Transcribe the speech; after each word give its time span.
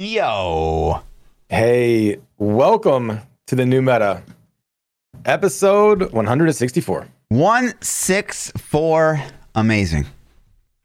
Yo. 0.00 1.02
Hey, 1.48 2.18
welcome 2.36 3.18
to 3.48 3.56
the 3.56 3.66
new 3.66 3.82
meta, 3.82 4.22
episode 5.24 6.12
164. 6.12 7.08
164. 7.30 9.20
Amazing. 9.56 10.06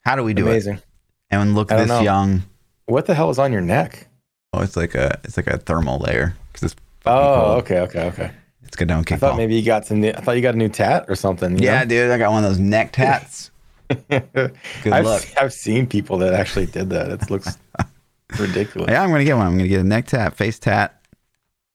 How 0.04 0.16
do 0.16 0.24
we 0.24 0.34
do 0.34 0.48
Amazing. 0.48 0.78
it? 0.78 0.84
Amazing. 1.32 1.50
And 1.50 1.54
look 1.56 1.68
this 1.70 1.88
know. 1.88 2.02
young. 2.02 2.42
What 2.88 3.06
the 3.06 3.14
hell 3.14 3.30
is 3.30 3.38
on 3.38 3.52
your 3.54 3.62
neck? 3.62 4.08
Oh, 4.52 4.62
it's 4.62 4.76
like 4.76 4.96
a 4.96 5.20
it's 5.24 5.38
like 5.38 5.46
a 5.46 5.60
thermal 5.60 6.00
layer 6.00 6.36
because 6.52 6.72
it's 6.72 6.82
Oh, 7.06 7.12
cold. 7.36 7.64
okay, 7.66 7.80
okay, 7.82 8.06
okay. 8.08 8.32
it's 8.64 8.76
good 8.76 8.88
down 8.88 9.02
I 9.02 9.04
kickball. 9.04 9.20
thought 9.20 9.38
maybe 9.38 9.54
you 9.54 9.64
got 9.64 9.86
some. 9.86 10.02
New, 10.02 10.10
I 10.10 10.22
thought 10.22 10.38
you 10.38 10.42
got 10.42 10.56
a 10.56 10.58
new 10.58 10.70
tat 10.70 11.06
or 11.08 11.14
something. 11.14 11.60
you 11.60 11.66
yeah, 11.66 11.86
dude, 11.86 12.10
I 12.10 12.18
got 12.18 12.32
one 12.32 12.44
of 12.44 12.50
those 12.50 12.58
neck 12.60 12.94
tats. 12.94 13.52
Good 14.10 14.58
I've, 14.92 15.06
luck. 15.06 15.24
I've 15.40 15.54
seen 15.54 15.86
people 15.86 16.18
that 16.18 16.34
actually 16.34 16.66
did 16.66 16.90
that. 16.90 17.12
It 17.12 17.30
looks 17.30 17.60
ridiculous. 18.40 18.90
Yeah, 18.92 19.02
I'm 19.04 19.10
gonna 19.12 19.24
get 19.24 19.36
one. 19.38 19.48
I'm 19.48 19.58
gonna 19.58 19.68
get 19.70 19.82
a 19.82 19.84
neck 19.84 20.08
tat, 20.08 20.36
face 20.36 20.60
tat. 20.60 21.02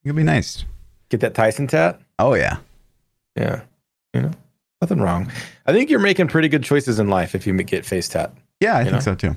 It'll 0.04 0.16
be 0.16 0.22
nice. 0.22 0.64
Get 1.08 1.20
that 1.20 1.34
Tyson 1.34 1.66
tat. 1.66 2.00
Oh 2.18 2.34
yeah. 2.34 2.58
Yeah, 3.36 3.62
you 4.14 4.22
know, 4.22 4.32
nothing 4.80 5.00
wrong. 5.00 5.30
I 5.66 5.72
think 5.72 5.90
you're 5.90 6.00
making 6.00 6.28
pretty 6.28 6.48
good 6.48 6.64
choices 6.64 6.98
in 6.98 7.08
life 7.08 7.34
if 7.34 7.46
you 7.46 7.54
get 7.62 7.86
face 7.86 8.08
tat. 8.08 8.32
Yeah, 8.60 8.76
I 8.76 8.82
think 8.82 8.94
know? 8.94 9.00
so 9.00 9.14
too. 9.14 9.36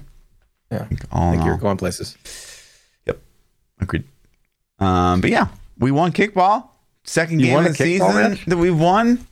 Yeah. 0.72 0.84
I 0.84 0.86
think 0.86 1.02
all 1.12 1.24
I 1.24 1.28
in 1.28 1.32
think 1.34 1.46
you're 1.46 1.54
all. 1.54 1.60
going 1.60 1.78
places. 1.78 2.18
Yep. 3.06 3.20
Agreed. 3.80 4.04
Um, 4.80 5.22
but 5.22 5.30
yeah, 5.30 5.48
we 5.78 5.92
won 5.92 6.12
kickball. 6.12 6.70
Second 7.04 7.40
You 7.42 7.48
game 7.48 7.58
of 7.66 7.78
the 7.78 7.84
kickball 7.84 8.36
season 8.36 8.40
that 8.50 8.58
we've 8.58 8.78
won. 8.78 9.26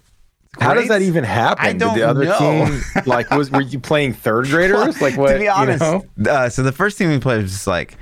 How 0.60 0.74
does 0.74 0.88
that 0.88 1.02
even 1.04 1.24
happen? 1.24 1.66
I 1.66 1.74
don't 1.74 1.94
Did 1.94 2.04
the 2.04 2.10
other 2.10 2.26
know. 2.26 2.38
team 2.66 2.82
like 3.06 3.30
was 3.32 3.52
were 3.52 3.62
you 3.62 3.80
playing 3.80 4.14
third 4.14 4.48
graders? 4.48 5.02
Like 5.02 5.16
what? 5.18 5.34
to 5.34 5.40
be 5.40 5.48
honest, 5.48 5.84
You 5.84 6.06
know? 6.18 6.32
uh, 6.32 6.50
so 6.50 6.64
the 6.64 6.72
first 6.72 6.98
team 6.98 7.10
we 7.10 7.20
played 7.20 7.44
was 7.44 7.52
just 7.52 7.68
like, 7.68 7.98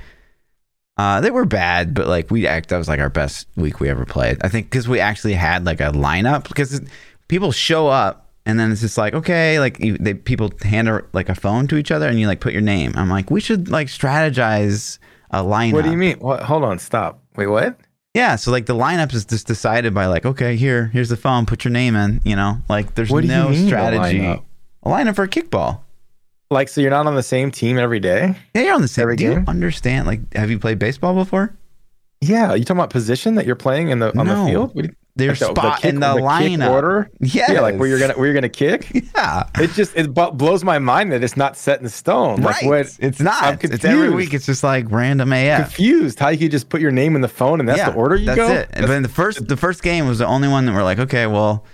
uh, 0.96 1.20
they 1.20 1.30
were 1.30 1.44
bad, 1.44 1.94
but 1.94 2.06
like 2.08 2.30
we 2.30 2.46
act 2.46 2.70
that 2.70 2.78
was 2.78 2.88
like 2.88 3.00
our 3.00 3.10
best 3.10 3.46
week 3.56 3.80
we 3.80 3.88
ever 3.88 4.04
played. 4.06 4.38
I 4.42 4.48
think 4.48 4.70
because 4.70 4.88
we 4.88 4.98
actually 4.98 5.34
had 5.34 5.66
like 5.66 5.80
a 5.80 5.90
lineup 5.92 6.48
because 6.48 6.80
people 7.28 7.52
show 7.52 7.86
up 7.88 8.30
and 8.46 8.58
then 8.58 8.72
it's 8.72 8.80
just 8.80 8.96
like 8.96 9.12
okay, 9.14 9.60
like 9.60 9.78
you, 9.78 9.98
they 9.98 10.14
people 10.14 10.50
hand 10.62 10.88
a, 10.88 11.02
like 11.12 11.28
a 11.28 11.34
phone 11.34 11.68
to 11.68 11.76
each 11.76 11.90
other 11.90 12.08
and 12.08 12.18
you 12.18 12.26
like 12.26 12.40
put 12.40 12.52
your 12.54 12.62
name. 12.62 12.92
I'm 12.96 13.10
like 13.10 13.30
we 13.30 13.40
should 13.40 13.68
like 13.68 13.88
strategize 13.88 14.98
a 15.30 15.42
lineup. 15.42 15.74
What 15.74 15.84
do 15.84 15.90
you 15.90 15.98
mean? 15.98 16.16
What? 16.18 16.42
Hold 16.42 16.64
on, 16.64 16.78
stop. 16.78 17.20
Wait, 17.36 17.46
what? 17.46 17.78
Yeah, 18.18 18.34
so 18.36 18.50
like 18.50 18.66
the 18.66 18.74
lineup 18.74 19.14
is 19.14 19.24
just 19.24 19.46
decided 19.46 19.94
by 19.94 20.06
like 20.06 20.26
okay, 20.26 20.56
here 20.56 20.86
here's 20.92 21.08
the 21.08 21.16
phone, 21.16 21.46
put 21.46 21.64
your 21.64 21.70
name 21.72 21.94
in. 21.94 22.20
You 22.24 22.34
know, 22.36 22.58
like 22.68 22.94
there's 22.96 23.10
What 23.10 23.20
do 23.22 23.28
you 23.28 23.32
no 23.32 23.48
mean, 23.50 23.64
a 23.64 23.66
strategy. 23.68 24.18
lineup? 24.18 24.42
A 24.82 24.88
lineup 24.88 25.14
for 25.14 25.26
kickball. 25.28 25.80
Like, 26.50 26.68
so 26.68 26.80
you're 26.80 26.90
not 26.90 27.06
on 27.06 27.14
the 27.14 27.22
same 27.22 27.50
team 27.50 27.78
every 27.78 28.00
day? 28.00 28.34
Yeah, 28.54 28.62
you're 28.62 28.74
on 28.74 28.82
the 28.82 28.88
same. 28.88 29.02
Every 29.02 29.16
do 29.16 29.24
you 29.24 29.44
understand? 29.46 30.06
Like, 30.06 30.32
have 30.34 30.50
you 30.50 30.58
played 30.58 30.78
baseball 30.78 31.14
before? 31.14 31.54
Yeah. 32.22 32.54
You 32.54 32.64
talking 32.64 32.78
about 32.80 32.90
position 32.90 33.34
that 33.36 33.44
you're 33.46 33.54
playing 33.54 33.90
in 33.90 33.98
the 34.00 34.18
on 34.18 34.26
No. 34.26 34.44
the 34.44 34.50
field? 34.50 34.74
What 34.74 34.82
do 34.82 34.88
you- 34.88 34.96
Their 35.18 35.30
like 35.30 35.38
the- 35.40 35.44
spot 35.46 35.76
kick- 35.82 35.84
in 35.92 36.00
the, 36.00 36.14
kick 36.14 36.22
lineup. 36.24 36.70
order? 36.70 37.10
Yes. 37.20 37.50
Yeah, 37.52 37.60
like 37.60 37.76
where 37.76 37.86
you're 37.88 37.98
gonna 37.98 38.14
where 38.14 38.26
you're 38.26 38.34
gonna 38.34 38.48
kick. 38.48 38.90
Yeah. 39.14 39.48
It 39.58 39.72
just 39.72 39.94
it 39.96 40.14
bu- 40.14 40.30
blows 40.30 40.64
my 40.64 40.78
mind 40.78 41.12
that 41.12 41.22
it's 41.22 41.36
not 41.36 41.56
set 41.56 41.80
in 41.80 41.88
stone. 41.88 42.40
Like 42.40 42.62
right. 42.62 42.66
what? 42.66 42.96
It's 43.00 43.20
not. 43.20 43.42
I'm 43.42 43.58
It's 43.60 43.84
every 43.84 44.10
week. 44.10 44.32
It's 44.32 44.46
just 44.46 44.62
like 44.64 44.90
random 44.90 45.32
AF. 45.32 45.60
Confused. 45.74 46.18
How 46.18 46.28
you 46.28 46.38
could 46.38 46.50
just 46.50 46.68
put 46.70 46.80
your 46.80 46.92
name 46.92 47.14
in 47.16 47.20
the 47.20 47.28
phone 47.28 47.60
and 47.60 47.68
that's 47.68 47.78
yeah, 47.78 47.90
the 47.90 47.96
order 47.96 48.16
you 48.16 48.26
that's 48.26 48.36
go? 48.36 48.52
it. 48.52 48.68
but 48.72 48.90
in 48.90 49.02
the 49.02 49.08
first, 49.08 49.46
the 49.48 49.56
first 49.56 49.82
game 49.82 50.06
was 50.06 50.18
the 50.18 50.26
only 50.26 50.48
one 50.48 50.64
that 50.66 50.72
we're 50.74 50.84
like, 50.84 50.98
okay, 50.98 51.26
well, 51.26 51.64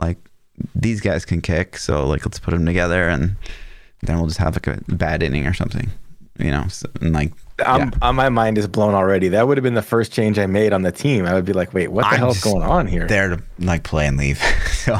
like 0.00 0.18
these 0.74 1.00
guys 1.00 1.24
can 1.24 1.40
kick, 1.40 1.76
so 1.76 2.06
like 2.06 2.24
let's 2.24 2.38
put 2.38 2.52
them 2.52 2.64
together, 2.64 3.08
and 3.08 3.36
then 4.02 4.16
we'll 4.18 4.26
just 4.28 4.38
have 4.38 4.54
like 4.54 4.66
a 4.66 4.80
bad 4.88 5.22
inning 5.22 5.46
or 5.46 5.52
something, 5.52 5.90
you 6.38 6.50
know, 6.50 6.66
so, 6.68 6.88
and 7.00 7.12
like 7.12 7.32
I'm, 7.64 7.80
yeah. 7.88 7.90
uh, 8.02 8.12
my 8.12 8.28
mind 8.30 8.58
is 8.58 8.66
blown 8.66 8.94
already. 8.94 9.28
That 9.28 9.46
would 9.46 9.56
have 9.56 9.62
been 9.62 9.74
the 9.74 9.82
first 9.82 10.12
change 10.12 10.38
I 10.38 10.46
made 10.46 10.72
on 10.72 10.82
the 10.82 10.90
team. 10.90 11.24
I 11.24 11.34
would 11.34 11.44
be 11.44 11.52
like, 11.52 11.72
wait, 11.72 11.88
what 11.92 12.02
the 12.02 12.08
I'm 12.08 12.18
hell's 12.18 12.40
going 12.42 12.62
on 12.64 12.86
here? 12.88 13.06
there 13.06 13.28
to 13.36 13.42
like 13.60 13.84
play 13.84 14.06
and 14.08 14.16
leave. 14.16 14.38
so, 14.72 14.98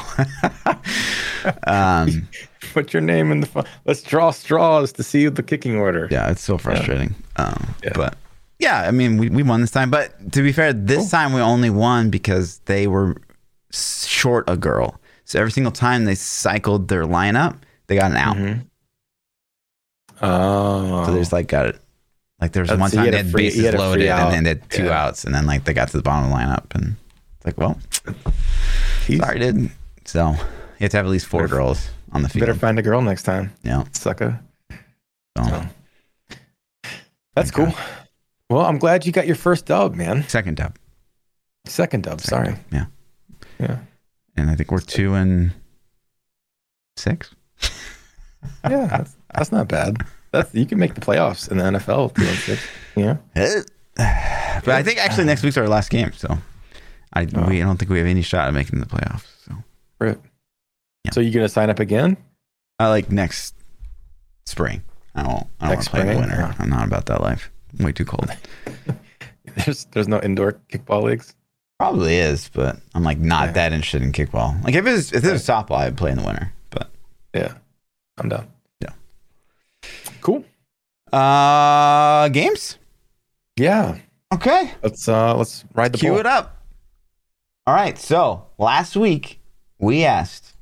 um, 1.67 2.29
Put 2.73 2.93
your 2.93 3.03
name 3.03 3.31
in 3.33 3.41
the 3.41 3.47
phone. 3.47 3.65
Let's 3.85 4.03
draw 4.03 4.31
straws 4.31 4.93
to 4.93 5.03
see 5.03 5.29
the 5.29 5.43
kicking 5.43 5.77
order. 5.77 6.09
yeah, 6.11 6.31
it's 6.31 6.43
so 6.43 6.59
frustrating. 6.59 7.15
Um, 7.37 7.75
Yeah. 7.83 7.93
but 7.95 8.17
yeah, 8.59 8.83
I 8.83 8.91
mean, 8.93 9.19
we, 9.19 9.29
we 9.29 9.43
won 9.43 9.61
this 9.61 9.71
time, 9.71 9.91
but 9.91 10.33
to 10.33 10.43
be 10.43 10.53
fair, 10.53 10.73
this 10.73 11.11
time 11.11 11.33
we 11.33 11.41
only 11.41 11.71
won 11.71 12.09
because 12.11 12.59
they 12.67 12.87
were 12.87 13.17
short 13.73 14.45
a 14.49 14.57
girl. 14.57 15.01
So 15.25 15.39
every 15.41 15.51
single 15.53 15.73
time 15.73 16.05
they 16.05 16.15
cycled 16.15 16.89
their 16.89 17.05
lineup, 17.05 17.59
they 17.89 17.97
got 17.97 18.11
an 18.13 18.17
out. 18.17 18.37
Mhm. 18.37 18.67
Oh. 20.23 21.05
So 21.07 21.13
they 21.13 21.19
just 21.19 21.33
like 21.33 21.49
got 21.49 21.67
it. 21.67 21.81
Like 22.45 22.53
there 22.53 22.63
was 22.63 22.71
oh, 22.73 22.77
one 22.77 22.91
so 22.91 22.99
you 22.99 23.05
time 23.05 23.11
they 23.13 23.17
had 23.17 23.31
free- 23.31 23.45
bases 23.45 23.65
had 23.65 23.75
loaded 23.75 24.07
and 24.07 24.31
then 24.35 24.45
they 24.45 24.51
had 24.51 24.69
two 24.71 24.85
Yeah. 24.85 25.07
outs, 25.07 25.25
and 25.25 25.35
then 25.35 25.47
like 25.47 25.65
they 25.65 25.73
got 25.73 25.89
to 25.89 25.97
the 25.97 26.03
bottom 26.03 26.25
of 26.25 26.31
the 26.31 26.37
lineup, 26.37 26.75
and 26.75 26.97
it's 27.39 27.47
like, 27.47 27.57
well, 27.57 27.79
Jeez. 29.07 29.17
sorry, 29.19 29.39
dude. 29.39 29.71
So 30.05 30.29
you 30.33 30.37
have 30.81 30.91
to 30.91 30.97
have 30.99 31.07
at 31.07 31.11
least 31.11 31.25
four 31.25 31.45
Better- 31.45 31.55
girls 31.57 31.89
on 32.13 32.21
the 32.23 32.29
field. 32.29 32.41
Better 32.47 32.59
find 32.59 32.79
a 32.79 32.83
girl 32.83 33.01
next 33.01 33.23
time, 33.23 33.51
yeah. 33.63 33.85
sucker. 33.93 34.39
So, 35.39 35.45
So. 35.45 35.67
That's 37.35 37.51
Okay. 37.51 37.65
cool. 37.65 37.75
Well, 38.51 38.67
I'm 38.67 38.77
glad 38.79 39.07
you 39.07 39.13
got 39.13 39.27
your 39.27 39.37
first 39.37 39.65
dub, 39.65 39.95
man. 39.95 40.29
second 40.29 40.59
dub. 40.59 40.77
Second 41.65 42.03
dub. 42.05 42.21
Second 42.21 42.29
Sorry. 42.47 42.59
dub, 42.59 42.59
Yeah. 42.71 42.87
Yeah. 43.59 43.79
And 44.37 44.51
I 44.51 44.55
think 44.55 44.71
we're 44.71 44.81
two 44.81 45.15
and 45.15 45.53
six. 46.99 47.35
Yeah. 48.69 48.87
That's, 48.87 49.17
that's 49.35 49.51
not 49.51 49.67
bad. 49.69 49.97
That's 50.35 50.55
you 50.55 50.67
can 50.67 50.79
make 50.79 50.95
the 50.95 51.01
playoffs 51.01 51.51
in 51.51 51.59
the 51.59 51.65
NFL. 51.65 52.15
Two. 52.15 52.57
Yeah. 53.01 53.17
but 54.65 54.75
I 54.75 54.83
think 54.83 54.99
actually 54.99 55.25
next 55.25 55.43
week's 55.43 55.57
our 55.57 55.69
last 55.69 55.91
game, 55.91 56.13
so 56.13 56.39
I 57.13 57.27
Oh. 57.35 57.47
we 57.49 57.63
I 57.63 57.65
don't 57.65 57.77
think 57.77 57.91
we 57.91 57.99
have 57.99 58.07
any 58.07 58.23
shot 58.23 58.49
at 58.49 58.55
making 58.55 58.81
the 58.81 58.87
playoffs. 58.87 59.27
So 59.47 59.55
Right. 60.01 60.19
Yeah. 61.05 61.13
So 61.13 61.21
you're 61.21 61.33
gonna 61.33 61.49
sign 61.49 61.71
up 61.71 61.79
again? 61.79 62.17
I 62.81 62.89
like 62.89 63.13
next 63.13 63.55
spring. 64.47 64.83
I 65.15 65.23
don't. 65.23 65.47
I 65.61 65.69
don't 65.69 65.77
want 65.77 65.85
to 65.85 65.91
play 65.91 66.01
in 66.01 66.07
the 66.09 66.17
winter. 66.19 66.37
Oh. 66.51 66.55
I'm 66.59 66.69
not 66.71 66.87
about 66.89 67.07
that 67.07 67.21
life. 67.21 67.51
Way 67.79 67.93
too 67.93 68.05
cold. 68.05 68.29
There's 69.65 69.85
there's 69.93 70.09
no 70.09 70.21
indoor 70.21 70.59
kickball 70.73 71.05
leagues. 71.05 71.35
Probably 71.79 72.17
is, 72.17 72.49
but 72.53 72.79
I'm 72.95 73.05
like 73.05 73.19
not 73.19 73.47
Yeah. 73.49 73.53
that 73.53 73.73
interested 73.73 74.03
in 74.03 74.11
kickball. 74.13 74.61
Like 74.65 74.75
if 74.75 74.85
it 74.85 74.91
was 74.91 75.13
if 75.13 75.25
it 75.25 75.31
was 75.31 75.47
softball, 75.47 75.77
I'd 75.79 75.97
play 75.97 76.11
in 76.11 76.19
the 76.19 76.25
winter. 76.25 76.53
But 76.71 76.91
Yeah. 77.35 77.55
I'm 78.19 78.29
done. 78.29 78.49
Uh 81.15 82.29
games. 82.31 82.79
Yeah. 83.57 83.99
Okay, 84.33 84.73
Let's 84.83 85.07
uh 85.07 85.37
let's 85.37 85.65
ride 85.75 85.93
the 85.93 85.99
cue 85.99 86.17
it 86.19 86.27
up. 86.27 86.61
All 87.67 87.75
right. 87.75 87.97
So 87.97 88.47
last 88.59 88.97
week 88.97 89.41
we 89.79 90.05
asked 90.05 90.55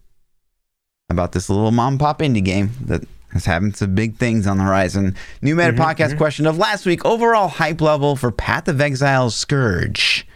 about 1.08 1.32
this 1.32 1.48
little 1.48 1.70
mom 1.70 1.94
and 1.94 2.00
pop 2.00 2.18
indie 2.18 2.44
game 2.44 2.72
that 2.82 3.02
has 3.30 3.46
having 3.46 3.72
some 3.72 3.94
big 3.94 4.16
things 4.16 4.46
on 4.46 4.58
the 4.58 4.64
horizon. 4.64 5.16
New 5.40 5.54
meta 5.56 5.72
Mhm, 5.72 5.78
podcast 5.78 6.10
mhm. 6.14 6.18
question 6.18 6.46
of 6.46 6.58
last 6.58 6.84
week: 6.84 7.02
overall 7.06 7.48
hype 7.48 7.80
level 7.80 8.14
for 8.14 8.30
Path 8.30 8.68
of 8.68 8.78
Exile 8.78 9.30
Scourge. 9.30 10.26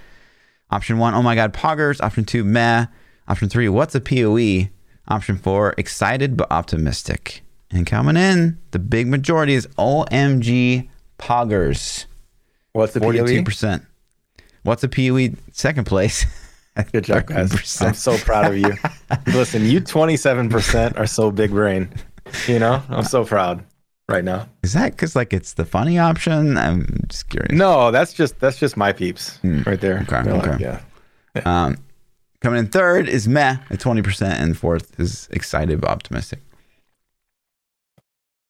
Option 0.70 0.96
one: 0.98 1.12
Oh 1.14 1.22
my 1.22 1.34
God, 1.34 1.52
poggers. 1.52 2.00
Option 2.00 2.24
two: 2.24 2.42
Meh. 2.42 2.86
Option 3.28 3.50
three: 3.50 3.68
What's 3.68 3.94
a 3.94 4.00
Poe? 4.00 4.68
Option 5.08 5.36
four: 5.36 5.74
Excited 5.76 6.38
but 6.38 6.50
optimistic. 6.50 7.42
And 7.76 7.86
coming 7.86 8.16
in, 8.16 8.58
the 8.70 8.78
big 8.78 9.06
majority 9.06 9.52
is 9.52 9.66
OMG 9.78 10.88
poggers. 11.18 12.06
What's 12.72 12.94
the 12.94 13.00
Forty-two 13.00 13.40
POE? 13.40 13.44
percent. 13.44 13.84
What's 14.62 14.82
a 14.82 14.88
POE? 14.88 15.28
Second 15.52 15.84
place. 15.84 16.24
Good 16.92 17.04
job, 17.04 17.26
guys. 17.26 17.50
13%. 17.52 17.86
I'm 17.86 17.94
so 17.94 18.16
proud 18.18 18.46
of 18.52 18.56
you. 18.58 18.72
Listen, 19.26 19.64
you 19.66 19.80
27% 19.80 20.98
are 20.98 21.06
so 21.06 21.30
big 21.30 21.50
brain. 21.50 21.88
You 22.46 22.58
know, 22.58 22.82
I'm 22.88 23.04
so 23.04 23.24
proud 23.24 23.64
right 24.08 24.24
now. 24.24 24.48
Is 24.62 24.72
that 24.72 24.92
because 24.92 25.14
like 25.14 25.32
it's 25.32 25.52
the 25.54 25.64
funny 25.64 25.98
option? 25.98 26.56
I'm 26.58 26.86
just 27.08 27.28
curious. 27.28 27.52
No, 27.52 27.90
that's 27.90 28.12
just 28.14 28.40
that's 28.40 28.58
just 28.58 28.76
my 28.76 28.92
peeps 28.92 29.36
Hmm. 29.38 29.62
right 29.66 29.80
there. 29.80 29.98
Okay, 30.08 30.22
They're 30.22 30.34
like, 30.34 30.48
okay. 30.48 30.80
yeah. 31.34 31.42
Um, 31.44 31.76
coming 32.40 32.58
in 32.60 32.68
third 32.68 33.08
is 33.08 33.28
meh 33.28 33.56
at 33.70 33.80
twenty 33.80 34.00
percent, 34.02 34.40
and 34.40 34.56
fourth 34.56 34.98
is 34.98 35.28
excited 35.30 35.80
but 35.80 35.90
optimistic. 35.90 36.40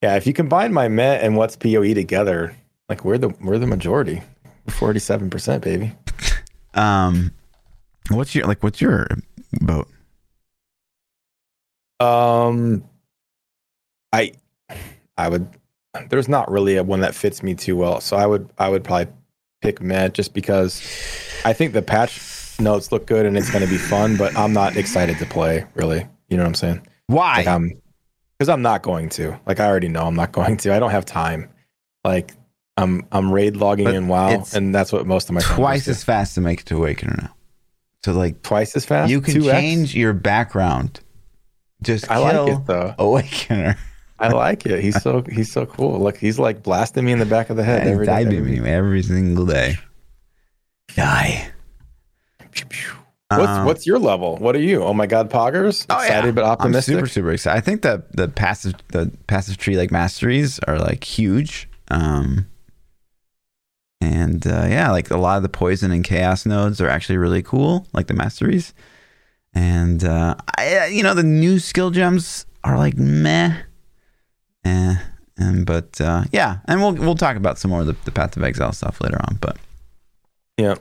Yeah, 0.02 0.16
if 0.16 0.26
you 0.26 0.32
combine 0.32 0.72
my 0.72 0.88
Met 0.88 1.22
and 1.22 1.36
what's 1.36 1.56
POE 1.56 1.94
together, 1.94 2.54
like 2.88 3.04
we're 3.04 3.18
the 3.18 3.28
we're 3.40 3.58
the 3.58 3.66
majority. 3.66 4.22
Forty-seven 4.68 5.30
percent, 5.30 5.62
baby. 5.62 5.92
Um, 6.74 7.32
what's 8.10 8.34
your 8.34 8.46
like? 8.46 8.62
What's 8.62 8.82
your 8.82 9.08
vote? 9.62 9.88
Um, 12.00 12.84
I 14.12 14.32
I 15.16 15.30
would. 15.30 15.48
There's 16.10 16.28
not 16.28 16.50
really 16.50 16.76
a 16.76 16.84
one 16.84 17.00
that 17.00 17.14
fits 17.14 17.42
me 17.42 17.54
too 17.54 17.76
well, 17.76 18.02
so 18.02 18.18
I 18.18 18.26
would 18.26 18.50
I 18.58 18.68
would 18.68 18.84
probably 18.84 19.10
pick 19.62 19.80
Met 19.80 20.12
just 20.12 20.34
because 20.34 20.82
I 21.46 21.54
think 21.54 21.72
the 21.72 21.80
patch 21.80 22.20
notes 22.60 22.92
look 22.92 23.06
good 23.06 23.24
and 23.24 23.38
it's 23.38 23.50
going 23.50 23.64
to 23.64 23.70
be 23.70 23.78
fun, 23.78 24.16
but 24.18 24.36
I'm 24.36 24.52
not 24.52 24.76
excited 24.76 25.16
to 25.18 25.24
play. 25.24 25.64
Really, 25.74 26.06
you 26.28 26.36
know 26.36 26.42
what 26.42 26.48
I'm 26.48 26.54
saying? 26.54 26.86
Why? 27.06 27.36
Like 27.38 27.46
I'm 27.46 27.80
because 28.38 28.48
I'm 28.48 28.62
not 28.62 28.82
going 28.82 29.08
to. 29.10 29.38
Like 29.46 29.60
I 29.60 29.66
already 29.66 29.88
know 29.88 30.06
I'm 30.06 30.14
not 30.14 30.32
going 30.38 30.56
to. 30.58 30.74
I 30.74 30.78
don't 30.78 30.90
have 30.90 31.04
time. 31.04 31.50
Like 32.04 32.32
I'm 32.76 33.06
I'm 33.12 33.32
raid 33.32 33.56
logging 33.56 33.84
But 33.84 33.94
in 33.94 34.08
WoW, 34.08 34.44
and 34.54 34.74
that's 34.74 34.92
what 34.92 35.06
most 35.06 35.28
of 35.28 35.34
my 35.34 35.40
Twice 35.40 35.88
as 35.88 36.04
fast 36.04 36.34
to 36.34 36.40
make 36.40 36.60
it 36.60 36.66
to 36.66 36.76
Awakener 36.76 37.16
now. 37.22 37.34
So 38.04 38.12
like 38.12 38.42
twice 38.42 38.76
as 38.76 38.84
fast. 38.84 39.10
you 39.10 39.20
can 39.20 39.34
2x? 39.34 39.50
change 39.50 39.94
your 39.96 40.12
background. 40.12 41.00
Just 41.82 42.10
I 42.10 42.18
like 42.18 42.56
it 42.56 42.66
though. 42.66 42.94
Awakener. 42.98 43.76
I 44.18 44.28
like 44.28 44.64
it. 44.64 44.82
He's 44.82 45.02
so 45.02 45.22
he's 45.30 45.52
so 45.52 45.66
cool. 45.66 46.00
Look, 46.00 46.16
he's 46.16 46.38
like 46.38 46.62
blasting 46.62 47.04
me 47.04 47.12
in 47.12 47.18
the 47.18 47.26
back 47.26 47.50
of 47.50 47.56
the 47.56 47.64
head 47.64 47.86
every 47.86 48.06
day. 48.06 48.24
every 48.24 48.60
every 48.60 49.02
single 49.02 49.44
day. 49.44 49.76
Die. 50.94 51.50
What's 53.28 53.48
Um, 53.48 53.64
what's 53.66 53.86
your 53.86 53.98
level? 53.98 54.36
What 54.36 54.54
are 54.54 54.60
you? 54.60 54.84
Oh 54.84 54.94
my 54.94 55.06
god, 55.06 55.30
poggers! 55.30 55.84
Oh, 55.90 55.98
yeah. 55.98 56.04
Excited 56.04 56.34
but 56.36 56.44
optimistic. 56.44 56.94
I'm 56.94 56.98
super 57.00 57.08
super 57.08 57.32
excited. 57.32 57.58
I 57.58 57.60
think 57.60 57.82
that 57.82 58.12
the 58.16 58.28
passive 58.28 58.74
the 58.88 59.10
passive 59.26 59.56
tree 59.56 59.76
like 59.76 59.90
masteries 59.90 60.60
are 60.60 60.78
like 60.78 61.02
huge. 61.02 61.68
Um 61.90 62.46
and 64.00 64.46
uh, 64.46 64.66
yeah, 64.68 64.90
like 64.92 65.10
a 65.10 65.16
lot 65.16 65.38
of 65.38 65.42
the 65.42 65.48
poison 65.48 65.90
and 65.90 66.04
chaos 66.04 66.46
nodes 66.46 66.80
are 66.80 66.88
actually 66.88 67.16
really 67.18 67.42
cool, 67.42 67.86
like 67.92 68.06
the 68.06 68.14
masteries. 68.14 68.74
And 69.54 70.04
uh 70.04 70.36
I, 70.56 70.86
you 70.86 71.02
know 71.02 71.14
the 71.14 71.24
new 71.24 71.58
skill 71.58 71.90
gems 71.90 72.46
are 72.62 72.78
like 72.78 72.96
meh. 72.96 73.56
Eh. 74.64 74.94
And 75.38 75.66
but 75.66 76.00
uh 76.00 76.24
yeah, 76.30 76.58
and 76.66 76.80
we'll 76.80 76.92
we'll 76.94 77.16
talk 77.16 77.36
about 77.36 77.58
some 77.58 77.72
more 77.72 77.80
of 77.80 77.86
the, 77.88 77.96
the 78.04 78.12
Path 78.12 78.36
of 78.36 78.44
Exile 78.44 78.72
stuff 78.72 79.00
later 79.00 79.18
on, 79.20 79.38
but 79.40 79.56
Yeah. 80.58 80.76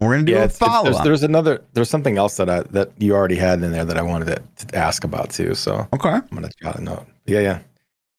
We're 0.00 0.14
gonna 0.14 0.24
do 0.24 0.32
yeah, 0.32 0.44
a 0.44 0.48
follow 0.48 0.84
there's, 0.84 0.96
up. 0.96 1.04
there's 1.04 1.22
another 1.22 1.62
there's 1.72 1.88
something 1.90 2.18
else 2.18 2.36
that 2.36 2.50
I 2.50 2.62
that 2.70 2.90
you 2.98 3.14
already 3.14 3.36
had 3.36 3.62
in 3.62 3.72
there 3.72 3.84
that 3.84 3.96
I 3.96 4.02
wanted 4.02 4.26
to, 4.56 4.66
to 4.66 4.76
ask 4.76 5.04
about 5.04 5.30
too. 5.30 5.54
So 5.54 5.86
Okay. 5.92 6.08
I'm 6.08 6.28
gonna 6.32 6.50
jot 6.62 6.76
a 6.78 6.82
note. 6.82 7.06
Yeah, 7.26 7.40
yeah. 7.40 7.58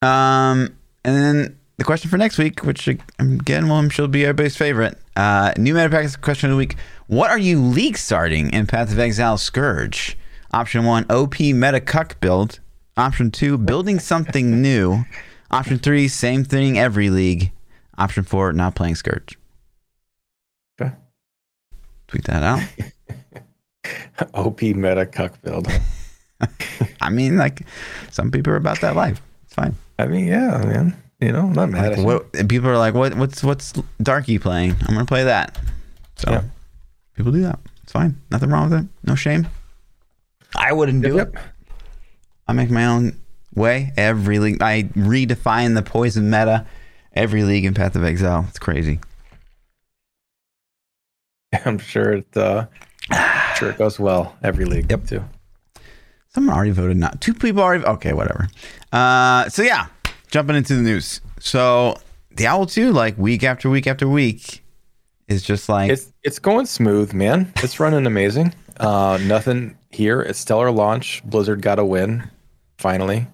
Um, 0.02 0.76
and 1.04 1.16
then 1.16 1.58
the 1.78 1.84
question 1.84 2.10
for 2.10 2.16
next 2.16 2.38
week, 2.38 2.62
which 2.64 2.88
again, 2.88 3.68
well, 3.68 3.76
I'm 3.78 3.90
sure 3.90 4.04
will 4.04 4.08
be 4.08 4.24
everybody's 4.24 4.56
favorite. 4.56 4.98
Uh, 5.14 5.52
new 5.58 5.74
meta 5.74 5.88
practice 5.88 6.16
question 6.16 6.50
of 6.50 6.54
the 6.54 6.58
week: 6.58 6.76
What 7.06 7.30
are 7.30 7.38
you 7.38 7.60
league 7.60 7.98
starting 7.98 8.50
in 8.52 8.66
Path 8.66 8.92
of 8.92 8.98
Exile 8.98 9.38
Scourge? 9.38 10.16
Option 10.52 10.84
one: 10.84 11.04
OP 11.10 11.38
meta 11.40 11.80
cuck 11.80 12.18
build. 12.20 12.60
Option 12.96 13.30
two: 13.30 13.58
Building 13.58 13.98
something 13.98 14.62
new. 14.62 15.04
Option 15.50 15.78
three: 15.78 16.08
Same 16.08 16.44
thing 16.44 16.78
every 16.78 17.10
league. 17.10 17.52
Option 17.98 18.24
four: 18.24 18.52
Not 18.52 18.74
playing 18.74 18.94
Scourge. 18.94 19.38
Tweet 22.08 22.24
that 22.24 22.42
out. 22.42 22.62
OP 24.34 24.62
meta 24.62 25.06
cuck 25.06 25.40
build. 25.42 25.68
I 27.00 27.10
mean, 27.10 27.36
like, 27.36 27.62
some 28.10 28.30
people 28.30 28.52
are 28.52 28.56
about 28.56 28.80
that 28.80 28.96
life. 28.96 29.20
It's 29.44 29.54
fine. 29.54 29.74
I 29.98 30.06
mean, 30.06 30.26
yeah, 30.26 30.58
man. 30.58 31.02
You 31.20 31.32
know, 31.32 31.46
I'm 31.46 31.52
not 31.54 31.70
mad 31.70 31.82
Like, 31.84 31.92
at 31.92 31.98
you. 31.98 32.04
what, 32.04 32.26
and 32.34 32.48
people 32.48 32.68
are 32.68 32.76
like, 32.76 32.92
"What? 32.92 33.14
What's 33.16 33.42
what's 33.42 33.72
Darky 34.02 34.38
playing? 34.38 34.76
I'm 34.82 34.94
gonna 34.94 35.06
play 35.06 35.24
that." 35.24 35.58
So 36.16 36.30
Yeah. 36.30 36.42
people 37.14 37.32
do 37.32 37.40
that. 37.42 37.58
It's 37.82 37.92
fine. 37.92 38.20
Nothing 38.30 38.50
wrong 38.50 38.68
with 38.68 38.80
it. 38.80 38.86
No 39.04 39.14
shame. 39.14 39.46
I 40.54 40.72
wouldn't 40.74 41.02
do 41.02 41.16
Yep, 41.16 41.34
it. 41.34 41.40
I 42.46 42.52
make 42.52 42.70
my 42.70 42.84
own 42.84 43.16
way. 43.54 43.92
Every 43.96 44.38
league, 44.38 44.60
I 44.62 44.82
redefine 44.94 45.74
the 45.74 45.82
poison 45.82 46.28
meta. 46.28 46.66
Every 47.14 47.44
league 47.44 47.64
in 47.64 47.72
Path 47.72 47.96
of 47.96 48.04
Exile. 48.04 48.44
It's 48.50 48.58
crazy. 48.58 49.00
I'm 51.64 51.78
sure 51.78 52.12
it 52.12 52.36
uh 52.36 52.66
sure 53.56 53.70
it 53.70 53.78
goes 53.78 53.98
well 53.98 54.36
every 54.42 54.64
league 54.64 54.90
Yep. 54.90 55.06
too. 55.06 55.24
Someone 56.28 56.54
already 56.54 56.72
voted 56.72 56.96
not. 56.98 57.20
Two 57.20 57.32
people 57.32 57.62
already. 57.62 57.84
Okay, 57.84 58.12
whatever. 58.12 58.48
Uh, 58.92 59.48
so 59.48 59.62
yeah, 59.62 59.86
jumping 60.30 60.54
into 60.56 60.74
the 60.76 60.82
news. 60.82 61.22
So 61.40 61.96
the 62.30 62.46
owl 62.46 62.66
2, 62.66 62.92
like 62.92 63.16
week 63.16 63.42
after 63.42 63.70
week 63.70 63.86
after 63.86 64.06
week, 64.06 64.62
is 65.28 65.42
just 65.42 65.68
like 65.68 65.90
It's 65.90 66.12
it's 66.22 66.38
going 66.38 66.66
smooth, 66.66 67.12
man. 67.14 67.52
It's 67.62 67.80
running 67.80 68.06
amazing. 68.06 68.54
Uh 68.78 69.18
nothing 69.22 69.78
here. 69.90 70.20
It's 70.20 70.38
stellar 70.38 70.70
launch. 70.70 71.22
Blizzard 71.24 71.62
got 71.62 71.78
a 71.78 71.84
win 71.84 72.30
finally. 72.78 73.26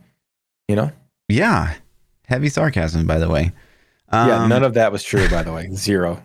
You 0.69 0.77
know? 0.77 0.93
yeah, 1.29 1.75
heavy 2.29 2.49
sarcasm, 2.49 3.07
by 3.07 3.19
the 3.19 3.29
way. 3.29 3.53
yeah, 4.13 4.43
Um, 4.45 4.49
none 4.49 4.63
of 4.63 4.75
that 4.75 4.93
was 4.93 5.03
true 5.03 5.29
by 5.29 5.43
the 5.43 5.53
way. 5.53 5.69
Zero. 5.75 6.23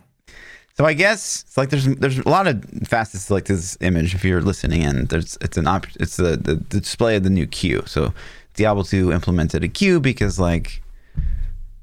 So 0.78 0.84
I 0.86 0.94
guess 0.94 1.42
it's 1.42 1.56
like 1.56 1.70
there's 1.70 1.86
there's 1.96 2.18
a 2.20 2.28
lot 2.28 2.46
of 2.46 2.64
facets 2.86 3.26
to 3.26 3.34
like 3.34 3.46
this 3.46 3.76
image. 3.80 4.14
If 4.14 4.24
you're 4.24 4.40
listening 4.40 4.82
in, 4.82 5.06
there's 5.06 5.36
it's 5.40 5.56
an 5.56 5.66
op, 5.66 5.86
it's 5.98 6.16
the, 6.16 6.36
the 6.36 6.54
the 6.54 6.78
display 6.80 7.16
of 7.16 7.24
the 7.24 7.30
new 7.30 7.48
queue. 7.48 7.82
So 7.86 8.14
Diablo 8.54 8.84
2 8.84 9.12
implemented 9.12 9.64
a 9.64 9.68
queue 9.68 9.98
because 9.98 10.38
like 10.38 10.80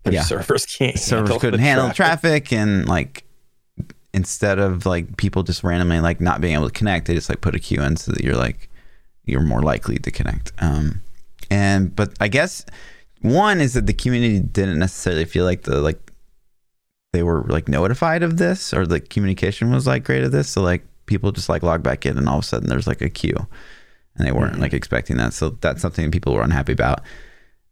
Their 0.03 0.13
Yeah. 0.13 0.21
servers 0.23 0.65
can't 0.77 0.97
servers 0.97 1.27
handle 1.29 1.39
couldn't 1.39 1.59
handle 1.59 1.89
traffic. 1.91 2.45
traffic 2.45 2.53
and 2.53 2.87
like 2.87 3.25
instead 4.13 4.59
of 4.59 4.85
like 4.85 5.17
people 5.17 5.43
just 5.43 5.61
randomly 5.61 5.99
like 5.99 6.21
not 6.21 6.39
being 6.39 6.53
able 6.53 6.67
to 6.69 6.73
connect, 6.73 7.07
they 7.07 7.13
just 7.15 7.27
like 7.27 7.41
put 7.41 7.53
a 7.53 7.59
queue 7.59 7.81
in 7.83 7.97
so 7.97 8.13
that 8.13 8.23
you're 8.23 8.37
like 8.37 8.69
you're 9.25 9.41
more 9.41 9.61
likely 9.61 9.97
to 9.97 10.09
connect. 10.11 10.53
Um, 10.59 11.01
and 11.51 11.93
but 11.93 12.13
I 12.21 12.29
guess 12.29 12.65
one 13.21 13.59
is 13.59 13.73
that 13.73 13.87
the 13.87 13.93
community 13.93 14.39
didn't 14.39 14.79
necessarily 14.79 15.25
feel 15.25 15.43
like 15.43 15.63
the 15.63 15.81
like 15.81 15.99
they 17.15 17.23
were 17.23 17.43
like 17.47 17.67
notified 17.67 18.21
of 18.23 18.37
this 18.37 18.73
or 18.73 18.85
the 18.85 18.99
communication 18.99 19.71
was 19.71 19.87
like 19.87 20.03
great 20.03 20.23
of 20.23 20.31
this. 20.31 20.49
So 20.49 20.61
like 20.61 20.83
people 21.05 21.31
just 21.31 21.49
like 21.49 21.63
log 21.63 21.81
back 21.81 22.05
in 22.05 22.17
and 22.17 22.27
all 22.27 22.39
of 22.39 22.43
a 22.43 22.47
sudden 22.47 22.67
there's 22.69 22.87
like 22.87 23.01
a 23.01 23.09
queue 23.09 23.47
and 24.15 24.27
they 24.27 24.31
weren't 24.31 24.55
Mhm. 24.57 24.59
like 24.61 24.73
expecting 24.73 25.17
that. 25.17 25.33
So 25.33 25.49
that's 25.61 25.81
something 25.81 26.11
people 26.11 26.33
were 26.33 26.43
unhappy 26.43 26.73
about. 26.73 27.01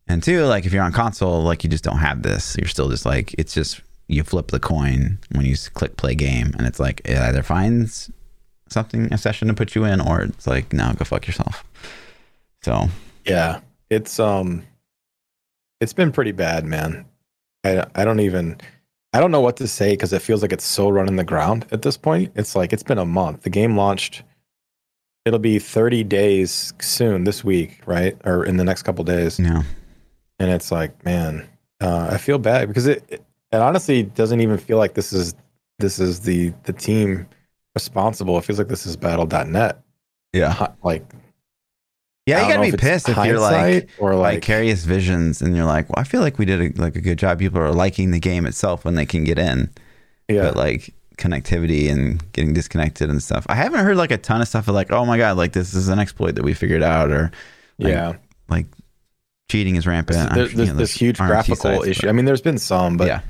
And 0.08 0.22
two, 0.24 0.44
like 0.46 0.66
if 0.66 0.74
you're 0.74 0.84
on 0.84 0.92
console, 0.92 1.42
like 1.44 1.64
you 1.64 1.70
just 1.70 1.84
don't 1.84 1.98
have 2.00 2.22
this. 2.24 2.56
You're 2.58 2.68
still 2.68 2.90
just 2.90 3.06
like 3.06 3.34
it's 3.38 3.54
just 3.54 3.82
you 4.08 4.24
flip 4.24 4.48
the 4.52 4.60
coin 4.60 5.18
when 5.34 5.46
you 5.46 5.56
click 5.74 5.96
play 5.98 6.14
game, 6.16 6.52
and 6.58 6.68
it's 6.68 6.80
like 6.80 7.02
it 7.06 7.18
either 7.18 7.42
finds 7.42 8.12
something 8.70 9.14
a 9.14 9.18
session 9.18 9.48
to 9.48 9.54
put 9.54 9.76
you 9.76 9.86
in, 9.86 10.02
or 10.02 10.22
it's 10.24 10.46
like 10.46 10.74
no, 10.74 10.92
go 10.98 11.06
fuck 11.06 11.26
yourself. 11.28 11.64
So 12.64 12.90
Yeah. 13.26 13.62
It's 13.90 14.20
um 14.20 14.64
it's 15.80 15.94
been 15.94 16.12
pretty 16.12 16.32
bad, 16.34 16.66
man. 16.66 17.06
I 17.64 17.86
I 17.96 18.04
don't 18.04 18.20
even 18.20 18.58
I 19.14 19.20
don't 19.20 19.32
know 19.32 19.42
what 19.42 19.58
to 19.58 19.68
say 19.68 19.92
because 19.92 20.12
it 20.12 20.22
feels 20.22 20.42
like 20.42 20.52
it's 20.52 20.66
so 20.66 20.90
running 20.90 21.16
the 21.18 21.24
ground 21.24 21.66
at 21.72 21.84
this 21.84 21.98
point. 21.98 22.32
It's 22.36 22.56
like 22.56 22.74
it's 22.74 22.84
been 22.84 22.98
a 22.98 23.06
month. 23.06 23.44
The 23.44 23.50
game 23.50 23.78
launched 23.78 24.24
it'll 25.26 25.40
be 25.40 25.60
30 25.60 26.04
days 26.04 26.74
soon 26.82 27.24
this 27.24 27.44
week, 27.44 27.80
right? 27.86 28.18
Or 28.26 28.44
in 28.44 28.58
the 28.58 28.64
next 28.64 28.84
couple 28.84 29.04
days. 29.04 29.40
yeah, 29.40 29.64
And 30.40 30.52
it's 30.52 30.72
like, 30.72 31.04
man, 31.06 31.48
uh, 31.80 32.10
I 32.12 32.18
feel 32.18 32.38
bad 32.38 32.68
because 32.68 32.88
it, 32.88 33.04
it 33.08 33.24
it 33.52 33.62
honestly 33.62 34.04
doesn't 34.04 34.42
even 34.42 34.58
feel 34.58 34.78
like 34.78 34.96
this 34.96 35.14
is 35.14 35.36
this 35.80 36.00
is 36.00 36.22
the 36.22 36.54
the 36.64 36.74
team 36.74 37.28
responsible. 37.76 38.38
It 38.38 38.46
feels 38.46 38.58
like 38.58 38.68
this 38.68 38.86
is 38.86 38.98
battle.net. 38.98 39.80
yeah, 40.34 40.68
Like 40.84 41.06
yeah. 42.26 42.42
You 42.42 42.54
gotta 42.54 42.62
be 42.62 42.68
if 42.70 42.80
pissed 42.80 43.10
if 43.10 43.18
you're 43.26 43.40
like 43.40 43.90
or 44.00 44.16
like 44.16 44.36
vicarious 44.36 44.86
visions, 44.86 45.42
and 45.42 45.56
you're 45.56 45.66
like, 45.66 45.90
well, 45.90 46.00
I 46.00 46.04
feel 46.04 46.22
like 46.22 46.38
we 46.38 46.46
did 46.46 46.78
a, 46.78 46.82
like 46.82 46.96
a 46.96 47.02
good 47.02 47.18
job. 47.18 47.40
People 47.40 47.60
are 47.60 47.72
liking 47.72 48.12
the 48.12 48.20
game 48.20 48.46
itself 48.46 48.86
when 48.86 48.96
they 48.96 49.06
can 49.06 49.24
get 49.24 49.38
in. 49.38 49.70
yeah. 50.28 50.44
but 50.44 50.56
like 50.56 50.94
connectivity 51.18 51.92
and 51.92 52.32
getting 52.34 52.54
disconnected 52.54 53.10
and 53.10 53.22
stuff. 53.22 53.46
I 53.50 53.56
haven't 53.56 53.84
heard 53.86 53.98
like 53.98 54.12
a 54.12 54.18
ton 54.18 54.42
of 54.42 54.48
stuff 54.48 54.68
of 54.68 54.76
like, 54.76 54.92
oh 54.92 55.06
my 55.06 55.18
god, 55.18 55.38
like 55.38 55.54
this 55.54 55.74
is 55.74 55.90
an 55.90 56.00
exploit 56.00 56.36
that 56.36 56.44
we 56.44 56.54
figured 56.54 56.84
out, 56.84 57.12
or 57.12 57.32
like, 57.78 57.94
yeah. 57.94 58.16
like 58.50 58.66
cheating 59.50 59.76
is 59.76 59.86
rampant. 59.86 60.34
There's, 60.34 60.54
there's 60.54 60.68
you 60.68 60.74
know, 60.74 60.80
this 60.80 60.92
huge 60.92 61.18
graphical 61.18 61.56
sites, 61.58 61.88
issue. 61.88 62.02
but- 62.02 62.10
I 62.10 62.12
mean, 62.14 62.26
there's 62.26 62.42
been 62.42 62.58
some, 62.58 62.98
but 62.98 63.08
yeah, 63.08 63.22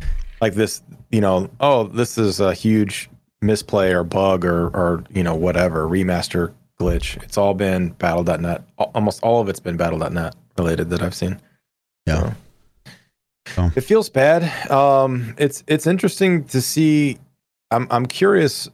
like 0.42 0.54
this, 0.54 0.82
you 1.12 1.22
know, 1.22 1.50
oh, 1.60 1.86
this 1.86 2.18
is 2.18 2.40
a 2.40 2.54
huge 2.54 3.10
misplay 3.42 3.92
or 3.92 4.04
bug 4.06 4.46
or 4.46 4.68
or 4.68 5.04
you 5.10 5.22
know 5.22 5.36
whatever 5.36 5.86
remaster 5.88 6.54
glitch. 6.80 7.22
It's 7.24 7.38
all 7.38 7.54
been 7.54 7.90
Battle.net. 7.92 8.64
Almost 8.78 9.22
all 9.24 9.42
of 9.42 9.50
it's 9.50 9.60
been 9.60 9.78
Battle.net 9.78 10.36
related 10.58 10.90
that 10.90 11.02
I've 11.02 11.16
seen. 11.16 11.40
Yeah. 12.06 12.20
So, 12.20 12.92
So- 13.56 13.72
It 13.76 13.82
feels 13.82 14.10
bad. 14.10 14.72
Um, 14.72 15.36
it's 15.38 15.64
it's 15.68 15.86
interesting 15.88 16.46
to 16.46 16.62
see. 16.62 17.18
I'm 17.72 17.88
I'm 17.92 18.06
curious. 18.06 18.70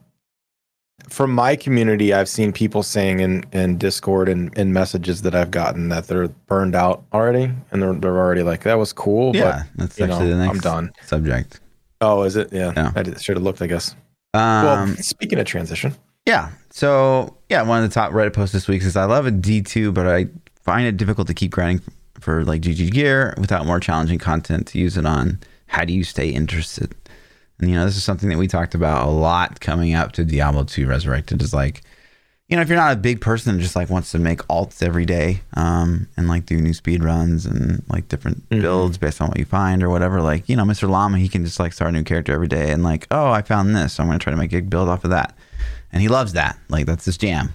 From 1.07 1.31
my 1.31 1.55
community, 1.55 2.13
I've 2.13 2.27
seen 2.29 2.51
people 2.51 2.83
saying 2.83 3.21
in, 3.21 3.43
in 3.53 3.77
Discord 3.77 4.27
and 4.29 4.55
in 4.57 4.73
messages 4.73 5.21
that 5.23 5.33
I've 5.33 5.49
gotten 5.49 5.87
that 5.89 6.07
they're 6.07 6.27
burned 6.27 6.75
out 6.75 7.03
already, 7.13 7.49
and 7.71 7.81
they're 7.81 7.93
they're 7.93 8.17
already 8.17 8.43
like 8.43 8.63
that 8.63 8.77
was 8.77 8.91
cool, 8.93 9.33
yeah. 9.35 9.63
That's 9.77 9.97
but 9.97 10.07
you 10.07 10.13
actually 10.13 10.29
know, 10.29 10.37
the 10.37 10.43
next 10.45 10.55
I'm 10.55 10.59
done. 10.59 10.91
subject. 11.05 11.61
Oh, 12.01 12.23
is 12.23 12.35
it? 12.35 12.51
Yeah, 12.51 12.73
Yeah. 12.75 12.91
I 12.95 13.03
should 13.17 13.37
have 13.37 13.43
looked. 13.43 13.61
I 13.61 13.67
guess. 13.67 13.95
Um, 14.33 14.41
well, 14.65 14.87
speaking 14.97 15.39
of 15.39 15.45
transition, 15.47 15.95
yeah. 16.29 16.49
So 16.69 17.35
yeah, 17.49 17.63
one 17.63 17.83
of 17.83 17.89
the 17.89 17.93
top 17.93 18.11
Reddit 18.11 18.33
posts 18.33 18.53
this 18.53 18.67
week 18.67 18.81
says, 18.83 18.95
"I 18.95 19.05
love 19.05 19.25
a 19.25 19.31
D 19.31 19.61
two, 19.61 19.91
but 19.91 20.07
I 20.07 20.27
find 20.63 20.85
it 20.87 20.97
difficult 20.97 21.27
to 21.27 21.33
keep 21.33 21.51
grinding 21.51 21.83
for 22.19 22.43
like 22.45 22.61
GG 22.61 22.91
gear 22.91 23.33
without 23.37 23.65
more 23.65 23.79
challenging 23.79 24.19
content 24.19 24.67
to 24.67 24.79
use 24.79 24.95
it 24.97 25.05
on. 25.05 25.39
How 25.67 25.83
do 25.85 25.93
you 25.93 26.03
stay 26.03 26.29
interested?" 26.29 26.93
And 27.59 27.69
you 27.69 27.75
know, 27.75 27.85
this 27.85 27.97
is 27.97 28.03
something 28.03 28.29
that 28.29 28.37
we 28.37 28.47
talked 28.47 28.75
about 28.75 29.07
a 29.07 29.11
lot 29.11 29.59
coming 29.59 29.93
up 29.93 30.13
to 30.13 30.23
Diablo 30.23 30.63
2 30.63 30.87
Resurrected 30.87 31.41
is 31.41 31.53
like, 31.53 31.81
you 32.47 32.55
know, 32.55 32.61
if 32.61 32.69
you're 32.69 32.77
not 32.77 32.93
a 32.93 32.95
big 32.95 33.19
person 33.19 33.53
that 33.55 33.61
just 33.61 33.75
like 33.75 33.89
wants 33.89 34.11
to 34.11 34.19
make 34.19 34.39
alts 34.47 34.81
every 34.81 35.05
day, 35.05 35.41
um, 35.55 36.07
and 36.15 36.29
like 36.29 36.45
do 36.45 36.55
new 36.61 36.73
speed 36.73 37.03
runs 37.03 37.45
and 37.45 37.83
like 37.89 38.07
different 38.07 38.47
Mhm. 38.49 38.61
builds 38.61 38.97
based 38.97 39.19
on 39.21 39.27
what 39.27 39.37
you 39.39 39.45
find 39.45 39.83
or 39.83 39.89
whatever, 39.89 40.21
like, 40.21 40.47
you 40.47 40.55
know, 40.55 40.63
Mr. 40.63 40.87
Llama, 40.89 41.17
he 41.17 41.27
can 41.27 41.43
just 41.43 41.59
like 41.59 41.73
start 41.73 41.89
a 41.89 41.97
new 41.97 42.03
character 42.03 42.31
every 42.33 42.47
day 42.47 42.71
and 42.71 42.81
like, 42.83 43.07
oh, 43.11 43.29
I 43.31 43.41
found 43.41 43.75
this. 43.75 43.93
So 43.93 44.03
I'm 44.03 44.07
going 44.09 44.19
to 44.19 44.23
try 44.23 44.31
to 44.31 44.37
make 44.37 44.53
a 44.53 44.61
build 44.61 44.87
off 44.87 45.03
of 45.03 45.09
that. 45.09 45.35
And 45.91 46.01
he 46.01 46.07
loves 46.07 46.33
that. 46.33 46.57
Like, 46.69 46.85
that's 46.85 47.05
his 47.05 47.17
jam. 47.17 47.51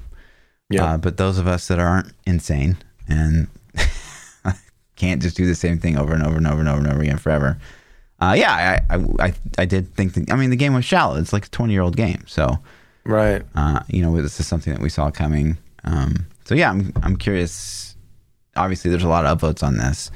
Yeah. 0.70 0.84
Uh, 0.94 0.96
but 0.98 1.16
those 1.16 1.38
of 1.38 1.46
us 1.46 1.68
that 1.68 1.78
aren't 1.78 2.12
insane 2.26 2.76
and 3.08 3.48
can't 4.96 5.20
just 5.22 5.36
do 5.36 5.46
the 5.46 5.54
same 5.54 5.78
thing 5.78 5.96
over 5.98 6.14
and 6.14 6.24
over 6.24 6.36
and 6.36 6.46
over 6.46 6.60
and 6.60 6.68
over 6.68 6.78
and 6.78 6.86
over 6.88 7.02
again 7.02 7.18
forever. 7.18 7.58
Uh, 8.20 8.34
yeah, 8.36 8.80
I, 8.90 8.96
I, 8.96 9.04
I, 9.26 9.34
I 9.58 9.64
did 9.64 9.92
think, 9.94 10.14
that, 10.14 10.30
I 10.32 10.36
mean, 10.36 10.50
the 10.50 10.56
game 10.56 10.74
was 10.74 10.84
shallow. 10.84 11.16
It's 11.16 11.32
like 11.32 11.46
a 11.46 11.50
20 11.50 11.72
year 11.72 11.82
old 11.82 11.96
game. 11.96 12.24
So, 12.26 12.58
right. 13.04 13.42
uh, 13.54 13.80
you 13.88 14.02
know, 14.02 14.20
this 14.20 14.38
is 14.40 14.46
something 14.46 14.72
that 14.72 14.82
we 14.82 14.88
saw 14.88 15.10
coming. 15.10 15.58
Um, 15.84 16.26
so 16.44 16.54
yeah, 16.54 16.70
I'm 16.70 16.92
I'm 17.02 17.16
curious. 17.16 17.96
Obviously, 18.56 18.90
there's 18.90 19.02
a 19.04 19.08
lot 19.08 19.26
of 19.26 19.38
upvotes 19.38 19.62
on 19.62 19.76
this. 19.76 20.10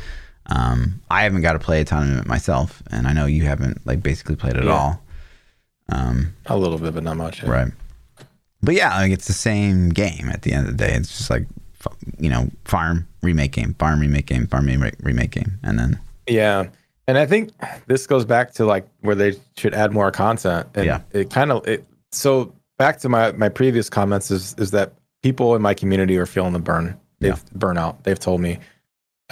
Um, 0.47 1.01
I 1.11 1.25
haven't 1.25 1.43
got 1.43 1.55
to 1.55 1.59
play 1.59 1.81
a 1.81 1.85
ton 1.85 2.11
of 2.13 2.19
it 2.21 2.27
myself, 2.27 2.83
and 2.91 3.07
I 3.07 3.13
know 3.13 3.27
you 3.27 3.43
haven't 3.45 3.85
like 3.87 4.03
basically 4.03 4.37
played 4.37 4.57
it 4.57 4.65
Yeah. 4.65 4.71
all. 4.73 5.03
Um, 5.91 6.35
A 6.47 6.57
little 6.57 6.79
bit, 6.79 6.95
but 6.95 7.03
not 7.03 7.17
much. 7.17 7.43
yeah. 7.43 7.51
right. 7.51 7.73
But 8.63 8.75
yeah, 8.75 8.97
like 8.97 9.13
it's 9.13 9.27
the 9.27 9.33
same 9.33 9.91
game 9.91 10.29
at 10.29 10.43
the 10.43 10.53
end 10.53 10.69
of 10.69 10.77
the 10.77 10.85
day. 10.87 10.93
It's 10.95 11.17
just 11.17 11.31
like 11.31 11.47
you 12.19 12.29
know, 12.29 12.49
farm 12.65 13.07
remake 13.23 13.53
game, 13.53 13.75
farm 13.79 14.01
remake 14.01 14.27
game, 14.27 14.47
farm 14.49 14.67
remake 14.67 14.95
remake 15.01 15.31
game, 15.31 15.59
and 15.63 15.79
then 15.79 15.99
Yeah. 16.27 16.67
And 17.07 17.17
I 17.17 17.25
think 17.25 17.51
this 17.87 18.07
goes 18.07 18.25
back 18.25 18.53
to 18.55 18.67
like 18.67 18.87
where 19.01 19.15
they 19.15 19.35
should 19.57 19.75
add 19.75 19.93
more 19.93 20.11
content. 20.11 20.67
And 20.75 20.85
Yeah. 20.87 21.01
it 21.13 21.31
kind 21.31 21.53
of 21.53 21.67
it 21.67 21.87
so 22.13 22.53
back 22.79 22.99
to 23.01 23.09
my 23.09 23.33
my 23.33 23.49
previous 23.49 23.89
comments 23.89 24.31
is 24.31 24.55
is 24.59 24.73
that 24.73 24.93
people 25.23 25.55
in 25.55 25.63
my 25.63 25.73
community 25.75 26.17
are 26.19 26.27
feeling 26.27 26.53
the 26.53 26.59
burn. 26.59 26.99
They've 27.21 27.43
burnout. 27.57 28.03
They've 28.05 28.19
told 28.19 28.41
me. 28.41 28.59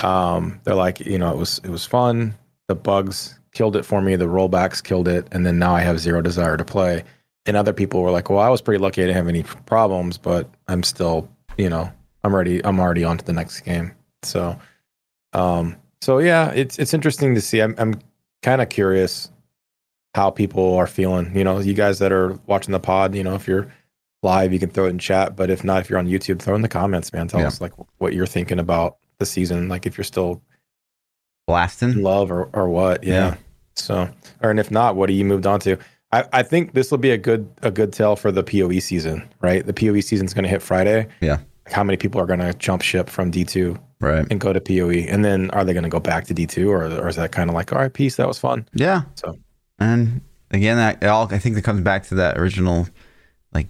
Um, 0.03 0.61
they're 0.65 0.75
like, 0.75 1.01
you 1.01 1.19
know, 1.19 1.31
it 1.33 1.37
was 1.37 1.61
it 1.65 1.71
was 1.71 1.85
fun. 1.85 2.35
The 2.69 2.75
bugs 2.75 3.39
killed 3.53 3.77
it 3.77 3.85
for 3.85 4.03
me, 4.03 4.17
the 4.17 4.27
rollbacks 4.27 4.83
killed 4.83 5.09
it, 5.09 5.27
and 5.33 5.47
then 5.47 5.59
now 5.59 5.75
I 5.75 5.81
have 5.81 5.99
zero 6.01 6.21
desire 6.21 6.57
to 6.57 6.65
play. 6.65 7.05
And 7.47 7.57
other 7.57 7.73
people 7.73 8.03
were 8.03 8.11
like, 8.11 8.29
Well, 8.29 8.41
I 8.41 8.49
was 8.49 8.61
pretty 8.61 8.83
lucky 8.83 9.03
I 9.03 9.07
didn't 9.07 9.17
have 9.17 9.29
any 9.29 9.43
problems, 9.67 10.19
but 10.19 10.49
I'm 10.69 10.83
still, 10.83 11.29
you 11.57 11.69
know, 11.71 11.91
I'm 12.25 12.35
already 12.35 12.65
I'm 12.65 12.81
already 12.81 13.05
on 13.05 13.19
to 13.19 13.25
the 13.25 13.33
next 13.33 13.61
game. 13.61 13.93
So 14.23 14.59
um 15.33 15.77
so 16.01 16.19
yeah, 16.19 16.51
it's 16.53 16.79
it's 16.79 16.93
interesting 16.95 17.35
to 17.35 17.41
see. 17.41 17.61
I'm 17.61 17.75
I'm 17.79 18.01
kind 18.43 18.61
of 18.61 18.69
curious 18.69 19.31
how 20.15 20.31
people 20.31 20.75
are 20.75 20.87
feeling. 20.87 21.37
You 21.37 21.45
know, 21.45 21.59
you 21.59 21.75
guys 21.75 21.99
that 22.01 22.13
are 22.13 22.39
watching 22.47 22.73
the 22.73 22.81
pod, 22.81 23.15
you 23.15 23.23
know, 23.25 23.35
if 23.35 23.47
you're 23.47 23.73
live, 24.23 24.53
you 24.53 24.59
can 24.59 24.71
throw 24.71 24.87
it 24.87 24.91
in 24.91 24.99
chat. 24.99 25.37
But 25.37 25.51
if 25.51 25.63
not, 25.63 25.83
if 25.83 25.91
you're 25.91 25.99
on 25.99 26.07
YouTube, 26.09 26.41
throw 26.41 26.55
in 26.55 26.63
the 26.63 26.69
comments, 26.69 27.13
man. 27.13 27.29
Tell 27.29 27.41
Yeah. 27.41 27.47
us 27.47 27.61
like 27.61 27.73
what 27.99 28.13
you're 28.13 28.27
thinking 28.27 28.59
about 28.59 28.97
the 29.19 29.27
season. 29.27 29.69
Like 29.69 29.87
if 29.87 29.97
you're 29.97 30.05
still 30.05 30.33
in 30.33 30.41
blasting. 31.47 32.03
love 32.03 32.31
or 32.31 32.51
or 32.53 32.69
what. 32.69 33.05
Yeah. 33.05 33.13
Yeah. 33.13 33.37
So, 33.75 34.09
or 34.43 34.51
and 34.51 34.59
if 34.59 34.71
not, 34.71 34.97
what 34.97 35.07
do 35.07 35.13
you 35.13 35.25
moved 35.25 35.47
on 35.47 35.61
to? 35.61 35.77
I, 36.13 36.25
I 36.33 36.43
think 36.43 36.73
this 36.75 36.91
will 36.91 36.99
be 36.99 37.11
a 37.11 37.19
good 37.19 37.49
a 37.63 37.71
good 37.71 37.93
tell 37.93 38.17
for 38.17 38.31
the 38.33 38.43
POE 38.43 38.79
season, 38.79 39.29
right? 39.41 39.65
The 39.67 39.73
POE 39.75 40.01
season 40.01 40.27
is 40.27 40.35
going 40.35 40.45
to 40.45 40.49
hit 40.49 40.63
Friday. 40.63 41.09
Yeah. 41.21 41.39
Like 41.65 41.73
how 41.75 41.83
many 41.83 41.97
people 41.97 42.21
are 42.21 42.27
going 42.27 42.39
to 42.41 42.55
jump 42.55 42.83
ship 42.83 43.09
from 43.11 43.31
D 43.31 43.45
two 43.45 43.79
Right. 43.99 44.27
and 44.31 44.39
go 44.39 44.53
to 44.53 44.61
POE, 44.61 45.09
and 45.11 45.25
then 45.25 45.51
are 45.53 45.65
they 45.65 45.73
going 45.73 45.83
to 45.83 45.89
go 45.89 45.99
back 46.01 46.27
to 46.27 46.35
D 46.35 46.47
two, 46.47 46.71
or 46.71 46.85
or 46.85 47.09
is 47.09 47.17
that 47.17 47.33
kind 47.33 47.49
of 47.51 47.55
like, 47.55 47.73
all 47.73 47.79
right, 47.79 47.93
peace, 47.93 48.17
that 48.17 48.29
was 48.29 48.39
fun. 48.39 48.69
Yeah. 48.75 49.03
So- 49.15 49.39
and 49.79 50.21
again, 50.51 50.77
that 50.77 51.03
all 51.05 51.27
I 51.33 51.39
think 51.39 51.55
that 51.57 51.63
comes 51.63 51.81
back 51.81 52.05
to 52.09 52.15
that 52.17 52.39
original, 52.39 52.89
like, 53.53 53.67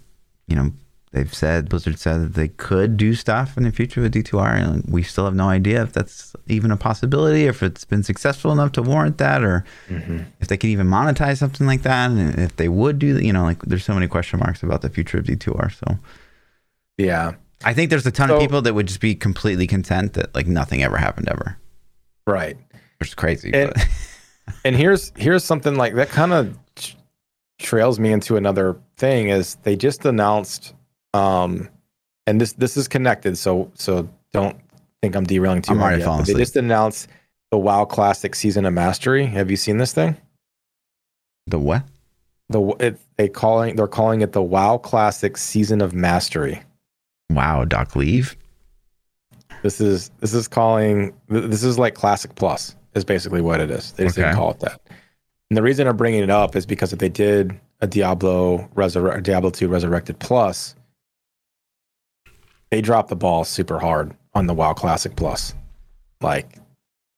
you 0.47 0.55
know, 0.57 0.73
they've 1.16 1.32
said 1.32 1.68
Blizzard 1.68 1.99
said 1.99 2.20
that 2.20 2.35
they 2.35 2.49
could 2.49 2.96
do 2.96 3.14
stuff 3.14 3.56
in 3.56 3.64
the 3.64 3.73
future 3.73 4.02
with 4.02 4.12
D2R, 4.12 4.62
and 4.62 4.85
we 4.87 5.02
still 5.02 5.25
have 5.25 5.35
no 5.35 5.49
idea 5.49 5.82
if 5.82 5.92
that's 5.92 6.37
even 6.46 6.70
a 6.70 6.76
possibility, 6.76 7.46
if 7.46 7.62
it's 7.62 7.85
been 7.85 8.02
successful 8.02 8.52
enough 8.52 8.73
to 8.73 8.82
warrant 8.82 9.18
that, 9.18 9.42
or 9.42 9.64
mm-hmm. 9.88 10.20
if 10.40 10.49
they 10.49 10.56
can 10.56 10.70
even 10.70 10.87
monetize 10.87 11.38
something 11.38 11.66
like 11.66 11.82
that, 11.82 12.11
and 12.11 12.38
if 12.38 12.56
they 12.56 12.68
would 12.68 12.99
do, 12.99 13.14
that. 13.14 13.25
you 13.25 13.32
know, 13.32 13.44
like 13.44 13.62
there's 13.62 13.85
so 13.85 13.94
many 13.94 14.06
question 14.06 14.38
marks 14.38 14.62
about 14.62 14.82
the 14.82 14.90
future 14.90 15.18
of 15.18 15.25
D2R. 15.25 15.73
So 15.73 15.99
Yeah, 16.99 17.32
I 17.64 17.73
think 17.73 17.88
there's 17.88 18.06
a 18.06 18.12
ton 18.12 18.28
So- 18.28 18.37
of 18.37 18.40
people 18.40 18.61
that 18.62 18.75
would 18.75 18.87
just 18.87 19.00
be 19.00 19.14
completely 19.14 19.66
content 19.66 20.12
that 20.12 20.35
like 20.35 20.46
nothing 20.46 20.82
ever 20.82 20.99
happened 20.99 21.28
ever, 21.30 21.56
right. 22.26 22.58
which 23.00 23.08
is 23.08 23.14
crazy. 23.14 23.52
And- 23.54 23.73
And 24.64 24.76
here's 24.76 25.12
here's 25.16 25.44
something 25.44 25.75
like 25.75 25.94
that 25.94 26.08
kind 26.08 26.32
of 26.32 26.56
trails 27.58 27.99
me 27.99 28.12
into 28.12 28.37
another 28.37 28.76
thing 28.96 29.28
is 29.28 29.56
they 29.62 29.76
just 29.76 30.04
announced 30.04 30.75
um 31.16 31.68
and 32.26 32.40
this 32.40 32.52
this 32.54 32.76
is 32.76 32.88
connected 32.88 33.38
so 33.38 33.70
so 33.75 34.08
don't 34.32 34.58
think 35.02 35.14
I'm 35.14 35.25
derailing 35.25 35.62
too 35.62 35.73
I'm 35.73 35.82
already 35.82 36.02
yet, 36.02 36.26
they 36.26 36.35
just 36.35 36.56
announced 36.56 37.08
the 37.50 37.58
WoW 37.58 37.85
Classic 37.85 38.35
Season 38.35 38.66
of 38.66 38.75
Mastery. 38.75 39.25
Have 39.26 39.50
you 39.50 39.56
seen 39.56 39.78
this 39.78 39.92
thing? 39.92 40.16
the 41.46 41.58
what? 41.58 41.85
The 42.49 42.61
it, 42.80 43.00
they 43.16 43.28
calling 43.28 43.76
they're 43.76 43.87
calling 43.87 44.20
it 44.20 44.32
the 44.32 44.42
WoW 44.42 44.78
Classic 44.78 45.37
Season 45.37 45.80
of 45.80 45.94
Mastery. 45.94 46.61
Wow, 47.30 47.64
Doc 47.64 47.96
Leave. 47.96 48.37
This 49.62 49.80
is 49.80 50.11
this 50.20 50.35
is 50.35 50.46
calling 50.46 51.14
this 51.28 51.64
is 51.64 51.78
like 51.78 51.94
Classic 51.94 52.35
Plus 52.35 52.76
is 52.94 53.04
basically 53.04 53.40
what 53.40 53.61
it 53.61 53.70
is. 53.70 53.92
They 53.92 54.04
just 54.04 54.16
didn't 54.16 54.37
call 54.37 54.52
it 54.52 54.61
that. 54.61 54.80
And 55.50 55.56
the 55.56 55.62
reason 55.62 55.87
I'm 55.87 55.96
bringing 55.96 56.23
it 56.23 56.30
up 56.30 56.56
is 56.56 56.66
because 56.66 56.92
if 56.92 56.99
they 56.99 57.08
did 57.08 57.58
a 57.80 57.87
Diablo 57.87 58.68
Resurre- 58.75 59.23
Diablo 59.23 59.50
2 59.50 59.68
Resurrected 59.68 60.18
Plus, 60.18 60.75
they 62.70 62.80
dropped 62.80 63.08
the 63.08 63.16
ball 63.16 63.44
super 63.44 63.78
hard 63.78 64.14
on 64.35 64.46
the 64.46 64.54
WoW 64.54 64.73
Classic 64.75 65.14
Plus. 65.16 65.54
Like, 66.20 66.58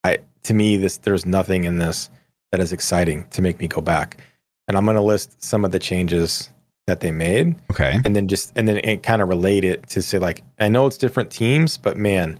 I 0.05 0.19
to 0.45 0.55
me 0.55 0.76
this 0.76 0.99
there's 0.99 1.26
nothing 1.26 1.64
in 1.64 1.78
this 1.78 2.11
that 2.52 2.61
is 2.61 2.73
exciting 2.73 3.26
to 3.31 3.43
make 3.43 3.59
me 3.61 3.69
go 3.69 3.81
back. 3.81 4.19
And 4.67 4.76
I'm 4.76 4.85
going 4.85 4.97
to 4.97 5.02
list 5.02 5.43
some 5.43 5.64
of 5.64 5.71
the 5.71 5.78
changes 5.78 6.50
that 6.87 7.00
they 7.00 7.11
made 7.11 7.55
Okay. 7.71 8.00
and 8.05 8.17
then 8.17 8.28
just 8.28 8.52
and 8.57 8.67
then 8.67 8.78
it 8.78 9.02
kind 9.02 9.21
of 9.21 9.28
relate 9.28 9.62
it 9.64 9.87
to 9.90 10.00
say 10.00 10.19
like 10.19 10.43
I 10.59 10.69
know 10.69 10.87
it's 10.87 10.97
different 10.99 11.31
teams, 11.31 11.76
but 11.76 11.97
man, 11.99 12.38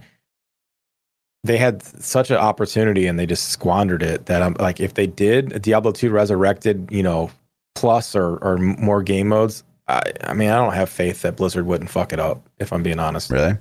they 1.43 1.57
had 1.57 1.83
such 1.83 2.31
an 2.31 2.37
opportunity 2.37 3.05
and 3.07 3.17
they 3.19 3.25
just 3.25 3.49
squandered 3.49 4.01
it. 4.03 4.25
That 4.25 4.41
I'm 4.41 4.55
like, 4.59 4.79
if 4.79 4.95
they 4.95 5.07
did 5.07 5.53
a 5.53 5.59
Diablo 5.59 5.91
two 5.91 6.09
Resurrected, 6.09 6.89
you 6.91 7.03
know, 7.03 7.29
plus 7.75 8.15
or 8.15 8.37
or 8.37 8.57
more 8.57 9.03
game 9.03 9.27
modes, 9.29 9.63
I 9.89 10.01
I 10.23 10.33
mean 10.33 10.49
I 10.49 10.55
don't 10.55 10.73
have 10.73 10.89
faith 10.89 11.21
that 11.23 11.35
Blizzard 11.35 11.65
wouldn't 11.65 11.89
fuck 11.89 12.13
it 12.13 12.19
up. 12.19 12.47
If 12.59 12.71
I'm 12.71 12.83
being 12.83 12.99
honest. 12.99 13.31
Really? 13.31 13.57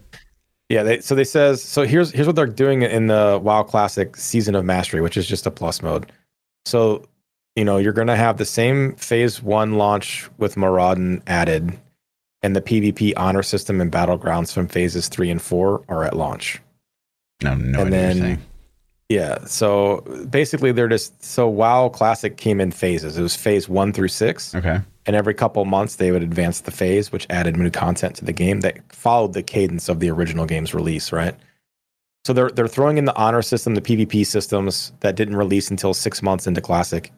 Yeah, 0.69 0.83
they 0.83 1.01
so 1.01 1.15
they 1.15 1.25
says 1.25 1.63
so 1.63 1.85
here's 1.85 2.13
here's 2.13 2.27
what 2.27 2.37
they're 2.37 2.47
doing 2.47 2.83
in 2.83 3.07
the 3.07 3.41
WoW 3.43 3.63
Classic 3.63 4.17
Season 4.17 4.55
of 4.55 4.65
Mastery, 4.65 5.01
which 5.01 5.17
is 5.17 5.27
just 5.27 5.47
a 5.47 5.51
plus 5.51 5.83
mode. 5.83 6.13
So, 6.67 7.07
you 7.57 7.65
know, 7.65 7.79
you're 7.79 7.95
gonna 7.95 8.17
have 8.17 8.37
the 8.37 8.45
same 8.45 8.95
phase 8.97 9.43
one 9.43 9.75
launch 9.75 10.29
with 10.37 10.57
Maraudon 10.59 11.23
added, 11.27 11.79
and 12.43 12.55
the 12.55 12.61
PvP 12.61 13.15
honor 13.17 13.43
system 13.43 13.81
and 13.81 13.91
battlegrounds 13.91 14.53
from 14.53 14.69
phases 14.69 15.09
three 15.09 15.31
and 15.31 15.41
four 15.41 15.83
are 15.89 16.05
at 16.05 16.15
launch. 16.17 16.61
No, 17.43 17.55
no 17.55 17.81
And 17.81 17.95
idea 17.95 18.09
what 18.09 18.15
then-. 18.15 18.43
Yeah. 19.09 19.45
So 19.45 20.03
basically 20.31 20.73
they're 20.73 20.89
just 20.89 21.25
so 21.25 21.49
WoW 21.49 21.89
Classic 21.89 22.37
came 22.37 22.61
in 22.61 22.71
phases. 22.71 23.17
It 23.17 23.23
was 23.23 23.37
phase 23.37 23.69
one 23.69 23.93
through 23.93 24.09
six. 24.09 24.55
Okay. 24.55 24.81
And 25.07 25.17
every 25.17 25.33
couple 25.33 25.65
months, 25.65 25.97
they 25.97 26.11
would 26.11 26.23
advance 26.23 26.61
the 26.61 26.71
phase, 26.71 27.11
which 27.11 27.27
added 27.31 27.57
new 27.57 27.71
content 27.71 28.17
to 28.17 28.25
the 28.27 28.33
game 28.33 28.61
that 28.61 28.77
followed 28.93 29.33
the 29.33 29.43
cadence 29.43 29.89
of 29.89 30.01
the 30.01 30.11
original 30.11 30.45
game's 30.45 30.75
release, 30.75 31.13
right? 31.13 31.35
So 32.27 32.35
they're 32.35 32.51
they're 32.51 32.69
throwing 32.69 32.99
in 32.99 33.07
the 33.07 33.17
honor 33.17 33.41
system, 33.41 33.75
the 33.75 33.81
PvP 33.81 34.27
systems 34.27 34.93
that 35.01 35.17
didn't 35.17 35.37
release 35.37 35.71
until 35.71 35.95
six 35.95 36.23
months 36.23 36.47
into 36.47 36.61
Classic, 36.61 37.11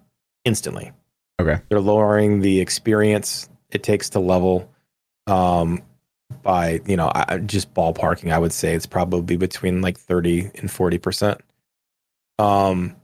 instantly. 0.45 0.93
Okay. 1.41 1.61
They're 1.69 1.81
lowering 1.81 2.41
the 2.41 2.61
experience 2.61 3.49
it 3.71 3.83
takes 3.83 4.09
to 4.11 4.21
level, 4.21 4.71
um, 5.27 5.83
by 6.43 6.81
you 6.87 6.97
know 6.97 7.11
I, 7.13 7.39
just 7.39 7.75
ballparking. 7.75 8.31
I 8.33 8.39
would 8.39 8.53
say 8.53 8.75
it's 8.75 8.87
probably 8.87 9.37
between 9.37 9.81
like 9.81 9.99
thirty 9.99 10.51
and 10.55 10.71
forty 10.71 10.99
percent. 10.99 11.41
Um, 12.41 12.97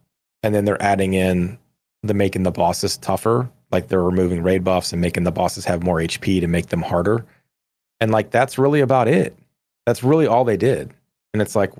and 0.42 0.54
then 0.54 0.64
they're 0.64 0.82
adding 0.82 1.14
in 1.14 1.58
the 2.02 2.14
making 2.14 2.44
the 2.44 2.50
bosses 2.50 2.96
tougher 2.96 3.50
like 3.70 3.88
they're 3.88 4.02
removing 4.02 4.42
raid 4.42 4.64
buffs 4.64 4.92
and 4.92 5.00
making 5.00 5.24
the 5.24 5.32
bosses 5.32 5.64
have 5.64 5.82
more 5.82 5.98
HP 5.98 6.40
to 6.40 6.46
make 6.46 6.68
them 6.68 6.82
harder. 6.82 7.24
And 8.00 8.10
like 8.10 8.30
that's 8.30 8.58
really 8.58 8.80
about 8.80 9.08
it. 9.08 9.36
That's 9.84 10.02
really 10.02 10.26
all 10.26 10.44
they 10.44 10.56
did. 10.56 10.92
And 11.32 11.42
it's 11.42 11.56
like 11.56 11.72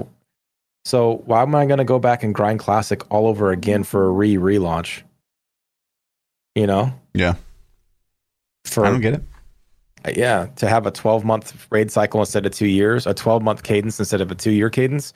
so 0.84 1.22
why 1.26 1.42
am 1.42 1.54
I 1.54 1.66
going 1.66 1.78
to 1.78 1.84
go 1.84 1.98
back 1.98 2.22
and 2.22 2.34
grind 2.34 2.60
classic 2.60 3.10
all 3.12 3.26
over 3.26 3.50
again 3.50 3.84
for 3.84 4.06
a 4.06 4.10
re 4.10 4.36
relaunch? 4.36 5.02
You 6.54 6.66
know? 6.66 6.92
Yeah. 7.12 7.34
For 8.64 8.84
I 8.84 8.90
don't 8.90 9.00
get 9.00 9.14
it. 9.14 10.16
yeah, 10.16 10.46
to 10.56 10.68
have 10.68 10.86
a 10.86 10.90
12 10.90 11.24
month 11.24 11.66
raid 11.70 11.90
cycle 11.90 12.20
instead 12.20 12.46
of 12.46 12.52
2 12.52 12.66
years, 12.66 13.06
a 13.06 13.14
12 13.14 13.42
month 13.42 13.62
cadence 13.62 13.98
instead 13.98 14.20
of 14.20 14.30
a 14.30 14.34
2 14.34 14.50
year 14.50 14.70
cadence 14.70 15.12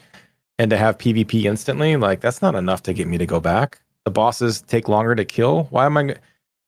and 0.58 0.70
to 0.70 0.76
have 0.76 0.98
PvP 0.98 1.44
instantly, 1.44 1.96
like 1.96 2.20
that's 2.20 2.42
not 2.42 2.54
enough 2.54 2.82
to 2.84 2.92
get 2.92 3.06
me 3.08 3.18
to 3.18 3.26
go 3.26 3.40
back. 3.40 3.80
The 4.04 4.10
bosses 4.10 4.62
take 4.62 4.88
longer 4.88 5.14
to 5.14 5.24
kill. 5.24 5.64
Why 5.70 5.86
am 5.86 5.96
I 5.96 6.02
g- 6.08 6.14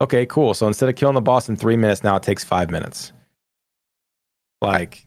Okay, 0.00 0.26
cool. 0.26 0.52
So 0.54 0.66
instead 0.66 0.88
of 0.88 0.96
killing 0.96 1.14
the 1.14 1.20
boss 1.20 1.48
in 1.48 1.56
3 1.56 1.76
minutes 1.76 2.02
now 2.02 2.16
it 2.16 2.22
takes 2.22 2.42
5 2.44 2.70
minutes. 2.70 3.12
Like, 4.60 5.06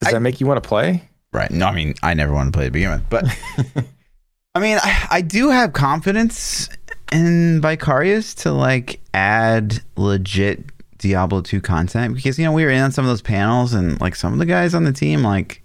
does 0.00 0.08
I- 0.08 0.12
that 0.12 0.20
make 0.20 0.40
you 0.40 0.46
want 0.46 0.62
to 0.62 0.66
play? 0.68 1.08
Right. 1.32 1.50
No, 1.50 1.66
I 1.66 1.74
mean, 1.74 1.94
I 2.02 2.14
never 2.14 2.32
want 2.32 2.52
to 2.52 2.56
play 2.56 2.66
to 2.66 2.70
begin 2.70 2.90
with, 2.90 3.08
but 3.10 3.24
I 4.54 4.60
mean, 4.60 4.78
I, 4.82 5.06
I 5.10 5.20
do 5.20 5.50
have 5.50 5.74
confidence 5.74 6.70
in 7.12 7.60
Vicarious 7.60 8.34
to 8.36 8.52
like 8.52 9.00
add 9.12 9.80
legit 9.96 10.64
Diablo 10.98 11.42
2 11.42 11.60
content 11.60 12.14
because 12.14 12.38
you 12.38 12.44
know 12.46 12.52
we 12.52 12.64
were 12.64 12.70
in 12.70 12.80
on 12.80 12.90
some 12.90 13.04
of 13.04 13.10
those 13.10 13.20
panels 13.20 13.74
and 13.74 14.00
like 14.00 14.16
some 14.16 14.32
of 14.32 14.38
the 14.38 14.46
guys 14.46 14.74
on 14.74 14.84
the 14.84 14.92
team 14.94 15.22
like 15.22 15.62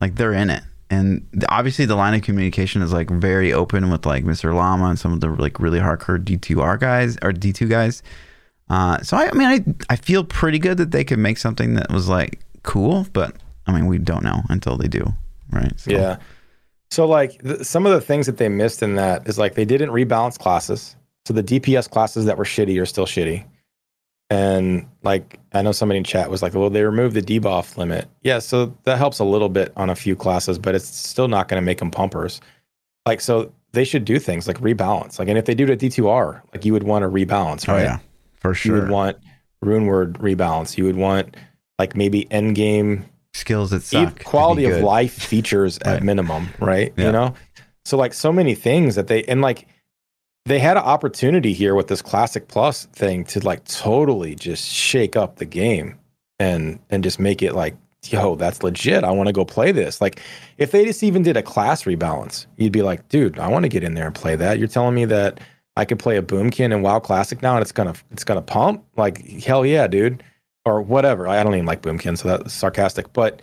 like 0.00 0.16
they're 0.16 0.34
in 0.34 0.50
it. 0.50 0.62
And 0.90 1.26
obviously 1.50 1.84
the 1.84 1.96
line 1.96 2.14
of 2.14 2.22
communication 2.22 2.80
is 2.80 2.92
like 2.92 3.10
very 3.10 3.52
open 3.52 3.90
with 3.90 4.06
like 4.06 4.24
Mr. 4.24 4.54
Llama 4.54 4.86
and 4.86 4.98
some 4.98 5.12
of 5.12 5.20
the 5.20 5.28
like 5.28 5.60
really 5.60 5.78
hardcore 5.78 6.22
D2R 6.22 6.80
guys 6.80 7.16
or 7.22 7.32
D2 7.32 7.68
guys. 7.68 8.02
Uh, 8.70 9.00
so 9.02 9.16
I, 9.16 9.28
I 9.28 9.32
mean, 9.32 9.48
I 9.48 9.92
I 9.92 9.96
feel 9.96 10.24
pretty 10.24 10.58
good 10.58 10.78
that 10.78 10.90
they 10.90 11.04
could 11.04 11.18
make 11.18 11.38
something 11.38 11.74
that 11.74 11.90
was 11.90 12.08
like 12.08 12.40
cool, 12.62 13.06
but 13.12 13.34
I 13.66 13.72
mean, 13.72 13.86
we 13.86 13.98
don't 13.98 14.24
know 14.24 14.42
until 14.48 14.76
they 14.76 14.88
do, 14.88 15.14
right? 15.50 15.72
So, 15.78 15.90
Yeah. 15.90 16.16
So 16.90 17.06
like 17.06 17.42
th- 17.42 17.62
some 17.62 17.84
of 17.86 17.92
the 17.92 18.00
things 18.00 18.26
that 18.26 18.38
they 18.38 18.48
missed 18.48 18.82
in 18.82 18.94
that 18.96 19.28
is 19.28 19.38
like 19.38 19.54
they 19.54 19.64
didn't 19.64 19.90
rebalance 19.90 20.38
classes. 20.38 20.96
So 21.26 21.34
the 21.34 21.42
DPS 21.42 21.90
classes 21.90 22.24
that 22.24 22.38
were 22.38 22.44
shitty 22.44 22.80
are 22.80 22.86
still 22.86 23.04
shitty. 23.04 23.44
And 24.30 24.86
like 25.02 25.38
I 25.52 25.62
know 25.62 25.72
somebody 25.72 25.98
in 25.98 26.04
chat 26.04 26.30
was 26.30 26.42
like, 26.42 26.52
well, 26.54 26.68
they 26.70 26.82
removed 26.82 27.14
the 27.16 27.22
debuff 27.22 27.76
limit. 27.78 28.06
Yeah, 28.22 28.40
so 28.40 28.76
that 28.84 28.98
helps 28.98 29.18
a 29.20 29.24
little 29.24 29.48
bit 29.48 29.72
on 29.76 29.88
a 29.88 29.94
few 29.96 30.14
classes, 30.16 30.58
but 30.58 30.74
it's 30.74 30.84
still 30.86 31.28
not 31.28 31.48
going 31.48 31.60
to 31.60 31.64
make 31.64 31.78
them 31.78 31.90
pumpers. 31.90 32.40
Like 33.06 33.20
so 33.22 33.52
they 33.72 33.84
should 33.84 34.04
do 34.04 34.18
things 34.18 34.46
like 34.46 34.58
rebalance. 34.60 35.18
Like 35.18 35.28
and 35.28 35.38
if 35.38 35.46
they 35.46 35.54
do 35.54 35.64
it 35.64 35.70
at 35.70 35.78
D2R, 35.78 36.42
like 36.52 36.64
you 36.66 36.74
would 36.74 36.82
want 36.82 37.04
to 37.04 37.08
rebalance, 37.08 37.66
right? 37.66 37.68
Oh 37.68 37.72
right? 37.76 37.82
yeah, 37.84 37.98
for 38.36 38.52
sure. 38.54 38.76
You 38.76 38.82
would 38.82 38.90
want 38.90 39.16
rune 39.62 39.86
word 39.86 40.14
rebalance. 40.18 40.76
You 40.76 40.84
would 40.84 40.96
want 40.96 41.36
like 41.78 41.96
maybe 41.96 42.30
end 42.30 42.54
game 42.54 43.06
Skills 43.32 43.70
that 43.70 43.82
suck. 43.82 44.24
quality 44.24 44.64
of 44.66 44.82
life 44.82 45.12
features 45.14 45.78
Right. 45.86 45.96
at 45.96 46.02
minimum, 46.02 46.48
right? 46.60 46.92
Yeah. 46.96 47.06
You 47.06 47.12
know, 47.12 47.34
so 47.86 47.96
like 47.96 48.12
so 48.12 48.30
many 48.30 48.54
things 48.54 48.94
that 48.96 49.06
they 49.06 49.22
and 49.24 49.40
like 49.40 49.66
they 50.48 50.58
had 50.58 50.76
an 50.76 50.82
opportunity 50.82 51.52
here 51.52 51.74
with 51.74 51.88
this 51.88 52.00
classic 52.00 52.48
plus 52.48 52.86
thing 52.86 53.24
to 53.24 53.40
like 53.40 53.64
totally 53.64 54.34
just 54.34 54.66
shake 54.66 55.14
up 55.14 55.36
the 55.36 55.44
game 55.44 55.98
and 56.38 56.78
and 56.90 57.04
just 57.04 57.20
make 57.20 57.42
it 57.42 57.54
like 57.54 57.76
yo 58.06 58.34
that's 58.36 58.62
legit. 58.62 59.04
I 59.04 59.10
want 59.10 59.26
to 59.26 59.32
go 59.32 59.44
play 59.44 59.72
this. 59.72 60.00
Like 60.00 60.20
if 60.56 60.70
they 60.70 60.84
just 60.84 61.02
even 61.02 61.22
did 61.22 61.36
a 61.36 61.42
class 61.42 61.84
rebalance 61.84 62.46
you'd 62.56 62.72
be 62.72 62.82
like 62.82 63.06
dude 63.08 63.38
i 63.38 63.48
want 63.48 63.64
to 63.64 63.68
get 63.68 63.84
in 63.84 63.94
there 63.94 64.06
and 64.06 64.14
play 64.14 64.36
that. 64.36 64.58
You're 64.58 64.68
telling 64.68 64.94
me 64.94 65.04
that 65.06 65.40
i 65.76 65.84
could 65.84 65.98
play 65.98 66.16
a 66.16 66.22
boomkin 66.22 66.72
and 66.72 66.82
wow 66.82 66.98
classic 66.98 67.42
now 67.42 67.54
and 67.54 67.62
it's 67.62 67.72
gonna 67.72 67.94
it's 68.10 68.24
gonna 68.24 68.42
pump? 68.42 68.84
Like 68.96 69.26
hell 69.42 69.66
yeah 69.66 69.86
dude. 69.86 70.22
Or 70.64 70.82
whatever. 70.82 71.28
I 71.28 71.42
don't 71.42 71.54
even 71.54 71.66
like 71.66 71.82
boomkin 71.82 72.18
so 72.18 72.28
that's 72.28 72.52
sarcastic. 72.52 73.12
But 73.12 73.40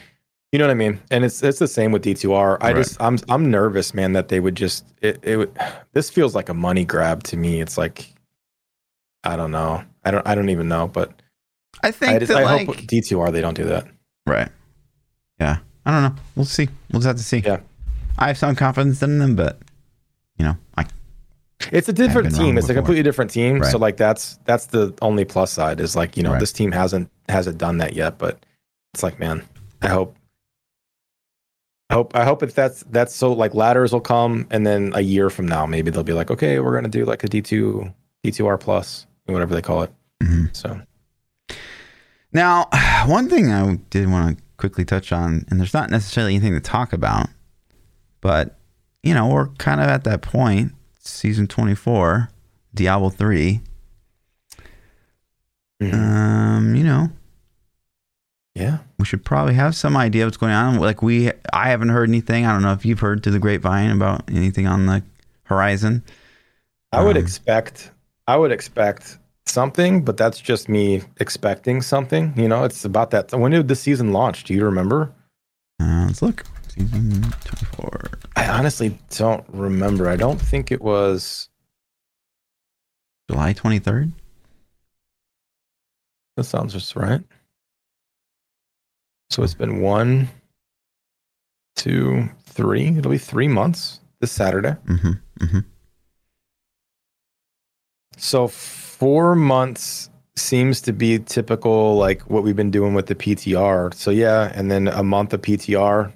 you 0.55 0.59
know 0.59 0.65
what 0.67 0.71
I 0.71 0.75
mean? 0.75 1.01
And 1.11 1.25
it's 1.25 1.43
it's 1.43 1.59
the 1.59 1.67
same 1.67 1.91
with 1.91 2.01
D2R. 2.05 2.57
I 2.61 2.67
Right. 2.71 2.75
just 2.77 3.01
I'm 3.01 3.17
I'm 3.27 3.51
nervous, 3.51 3.93
man, 3.93 4.13
that 4.13 4.29
they 4.29 4.39
would 4.39 4.55
just 4.55 4.85
it, 5.01 5.19
it 5.21 5.35
would 5.35 5.51
this 5.91 6.09
feels 6.09 6.33
like 6.33 6.47
a 6.47 6.53
money 6.53 6.85
grab 6.85 7.23
to 7.23 7.35
me. 7.35 7.59
It's 7.59 7.77
like 7.77 8.13
I 9.25 9.35
don't 9.35 9.51
know. 9.51 9.83
I 10.05 10.11
don't 10.11 10.25
I 10.25 10.33
don't 10.33 10.49
even 10.49 10.69
know, 10.69 10.87
but 10.87 11.11
I 11.83 11.91
think 11.91 12.13
I 12.13 12.19
just 12.19 12.31
that 12.31 12.37
I 12.37 12.43
like 12.55 12.67
hope 12.67 12.77
D2R 12.77 13.33
they 13.33 13.41
don't 13.41 13.53
do 13.55 13.65
that. 13.65 13.85
right. 14.25 14.47
Yeah, 15.41 15.57
I 15.85 15.91
don't 15.91 16.15
know. 16.15 16.21
We'll 16.37 16.45
see. 16.45 16.69
We'll 16.91 17.01
just 17.01 17.07
have 17.07 17.17
to 17.17 17.23
see. 17.23 17.39
Yeah. 17.39 17.59
I 18.17 18.27
have 18.27 18.37
some 18.37 18.55
confidence 18.55 19.03
in 19.03 19.19
them, 19.19 19.35
but 19.35 19.59
you 20.37 20.45
know, 20.45 20.55
I 20.77 20.85
It's 21.73 21.89
a 21.89 21.93
different 21.93 22.33
team. 22.33 22.57
It's 22.57 22.69
a 22.69 22.73
completely 22.73 23.03
different 23.03 23.31
team. 23.31 23.61
So 23.65 23.77
like 23.77 23.97
that's 23.97 24.39
that's 24.45 24.67
the 24.67 24.93
only 25.01 25.25
plus 25.25 25.51
side 25.51 25.81
is 25.81 25.97
like, 25.97 26.15
you 26.15 26.23
know, 26.23 26.31
Right. 26.31 26.39
this 26.39 26.53
team 26.53 26.71
hasn't 26.71 27.11
hasn't 27.27 27.57
done 27.57 27.79
that 27.79 27.93
yet, 27.93 28.17
but 28.17 28.45
it's 28.93 29.03
like, 29.03 29.19
man, 29.19 29.43
I 29.81 29.89
hope 29.89 30.15
I 31.89 31.93
hope 31.93 32.15
I 32.15 32.25
hope 32.25 32.41
if 32.43 32.55
that's 32.55 32.83
that's 32.89 33.15
so 33.15 33.31
like 33.31 33.53
ladders 33.53 33.91
will 33.93 34.01
come 34.01 34.47
and 34.49 34.65
then 34.65 34.91
a 34.95 35.01
year 35.01 35.29
from 35.29 35.47
now 35.47 35.65
maybe 35.65 35.91
they'll 35.91 36.03
be 36.03 36.13
like, 36.13 36.31
okay, 36.31 36.59
we're 36.59 36.73
gonna 36.73 36.87
do 36.89 37.05
like 37.05 37.23
a 37.23 37.27
D 37.27 37.41
two 37.41 37.93
D2R 38.25 38.59
plus, 38.59 39.05
whatever 39.25 39.53
they 39.53 39.61
call 39.61 39.83
it. 39.83 39.93
Mhm. 40.23 40.55
So 40.55 40.81
Now, 42.33 42.67
one 43.05 43.29
thing 43.29 43.51
I 43.51 43.75
did 43.89 44.09
want 44.09 44.37
to 44.37 44.43
quickly 44.57 44.83
touch 44.83 45.11
on, 45.11 45.45
and 45.49 45.59
there's 45.59 45.73
not 45.73 45.89
necessarily 45.91 46.33
anything 46.35 46.53
to 46.53 46.59
talk 46.59 46.91
about, 46.91 47.29
but 48.21 48.57
you 49.03 49.13
know, 49.13 49.27
we're 49.27 49.49
kind 49.59 49.79
of 49.79 49.87
at 49.87 50.03
that 50.05 50.23
point, 50.23 50.71
season 50.99 51.45
24, 51.45 52.29
Diablo 52.73 53.09
3. 53.11 53.61
mhm. 55.81 55.93
Um, 55.93 56.75
you 56.75 56.83
know, 56.83 57.09
yeah. 58.55 58.79
we 58.97 59.05
should 59.05 59.23
probably 59.23 59.53
have 59.53 59.75
some 59.75 59.95
idea 59.97 60.23
of 60.23 60.27
what's 60.27 60.37
going 60.37 60.53
on. 60.53 60.77
Like 60.79 61.01
we, 61.01 61.31
I 61.53 61.69
haven't 61.69 61.89
heard 61.89 62.09
anything. 62.09 62.45
I 62.45 62.51
don't 62.53 62.61
know 62.63 62.71
if 62.73 62.85
you've 62.85 62.99
heard 63.01 63.21
through 63.21 63.33
the 63.33 63.39
grapevine 63.39 63.91
about 63.91 64.23
anything 64.29 64.65
on 64.65 64.85
the 64.87 65.03
horizon. 65.43 66.03
I 66.91 67.03
would 67.03 67.17
Um, 67.17 67.23
expect 67.23 67.91
I 68.27 68.37
would 68.37 68.51
expect 68.51 69.19
something, 69.45 70.03
but 70.03 70.17
that's 70.17 70.39
just 70.39 70.67
me 70.69 71.03
expecting 71.19 71.81
something. 71.81 72.33
You 72.35 72.47
know, 72.47 72.63
it's 72.63 72.83
about 72.85 73.11
that. 73.11 73.31
When 73.33 73.51
did 73.51 73.67
the 73.67 73.75
season 73.75 74.11
launch? 74.13 74.45
Do 74.45 74.53
you 74.53 74.63
remember? 74.65 75.13
Uh, 75.79 76.05
let's 76.07 76.21
look. 76.21 76.43
Season 76.69 77.21
24. 77.21 78.01
I 78.35 78.47
honestly 78.47 78.97
don't 79.11 79.45
remember. 79.49 80.09
I 80.09 80.15
don't 80.15 80.41
think 80.41 80.71
it 80.71 80.81
was. 80.81 81.49
July 83.29 83.53
23rd. 83.53 84.11
That 86.37 86.43
sounds 86.45 86.73
just 86.73 86.95
right. 86.95 87.21
So 89.35 89.43
it's 89.43 89.53
been 89.53 89.81
one, 89.81 90.29
two, 91.75 92.29
three. 92.45 92.87
It'll 92.87 93.11
be 93.11 93.17
three 93.17 93.49
months 93.49 93.99
this 94.21 94.31
Saturday. 94.31 94.77
Mm-hmm. 94.87 95.11
Mm-hmm. 95.41 95.59
So 98.15 98.47
four 98.47 99.35
months 99.35 100.09
seems 100.37 100.79
to 100.83 100.93
be 100.93 101.19
typical, 101.19 101.97
like 101.97 102.21
what 102.29 102.43
we've 102.43 102.55
been 102.55 102.71
doing 102.71 102.93
with 102.93 103.07
the 103.07 103.15
PTR. 103.15 103.93
So 103.93 104.09
yeah, 104.09 104.53
and 104.55 104.71
then 104.71 104.87
a 104.87 105.03
month 105.03 105.33
of 105.33 105.41
PTR. 105.41 106.13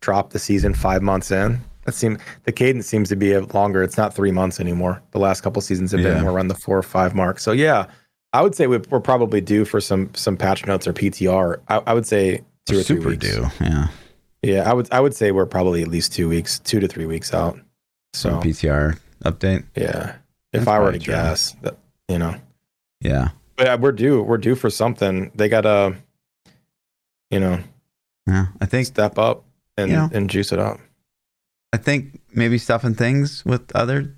Drop 0.00 0.30
the 0.30 0.38
season 0.38 0.72
five 0.72 1.02
months 1.02 1.30
in. 1.30 1.60
That 1.84 1.92
seem 1.92 2.16
the 2.44 2.52
cadence 2.52 2.86
seems 2.86 3.10
to 3.10 3.16
be 3.16 3.34
a 3.34 3.42
longer. 3.42 3.82
It's 3.82 3.98
not 3.98 4.14
three 4.14 4.32
months 4.32 4.60
anymore. 4.60 5.02
The 5.10 5.18
last 5.18 5.42
couple 5.42 5.60
seasons 5.60 5.92
have 5.92 6.02
been 6.02 6.22
more 6.22 6.32
around 6.32 6.48
the 6.48 6.54
four 6.54 6.78
or 6.78 6.82
five 6.82 7.14
mark. 7.14 7.38
So 7.38 7.52
yeah, 7.52 7.84
I 8.32 8.42
would 8.42 8.54
say 8.54 8.66
we- 8.66 8.78
we're 8.90 9.00
probably 9.00 9.40
due 9.40 9.64
for 9.64 9.80
some 9.80 10.10
some 10.14 10.36
patch 10.36 10.66
notes 10.66 10.86
or 10.86 10.92
PTR. 10.92 11.60
I, 11.68 11.76
I 11.86 11.94
would 11.94 12.06
say 12.06 12.42
two 12.66 12.78
or 12.78 12.82
three 12.82 12.96
Super 12.96 13.08
weeks. 13.10 13.26
due. 13.34 13.46
Yeah. 13.60 13.88
Yeah, 14.42 14.70
I 14.70 14.74
would 14.74 14.88
I 14.92 15.00
would 15.00 15.14
say 15.14 15.32
we're 15.32 15.46
probably 15.46 15.82
at 15.82 15.88
least 15.88 16.12
two 16.12 16.28
weeks, 16.28 16.58
two 16.60 16.78
to 16.80 16.86
three 16.88 17.06
weeks 17.06 17.32
out. 17.34 17.58
So 18.12 18.38
PTR 18.40 18.98
update. 19.24 19.64
yeah, 19.74 20.16
if 20.52 20.64
That's 20.64 20.66
I 20.68 20.78
were 20.78 20.92
to 20.92 20.98
true. 20.98 21.14
guess, 21.14 21.52
that 21.62 21.76
you 22.08 22.18
know. 22.18 22.34
Yeah. 23.00 23.30
But 23.56 23.80
we're 23.80 23.92
due. 23.92 24.22
We're 24.22 24.38
due 24.38 24.54
for 24.54 24.68
something. 24.70 25.30
They 25.34 25.48
gotta, 25.48 25.96
you 27.30 27.40
know, 27.40 27.60
Yeah. 28.26 28.46
I 28.60 28.66
think 28.66 28.86
step 28.86 29.18
up 29.18 29.44
and 29.76 29.90
You 29.90 29.96
know. 29.96 30.10
and 30.12 30.28
juice 30.30 30.52
it 30.52 30.58
up. 30.58 30.78
I 31.72 31.78
think 31.78 32.20
maybe 32.32 32.58
stuff 32.58 32.84
and 32.84 32.96
things 32.96 33.44
with 33.44 33.74
other 33.74 34.14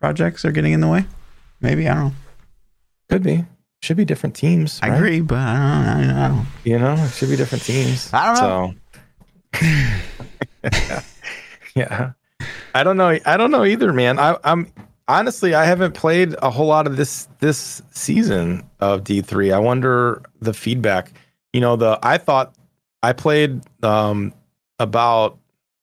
projects 0.00 0.44
are 0.44 0.52
getting 0.52 0.72
in 0.72 0.80
the 0.80 0.88
way. 0.88 1.06
Maybe 1.60 1.88
I 1.88 1.94
don't 1.94 2.04
know. 2.08 2.12
Could 3.08 3.22
be. 3.22 3.44
Should 3.80 3.96
be 3.96 4.04
different 4.04 4.34
teams. 4.34 4.80
I 4.82 4.88
right? 4.88 4.96
agree, 4.96 5.20
but 5.20 5.38
I 5.38 5.54
don't 5.54 6.08
know. 6.08 6.14
I 6.14 6.28
don't 6.28 6.36
know. 6.36 6.46
You 6.64 6.78
know, 6.78 6.94
it 6.94 7.10
should 7.10 7.30
be 7.30 7.36
different 7.36 7.64
teams. 7.64 8.10
I 8.12 8.34
don't 8.34 8.42
know. 8.42 8.74
So, 9.54 11.00
yeah, 11.76 12.12
I 12.74 12.82
don't 12.82 12.96
know. 12.96 13.18
I 13.24 13.36
don't 13.36 13.50
know 13.50 13.64
either, 13.64 13.92
man. 13.92 14.18
I, 14.18 14.36
I'm 14.42 14.72
honestly, 15.06 15.54
I 15.54 15.64
haven't 15.64 15.94
played 15.94 16.34
a 16.42 16.50
whole 16.50 16.66
lot 16.66 16.86
of 16.86 16.96
this 16.96 17.28
this 17.38 17.82
season 17.92 18.68
of 18.80 19.04
D 19.04 19.20
three. 19.22 19.52
I 19.52 19.58
wonder 19.58 20.22
the 20.40 20.52
feedback. 20.52 21.12
You 21.52 21.60
know, 21.60 21.76
the 21.76 21.98
I 22.02 22.18
thought 22.18 22.54
I 23.02 23.12
played 23.12 23.62
um 23.84 24.34
about 24.78 25.38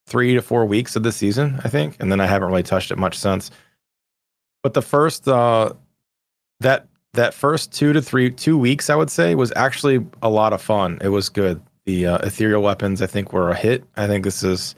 three 0.05 0.35
to 0.35 0.41
four 0.41 0.65
weeks 0.65 0.95
of 0.95 1.03
the 1.03 1.11
season, 1.11 1.59
I 1.63 1.69
think, 1.69 1.95
and 1.99 2.11
then 2.11 2.19
I 2.19 2.27
haven't 2.27 2.49
really 2.49 2.63
touched 2.63 2.91
it 2.91 2.97
much 2.97 3.17
since. 3.17 3.51
But 4.63 4.73
the 4.73 4.81
first 4.81 5.27
uh 5.27 5.73
that 6.59 6.87
that 7.15 7.33
first 7.33 7.71
two 7.73 7.91
to 7.93 8.01
three 8.01 8.29
two 8.31 8.57
weeks, 8.57 8.89
I 8.89 8.95
would 8.95 9.09
say, 9.09 9.35
was 9.35 9.51
actually 9.55 10.05
a 10.21 10.29
lot 10.29 10.53
of 10.53 10.61
fun. 10.61 10.97
It 11.01 11.09
was 11.09 11.29
good. 11.29 11.61
The 11.85 12.05
uh, 12.07 12.17
ethereal 12.19 12.61
weapons, 12.63 13.01
I 13.01 13.05
think, 13.07 13.31
were 13.33 13.49
a 13.49 13.55
hit. 13.55 13.83
I 13.95 14.07
think 14.07 14.23
this 14.23 14.41
is 14.43 14.75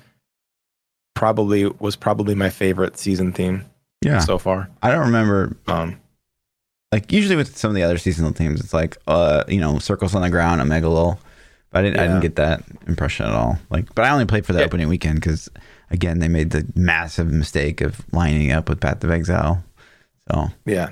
probably 1.15 1.65
was 1.79 1.95
probably 1.95 2.35
my 2.35 2.49
favorite 2.49 2.97
season 2.97 3.31
theme 3.33 3.65
Yeah. 4.03 4.19
so 4.19 4.37
far. 4.37 4.69
I 4.83 4.91
don't 4.91 5.05
remember 5.07 5.57
Um, 5.67 5.99
like 6.91 7.11
usually 7.11 7.35
with 7.35 7.57
some 7.57 7.69
of 7.69 7.75
the 7.75 7.83
other 7.83 7.97
seasonal 7.97 8.31
themes 8.31 8.59
it's 8.61 8.73
like 8.73 8.97
uh, 9.07 9.43
you 9.47 9.59
know, 9.59 9.79
circles 9.79 10.13
on 10.15 10.21
the 10.21 10.29
ground, 10.29 10.61
a 10.61 10.63
megalol. 10.65 11.17
But 11.71 11.79
I 11.79 11.81
didn't 11.83 11.99
I 11.99 12.07
didn't 12.07 12.21
get 12.21 12.35
that 12.37 12.63
impression 12.87 13.25
at 13.25 13.33
all. 13.33 13.57
Like 13.69 13.93
but 13.95 14.05
I 14.05 14.09
only 14.09 14.25
played 14.25 14.45
for 14.45 14.53
the 14.53 14.59
Yeah. 14.59 14.65
opening 14.65 14.87
weekend 14.87 15.15
because 15.15 15.49
again 15.89 16.19
they 16.19 16.27
made 16.27 16.51
the 16.51 16.65
massive 16.75 17.31
mistake 17.31 17.81
of 17.81 18.05
lining 18.13 18.51
up 18.51 18.69
with 18.69 18.79
Path 18.79 19.03
of 19.03 19.11
Exile. 19.11 19.63
So 20.31 20.47
yeah, 20.65 20.91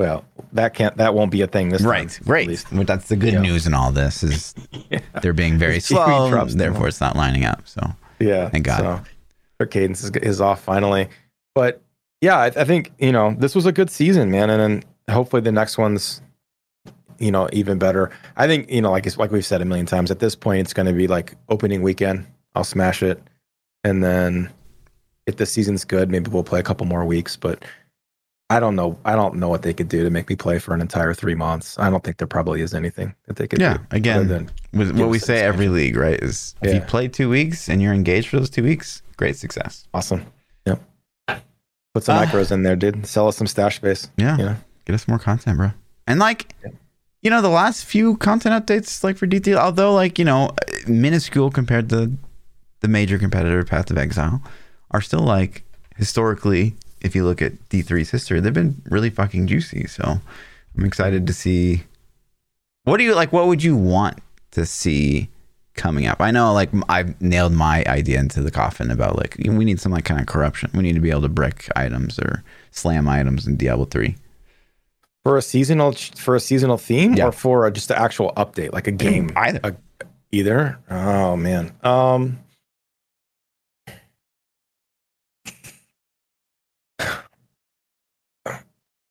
Well, 0.00 0.24
that 0.54 0.72
can't 0.72 0.96
that 0.96 1.12
won't 1.12 1.30
be 1.30 1.42
a 1.42 1.46
thing 1.46 1.68
this 1.68 1.82
Right, 1.82 2.08
time. 2.08 2.22
great. 2.24 2.48
At. 2.48 2.72
Well, 2.72 2.84
that's 2.84 3.08
the 3.08 3.16
good 3.16 3.34
Yeah. 3.34 3.42
news 3.42 3.66
in 3.66 3.74
all 3.74 3.92
this 3.92 4.22
is 4.22 4.54
they're 5.20 5.34
being 5.34 5.58
very 5.58 5.78
slow. 5.90 6.30
Therefore, 6.46 6.88
it's 6.88 7.02
not 7.02 7.16
lining 7.16 7.44
up. 7.44 7.68
So 7.68 7.82
Yeah. 8.18 8.48
Thank 8.48 8.64
God. 8.64 8.78
So 8.78 9.00
their 9.58 9.66
cadence 9.66 10.02
is, 10.02 10.10
is 10.22 10.40
off 10.40 10.62
finally. 10.62 11.08
But 11.54 11.82
yeah, 12.22 12.38
I, 12.38 12.46
I 12.46 12.64
think, 12.64 12.92
you 12.98 13.12
know, 13.12 13.34
this 13.38 13.54
was 13.54 13.66
a 13.66 13.72
good 13.72 13.90
season, 13.90 14.30
man. 14.30 14.48
And 14.48 14.58
then 14.62 15.14
hopefully 15.14 15.42
the 15.42 15.52
next 15.52 15.76
one's, 15.76 16.22
you 17.18 17.30
know, 17.30 17.50
even 17.52 17.78
better. 17.78 18.10
I 18.38 18.46
think, 18.46 18.70
you 18.70 18.80
know, 18.80 18.90
like 18.92 19.04
it's 19.06 19.18
like 19.18 19.30
we've 19.30 19.44
said 19.44 19.60
a 19.60 19.66
million 19.66 19.84
times, 19.84 20.10
at 20.10 20.18
this 20.20 20.34
point, 20.34 20.60
it's 20.62 20.72
going 20.72 20.86
to 20.86 20.94
be 20.94 21.08
like 21.08 21.34
opening 21.50 21.82
weekend. 21.82 22.26
I'll 22.54 22.64
smash 22.64 23.02
it. 23.02 23.22
And 23.84 24.02
then 24.02 24.48
if 25.26 25.36
the 25.36 25.44
season's 25.44 25.84
good, 25.84 26.08
maybe 26.10 26.30
we'll 26.30 26.42
play 26.42 26.58
a 26.60 26.62
couple 26.62 26.86
more 26.86 27.04
weeks. 27.04 27.36
But 27.36 27.62
I 28.50 28.58
don't 28.60 28.74
know. 28.74 28.98
I 29.04 29.14
don't 29.14 29.36
know 29.36 29.48
what 29.48 29.62
they 29.62 29.72
could 29.72 29.88
do 29.88 30.02
to 30.02 30.10
make 30.10 30.28
me 30.28 30.34
play 30.36 30.58
for 30.58 30.74
an 30.74 30.80
entire 30.80 31.14
three 31.14 31.36
months. 31.36 31.78
I 31.78 31.88
don't 31.88 32.02
think 32.02 32.16
there 32.18 32.26
probably 32.26 32.60
is 32.62 32.74
anything 32.74 33.14
that 33.26 33.36
they 33.36 33.46
could 33.46 33.60
yeah, 33.60 33.74
do. 33.78 33.82
again, 33.92 34.50
with 34.72 34.98
what 34.98 35.08
we 35.08 35.18
say 35.20 35.40
every 35.40 35.68
league, 35.68 35.96
right? 35.96 36.18
Is 36.20 36.54
if 36.60 36.74
you 36.74 36.80
play 36.80 37.06
two 37.06 37.30
weeks 37.30 37.68
and 37.68 37.80
you're 37.80 37.94
engaged 37.94 38.28
for 38.28 38.38
those 38.38 38.50
two 38.50 38.64
weeks, 38.64 39.02
great 39.16 39.36
success. 39.36 39.86
Awesome. 39.94 40.26
Yep. 40.66 40.82
Put 41.94 42.04
some 42.04 42.18
Ah. 42.18 42.24
micros 42.24 42.50
in 42.50 42.62
there, 42.64 42.76
dude. 42.76 43.06
Sell 43.06 43.28
us 43.28 43.36
some 43.36 43.46
stash 43.46 43.76
space. 43.76 44.10
Yeah, 44.16 44.36
You 44.36 44.44
know? 44.44 44.56
get 44.84 44.94
us 44.94 45.06
more 45.08 45.18
content, 45.20 45.56
bro. 45.56 45.70
And 46.08 46.18
like, 46.18 46.52
Yeah. 46.64 46.70
you 47.22 47.30
know, 47.30 47.40
the 47.42 47.48
last 47.48 47.84
few 47.84 48.16
content 48.16 48.54
updates, 48.66 49.04
like 49.04 49.16
for 49.16 49.26
D3, 49.28 49.54
although 49.56 49.94
like 49.94 50.18
you 50.18 50.24
know, 50.24 50.50
minuscule 50.88 51.50
compared 51.50 51.88
to 51.90 52.10
the 52.80 52.88
major 52.88 53.16
competitor 53.18 53.62
Path 53.64 53.90
of 53.92 53.98
Exile, 53.98 54.42
are 54.90 55.00
still 55.00 55.20
like 55.20 55.62
historically, 55.96 56.74
if 57.00 57.14
you 57.14 57.24
look 57.24 57.40
at 57.42 57.52
D3's 57.68 58.10
history, 58.10 58.40
they've 58.40 58.52
been 58.54 58.80
really 58.90 59.10
fucking 59.10 59.46
juicy. 59.46 59.86
So 59.86 60.20
I'm 60.76 60.84
excited 60.84 61.26
to 61.26 61.32
see. 61.32 61.84
What 62.84 62.96
do 62.96 63.04
you 63.04 63.14
like? 63.14 63.32
What 63.32 63.46
would 63.46 63.62
you 63.62 63.76
want 63.76 64.18
to 64.52 64.64
see 64.66 65.28
coming 65.74 66.06
up? 66.06 66.20
I 66.20 66.30
know, 66.30 66.52
like 66.52 66.70
I've 66.88 67.20
nailed 67.20 67.52
my 67.52 67.84
idea 67.86 68.18
into 68.18 68.42
the 68.42 68.50
coffin 68.50 68.90
about 68.90 69.16
like 69.16 69.36
we 69.38 69.64
need 69.64 69.80
some 69.80 69.92
like 69.92 70.04
kind 70.04 70.20
of 70.20 70.26
corruption. 70.26 70.70
We 70.74 70.82
need 70.82 70.94
to 70.94 71.00
be 71.00 71.10
able 71.10 71.22
to 71.22 71.28
brick 71.28 71.68
items 71.76 72.18
or 72.18 72.42
slam 72.70 73.08
items 73.08 73.46
in 73.46 73.56
Diablo 73.56 73.84
three. 73.84 74.16
For 75.22 75.36
a 75.36 75.42
seasonal 75.42 75.92
for 75.92 76.34
a 76.34 76.40
seasonal 76.40 76.78
theme 76.78 77.12
Yeah. 77.14 77.26
or 77.26 77.32
for 77.32 77.66
a, 77.66 77.70
just 77.70 77.90
an 77.90 77.98
actual 77.98 78.32
update, 78.38 78.72
like 78.72 78.86
a 78.86 78.92
game? 78.92 79.30
Either. 79.36 79.60
A- 79.62 79.76
either. 80.32 80.78
Oh 80.90 81.36
man. 81.36 81.72
Um 81.82 82.38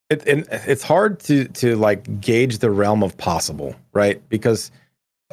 it, 0.10 0.28
and 0.28 0.48
it's 0.52 0.84
hard 0.84 1.19
to 1.22 1.45
to 1.45 1.76
like 1.76 2.22
gauge 2.22 2.60
the 2.60 2.72
realm 2.72 3.04
of 3.04 3.17
possible, 3.17 3.76
right? 3.93 4.22
Because 4.30 4.72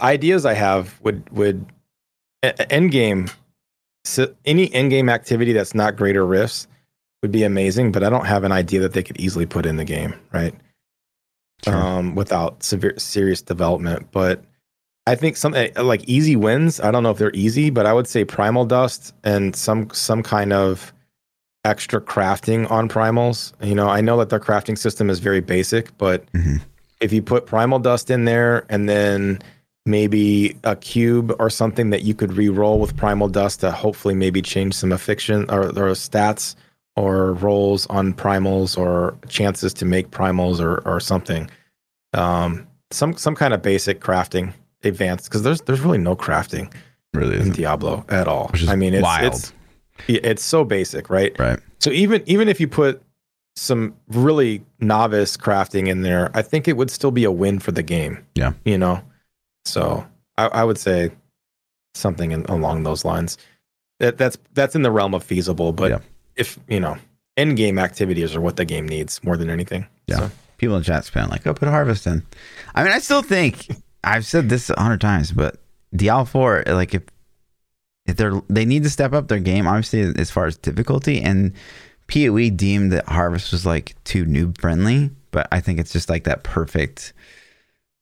ideas 0.01 0.45
I 0.45 0.55
have 0.55 1.01
would 1.03 1.29
would 1.31 1.65
end 2.43 2.93
game 2.93 3.29
so 4.07 4.33
any 4.45 4.73
end 4.73 4.91
game 4.91 5.09
activity 5.09 5.53
that's 5.53 5.75
not 5.75 5.97
greater 5.97 6.25
rifts 6.25 6.69
would 7.23 7.33
be 7.33 7.43
amazing, 7.43 7.93
but 7.93 8.05
I 8.05 8.11
don't 8.11 8.27
have 8.27 8.45
an 8.45 8.53
idea 8.53 8.81
that 8.81 8.93
they 8.93 9.03
could 9.03 9.21
easily 9.21 9.47
put 9.47 9.67
in 9.67 9.77
the 9.77 9.85
game, 9.85 10.15
right? 10.33 10.55
Sure. 11.65 11.75
Um, 11.75 12.15
without 12.15 12.63
severe 12.63 12.95
serious 12.99 13.43
development. 13.43 14.09
But 14.13 14.45
I 15.07 15.17
think 15.17 15.37
something 15.37 15.73
like 15.77 16.05
easy 16.05 16.37
wins. 16.37 16.79
I 16.81 16.91
don't 16.91 17.03
know 17.03 17.11
if 17.11 17.19
they're 17.19 17.35
easy, 17.35 17.71
but 17.71 17.87
I 17.87 17.93
would 17.93 18.07
say 18.07 18.25
primal 18.25 18.65
dust 18.65 19.13
and 19.25 19.57
some 19.57 19.91
some 19.91 20.23
kind 20.23 20.53
of 20.53 20.93
extra 21.67 22.01
crafting 22.01 22.71
on 22.71 22.89
primals. 22.89 23.53
You 23.63 23.75
know, 23.75 23.89
I 23.89 24.01
know 24.01 24.17
that 24.19 24.29
their 24.31 24.41
crafting 24.41 24.79
system 24.79 25.11
is 25.11 25.19
very 25.19 25.41
basic, 25.41 25.97
but 25.99 26.25
Mhm. 26.33 26.61
if 27.01 27.13
you 27.13 27.21
put 27.23 27.47
primal 27.47 27.79
dust 27.79 28.11
in 28.11 28.25
there 28.25 28.65
and 28.69 28.89
then 28.89 29.41
maybe 29.85 30.57
a 30.65 30.75
cube 30.77 31.35
or 31.39 31.51
something 31.51 31.91
that 31.91 32.03
you 32.03 32.15
could 32.15 32.33
re-roll 32.33 32.79
with 32.81 32.97
primal 32.97 33.29
dust 33.29 33.61
to 33.61 33.71
hopefully 33.71 34.15
maybe 34.15 34.41
change 34.43 34.75
some 34.75 34.93
affliction 34.93 35.45
or, 35.51 35.67
or 35.67 35.93
stats 35.95 36.55
or 36.97 37.35
rolls 37.35 37.87
on 37.89 38.13
primals 38.15 38.77
or 38.79 39.15
chances 39.29 39.73
to 39.75 39.85
make 39.85 40.11
primals 40.11 40.61
or, 40.61 40.79
or 40.87 40.99
something 40.99 41.49
um 42.15 42.67
some 42.91 43.15
some 43.17 43.35
kind 43.37 43.53
of 43.53 43.61
basic 43.63 44.01
crafting 44.01 44.53
advanced 44.83 45.25
because 45.27 45.43
there's 45.43 45.61
there's 45.63 45.81
really 45.81 45.99
no 45.99 46.17
crafting 46.17 46.73
really 47.15 47.37
in 47.39 47.53
diablo 47.53 48.05
at 48.09 48.27
all 48.27 48.51
i 48.69 48.75
mean 48.77 48.95
it's 48.95 49.03
wild. 49.03 49.33
it's 49.35 49.53
it's 50.09 50.43
so 50.45 50.65
basic 50.65 51.09
right 51.11 51.37
Right. 51.39 51.59
so 51.79 51.91
even 51.91 52.23
even 52.27 52.49
if 52.49 52.61
you 52.61 52.69
put 52.69 53.03
some 53.57 53.95
really 54.09 54.63
novice 54.81 55.37
crafting 55.37 55.89
in 55.89 56.03
there, 56.03 56.31
I 56.35 56.43
think 56.43 56.69
it 56.69 56.77
would 56.77 56.91
still 56.91 57.11
be 57.11 57.25
a 57.25 57.31
win 57.33 57.59
for 57.59 57.73
the 57.73 57.83
game. 57.83 58.23
Yeah. 58.35 58.53
You 58.67 58.77
know? 58.77 59.01
So 59.65 60.07
I, 60.37 60.47
I 60.49 60.65
would 60.65 60.77
say 60.77 61.11
something 61.95 62.33
in, 62.33 62.45
along 62.47 62.83
those 62.83 63.05
lines. 63.05 63.39
That 63.99 64.19
that's 64.19 64.37
that's 64.53 64.75
in 64.75 64.83
the 64.83 64.91
realm 64.91 65.15
of 65.15 65.25
feasible, 65.25 65.73
but 65.73 65.91
Yeah. 65.91 65.99
if 66.37 66.59
you 66.69 66.81
know, 66.81 66.99
end 67.39 67.57
game 67.57 67.79
activities 67.79 68.37
are 68.37 68.43
what 68.43 68.57
the 68.57 68.67
game 68.67 68.87
needs 68.87 69.25
more 69.25 69.39
than 69.39 69.49
anything. 69.49 69.87
Yeah. 70.07 70.17
So, 70.19 70.31
People 70.59 70.77
in 70.77 70.83
chat 70.83 71.05
spam 71.05 71.29
like, 71.31 71.47
oh, 71.47 71.55
put 71.55 71.69
harvest 71.69 72.07
in. 72.07 72.23
I 72.75 72.83
mean, 72.83 72.93
I 72.93 72.99
still 72.99 73.23
think 73.23 73.69
I've 74.05 74.27
said 74.27 74.49
this 74.51 74.69
a 74.69 74.79
hundred 74.79 75.01
times, 75.01 75.33
but 75.33 75.57
Diablo 75.95 76.25
four, 76.27 76.63
like 76.67 76.93
if 76.95 77.03
they're 78.07 78.41
they 78.49 78.65
need 78.65 78.85
to 78.85 78.91
step 78.91 79.13
up 79.13 79.29
their 79.29 79.41
game, 79.41 79.67
obviously 79.67 80.13
as 80.17 80.31
far 80.31 80.47
as 80.47 80.57
difficulty. 80.57 81.21
And 81.21 81.53
PoE 82.09 82.51
deemed 82.51 82.93
that 82.93 83.09
harvest 83.09 83.53
was 83.53 83.67
like 83.67 83.95
too 84.05 84.25
noob 84.25 84.59
friendly, 84.61 85.11
but 85.31 85.49
I 85.51 85.61
think 85.61 85.81
it's 85.81 85.93
just 85.93 86.09
like 86.09 86.25
that 86.25 86.45
perfect 86.45 87.13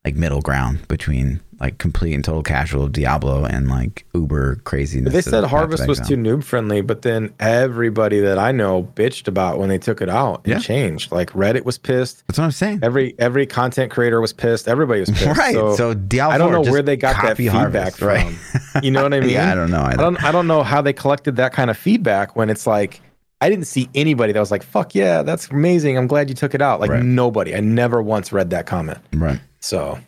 like 0.04 0.16
middle 0.16 0.40
ground 0.42 0.86
between 0.88 1.40
like 1.60 1.78
complete 1.78 2.12
and 2.14 2.22
total 2.24 2.42
casual 2.42 2.88
Diablo 2.88 3.44
and 3.44 3.68
like 3.68 4.04
uber 4.12 4.56
craziness. 4.64 5.12
they 5.14 5.22
said 5.22 5.44
Harvest 5.44 5.86
was 5.88 6.00
too 6.00 6.16
noob 6.16 6.42
friendly, 6.44 6.80
but 6.82 7.02
then 7.02 7.32
everybody 7.40 8.20
that 8.20 8.38
I 8.38 8.52
know 8.52 8.82
bitched 8.82 9.28
about 9.28 9.58
when 9.58 9.68
they 9.68 9.78
took 9.78 10.02
it 10.02 10.10
out 10.10 10.42
and 10.44 10.54
Yeah. 10.54 10.58
changed. 10.58 11.10
Like 11.12 11.30
Reddit 11.30 11.64
was 11.64 11.78
pissed. 11.78 12.24
That's 12.26 12.38
what 12.38 12.44
I'm 12.44 12.50
saying. 12.50 12.80
Every 12.82 13.14
every 13.18 13.46
content 13.46 13.90
creator 13.92 14.20
was 14.20 14.32
pissed. 14.32 14.68
Everybody 14.68 15.00
was 15.00 15.10
pissed. 15.10 15.24
Right. 15.38 15.54
So, 15.54 15.76
So, 15.76 15.94
Diablo 15.94 16.34
I 16.34 16.38
don't 16.38 16.52
know 16.52 16.70
where 16.70 16.82
they 16.82 16.96
got 16.96 17.22
that 17.22 17.36
feedback 17.36 17.54
Harvest, 17.98 18.02
right? 18.02 18.34
from. 18.34 18.82
You 18.84 18.90
know 18.90 19.02
what 19.04 19.14
I 19.14 19.20
mean? 19.20 19.30
yeah, 19.34 19.50
I 19.50 19.54
don't 19.54 19.70
know. 19.70 19.82
I 19.82 19.94
don't 19.96 20.22
I 20.22 20.32
don't 20.32 20.46
know 20.48 20.62
how 20.64 20.82
they 20.82 20.92
collected 20.92 21.36
that 21.36 21.52
kind 21.52 21.70
of 21.70 21.78
feedback 21.78 22.36
when 22.36 22.50
it's 22.50 22.66
like 22.66 23.00
I 23.44 23.50
didn't 23.50 23.66
see 23.66 23.88
anybody 23.94 24.32
that 24.32 24.40
was 24.40 24.50
like, 24.50 24.62
"Fuck 24.62 24.94
yeah, 24.94 25.22
that's 25.22 25.48
amazing. 25.50 25.98
I'm 25.98 26.06
glad 26.06 26.28
you 26.30 26.34
took 26.34 26.54
it 26.54 26.62
out." 26.62 26.80
Like 26.80 26.90
Right. 26.90 27.02
nobody. 27.02 27.54
I 27.54 27.60
never 27.60 28.02
once 28.02 28.32
read 28.32 28.50
that 28.50 28.64
comment. 28.66 28.98
right. 29.12 29.38
So 29.60 29.98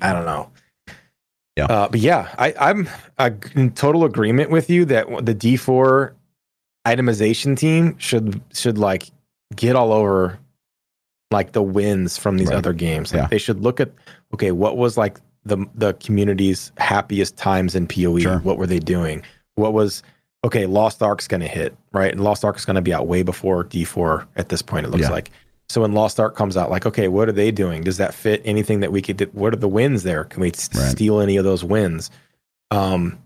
I 0.00 0.12
don't 0.12 0.24
know. 0.24 0.50
Yeah. 1.56 1.64
Uh, 1.66 1.88
but 1.88 2.00
yeah, 2.00 2.28
I, 2.38 2.54
I'm 2.58 2.88
uh, 3.18 3.30
in 3.54 3.72
total 3.72 4.04
agreement 4.04 4.50
with 4.50 4.70
you 4.70 4.84
that 4.86 5.06
the 5.24 5.34
D4 5.34 6.12
itemization 6.86 7.56
team 7.58 7.96
should 7.98 8.40
should 8.54 8.78
like 8.78 9.10
get 9.56 9.76
all 9.76 9.92
over 9.92 10.38
like 11.30 11.52
the 11.52 11.62
wins 11.62 12.16
from 12.16 12.38
these 12.38 12.48
Right. 12.48 12.56
other 12.56 12.72
games. 12.72 13.12
Like 13.12 13.22
Yeah. 13.22 13.28
they 13.28 13.38
should 13.38 13.60
look 13.60 13.80
at 13.80 13.90
okay, 14.34 14.52
what 14.52 14.76
was 14.76 14.96
like 14.96 15.18
the 15.44 15.58
the 15.74 15.94
community's 15.94 16.72
happiest 16.78 17.36
times 17.36 17.74
in 17.74 17.86
PoE? 17.86 18.20
Sure. 18.20 18.38
What 18.38 18.56
were 18.58 18.66
they 18.66 18.78
doing? 18.78 19.22
What 19.56 19.72
was 19.72 20.02
okay? 20.44 20.66
Lost 20.66 21.02
Ark's 21.02 21.28
going 21.28 21.40
to 21.40 21.48
hit 21.48 21.76
right, 21.92 22.10
and 22.12 22.22
Lost 22.22 22.44
Ark 22.44 22.56
is 22.56 22.64
going 22.64 22.76
to 22.76 22.82
be 22.82 22.92
out 22.94 23.06
way 23.06 23.22
before 23.22 23.64
D4 23.64 24.26
at 24.36 24.48
this 24.48 24.62
point. 24.62 24.86
It 24.86 24.90
looks 24.90 25.02
Yeah. 25.02 25.10
like. 25.10 25.30
So 25.70 25.82
when 25.82 25.92
Lost 25.92 26.18
Ark 26.18 26.34
comes 26.34 26.56
out, 26.56 26.70
like, 26.70 26.86
okay, 26.86 27.08
what 27.08 27.28
are 27.28 27.32
they 27.32 27.50
doing? 27.50 27.82
Does 27.82 27.98
that 27.98 28.14
fit 28.14 28.40
anything 28.46 28.80
that 28.80 28.90
we 28.90 29.02
could? 29.02 29.18
do? 29.18 29.26
What 29.32 29.52
are 29.52 29.56
the 29.58 29.68
wins 29.68 30.02
there? 30.02 30.24
Can 30.24 30.40
we 30.40 30.46
Right. 30.48 30.56
steal 30.56 31.20
any 31.20 31.36
of 31.36 31.44
those 31.44 31.62
wins? 31.62 32.10
Um, 32.70 33.18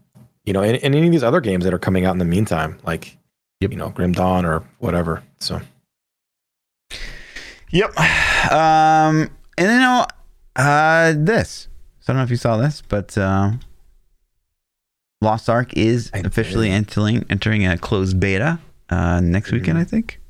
you 0.44 0.52
know, 0.52 0.60
and, 0.62 0.76
and 0.82 0.94
any 0.94 1.06
of 1.06 1.12
these 1.12 1.22
other 1.22 1.40
games 1.40 1.64
that 1.64 1.72
are 1.72 1.78
coming 1.78 2.04
out 2.04 2.12
in 2.12 2.18
the 2.18 2.24
meantime, 2.24 2.78
like, 2.84 3.16
Yep. 3.60 3.70
you 3.70 3.76
know, 3.76 3.90
Grim 3.90 4.10
Dawn 4.12 4.44
or 4.44 4.64
whatever. 4.80 5.22
So 5.38 5.60
Yep. 7.70 7.96
Um, 8.50 9.30
and 9.56 9.68
then 9.68 9.80
you 9.80 9.86
know, 9.86 10.06
uh, 10.56 11.14
this. 11.16 11.68
So 12.00 12.12
I 12.12 12.14
don't 12.14 12.16
know 12.18 12.24
if 12.24 12.30
you 12.30 12.36
saw 12.36 12.56
this, 12.56 12.82
but 12.88 13.16
uh, 13.16 13.52
Lost 15.22 15.48
Ark 15.48 15.72
is 15.74 16.10
I 16.12 16.18
officially 16.18 16.68
did. 16.68 16.74
entering 16.74 17.24
entering 17.30 17.66
a 17.66 17.78
closed 17.78 18.18
beta 18.20 18.58
uh, 18.90 19.20
next 19.20 19.52
weekend, 19.52 19.78
I 19.78 19.84
think. 19.84 20.20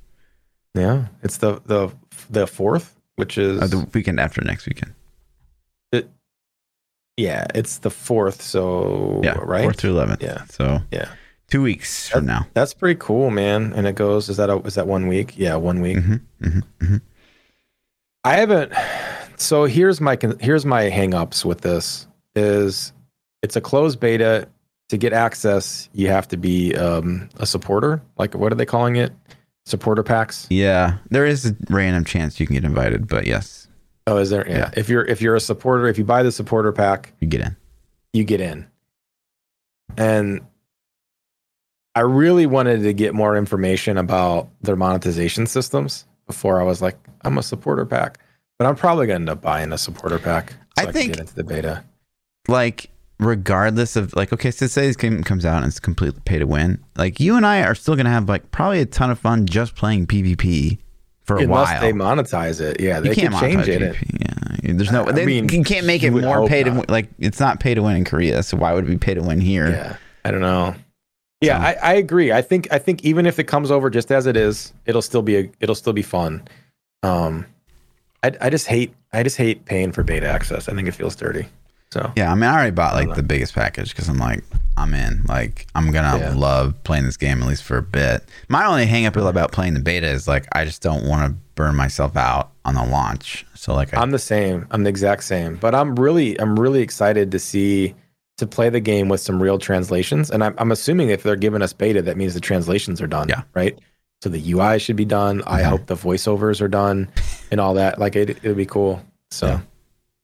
yeah, 0.74 1.06
it's 1.22 1.38
the 1.38 1.60
the 1.66 1.90
the 2.30 2.46
fourth, 2.46 2.94
which 3.16 3.38
is 3.38 3.60
Uh, 3.62 3.66
the 3.66 3.88
weekend 3.94 4.20
after 4.20 4.40
next 4.42 4.66
weekend. 4.66 4.92
It, 5.92 6.08
yeah, 7.16 7.46
it's 7.54 7.78
the 7.78 7.90
fourth. 7.90 8.40
So 8.42 9.20
Yeah, 9.24 9.38
right, 9.42 9.62
fourth 9.64 9.80
through 9.80 9.90
eleventh. 9.92 10.22
Yeah. 10.22 10.44
So 10.46 10.80
Yeah. 10.90 11.08
two 11.48 11.62
weeks 11.62 12.08
from 12.08 12.26
now. 12.26 12.46
that's 12.54 12.74
pretty 12.74 12.98
cool, 13.00 13.30
man. 13.30 13.72
And 13.74 13.86
it 13.86 13.94
goes. 13.94 14.28
Is 14.28 14.36
that 14.36 14.50
a, 14.50 14.56
is 14.66 14.74
that 14.74 14.86
one 14.86 15.08
week? 15.08 15.34
Yeah, 15.38 15.56
one 15.56 15.80
week. 15.80 15.98
hmm 15.98 16.16
hmm 16.42 16.60
hmm 16.80 16.96
I 18.24 18.34
haven't. 18.36 18.72
So 19.36 19.64
here's 19.64 20.00
my 20.00 20.16
here's 20.40 20.64
my 20.64 20.88
hangups 20.90 21.44
with 21.44 21.62
this 21.62 22.06
is 22.36 22.92
it's 23.42 23.56
a 23.56 23.60
closed 23.60 23.98
beta. 23.98 24.48
To 24.92 24.98
get 24.98 25.14
access, 25.14 25.88
you 25.94 26.08
have 26.08 26.28
to 26.28 26.36
be 26.36 26.76
um, 26.76 27.30
a 27.38 27.46
supporter. 27.46 28.02
Like 28.18 28.34
what 28.34 28.52
are 28.52 28.56
they 28.56 28.66
calling 28.66 28.96
it? 28.96 29.10
supporter 29.64 30.02
packs. 30.02 30.46
Yeah, 30.50 30.98
there 31.08 31.24
is 31.24 31.46
a 31.46 31.56
random 31.70 32.04
chance 32.04 32.38
you 32.38 32.46
can 32.46 32.54
get 32.56 32.64
invited, 32.64 33.08
but 33.08 33.26
yes, 33.26 33.68
Oh, 34.06 34.18
is 34.18 34.28
there? 34.28 34.46
Yeah. 34.46 34.56
Yeah. 34.58 34.70
If 34.76 34.90
you're 34.90 35.04
if 35.06 35.22
you're 35.22 35.34
a 35.34 35.40
supporter, 35.40 35.86
if 35.86 35.96
you 35.96 36.04
buy 36.04 36.22
the 36.22 36.30
supporter 36.30 36.72
pack, 36.72 37.14
you 37.20 37.26
get 37.26 37.40
in. 37.40 37.56
you 38.12 38.24
get 38.24 38.42
in. 38.42 38.66
And 39.96 40.42
I 41.94 42.00
really 42.00 42.44
wanted 42.44 42.82
to 42.82 42.92
get 42.92 43.14
more 43.14 43.34
information 43.38 43.96
about 43.96 44.50
their 44.60 44.76
monetization 44.76 45.46
systems 45.46 46.04
before 46.26 46.60
I 46.60 46.64
was 46.64 46.82
like, 46.82 46.98
I'm 47.22 47.38
a 47.38 47.42
supporter 47.42 47.86
pack. 47.86 48.18
But 48.58 48.66
I'm 48.68 48.76
probably 48.76 49.06
gonna 49.06 49.14
end 49.20 49.30
up 49.30 49.40
buying 49.40 49.72
a 49.72 49.78
supporter 49.78 50.18
pack. 50.18 50.52
I 50.76 50.84
can 50.84 50.92
think- 50.92 51.12
get 51.12 51.20
into 51.20 51.34
the 51.34 51.44
beta. 51.44 51.82
Like, 52.46 52.90
regardless 53.18 53.96
of 53.96 54.14
like, 54.14 54.32
okay, 54.32 54.50
so 54.50 54.66
say 54.66 54.86
this 54.86 54.96
game 54.96 55.22
comes 55.22 55.44
out 55.44 55.58
and 55.58 55.66
it's 55.66 55.80
completely 55.80 56.20
pay 56.24 56.38
to 56.38 56.46
win. 56.46 56.82
Like, 56.96 57.20
you 57.20 57.36
and 57.36 57.46
I 57.46 57.62
are 57.62 57.74
still 57.74 57.96
gonna 57.96 58.10
have 58.10 58.28
like 58.28 58.50
probably 58.50 58.80
a 58.80 58.86
ton 58.86 59.10
of 59.10 59.18
fun 59.18 59.46
just 59.46 59.74
playing 59.76 60.06
PvP 60.06 60.78
for 61.24 61.36
a 61.36 61.42
Unless 61.42 61.70
while. 61.72 61.80
they 61.80 61.92
monetize 61.92 62.60
it. 62.60 62.80
Yeah, 62.80 63.00
they 63.00 63.10
you 63.10 63.14
can't 63.14 63.32
can 63.34 63.40
change 63.40 63.68
it. 63.68 63.80
PvP. 63.94 64.20
Yeah, 64.64 64.72
there's 64.74 64.90
no. 64.92 65.06
I 65.06 65.12
they, 65.12 65.26
mean, 65.26 65.48
you 65.48 65.62
can't 65.64 65.86
make 65.86 66.02
it 66.02 66.10
more 66.10 66.46
pay 66.46 66.62
to 66.64 66.70
win. 66.70 66.84
Like, 66.88 67.08
it's 67.18 67.38
not 67.40 67.60
pay 67.60 67.74
to 67.74 67.82
win 67.82 67.96
in 67.96 68.04
Korea, 68.04 68.42
so 68.42 68.56
why 68.56 68.72
would 68.72 68.84
it 68.84 68.88
be 68.88 68.98
pay 68.98 69.14
to 69.14 69.22
win 69.22 69.40
here? 69.40 69.68
Yeah. 69.70 69.96
I 70.24 70.30
don't 70.30 70.40
know. 70.40 70.74
Yeah, 71.40 71.58
So- 71.58 71.80
I, 71.82 71.90
I 71.90 71.94
agree. 71.94 72.32
I 72.32 72.42
think 72.42 72.68
I 72.72 72.78
think 72.78 73.04
even 73.04 73.26
if 73.26 73.38
it 73.38 73.44
comes 73.44 73.70
over 73.70 73.90
just 73.90 74.10
as 74.12 74.26
it 74.26 74.36
is, 74.36 74.72
it'll 74.86 75.02
still 75.02 75.22
be 75.22 75.36
a, 75.36 75.50
it'll 75.60 75.74
still 75.74 75.92
be 75.92 76.02
fun. 76.02 76.42
Um, 77.02 77.46
I 78.22 78.32
I 78.40 78.50
just 78.50 78.66
hate 78.68 78.94
I 79.12 79.22
just 79.24 79.36
hate 79.36 79.64
paying 79.64 79.90
for 79.90 80.04
beta 80.04 80.26
access. 80.28 80.68
I 80.68 80.74
think 80.74 80.86
it 80.86 80.92
feels 80.92 81.16
dirty. 81.16 81.46
So 81.92 82.10
Yeah, 82.16 82.32
I 82.32 82.34
mean, 82.34 82.44
I 82.44 82.54
already 82.54 82.70
bought 82.70 82.94
like 82.94 83.14
the 83.14 83.22
biggest 83.22 83.54
package 83.54 83.90
because 83.90 84.08
I'm 84.08 84.16
like, 84.16 84.42
I'm 84.78 84.94
in. 84.94 85.24
Like, 85.28 85.66
I'm 85.74 85.92
gonna 85.92 86.18
Yeah. 86.18 86.34
love 86.34 86.82
playing 86.84 87.04
this 87.04 87.18
game 87.18 87.42
at 87.42 87.46
least 87.48 87.62
for 87.64 87.76
a 87.76 87.82
bit. 87.82 88.24
My 88.48 88.64
only 88.64 88.86
hang 88.86 89.04
up 89.04 89.14
about 89.16 89.52
playing 89.52 89.74
the 89.74 89.80
beta 89.80 90.06
is 90.08 90.26
like, 90.26 90.46
I 90.52 90.64
just 90.64 90.80
don't 90.80 91.04
want 91.06 91.30
to 91.30 91.36
burn 91.54 91.76
myself 91.76 92.16
out 92.16 92.50
on 92.64 92.76
the 92.76 92.84
launch. 92.84 93.44
So 93.54 93.74
like, 93.74 93.92
I, 93.92 94.00
I'm 94.00 94.10
the 94.10 94.18
same. 94.18 94.66
I'm 94.70 94.84
the 94.84 94.88
exact 94.88 95.24
same. 95.24 95.56
But 95.56 95.74
I'm 95.74 95.94
really 95.96 96.40
I'm 96.40 96.58
really 96.58 96.80
excited 96.80 97.30
to 97.32 97.38
see 97.38 97.94
to 98.38 98.46
play 98.46 98.70
the 98.70 98.80
game 98.80 99.10
with 99.10 99.20
some 99.20 99.40
real 99.42 99.58
translations. 99.58 100.30
And 100.30 100.42
I'm 100.42 100.54
I'm 100.56 100.72
assuming 100.72 101.10
if 101.10 101.22
they're 101.22 101.36
giving 101.36 101.60
us 101.60 101.74
beta, 101.74 102.00
that 102.00 102.16
means 102.16 102.32
the 102.32 102.40
translations 102.40 103.02
are 103.02 103.06
done. 103.06 103.28
Yeah. 103.28 103.42
Right. 103.52 103.78
So 104.22 104.30
the 104.30 104.52
UI 104.52 104.78
should 104.78 104.96
be 104.96 105.04
done. 105.04 105.42
I 105.46 105.60
Mhm. 105.60 105.64
hope 105.66 105.86
the 105.88 105.96
voiceovers 105.96 106.62
are 106.62 106.68
done 106.68 107.08
and 107.50 107.60
all 107.60 107.74
that. 107.74 107.98
Like 107.98 108.16
it 108.16 108.30
it'll 108.42 108.54
be 108.54 108.64
cool. 108.64 109.02
So 109.30 109.46
Yeah. 109.48 109.60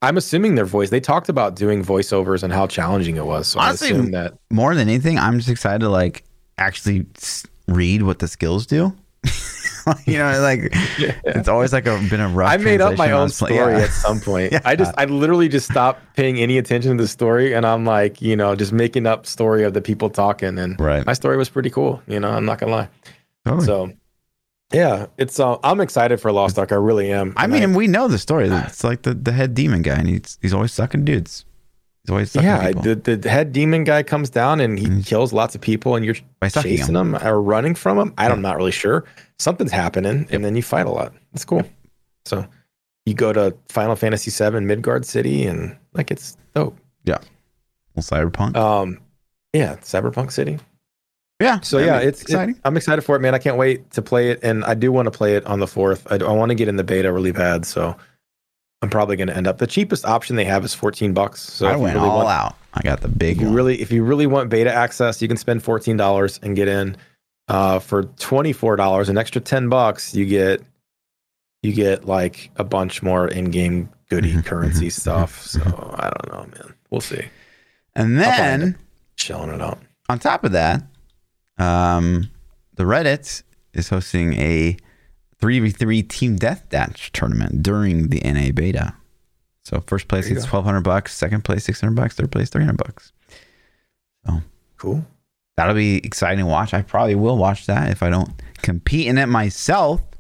I'm 0.01 0.17
assuming 0.17 0.55
their 0.55 0.65
voice. 0.65 0.91
They 0.91 1.01
talked 1.01 1.29
about 1.29 1.57
doing 1.57 1.85
voiceovers 1.85 2.43
and 2.43 2.53
how 2.53 2.67
challenging 2.67 3.17
it 3.17 3.27
was. 3.27 3.49
So 3.49 3.61
Honestly, 3.61 3.89
I 3.89 3.91
assume 3.93 4.11
that 4.13 4.35
more 4.51 4.75
than 4.75 4.89
anything, 4.89 5.19
I'm 5.19 5.39
just 5.39 5.49
excited 5.49 5.81
to 5.81 5.89
like 5.89 6.25
actually 6.57 7.07
read 7.67 8.03
what 8.03 8.21
the 8.21 8.29
skills 8.29 8.67
do. 8.67 8.95
you 10.07 10.19
know, 10.19 10.41
like 10.41 10.69
it's 11.25 11.49
always 11.49 11.73
like 11.73 11.87
a 11.87 11.99
been 12.11 12.21
a 12.21 12.29
rough. 12.29 12.51
I 12.51 12.59
made 12.59 12.81
up 12.81 12.97
my 12.97 13.09
translation 13.09 13.57
when 13.57 13.63
I 13.65 13.69
own 13.69 13.71
story 13.71 13.79
yeah. 13.79 13.85
at 13.85 13.91
some 13.91 14.21
point. 14.21 14.53
Yeah. 14.53 14.61
I 14.65 14.77
just, 14.77 14.95
I 14.97 15.05
literally 15.07 15.49
just 15.49 15.71
stopped 15.71 16.15
paying 16.15 16.39
any 16.39 16.59
attention 16.59 16.97
to 16.97 17.03
the 17.03 17.09
story, 17.09 17.55
and 17.55 17.67
I'm 17.67 17.85
like, 17.85 18.23
you 18.23 18.37
know, 18.37 18.55
just 18.55 18.73
making 18.73 19.07
up 19.07 19.27
story 19.27 19.65
of 19.65 19.75
the 19.75 19.81
people 19.81 20.11
talking, 20.11 20.59
and 20.59 20.79
Right. 20.79 21.05
my 21.05 21.13
story 21.13 21.37
was 21.37 21.49
pretty 21.49 21.71
cool. 21.71 22.03
You 22.07 22.21
know, 22.21 22.31
I'm 22.31 22.45
not 22.45 22.59
gonna 22.59 22.73
lie. 22.73 22.89
Totally. 23.45 23.67
So, 23.67 23.93
yeah, 24.73 25.07
it's. 25.17 25.39
Uh, 25.41 25.57
I'm 25.65 25.81
excited 25.81 26.21
for 26.21 26.31
Lost 26.33 26.59
Ark. 26.59 26.73
I 26.73 26.77
really 26.77 27.11
am. 27.13 27.33
I 27.37 27.47
mean, 27.47 27.75
we 27.75 27.87
know 27.87 28.09
the 28.09 28.19
story. 28.19 28.49
It's 28.49 28.85
like 28.85 29.03
the, 29.03 29.15
the 29.15 29.33
head 29.33 29.55
demon 29.55 29.83
guy, 29.83 29.97
and 29.97 30.09
he's 30.09 30.39
he's 30.43 30.53
always 30.55 30.73
sucking 30.73 31.05
dudes. 31.05 31.45
He's 32.05 32.11
always 32.11 32.31
sucking 32.33 32.49
yeah, 32.49 32.67
people 32.69 32.83
the, 32.83 33.17
the 33.17 33.29
head 33.31 33.53
demon 33.53 33.85
guy 33.85 34.03
comes 34.03 34.31
down 34.31 34.61
and 34.61 34.79
he 34.79 34.87
Mhm. 34.87 35.07
kills 35.07 35.33
lots 35.33 35.55
of 35.55 35.61
people, 35.61 35.95
and 35.97 36.05
you're 36.05 36.17
chasing 36.51 36.95
them. 36.95 37.13
them 37.13 37.27
or 37.27 37.41
running 37.41 37.75
from 37.75 37.97
them. 37.99 38.15
I'm 38.19 38.41
not 38.43 38.57
really 38.57 38.71
sure. 38.73 39.05
Something's 39.39 39.73
happening, 39.73 40.27
and 40.31 40.45
then 40.45 40.55
you 40.57 40.63
fight 40.63 40.87
a 40.87 40.91
lot. 40.91 41.13
It's 41.33 41.45
cool. 41.45 41.63
So, 42.25 42.47
you 43.07 43.15
go 43.15 43.33
to 43.33 43.57
Final 43.69 43.97
Fantasy 43.97 44.31
VII 44.31 44.61
Midgard 44.61 45.07
City, 45.07 45.47
and 45.47 45.77
like 45.95 46.11
it's 46.11 46.37
dope. 46.55 46.77
Yeah. 47.05 47.19
Well, 47.95 48.03
cyberpunk. 48.03 48.55
Um, 48.57 49.01
yeah, 49.55 49.77
Cyberpunk 49.77 50.31
City. 50.31 50.59
Yeah. 51.41 51.61
So 51.61 51.79
I 51.79 51.85
yeah, 51.85 51.99
mean, 51.99 52.09
it's 52.09 52.23
exciting. 52.23 52.61
I'm 52.65 52.77
excited 52.77 53.03
for 53.03 53.17
it, 53.17 53.21
man. 53.21 53.35
I 53.35 53.39
can't 53.39 53.57
wait 53.57 53.91
to 53.93 54.03
play 54.03 54.31
it, 54.31 54.41
and 54.43 54.65
I 54.65 54.75
do 54.75 54.91
want 54.93 55.07
to 55.07 55.11
play 55.11 55.37
it 55.37 55.45
on 55.47 55.61
the 55.61 55.67
fourth. 55.67 56.07
I, 56.11 56.17
I 56.17 56.33
want 56.33 56.51
to 56.51 56.55
get 56.55 56.69
in 56.69 56.77
the 56.77 56.85
beta 56.85 57.13
really 57.13 57.33
bad, 57.33 57.65
so 57.67 57.97
I'm 58.83 58.91
probably 58.91 59.17
going 59.17 59.29
to 59.29 59.37
end 59.37 59.47
up. 59.47 59.59
The 59.59 59.67
cheapest 59.67 60.05
option 60.05 60.37
they 60.37 60.45
have 60.45 60.65
is 60.65 60.75
14 60.75 61.13
bucks. 61.15 61.41
So 61.41 61.67
I 61.67 61.77
went 61.77 61.95
really 61.95 62.09
all 62.09 62.19
want, 62.19 62.29
out. 62.29 62.57
I 62.75 62.83
got 62.83 63.01
the 63.01 63.09
big 63.09 63.37
If 63.37 63.41
you 63.41 63.47
one. 63.47 63.55
really, 63.57 63.81
if 63.81 63.91
you 63.93 64.03
really 64.05 64.27
want 64.27 64.51
beta 64.51 64.73
access, 64.73 65.21
you 65.23 65.29
can 65.29 65.37
spend 65.37 65.63
14 65.63 65.97
dollars 65.97 66.39
and 66.43 66.55
get 66.57 66.69
in. 66.69 66.97
Uh, 67.49 67.79
for 67.79 68.03
24 68.05 68.77
dollars, 68.77 69.09
an 69.09 69.17
extra 69.17 69.41
10 69.41 69.69
bucks, 69.71 70.15
you 70.15 70.27
get 70.27 70.63
you 71.63 71.73
get 71.73 72.05
like 72.05 72.51
a 72.57 72.63
bunch 72.65 73.03
more 73.03 73.27
in-game 73.27 73.89
goodie 74.11 74.35
Mhm, 74.35 74.45
currency 74.45 74.89
mhm, 74.89 74.93
stuff. 74.93 75.43
So 75.43 75.61
I 75.99 76.11
don't 76.11 76.29
know, 76.33 76.41
man. 76.59 76.75
We'll 76.91 77.01
see. 77.01 77.25
and 77.97 78.19
then 78.19 78.77
Chilling 79.17 79.49
it 79.51 79.61
out. 79.63 79.79
on 80.11 80.19
top 80.19 80.45
of 80.45 80.53
that, 80.53 80.83
um, 81.59 82.31
the 82.75 82.85
Reddit 82.85 83.43
is 83.75 83.89
hosting 83.89 84.35
a 84.35 84.77
three 85.41 85.61
v 85.61 85.71
three 85.71 86.03
team 86.03 86.37
death 86.37 86.67
deathmatch 86.71 87.11
tournament 87.13 87.63
during 87.63 88.09
the 88.09 88.21
NA 88.21 88.51
beta. 88.53 88.95
So 89.65 89.83
first 89.87 90.09
place 90.09 90.29
gets 90.29 90.45
twelve 90.45 90.65
hundred 90.65 90.83
bucks, 90.83 91.15
second 91.15 91.45
place 91.45 91.65
six 91.65 91.81
hundred 91.81 91.97
bucks, 91.97 92.15
third 92.15 92.33
place 92.33 92.49
three 92.49 92.65
hundred 92.65 92.79
bucks. 92.79 93.13
So 94.27 94.41
cool. 94.77 95.05
That'll 95.57 95.75
be 95.75 95.97
exciting 95.99 96.39
to 96.39 96.47
watch. 96.47 96.73
I 96.73 96.83
probably 96.83 97.17
will 97.17 97.37
watch 97.37 97.67
that 97.67 97.91
if 97.91 98.03
I 98.03 98.11
don't 98.11 98.31
compete 98.63 99.09
in 99.09 99.19
it 99.19 99.27
myself. 99.27 100.01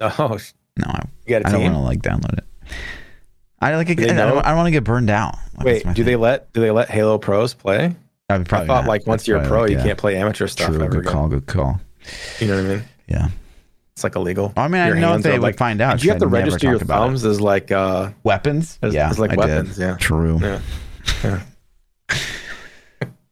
Oh, 0.00 0.36
No, 0.76 0.86
I, 0.86 1.02
got 1.28 1.44
don't 1.44 1.62
want 1.62 1.74
to 1.74 1.78
like 1.78 2.02
download 2.02 2.36
it. 2.38 2.44
I 3.60 3.76
like. 3.76 3.88
I, 3.88 3.94
they 3.94 4.10
I 4.10 4.14
don't, 4.14 4.44
I 4.44 4.48
don't 4.48 4.56
want 4.56 4.66
to 4.66 4.72
get 4.72 4.82
burned 4.82 5.10
out. 5.10 5.36
Like, 5.56 5.64
Wait, 5.64 5.82
do 5.84 5.92
thing. 5.92 6.04
they 6.04 6.16
let 6.16 6.52
do 6.52 6.60
they 6.60 6.72
let 6.72 6.90
Halo 6.90 7.18
pros 7.18 7.54
play? 7.54 7.94
I, 8.34 8.38
would 8.38 8.52
I 8.52 8.58
thought 8.66 8.66
not. 8.66 8.86
like 8.86 9.06
once 9.06 9.22
That's 9.22 9.28
you're 9.28 9.38
a 9.38 9.46
pro, 9.46 9.62
like, 9.62 9.70
you 9.70 9.76
yeah. 9.78 9.82
can't 9.84 9.98
play 9.98 10.16
amateur 10.16 10.46
stuff 10.46 10.68
True, 10.68 10.78
good 10.88 11.00
again. 11.00 11.12
call. 11.12 11.28
Good 11.28 11.46
call. 11.46 11.80
You 12.40 12.48
know 12.48 12.56
what 12.56 12.64
I 12.64 12.68
mean? 12.76 12.84
Yeah. 13.08 13.28
It's 13.94 14.04
like 14.04 14.16
illegal. 14.16 14.52
I 14.56 14.68
mean, 14.68 14.80
I 14.80 14.86
Your 14.88 14.96
know 14.96 15.14
if 15.14 15.22
they 15.22 15.32
would 15.32 15.42
like- 15.42 15.56
find 15.58 15.80
out. 15.80 15.98
Do 15.98 16.04
you 16.06 16.10
have 16.12 16.20
to 16.20 16.26
register 16.26 16.66
your 16.66 16.76
about 16.76 16.84
it. 16.84 17.06
thumbs 17.06 17.24
as 17.24 17.40
like 17.40 17.70
uh 17.70 18.10
Weapons? 18.24 18.78
as, 18.82 18.94
yeah, 18.94 19.10
as 19.10 19.18
like 19.18 19.32
I 19.32 19.36
weapons? 19.36 19.76
Did. 19.76 19.82
Yeah. 19.82 19.96
True. 19.98 20.38
Yeah. 20.40 20.60
Yeah. 21.22 21.42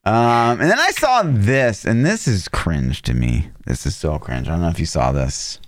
Um, 0.03 0.59
and 0.61 0.71
then 0.71 0.79
I 0.79 0.91
saw 0.93 1.23
this, 1.25 1.85
and 1.85 2.07
this 2.07 2.27
is 2.27 2.49
cringe 2.49 3.03
to 3.03 3.13
me. 3.13 3.51
This 3.67 3.85
is 3.85 3.95
so 3.95 4.19
cringe. 4.19 4.49
I 4.49 4.53
don't 4.53 4.63
know 4.63 4.69
if 4.69 4.81
you 4.81 4.87
saw 4.87 5.13
this, 5.13 5.61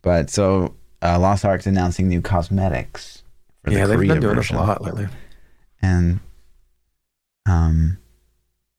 but 0.00 0.30
so 0.30 0.76
uh, 1.02 1.18
Lost 1.18 1.44
Ark's 1.44 1.66
announcing 1.66 2.06
new 2.08 2.20
cosmetics 2.22 3.24
for 3.64 3.72
Yeah, 3.72 3.82
the 3.82 3.88
they've 3.88 3.96
Korea 3.98 4.12
been 4.12 4.20
doing 4.22 4.34
version, 4.36 4.56
this 4.56 4.64
a 4.64 4.68
lot 4.68 4.82
lately. 4.82 5.08
and 5.82 6.20
um, 7.46 7.98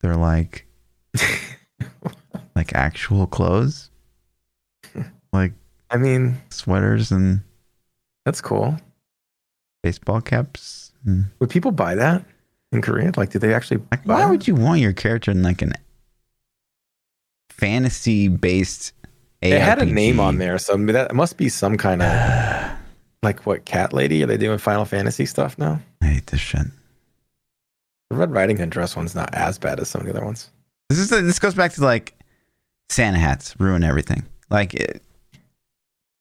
they're 0.02 0.16
like 0.16 0.66
like 2.56 2.74
actual 2.74 3.28
clothes, 3.28 3.90
like 5.32 5.54
I 5.90 5.98
mean, 5.98 6.42
sweaters 6.50 7.12
and 7.12 7.42
that's 8.26 8.42
cool. 8.42 8.78
baseball 9.84 10.22
caps. 10.22 10.92
And, 11.06 11.26
Would 11.40 11.50
people 11.50 11.72
buy 11.72 11.96
that 11.96 12.24
in 12.72 12.82
Korea? 12.82 13.12
Like, 13.18 13.32
do 13.32 13.40
they 13.40 13.54
actually 13.54 13.82
like, 13.92 14.02
why 14.06 14.20
that? 14.20 14.30
would 14.30 14.48
you 14.48 14.56
want 14.56 14.80
your 14.82 14.94
character 14.94 15.32
in 15.32 15.42
like 15.44 15.62
an 15.62 15.74
fantasy 17.50 18.28
based? 18.28 18.94
It 19.42 19.60
had 19.60 19.82
a 19.82 19.86
name 19.86 20.20
on 20.20 20.38
there, 20.38 20.60
so 20.60 20.78
that 20.78 21.16
must 21.16 21.38
be 21.38 21.50
some 21.50 21.76
kind 21.78 22.02
of 22.04 22.72
like 23.24 23.46
what 23.46 23.66
cat 23.66 23.92
lady? 23.92 24.24
Are 24.24 24.28
they 24.28 24.38
doing 24.38 24.60
Final 24.60 24.86
Fantasy 24.86 25.26
stuff 25.26 25.58
now? 25.58 25.80
I 26.02 26.08
hate 26.08 26.28
this 26.28 26.40
shit. 26.40 26.68
The 28.12 28.18
Red 28.18 28.32
Riding 28.34 28.58
Hood 28.58 28.70
dress 28.70 28.98
one's 28.98 29.16
not 29.16 29.34
as 29.34 29.58
bad 29.58 29.80
as 29.80 29.90
some 29.90 30.02
of 30.02 30.06
the 30.06 30.14
other 30.14 30.26
ones. 30.26 30.52
This 30.90 31.00
is 31.00 31.10
this 31.10 31.40
goes 31.40 31.56
back 31.56 31.72
to 31.76 31.82
like 31.82 32.14
Santa 32.90 33.18
hats 33.18 33.58
ruin 33.58 33.86
everything. 33.86 34.26
Like 34.50 34.74
it, 34.74 35.02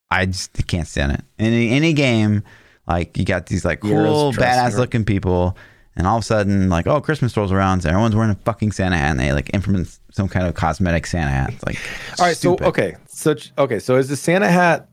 I 0.09 0.27
just 0.27 0.69
can't 0.69 0.87
stand 0.87 1.11
it. 1.11 1.23
In 1.37 1.47
any, 1.47 1.71
any 1.71 1.93
game, 1.93 2.45
like 2.87 3.19
you 3.19 3.25
got 3.25 3.47
these 3.47 3.65
like 3.65 3.81
cool, 3.81 4.33
badass 4.33 4.79
looking 4.79 5.05
people, 5.05 5.57
and 5.97 6.07
all 6.07 6.19
of 6.19 6.23
a 6.23 6.27
sudden, 6.27 6.69
like 6.69 6.87
oh, 6.87 7.01
Christmas 7.01 7.37
rolls 7.37 7.51
around, 7.51 7.81
so 7.81 7.89
everyone's 7.89 8.15
wearing 8.15 8.31
a 8.31 8.37
fucking 8.37 8.71
Santa 8.71 8.97
hat, 8.97 9.11
and 9.11 9.19
they 9.19 9.33
like 9.33 9.53
implement 9.53 9.99
some 10.13 10.29
kind 10.29 10.47
of 10.47 10.55
cosmetic 10.55 11.09
Santa 11.09 11.33
hat. 11.33 11.53
It's 11.53 11.67
like 11.67 11.79
All 12.21 12.27
right, 12.27 12.37
stupid. 12.37 12.63
so 12.63 12.69
okay, 12.69 12.97
so 13.09 13.35
okay, 13.59 13.81
so 13.81 13.97
is 13.97 14.09
the 14.09 14.17
Santa 14.17 14.49
hat? 14.49 14.89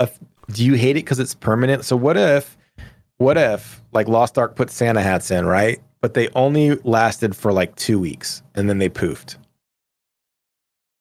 A, 0.00 0.10
do 0.50 0.66
you 0.66 0.74
hate 0.74 0.98
it 0.98 1.04
because 1.06 1.18
it's 1.18 1.34
permanent? 1.34 1.86
So 1.86 1.96
what 1.96 2.18
if, 2.18 2.58
what 3.16 3.38
if 3.38 3.80
like 3.92 4.06
Lost 4.06 4.36
Ark 4.36 4.54
put 4.54 4.68
Santa 4.68 5.00
hats 5.00 5.30
in, 5.30 5.46
right? 5.46 5.80
But 6.00 6.14
they 6.14 6.28
only 6.34 6.76
lasted 6.84 7.34
for 7.34 7.52
like 7.52 7.74
two 7.76 7.98
weeks, 7.98 8.42
and 8.54 8.68
then 8.68 8.78
they 8.78 8.88
poofed. 8.88 9.36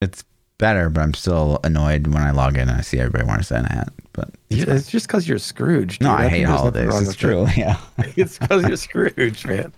it's 0.01 0.23
better, 0.57 0.89
but 0.89 1.01
I'm 1.01 1.13
still 1.13 1.59
annoyed 1.63 2.07
when 2.07 2.21
I 2.23 2.31
log 2.31 2.55
in 2.55 2.69
and 2.69 2.77
I 2.77 2.81
see 2.81 2.97
everybody 2.99 3.25
wearing 3.25 3.41
a 3.41 3.43
Santa 3.43 3.71
hat. 3.73 3.89
But 4.13 4.29
it's 4.49 4.63
It's, 4.63 4.87
just 4.89 5.07
because 5.07 5.27
you're 5.27 5.37
Scrooge. 5.39 5.99
no, 5.99 6.11
dude. 6.15 6.25
I 6.25 6.29
hate 6.29 6.43
holidays. 6.43 7.01
It's 7.01 7.15
true. 7.15 7.45
it. 7.47 7.57
Yeah. 7.57 7.77
it's 8.15 8.39
because 8.39 8.63
you're 8.65 8.77
Scrooge, 8.77 9.45
man. 9.45 9.73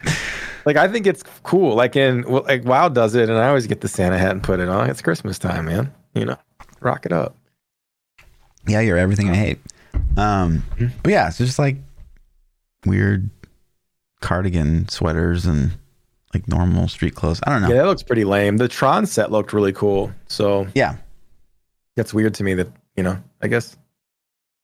Like 0.65 0.75
I 0.77 0.87
think 0.87 1.07
it's 1.07 1.23
cool. 1.43 1.75
Like 1.75 1.95
in 1.95 2.23
well, 2.29 2.43
like 2.43 2.63
WoW 2.63 2.89
does 2.89 3.15
it, 3.15 3.29
and 3.29 3.39
I 3.39 3.47
always 3.47 3.65
get 3.67 3.81
the 3.81 3.87
Santa 3.87 4.17
hat 4.19 4.31
and 4.31 4.43
put 4.43 4.59
it 4.59 4.69
on. 4.69 4.89
It's 4.89 5.01
Christmas 5.01 5.39
time, 5.39 5.65
man. 5.65 5.91
You 6.13 6.25
know, 6.25 6.37
rock 6.79 7.05
it 7.07 7.11
up. 7.11 7.35
Yeah, 8.67 8.81
you're 8.81 8.97
everything 8.97 9.29
I 9.29 9.35
hate. 9.35 9.59
Um, 10.15 10.63
Mhm. 10.77 10.91
but 11.01 11.11
yeah, 11.11 11.27
it's 11.27 11.37
just 11.39 11.57
like 11.57 11.77
weird 12.85 13.29
cardigan 14.21 14.87
sweaters 14.89 15.45
and 15.45 15.71
like 16.33 16.47
normal 16.47 16.87
street 16.87 17.15
clothes. 17.15 17.39
I 17.43 17.49
don't 17.51 17.61
know. 17.61 17.69
Yeah, 17.69 17.75
that 17.83 17.85
looks 17.87 18.03
pretty 18.03 18.25
lame. 18.25 18.57
The 18.57 18.67
Tron 18.67 19.05
set 19.05 19.31
looked 19.31 19.53
really 19.53 19.73
cool. 19.73 20.11
So 20.27 20.67
Yeah. 20.75 20.95
that's 21.95 22.13
weird 22.13 22.33
to 22.35 22.43
me 22.43 22.53
that, 22.55 22.67
you 22.95 23.03
know, 23.03 23.21
I 23.41 23.47
guess. 23.47 23.77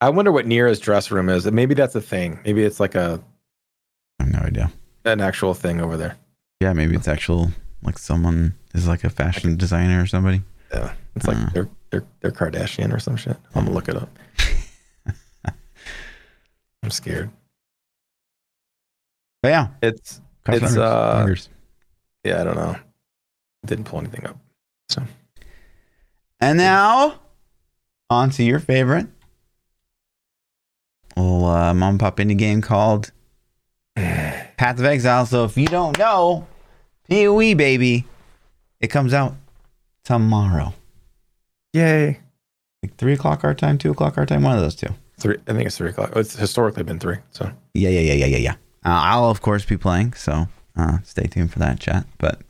I 0.02 0.10
wonder 0.10 0.32
what 0.32 0.46
Nira's 0.46 0.80
dress 0.80 1.12
room 1.12 1.30
is. 1.30 1.50
Maybe 1.50 1.74
that's 1.76 1.96
a 1.96 2.02
thing. 2.02 2.40
Maybe 2.46 2.64
it's 2.64 2.80
like 2.80 2.96
a 2.96 3.22
I 4.20 4.24
have 4.24 4.34
no 4.34 4.40
idea. 4.40 4.72
an 5.06 5.22
actual 5.22 5.54
thing 5.54 5.80
over 5.82 5.96
there. 5.98 6.18
Yeah, 6.60 6.74
maybe 6.74 6.96
it's 6.96 7.08
actual 7.08 7.52
like 7.82 7.98
someone 7.98 8.54
is 8.74 8.88
like 8.88 9.04
a 9.04 9.10
fashion 9.10 9.56
designer 9.58 10.02
or 10.02 10.06
somebody. 10.06 10.42
Yeah. 10.74 10.94
It's 11.16 11.26
like 11.28 11.38
Uh. 11.38 11.50
they're 11.54 11.70
they're 11.92 12.04
they're 12.22 12.32
Kardashian 12.32 12.92
or 12.94 13.00
some 13.00 13.16
shit. 13.16 13.38
I'm 13.56 13.64
gonna 13.66 13.76
look 13.76 13.88
it 13.88 13.96
up. 13.96 14.10
I'm 16.84 16.90
scared. 16.92 17.30
But 19.44 19.50
yeah, 19.50 19.68
It's 19.84 20.22
cross 20.46 20.58
It's, 20.62 20.78
uh, 20.78 21.18
fingers. 21.18 21.50
yeah, 22.24 22.42
I 22.42 22.44
don't 22.46 22.56
know. 22.56 22.76
Didn't 23.66 23.84
pull 23.84 24.00
anything 24.00 24.26
up. 24.26 24.38
So, 24.90 25.04
and 26.40 26.58
now 26.58 27.20
on 28.10 28.30
to 28.32 28.44
your 28.44 28.60
favorite 28.60 29.08
little 31.16 31.46
uh, 31.46 31.74
mom 31.74 31.98
pop 31.98 32.18
indie 32.18 32.38
game 32.38 32.62
called 32.62 33.12
Path 33.96 34.80
of 34.80 34.86
Exile. 34.86 35.26
So 35.26 35.44
if 35.46 35.58
you 35.58 35.68
don't 35.68 35.98
know, 36.00 36.48
PoE 37.10 37.54
baby, 37.56 38.06
it 38.80 38.88
comes 38.88 39.14
out 39.14 39.36
tomorrow, 40.06 40.74
Yay. 41.74 42.20
like 42.82 42.96
three 42.96 43.14
o'clock 43.14 43.44
our 43.44 43.54
time, 43.54 43.78
two 43.78 43.92
o'clock 43.92 44.18
our 44.18 44.26
time, 44.26 44.42
one 44.44 44.56
of 44.56 44.62
those 44.62 44.76
two. 44.76 44.90
Three 45.20 45.38
I 45.48 45.54
think 45.54 45.68
it's 45.68 45.78
three 45.78 45.90
o'clock. 45.90 46.12
It's 46.16 46.36
historically 46.36 46.84
been 46.84 47.00
three. 47.00 47.18
So 47.32 47.52
Yeah, 47.74 47.90
yeah, 47.90 48.00
yeah, 48.02 48.14
yeah, 48.14 48.26
yeah, 48.26 48.38
yeah. 48.38 48.56
Uh, 48.86 49.02
I'll 49.04 49.30
of 49.30 49.42
course 49.42 49.66
be 49.66 49.78
playing, 49.78 50.14
so 50.14 50.48
uh, 50.76 50.98
stay 51.04 51.24
tuned 51.24 51.52
for 51.52 51.60
that 51.60 51.80
chat. 51.80 52.06
But 52.18 52.42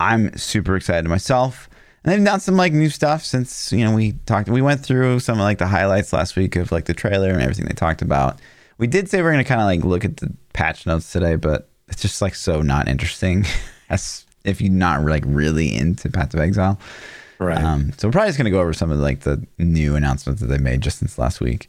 I'm 0.00 0.36
super 0.36 0.76
excited 0.76 1.08
myself. 1.08 1.68
And 2.04 2.12
they've 2.12 2.24
done 2.24 2.40
some 2.40 2.56
like 2.56 2.72
new 2.72 2.90
stuff 2.90 3.24
since 3.24 3.72
you 3.72 3.84
know 3.84 3.94
we 3.94 4.12
talked. 4.26 4.48
We 4.48 4.62
went 4.62 4.84
through 4.84 5.20
some 5.20 5.38
of 5.38 5.44
like 5.44 5.58
the 5.58 5.68
highlights 5.68 6.12
last 6.12 6.34
week 6.34 6.56
of 6.56 6.72
like 6.72 6.86
the 6.86 6.94
trailer 6.94 7.30
and 7.30 7.40
everything 7.40 7.66
they 7.66 7.74
talked 7.74 8.02
about. 8.02 8.40
We 8.78 8.88
did 8.88 9.08
say 9.08 9.22
we're 9.22 9.30
gonna 9.30 9.44
kind 9.44 9.60
of 9.60 9.66
like 9.66 9.84
look 9.84 10.04
at 10.04 10.16
the 10.16 10.32
patch 10.52 10.84
notes 10.84 11.12
today, 11.12 11.36
but 11.36 11.68
it's 11.88 12.02
just 12.02 12.20
like 12.20 12.34
so 12.34 12.60
not 12.60 12.88
interesting. 12.88 13.44
As 13.88 14.24
if 14.44 14.60
you're 14.60 14.72
not 14.72 15.04
like 15.04 15.22
really 15.26 15.72
into 15.74 16.10
Path 16.10 16.34
of 16.34 16.40
Exile. 16.40 16.78
right. 17.38 17.62
Um, 17.62 17.92
so 17.96 18.08
we're 18.08 18.12
probably 18.12 18.30
just 18.30 18.38
gonna 18.38 18.50
go 18.50 18.60
over 18.60 18.72
some 18.72 18.90
of 18.90 18.98
like 18.98 19.20
the 19.20 19.46
new 19.58 19.94
announcements 19.94 20.40
that 20.40 20.48
they 20.48 20.58
made 20.58 20.80
just 20.80 20.98
since 20.98 21.18
last 21.18 21.40
week. 21.40 21.68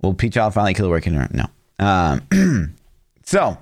Will 0.00 0.14
Peach 0.14 0.34
Child 0.34 0.54
finally 0.54 0.72
kill 0.72 0.86
the 0.86 0.90
working 0.90 1.14
no? 1.32 1.46
Um, 1.78 2.22
so 3.26 3.58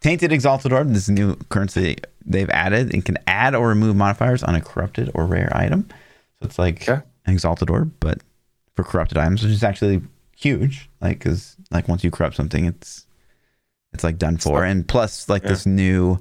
Tainted 0.00 0.32
Exalted 0.32 0.72
Orb, 0.72 0.92
this 0.92 1.08
new 1.08 1.34
currency 1.50 1.98
they've 2.24 2.48
added, 2.50 2.94
and 2.94 3.04
can 3.04 3.18
add 3.26 3.54
or 3.54 3.68
remove 3.68 3.96
modifiers 3.96 4.42
on 4.42 4.54
a 4.54 4.60
corrupted 4.60 5.10
or 5.14 5.26
rare 5.26 5.50
item. 5.54 5.86
So 6.40 6.46
it's 6.46 6.58
like 6.58 6.88
Okay. 6.88 7.02
an 7.26 7.32
Exalted 7.34 7.68
Orb, 7.68 7.92
but 8.00 8.20
for 8.74 8.84
corrupted 8.84 9.18
items, 9.18 9.42
which 9.42 9.52
is 9.52 9.64
actually 9.64 10.00
huge. 10.36 10.88
Like, 11.00 11.18
because 11.18 11.56
like 11.70 11.88
once 11.88 12.04
you 12.04 12.10
corrupt 12.10 12.36
something, 12.36 12.64
it's 12.64 13.04
it's 13.92 14.04
like 14.04 14.18
done 14.18 14.36
for. 14.36 14.64
And 14.64 14.86
plus, 14.86 15.28
like 15.28 15.42
Yeah. 15.42 15.48
this 15.48 15.66
new, 15.66 16.18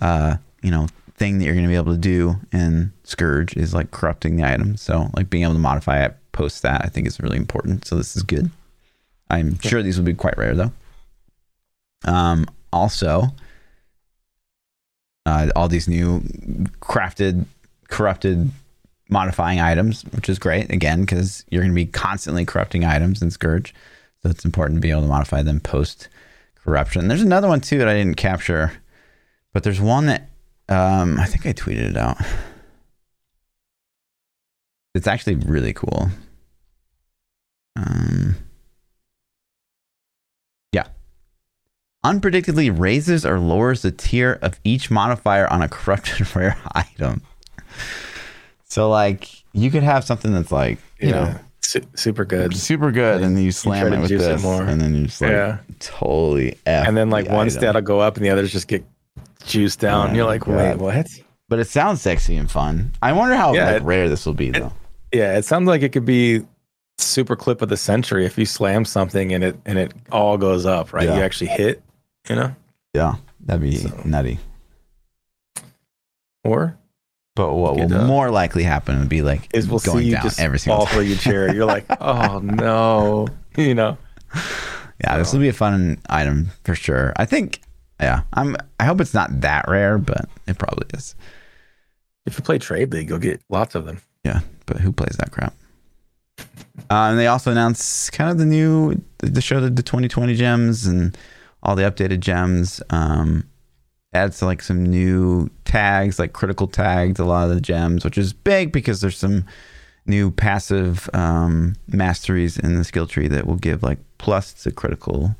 uh, 0.00 0.36
you 0.62 0.70
know, 0.70 0.88
thing 1.16 1.38
that 1.38 1.44
you're 1.44 1.54
going 1.54 1.64
to 1.66 1.70
be 1.70 1.76
able 1.76 1.92
to 1.92 1.98
do 1.98 2.36
in 2.52 2.92
Scourge 3.04 3.54
is 3.56 3.72
like 3.74 3.90
corrupting 3.90 4.36
the 4.36 4.44
item. 4.44 4.76
So 4.76 5.10
like 5.14 5.30
being 5.30 5.44
able 5.44 5.52
to 5.52 5.58
modify 5.58 6.02
it 6.04 6.16
post 6.32 6.62
that, 6.62 6.84
I 6.84 6.88
think 6.88 7.06
is 7.06 7.20
really 7.20 7.36
important. 7.36 7.86
So 7.86 7.96
this 7.96 8.16
is 8.16 8.22
good. 8.22 8.50
I'm 9.30 9.58
sure 9.60 9.82
these 9.82 9.96
will 9.98 10.04
be 10.06 10.14
quite 10.14 10.36
rare 10.38 10.54
though. 10.54 10.72
Um, 12.04 12.46
also, 12.72 13.28
uh, 15.24 15.48
all 15.56 15.68
these 15.68 15.88
new 15.88 16.20
crafted, 16.80 17.46
corrupted, 17.88 18.50
modifying 19.08 19.60
items, 19.60 20.02
which 20.12 20.28
is 20.28 20.38
great 20.38 20.70
again 20.70 21.02
because 21.02 21.44
you're 21.50 21.62
going 21.62 21.72
to 21.72 21.74
be 21.74 21.86
constantly 21.86 22.44
corrupting 22.44 22.84
items 22.84 23.22
in 23.22 23.30
Scourge. 23.30 23.74
So 24.22 24.30
it's 24.30 24.44
important 24.44 24.76
to 24.78 24.80
be 24.80 24.90
able 24.90 25.02
to 25.02 25.08
modify 25.08 25.42
them 25.42 25.60
post 25.60 26.08
corruption. 26.56 27.08
There's 27.08 27.22
another 27.22 27.48
one 27.48 27.60
too 27.60 27.78
that 27.78 27.88
I 27.88 27.94
didn't 27.94 28.16
capture, 28.16 28.72
but 29.52 29.62
there's 29.62 29.80
one 29.80 30.06
that 30.06 30.28
um, 30.68 31.18
I 31.18 31.26
think 31.26 31.46
I 31.46 31.52
tweeted 31.52 31.90
it 31.90 31.96
out. 31.96 32.18
It's 34.94 35.06
actually 35.06 35.36
really 35.36 35.72
cool. 35.72 36.08
Um, 37.76 38.36
Unpredictably 42.06 42.76
raises 42.76 43.26
or 43.26 43.38
lowers 43.40 43.82
the 43.82 43.90
tier 43.90 44.38
of 44.42 44.60
each 44.64 44.90
modifier 44.90 45.46
on 45.52 45.60
a 45.62 45.68
corrupted 45.68 46.34
rare 46.36 46.56
item. 46.72 47.22
So, 48.68 48.88
like, 48.90 49.28
you 49.52 49.70
could 49.70 49.82
have 49.82 50.04
something 50.04 50.32
that's 50.32 50.52
like, 50.52 50.78
you 51.00 51.10
know, 51.10 51.34
Su- 51.60 51.80
super 51.94 52.24
good. 52.24 52.54
super 52.56 52.92
good, 52.92 53.22
and 53.22 53.36
then 53.36 53.42
you 53.42 53.50
slam 53.50 53.88
try 53.88 53.96
it 53.98 54.00
with 54.00 54.10
it 54.12 54.18
this, 54.18 54.42
more. 54.42 54.62
and 54.62 54.80
then 54.80 54.94
you 54.94 55.06
just 55.06 55.20
like 55.20 55.30
Yeah. 55.32 55.58
totally 55.80 56.58
F 56.66 56.86
And 56.86 56.96
then 56.96 57.10
like 57.10 57.26
the 57.26 57.32
one 57.32 57.46
item. 57.46 57.58
stat 57.58 57.74
will 57.74 57.80
go 57.82 58.00
up 58.00 58.16
and 58.16 58.24
the 58.24 58.30
others 58.30 58.52
just 58.52 58.68
get 58.68 58.84
juiced 59.44 59.80
down. 59.80 60.14
You're 60.14 60.26
like, 60.26 60.46
wait, 60.46 60.72
God. 60.72 60.80
what? 60.80 61.06
But 61.48 61.58
it 61.58 61.66
sounds 61.68 62.02
sexy 62.02 62.36
and 62.36 62.50
fun. 62.50 62.92
I 63.02 63.12
wonder 63.12 63.34
how 63.36 63.52
Yeah, 63.54 63.66
like 63.72 63.82
it- 63.82 63.84
rare 63.84 64.08
this 64.08 64.26
will 64.26 64.34
be 64.34 64.50
though. 64.50 64.72
Yeah, 65.12 65.36
it 65.38 65.44
sounds 65.44 65.66
like 65.66 65.82
it 65.82 65.90
could 65.92 66.04
be 66.04 66.42
super 66.98 67.36
clip 67.36 67.62
of 67.62 67.68
the 67.68 67.76
century 67.76 68.26
if 68.26 68.36
you 68.38 68.46
slam 68.46 68.84
something 68.84 69.32
and 69.32 69.42
it 69.44 69.56
and 69.66 69.78
it 69.78 69.92
all 70.12 70.36
goes 70.38 70.66
up, 70.66 70.92
right? 70.92 71.08
Yeah. 71.08 71.16
You 71.16 71.22
actually 71.22 71.48
hit, 71.48 71.82
you 72.28 72.36
know? 72.36 72.54
yeah, 72.94 73.16
that'd 73.40 73.62
be 73.62 73.76
So- 73.76 74.02
nutty. 74.04 74.38
Or 76.44 76.76
But 77.34 77.54
what 77.54 77.76
will 77.76 77.88
more 78.06 78.30
likely 78.30 78.62
happen 78.62 78.98
would 79.00 79.08
be 79.08 79.22
like 79.22 79.48
is 79.52 79.68
we'll 79.68 79.80
going 79.80 79.98
see 79.98 80.04
you 80.06 80.12
down 80.14 80.22
just 80.22 80.40
every 80.40 80.58
single 80.58 80.78
fall 80.78 80.86
time. 80.86 80.94
through 80.94 81.04
your 81.06 81.18
chair. 81.18 81.54
You're 81.54 81.64
like, 81.66 81.84
oh 82.00 82.38
no, 82.38 83.26
you 83.56 83.74
know? 83.74 83.98
Yeah, 85.02 85.18
this 85.18 85.32
will 85.32 85.40
be 85.40 85.48
a 85.48 85.52
fun 85.52 85.98
item 86.08 86.50
for 86.64 86.74
sure. 86.74 87.12
I 87.16 87.24
think. 87.26 87.60
Yeah, 88.00 88.22
I'm. 88.34 88.56
I 88.78 88.84
hope 88.84 89.00
it's 89.00 89.14
not 89.14 89.40
that 89.40 89.66
rare, 89.68 89.96
but 89.98 90.28
it 90.46 90.58
probably 90.58 90.86
is. 90.94 91.14
If 92.26 92.36
you 92.38 92.44
play 92.44 92.58
trade 92.58 92.92
league, 92.92 93.08
you'll 93.08 93.18
get 93.18 93.40
lots 93.48 93.74
of 93.74 93.86
them. 93.86 94.00
Yeah, 94.24 94.40
but 94.66 94.78
who 94.80 94.92
plays 94.92 95.16
that 95.18 95.30
crap? 95.32 95.54
Uh, 96.38 96.44
and 97.10 97.18
they 97.18 97.26
also 97.26 97.50
announced 97.50 98.12
kind 98.12 98.30
of 98.30 98.36
the 98.38 98.44
new, 98.44 99.00
the 99.18 99.40
show 99.40 99.60
the 99.60 99.70
2020 99.82 100.34
gems 100.34 100.86
and 100.86 101.16
all 101.66 101.76
the 101.76 101.82
updated 101.82 102.20
gems. 102.20 102.80
Um, 102.88 103.44
adds 104.14 104.40
like 104.40 104.62
some 104.62 104.82
new 104.86 105.50
tags, 105.66 106.18
like 106.18 106.32
critical 106.32 106.66
tags, 106.68 107.20
a 107.20 107.24
lot 107.24 107.48
of 107.50 107.54
the 107.54 107.60
gems, 107.60 108.02
which 108.04 108.16
is 108.16 108.32
big 108.32 108.72
because 108.72 109.02
there's 109.02 109.18
some 109.18 109.44
new 110.06 110.30
passive 110.30 111.10
um, 111.12 111.74
masteries 111.88 112.56
in 112.58 112.76
the 112.76 112.84
skill 112.84 113.06
tree 113.06 113.28
that 113.28 113.46
will 113.46 113.56
give 113.56 113.82
like 113.82 113.98
plus 114.16 114.54
to 114.54 114.70
critical 114.70 115.34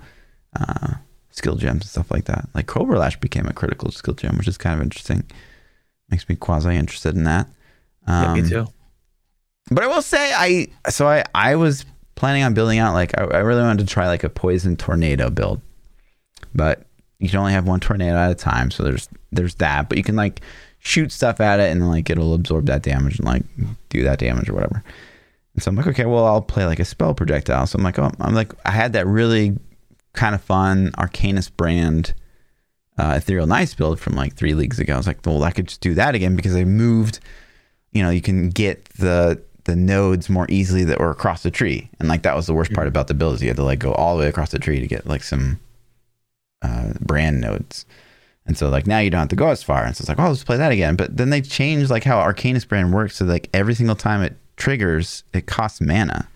uh, 0.61 0.95
skill 1.31 1.55
gems 1.57 1.83
and 1.83 1.85
stuff 1.89 2.11
like 2.11 2.25
that. 2.27 2.49
Like 2.55 2.67
Cobra 2.67 2.99
Lash 2.99 3.17
became 3.19 3.47
a 3.47 3.53
critical 3.55 3.91
skill 3.93 4.15
gem, 4.15 4.37
which 4.37 4.49
is 4.49 4.59
kind 4.59 4.75
of 4.79 4.83
interesting. 4.83 5.25
Makes 6.11 6.29
me 6.29 6.35
quasi 6.37 6.75
interested 6.77 7.15
in 7.17 7.25
that. 7.25 7.47
yeah, 8.07 8.35
me 8.35 8.41
Um, 8.41 8.49
too. 8.49 8.67
but 9.71 9.85
I 9.85 9.87
will 9.87 10.03
say, 10.03 10.33
I 10.35 10.69
so 10.91 11.09
I 11.09 11.25
I 11.35 11.57
was 11.57 11.85
planning 12.15 12.43
on 12.43 12.53
building 12.53 12.79
out 12.79 12.93
like 12.95 13.17
I, 13.19 13.25
I 13.25 13.39
really 13.39 13.63
wanted 13.63 13.87
to 13.87 13.93
try 13.93 14.07
like 14.09 14.25
a 14.25 14.29
poison 14.29 14.77
tornado 14.77 15.31
build, 15.31 15.61
but 16.57 16.87
you 17.19 17.29
can 17.29 17.39
only 17.39 17.53
have 17.53 17.67
one 17.67 17.81
tornado 17.81 18.17
at 18.17 18.31
a 18.31 18.35
time. 18.35 18.71
So 18.71 18.83
there's 18.83 19.09
there's 19.33 19.55
that, 19.57 19.89
but 19.89 19.99
you 19.99 20.05
can 20.05 20.17
like 20.17 20.41
shoot 20.79 21.11
stuff 21.11 21.41
at 21.41 21.61
it 21.61 21.71
and 21.71 21.89
like 21.89 22.11
it'll 22.11 22.35
absorb 22.35 22.67
that 22.67 22.83
damage 22.83 23.19
and 23.19 23.27
like 23.27 23.43
do 23.89 24.03
that 24.05 24.19
damage 24.19 24.49
or 24.49 24.55
whatever. 24.55 24.83
And 25.55 25.63
so 25.63 25.71
I'm 25.71 25.77
like, 25.77 25.87
okay, 25.89 26.05
well 26.07 26.25
I'll 26.25 26.43
play 26.43 26.67
like 26.67 26.81
a 26.81 26.85
spell 26.85 27.15
projectile. 27.15 27.67
So 27.67 27.77
I'm 27.77 27.85
like, 27.85 27.99
oh, 27.99 28.11
I'm 28.21 28.35
like 28.35 28.53
I 28.65 28.71
had 28.71 28.93
that 28.95 29.07
really 29.07 29.57
kind 30.13 30.35
of 30.35 30.43
fun 30.43 30.91
Arcanist 30.93 31.57
brand 31.57 32.15
uh, 32.99 33.15
Ethereal 33.17 33.47
Nice 33.47 33.75
build 33.75 34.01
from 34.01 34.15
like 34.15 34.35
three 34.35 34.55
leagues 34.55 34.79
ago. 34.79 34.95
I 34.95 34.97
was 34.97 35.07
like, 35.07 35.25
well, 35.27 35.45
I 35.45 35.51
could 35.51 35.69
just 35.69 35.83
do 35.83 35.95
that 35.95 36.15
again 36.15 36.35
because 36.35 36.57
I 36.57 36.65
moved 36.65 37.21
you 37.97 38.03
know 38.03 38.11
you 38.11 38.21
can 38.21 38.51
get 38.51 38.85
the 38.99 39.41
the 39.65 39.75
nodes 39.75 40.29
more 40.29 40.47
easily 40.51 40.85
that 40.85 41.01
were 41.01 41.11
across 41.11 41.43
the 41.43 41.51
tree 41.51 41.89
and 41.99 42.09
like 42.09 42.23
that 42.23 42.37
was 42.37 42.47
the 42.47 42.53
worst 42.53 42.73
part 42.75 42.87
about 42.87 43.09
the 43.09 43.15
build 43.15 43.35
is 43.35 43.43
you 43.43 43.49
had 43.49 43.57
to 43.57 43.65
like 43.65 43.79
go 43.79 43.93
all 43.93 44.17
the 44.17 44.21
way 44.21 44.29
across 44.29 44.51
the 44.51 44.59
tree 44.59 44.81
to 44.81 44.87
get 44.87 45.07
like 45.07 45.23
some 45.23 45.59
uh, 46.63 46.93
brand 47.01 47.41
nodes. 47.41 47.87
And 48.47 48.57
so 48.57 48.69
like 48.69 48.87
now 48.87 48.99
you 48.99 49.11
don't 49.11 49.21
have 49.21 49.29
to 49.31 49.37
go 49.37 49.49
as 49.49 49.63
far. 49.63 49.85
And 49.85 49.97
so 49.97 50.03
it's 50.03 50.09
like 50.09 50.21
oh 50.21 50.29
let's 50.29 50.45
play 50.45 50.57
that 50.57 50.73
again. 50.73 50.97
But 50.97 51.17
then 51.17 51.31
they 51.31 51.41
changed 51.41 51.91
like 51.91 52.05
how 52.05 52.19
arcanist 52.19 52.69
brand 52.69 52.93
works 52.93 53.17
so 53.17 53.25
like 53.25 53.49
every 53.53 53.75
single 53.75 53.97
time 53.97 54.23
it 54.23 54.37
triggers 54.57 55.25
it 55.33 55.47
costs 55.47 55.81
mana. 55.81 56.29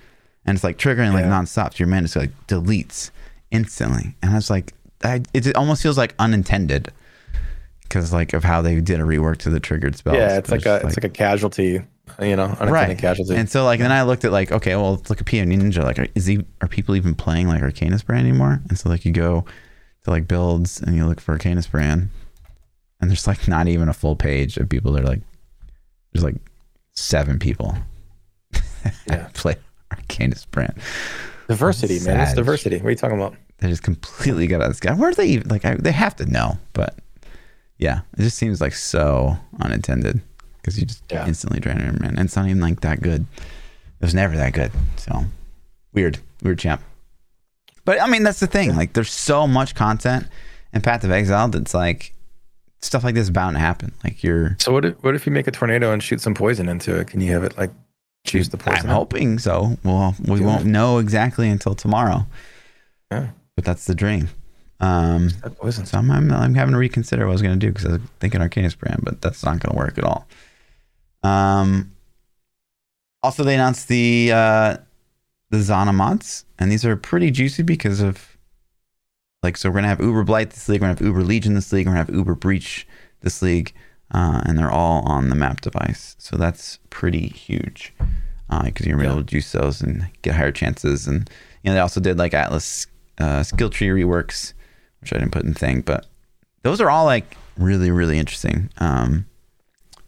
And 0.44 0.56
it's 0.56 0.64
like 0.64 0.76
triggering 0.78 1.12
like 1.12 1.24
Yeah. 1.24 1.30
nonstop 1.30 1.72
so 1.72 1.78
your 1.78 1.88
mana 1.88 2.02
just 2.02 2.16
like 2.16 2.32
deletes 2.48 3.10
instantly. 3.50 4.16
And 4.22 4.32
i 4.32 4.34
was 4.34 4.50
like 4.50 4.72
I, 5.02 5.22
it 5.32 5.56
almost 5.56 5.82
feels 5.82 5.96
like 5.96 6.14
unintended 6.18 6.92
because 7.82 8.12
like 8.12 8.32
of 8.32 8.44
how 8.44 8.60
they 8.60 8.80
did 8.80 9.00
a 9.00 9.04
rework 9.04 9.38
to 9.38 9.50
the 9.50 9.60
triggered 9.60 9.96
spells. 9.96 10.16
Yeah, 10.16 10.36
it's 10.36 10.50
like 10.50 10.66
a 10.66 10.76
it's 10.84 10.96
like 10.96 11.04
a 11.04 11.08
casualty 11.08 11.80
you 12.20 12.34
know, 12.36 12.44
unintended 12.44 12.72
right. 12.72 12.98
casualty. 12.98 13.36
and 13.36 13.48
so 13.48 13.64
like 13.64 13.78
then 13.78 13.92
i 13.92 14.02
looked 14.02 14.24
at 14.24 14.32
like 14.32 14.50
okay 14.50 14.74
well 14.74 14.96
let's 14.96 15.08
look 15.10 15.20
at 15.20 15.26
PO 15.26 15.36
ninja. 15.38 15.84
Like 15.84 16.10
is 16.16 16.26
he 16.26 16.44
are 16.60 16.68
people 16.68 16.96
even 16.96 17.14
playing 17.14 17.46
like 17.48 17.62
arcanist 17.62 18.04
brand 18.04 18.26
anymore? 18.26 18.60
And 18.68 18.76
so 18.78 18.88
like 18.88 19.04
you 19.04 19.12
go 19.12 19.44
to 20.10 20.14
like 20.16 20.28
builds 20.28 20.80
and 20.80 20.96
you 20.96 21.06
look 21.06 21.20
for 21.20 21.36
arcanist 21.38 21.70
brand 21.70 22.08
and 23.00 23.10
there's 23.10 23.26
like 23.26 23.46
not 23.48 23.68
even 23.68 23.88
a 23.88 23.92
full 23.94 24.16
page 24.16 24.56
of 24.56 24.68
people 24.68 24.92
that 24.92 25.02
are 25.04 25.06
like 25.06 25.20
there's 26.12 26.24
like 26.24 26.36
seven 26.94 27.38
people 27.38 27.76
Yeah. 29.06 29.28
play 29.34 29.56
arcanist 29.92 30.50
brand 30.50 30.74
diversity, 31.48 31.98
man. 32.00 32.20
It's 32.20 32.34
diversity. 32.34 32.76
What 32.78 32.86
are 32.86 32.90
you 32.90 32.96
talking 32.96 33.16
about? 33.16 33.34
they 33.58 33.68
just 33.68 33.82
completely 33.82 34.46
got 34.46 34.60
out 34.62 34.66
of 34.66 34.70
this 34.70 34.80
guy 34.80 34.94
where 34.94 35.10
are 35.10 35.14
they 35.14 35.26
even 35.26 35.48
like 35.48 35.64
I, 35.66 35.74
they 35.74 35.92
have 35.92 36.16
to 36.16 36.24
know 36.26 36.56
but 36.72 36.98
yeah 37.78 38.00
it 38.16 38.22
just 38.22 38.38
seems 38.38 38.58
like 38.60 38.72
so 38.72 39.36
unintended 39.60 40.20
because 40.56 40.78
you 40.78 40.86
just 40.86 41.02
Yeah. 41.10 41.26
instantly 41.26 41.60
drain 41.60 41.78
him 41.78 41.98
man 42.00 42.10
and 42.16 42.20
it's 42.20 42.36
not 42.36 42.46
even 42.46 42.60
like 42.62 42.80
that 42.80 43.02
good 43.02 43.26
it 43.38 44.04
was 44.04 44.14
never 44.14 44.34
that 44.36 44.54
good 44.54 44.72
so 44.96 45.24
weird 45.92 46.18
weird 46.42 46.58
champ 46.58 46.80
but 47.90 48.00
i 48.00 48.06
mean 48.06 48.22
that's 48.22 48.38
the 48.40 48.46
thing 48.46 48.76
like 48.76 48.92
there's 48.92 49.10
so 49.12 49.46
much 49.46 49.74
content 49.74 50.26
in 50.72 50.80
path 50.80 51.02
of 51.02 51.10
exile 51.10 51.48
that's 51.48 51.74
like 51.74 52.14
stuff 52.82 53.02
like 53.04 53.14
this 53.14 53.24
is 53.24 53.30
bound 53.30 53.56
to 53.56 53.60
happen 53.60 53.92
like 54.04 54.22
you're 54.22 54.56
So 54.60 54.72
what 54.72 54.84
if, 54.84 54.94
what 55.02 55.14
if 55.16 55.26
you 55.26 55.32
make 55.32 55.46
a 55.48 55.50
tornado 55.50 55.92
and 55.92 56.00
shoot 56.02 56.20
some 56.20 56.34
poison 56.34 56.68
into 56.68 56.96
it? 56.98 57.08
Can 57.08 57.20
you 57.20 57.32
have 57.32 57.42
it 57.44 57.58
like 57.58 57.70
choose 58.24 58.48
the 58.50 58.56
poison? 58.56 58.72
i'm 58.72 58.76
poison? 58.82 58.90
hoping 58.90 59.38
so 59.38 59.76
well 59.84 60.14
we 60.26 60.40
won't 60.40 60.64
know 60.66 60.98
exactly 60.98 61.48
until 61.48 61.74
tomorrow 61.74 62.24
Yeah. 63.10 63.30
but 63.56 63.64
that's 63.64 63.86
the 63.86 63.94
dream 63.94 64.28
um 64.80 65.30
poison. 65.58 65.84
So 65.84 65.98
I'm, 65.98 66.10
I'm, 66.10 66.30
I'm 66.32 66.54
having 66.54 66.72
to 66.72 66.78
reconsider 66.78 67.26
what 67.26 67.32
I 67.32 67.34
was 67.34 67.42
going 67.42 67.58
to 67.58 67.66
do 67.66 67.70
because 67.72 67.86
I 67.86 67.92
was 67.94 68.00
thinking 68.20 68.40
Arcanist 68.40 68.78
brand, 68.78 69.00
but 69.02 69.20
that's 69.20 69.44
not 69.44 69.58
going 69.60 69.72
to 69.74 69.76
work 69.76 69.98
at 69.98 70.04
all. 70.04 70.26
Um, 71.22 71.92
also, 73.22 73.44
they 73.44 73.54
announced 73.56 73.88
the 73.88 74.30
uh, 74.32 74.76
the 75.50 75.58
Zana 75.58 75.94
mods 75.94 76.44
and 76.58 76.70
these 76.70 76.84
are 76.84 76.96
pretty 76.96 77.30
juicy 77.30 77.62
because 77.62 78.00
of 78.00 78.36
like 79.42 79.56
so 79.56 79.68
we're 79.68 79.76
gonna 79.76 79.88
have 79.88 80.00
Uber 80.00 80.24
Blight 80.24 80.50
this 80.50 80.68
league, 80.68 80.80
we're 80.80 80.88
gonna 80.88 80.98
have 80.98 81.06
Uber 81.06 81.22
Legion 81.22 81.54
this 81.54 81.72
league, 81.72 81.86
we're 81.86 81.92
gonna 81.92 82.04
have 82.04 82.14
Uber 82.14 82.34
Breach 82.34 82.86
this 83.20 83.42
league, 83.42 83.72
uh, 84.12 84.42
and 84.44 84.58
they're 84.58 84.70
all 84.70 85.02
on 85.08 85.28
the 85.28 85.34
map 85.34 85.60
device. 85.60 86.16
So 86.18 86.36
that's 86.36 86.78
pretty 86.90 87.28
huge 87.28 87.92
because 88.64 88.86
you're 88.86 88.96
gonna 88.96 89.08
be 89.08 89.12
able 89.12 89.22
to 89.22 89.30
juice 89.30 89.52
those 89.52 89.80
and 89.80 90.06
get 90.22 90.34
higher 90.34 90.52
chances. 90.52 91.06
And 91.06 91.30
you 91.62 91.70
know 91.70 91.74
they 91.74 91.80
also 91.80 92.00
did 92.00 92.18
like 92.18 92.34
Atlas 92.34 92.86
uh, 93.18 93.42
skill 93.42 93.70
tree 93.70 93.88
reworks 93.88 94.54
which 95.00 95.12
I 95.12 95.18
didn't 95.18 95.32
put 95.32 95.42
in 95.42 95.52
the 95.52 95.58
thing, 95.58 95.80
but 95.80 96.06
those 96.62 96.80
are 96.80 96.90
all 96.90 97.04
like 97.04 97.36
really, 97.56 97.90
really 97.90 98.18
interesting. 98.18 98.70
Um, 98.78 99.26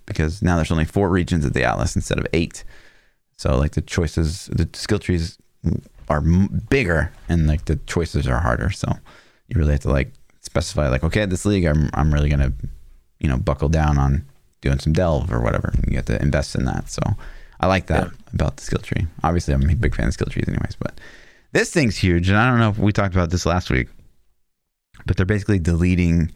because 0.07 0.43
now 0.43 0.57
there's 0.57 0.73
only 0.73 0.85
four 0.85 1.09
regions 1.09 1.45
of 1.45 1.53
the 1.53 1.65
Atlas 1.65 1.97
instead 1.97 2.19
of 2.19 2.27
eight. 2.33 2.65
So 3.37 3.57
like 3.57 3.73
the 3.73 3.81
choices, 3.81 4.47
the 4.53 4.69
skill 4.73 4.99
trees 4.99 5.39
are 6.09 6.19
m- 6.19 6.63
bigger 6.71 7.13
and 7.29 7.47
like 7.47 7.65
the 7.67 7.77
choices 7.87 8.27
are 8.27 8.39
harder. 8.41 8.71
So 8.71 8.93
you 9.49 9.59
really 9.59 9.73
have 9.73 9.81
to 9.81 9.91
like 9.91 10.13
specify 10.41 10.89
like, 10.89 11.05
okay, 11.05 11.25
this 11.27 11.45
league, 11.45 11.65
I'm, 11.65 11.91
I'm 11.95 12.13
really 12.13 12.29
going 12.29 12.41
to, 12.41 12.53
you 13.21 13.29
know, 13.29 13.37
buckle 13.37 13.69
down 13.69 13.99
on 13.99 14.25
doing 14.61 14.79
some 14.79 14.93
delve 14.93 15.33
or 15.33 15.41
whatever. 15.41 15.73
You 15.89 15.97
have 15.97 16.05
to 16.07 16.21
invest 16.23 16.55
in 16.55 16.65
that. 16.67 16.89
So 16.91 17.03
I 17.61 17.67
like 17.67 17.87
that 17.87 18.05
Yeah. 18.05 18.11
about 18.35 18.57
the 18.57 18.63
skill 18.65 18.81
tree. 18.81 19.07
Obviously 19.25 19.55
I'm 19.55 19.69
a 19.69 19.75
big 19.75 19.95
fan 19.95 20.09
of 20.09 20.15
skill 20.15 20.29
trees 20.29 20.49
anyways, 20.49 20.77
but 20.79 21.01
this 21.53 21.71
thing's 21.73 21.97
huge. 21.97 22.29
And 22.29 22.39
I 22.39 22.49
don't 22.49 22.59
know 22.59 22.71
if 22.71 22.79
we 22.79 22.93
talked 22.93 23.15
about 23.15 23.31
this 23.31 23.47
last 23.47 23.71
week 23.71 23.89
but 25.07 25.17
they're 25.17 25.27
basically 25.27 25.59
deleting 25.59 26.31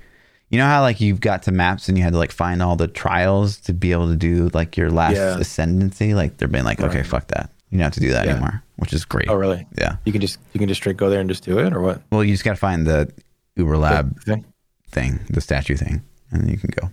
you 0.51 0.59
know 0.59 0.66
how 0.66 0.80
like 0.80 1.01
you've 1.01 1.20
got 1.20 1.42
to 1.44 1.53
maps 1.53 1.88
and 1.88 1.97
you 1.99 2.05
had 2.05 2.12
to 2.12 2.18
like 2.18 2.32
find 2.32 2.62
all 2.62 2.76
the 2.76 2.88
trials 2.88 3.57
to 3.62 3.72
be 3.72 3.92
able 3.92 4.09
to 4.09 4.16
do 4.16 4.49
like 4.55 4.76
your 4.76 4.90
last 4.90 5.16
Yeah. 5.16 5.38
ascendancy 5.38 6.14
like 6.14 6.36
they're 6.36 6.49
being 6.49 6.64
like 6.64 6.80
okay 6.80 7.03
fuck 7.03 7.28
that 7.28 7.51
you 7.70 7.78
don't 7.78 7.84
have 7.84 7.94
to 7.94 8.01
do 8.01 8.12
that 8.12 8.26
Yeah. 8.26 8.32
anymore 8.32 8.62
which 8.76 8.92
is 8.92 9.05
great 9.05 9.28
Oh, 9.28 9.34
really? 9.34 9.66
yeah 9.78 9.97
You 10.05 10.12
can 10.12 10.20
just 10.20 10.38
you 10.53 10.59
can 10.59 10.68
just 10.68 10.80
straight 10.80 10.97
go 10.97 11.11
there 11.11 11.20
and 11.20 11.28
just 11.28 11.44
do 11.44 11.59
it, 11.59 11.72
or 11.72 11.80
what? 11.80 12.03
well 12.11 12.22
you 12.24 12.32
just 12.32 12.44
got 12.44 12.53
to 12.53 12.57
find 12.57 12.86
the 12.86 13.11
uber 13.57 13.76
lab 13.76 14.20
Thing? 14.22 14.44
thing 14.90 15.20
the 15.30 15.40
statue 15.40 15.76
thing 15.76 16.03
and 16.30 16.42
then 16.42 16.49
you 16.49 16.59
can 16.59 16.70
go 16.80 16.90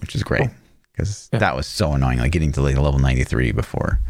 which 0.00 0.14
is 0.14 0.22
great 0.22 0.40
Cool. 0.42 0.50
because 0.92 1.28
Yeah. 1.32 1.38
that 1.40 1.54
was 1.56 1.66
so 1.66 1.92
annoying 1.92 2.18
like 2.18 2.32
getting 2.32 2.52
to 2.52 2.60
like 2.62 2.76
level 2.76 2.98
93 2.98 3.52
before 3.52 4.00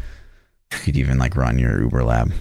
you 0.71 0.77
could 0.79 0.97
even 0.97 1.17
like 1.19 1.35
run 1.35 1.59
your 1.59 1.81
uber 1.81 2.03
lab 2.03 2.31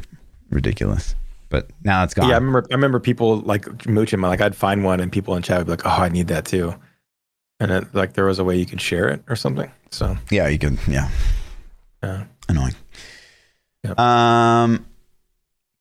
ridiculous 0.50 1.14
but 1.48 1.70
now 1.84 2.04
it's 2.04 2.14
gone 2.14 2.28
Yeah, 2.28 2.36
I 2.36 2.38
remember. 2.38 2.64
I 2.70 2.74
remember 2.74 3.00
people 3.00 3.40
like 3.40 3.86
mooching. 3.86 4.20
Like 4.20 4.40
I'd 4.40 4.56
find 4.56 4.84
one, 4.84 5.00
and 5.00 5.10
people 5.10 5.34
in 5.36 5.42
chat 5.42 5.58
would 5.58 5.66
be 5.66 5.72
like, 5.72 5.86
"Oh, 5.86 6.02
I 6.02 6.08
need 6.08 6.28
that 6.28 6.44
too," 6.44 6.74
and 7.60 7.70
it, 7.70 7.94
like 7.94 8.14
there 8.14 8.24
was 8.24 8.38
a 8.38 8.44
way 8.44 8.56
you 8.56 8.66
could 8.66 8.80
share 8.80 9.08
it 9.08 9.22
or 9.28 9.36
something. 9.36 9.70
So 9.90 10.16
yeah 10.30 10.48
you 10.48 10.58
can 10.58 10.78
yeah 10.86 11.10
yeah, 12.02 12.24
annoying. 12.48 12.74
Yep. 13.84 13.98
Um, 13.98 14.86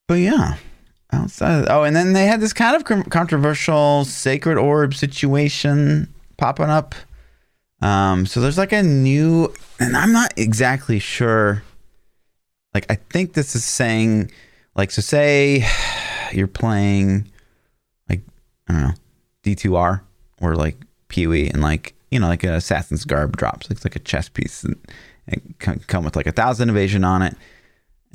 but 0.08 0.16
yeah, 0.16 0.58
outside. 1.12 1.64
Of, 1.64 1.68
oh, 1.70 1.84
and 1.84 1.96
then 1.96 2.14
they 2.14 2.26
had 2.26 2.42
this 2.42 2.54
kind 2.54 2.76
of 2.76 3.10
controversial 3.10 4.06
sacred 4.06 4.58
orb 4.58 4.94
situation 4.94 6.14
popping 6.38 6.70
up. 6.70 6.96
Um, 7.82 8.26
so 8.26 8.42
there's 8.42 8.58
like 8.58 8.72
a 8.72 8.84
new, 8.84 9.54
and 9.80 9.96
I'm 9.96 10.12
not 10.12 10.34
exactly 10.38 11.00
sure. 11.00 11.64
Like, 12.74 12.86
I 12.90 12.96
think 12.96 13.34
this 13.34 13.56
is 13.56 13.64
saying, 13.64 14.32
like, 14.78 14.92
so 14.92 15.02
say 15.02 15.68
you're 16.32 16.48
playing, 16.48 17.30
like, 18.10 18.22
I 18.68 18.74
don't 18.74 18.82
know, 18.84 18.94
D2R 19.44 20.02
or 20.42 20.56
like 20.56 20.78
PoE, 21.10 21.50
and 21.52 21.62
like, 21.62 21.96
you 22.12 22.20
know, 22.20 22.28
like 22.28 22.44
an 22.44 22.54
assassin's 22.54 23.04
garb 23.04 23.36
drops. 23.36 23.70
It's 23.70 23.84
like 23.84 23.96
a 23.96 24.00
chess 24.00 24.30
piece. 24.30 24.64
And, 24.64 24.78
it 25.28 25.60
come 25.60 26.06
with 26.06 26.16
like 26.16 26.28
a 26.28 26.32
thousand 26.32 26.70
evasion 26.70 27.04
on 27.04 27.22
it 27.22 27.36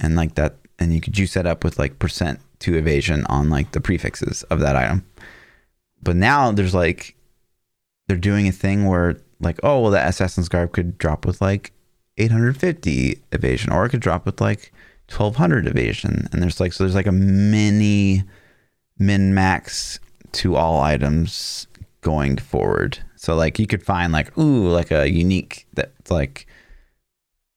and 0.01 0.17
like 0.17 0.35
that 0.35 0.57
and 0.79 0.95
you 0.95 1.01
could 1.01 1.13
juice 1.13 1.35
that 1.35 1.47
up 1.47 1.63
with 1.63 1.79
like 1.79 1.99
percent 1.99 2.41
to 2.61 2.77
evasion 2.77 3.25
on 3.27 3.51
like 3.51 3.73
the 3.73 3.81
prefixes 3.81 4.43
of 4.45 4.61
that 4.61 4.77
item 4.77 5.05
but 6.03 6.17
now 6.17 6.51
there's 6.51 6.75
like 6.75 7.15
they're 8.09 8.17
doing 8.17 8.49
a 8.49 8.53
thing 8.53 8.87
where 8.87 9.19
like 9.41 9.59
oh 9.63 9.81
well 9.81 9.91
that 9.91 10.09
assassin's 10.09 10.49
garb 10.49 10.73
could 10.73 10.97
drop 10.99 11.27
with 11.27 11.41
like 11.41 11.73
850 12.19 13.21
evasion 13.33 13.73
or 13.73 13.85
it 13.85 13.91
could 13.91 14.01
drop 14.01 14.25
with 14.25 14.41
like 14.41 14.73
1200 15.13 15.67
evasion 15.67 16.29
and 16.33 16.43
there's 16.43 16.61
like 16.61 16.73
so 16.73 16.85
there's 16.85 16.95
like 16.95 17.07
a 17.07 17.13
mini 17.13 18.23
min 18.99 19.35
max 19.35 20.01
to 20.33 20.57
all 20.57 20.81
items 20.81 21.67
going 22.01 22.37
forward 22.37 22.99
so 23.17 23.35
like 23.35 23.59
you 23.59 23.67
could 23.67 23.83
find 23.83 24.13
like 24.13 24.37
ooh 24.39 24.69
like 24.69 24.91
a 24.91 25.11
unique 25.11 25.67
that's 25.75 26.11
like 26.11 26.47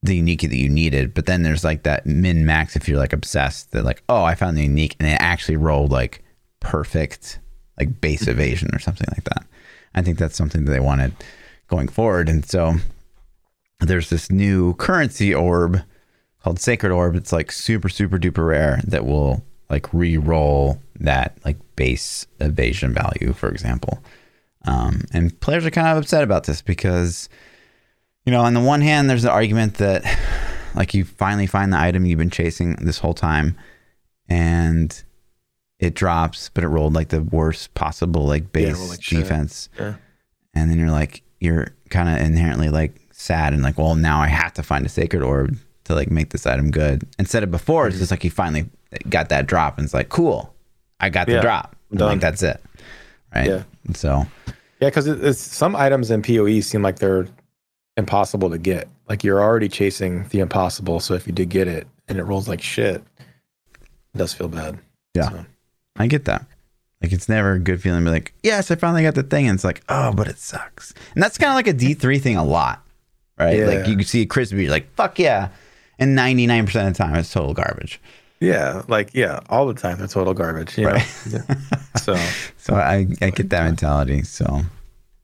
the 0.06 0.16
unique 0.16 0.42
that 0.42 0.56
you 0.56 0.70
needed, 0.70 1.14
but 1.14 1.26
then 1.26 1.44
there's 1.44 1.64
like 1.64 1.84
that 1.84 2.06
min 2.06 2.46
max 2.46 2.76
if 2.76 2.88
you're 2.88 3.00
like 3.00 3.14
obsessed 3.14 3.72
that 3.72 3.84
like, 3.84 4.04
oh, 4.10 4.24
I 4.24 4.36
found 4.36 4.58
the 4.58 4.64
unique 4.64 4.96
and 5.00 5.10
it 5.10 5.18
actually 5.20 5.58
rolled 5.58 5.92
like 5.92 6.24
perfect 6.60 7.40
like 7.78 8.00
base 8.00 8.22
mm-hmm. 8.22 8.32
evasion 8.32 8.70
or 8.74 8.80
something 8.80 9.08
like 9.12 9.24
that. 9.26 9.46
I 9.94 10.02
think 10.02 10.18
that's 10.18 10.36
something 10.36 10.66
that 10.66 10.72
they 10.72 10.80
wanted 10.80 11.14
going 11.68 11.88
forward. 11.88 12.30
And 12.30 12.46
so 12.46 12.76
there's 13.80 14.10
this 14.10 14.32
new 14.32 14.74
currency 14.76 15.34
orb 15.34 15.82
called 16.46 16.60
Sacred 16.60 16.92
Orb. 16.92 17.16
It's 17.16 17.34
like 17.34 17.52
super, 17.52 17.90
super 17.90 18.20
duper 18.20 18.48
rare 18.48 18.80
that 18.84 19.04
will 19.04 19.44
like 19.68 19.92
re-roll 19.92 20.80
that 21.00 21.36
like 21.44 21.58
base 21.76 22.28
evasion 22.40 22.94
value, 22.94 23.34
for 23.34 23.50
example. 23.50 23.98
Um, 24.66 25.06
and 25.12 25.38
players 25.40 25.66
are 25.66 25.72
kind 25.72 25.88
of 25.88 25.98
upset 25.98 26.24
about 26.24 26.44
this 26.44 26.62
because 26.62 27.30
you 28.28 28.32
know, 28.32 28.42
on 28.42 28.54
the 28.54 28.62
one 28.62 28.82
hand, 28.82 29.10
there's 29.10 29.24
the 29.24 29.32
argument 29.32 29.76
that 29.76 30.04
like 30.76 30.94
you 30.94 31.04
finally 31.04 31.48
find 31.48 31.74
the 31.74 31.80
item 31.80 32.06
you've 32.06 32.20
been 32.20 32.30
chasing 32.30 32.76
this 32.76 33.00
whole 33.00 33.16
time 33.16 33.58
and 34.30 35.04
it 35.80 35.96
drops, 35.96 36.50
but 36.54 36.64
it 36.64 36.68
rolled 36.68 36.94
like 36.94 37.10
the 37.10 37.24
worst 37.24 37.74
possible 37.74 38.28
like 38.28 38.52
base 38.52 38.78
rolled 38.78 38.92
like 38.92 39.00
defense. 39.00 39.68
Yeah. 39.80 39.96
And 40.54 40.70
then 40.70 40.78
you're 40.78 40.92
like, 40.92 41.24
you're 41.40 41.70
kind 41.90 42.08
of 42.08 42.24
inherently 42.24 42.70
like 42.70 43.02
sad 43.12 43.52
and 43.52 43.64
like, 43.64 43.80
well, 43.80 43.96
now 43.96 44.20
I 44.22 44.28
have 44.28 44.54
to 44.54 44.64
find 44.64 44.86
a 44.86 44.90
sacred 44.90 45.24
orb 45.24 45.58
to 45.86 45.96
like 45.96 46.12
make 46.12 46.30
this 46.32 46.46
item 46.46 46.72
good. 46.72 47.08
Instead 47.18 47.44
of 47.44 47.52
before, 47.52 47.88
it's 47.88 47.98
just 47.98 48.12
like 48.12 48.22
he 48.22 48.30
finally 48.30 48.66
got 49.10 49.30
that 49.30 49.48
drop 49.48 49.78
and 49.78 49.86
it's 49.86 49.94
like, 49.94 50.10
cool, 50.10 50.54
I 51.00 51.10
got 51.10 51.28
the 51.28 51.34
Yeah, 51.34 51.42
drop. 51.42 51.76
And, 51.90 52.00
done. 52.00 52.10
like 52.10 52.20
that's 52.22 52.44
it. 52.44 52.62
Right. 53.34 53.48
Yeah. 53.48 53.64
And 53.86 53.96
so, 53.96 54.26
Yeah, 54.80 54.90
because 54.90 55.08
it's 55.08 55.40
some 55.40 55.76
items 55.76 56.12
in 56.12 56.22
PoE 56.22 56.60
seem 56.62 56.82
like 56.82 56.98
they're 57.00 57.28
impossible 57.98 58.50
to 58.50 58.58
get. 58.58 58.88
Like 59.08 59.24
you're 59.24 59.42
already 59.42 59.70
chasing 59.70 60.28
the 60.30 60.40
impossible, 60.40 61.00
so 61.00 61.14
if 61.14 61.28
you 61.28 61.34
did 61.34 61.50
get 61.50 61.68
it 61.68 61.88
and 62.08 62.18
it 62.18 62.24
rolls 62.24 62.48
like 62.48 62.62
shit, 62.62 62.96
it 62.96 64.18
does 64.18 64.34
feel 64.34 64.48
bad. 64.48 64.80
Yeah. 65.14 65.30
So, 65.30 65.46
I 65.98 66.08
get 66.08 66.26
that. 66.26 66.46
Like 67.02 67.12
it's 67.12 67.30
never 67.30 67.54
a 67.54 67.60
good 67.60 67.82
feeling 67.82 68.00
to 68.02 68.06
be 68.06 68.12
like, 68.12 68.34
yes, 68.42 68.72
I 68.72 68.76
finally 68.76 69.04
got 69.04 69.16
the 69.16 69.22
thing. 69.24 69.48
And 69.48 69.56
it's 69.56 69.64
like, 69.64 69.84
oh, 69.90 70.12
but 70.14 70.28
it 70.28 70.40
sucks. 70.40 70.94
And 71.14 71.22
that's 71.22 71.38
kind 71.38 71.52
of 71.52 71.56
like 71.56 71.68
a 71.68 71.74
D3 71.74 72.20
thing 72.22 72.38
a 72.38 72.44
lot. 72.44 72.82
Right? 73.38 73.60
Like 73.64 73.88
you 73.88 73.96
can 73.98 74.06
see 74.06 74.22
a 74.22 74.26
crispy, 74.26 74.64
you're 74.64 74.72
like, 74.72 74.92
fuck 74.96 75.20
yeah. 75.20 75.50
And 75.98 76.18
99% 76.18 76.62
of 76.88 76.94
the 76.94 76.98
time 76.98 77.16
it's 77.16 77.32
total 77.32 77.54
garbage. 77.54 78.02
yeah, 78.40 78.84
like 78.88 79.14
yeah, 79.14 79.40
all 79.50 79.66
the 79.68 79.74
time 79.74 79.98
they're 79.98 80.08
total 80.08 80.34
garbage. 80.34 80.78
You? 80.78 80.88
Right. 80.88 81.08
Yeah. 81.30 81.42
So 81.98 82.16
So 82.58 82.76
I, 82.76 83.08
I 83.22 83.30
get 83.30 83.50
that 83.50 83.64
mentality. 83.64 84.24
So 84.24 84.62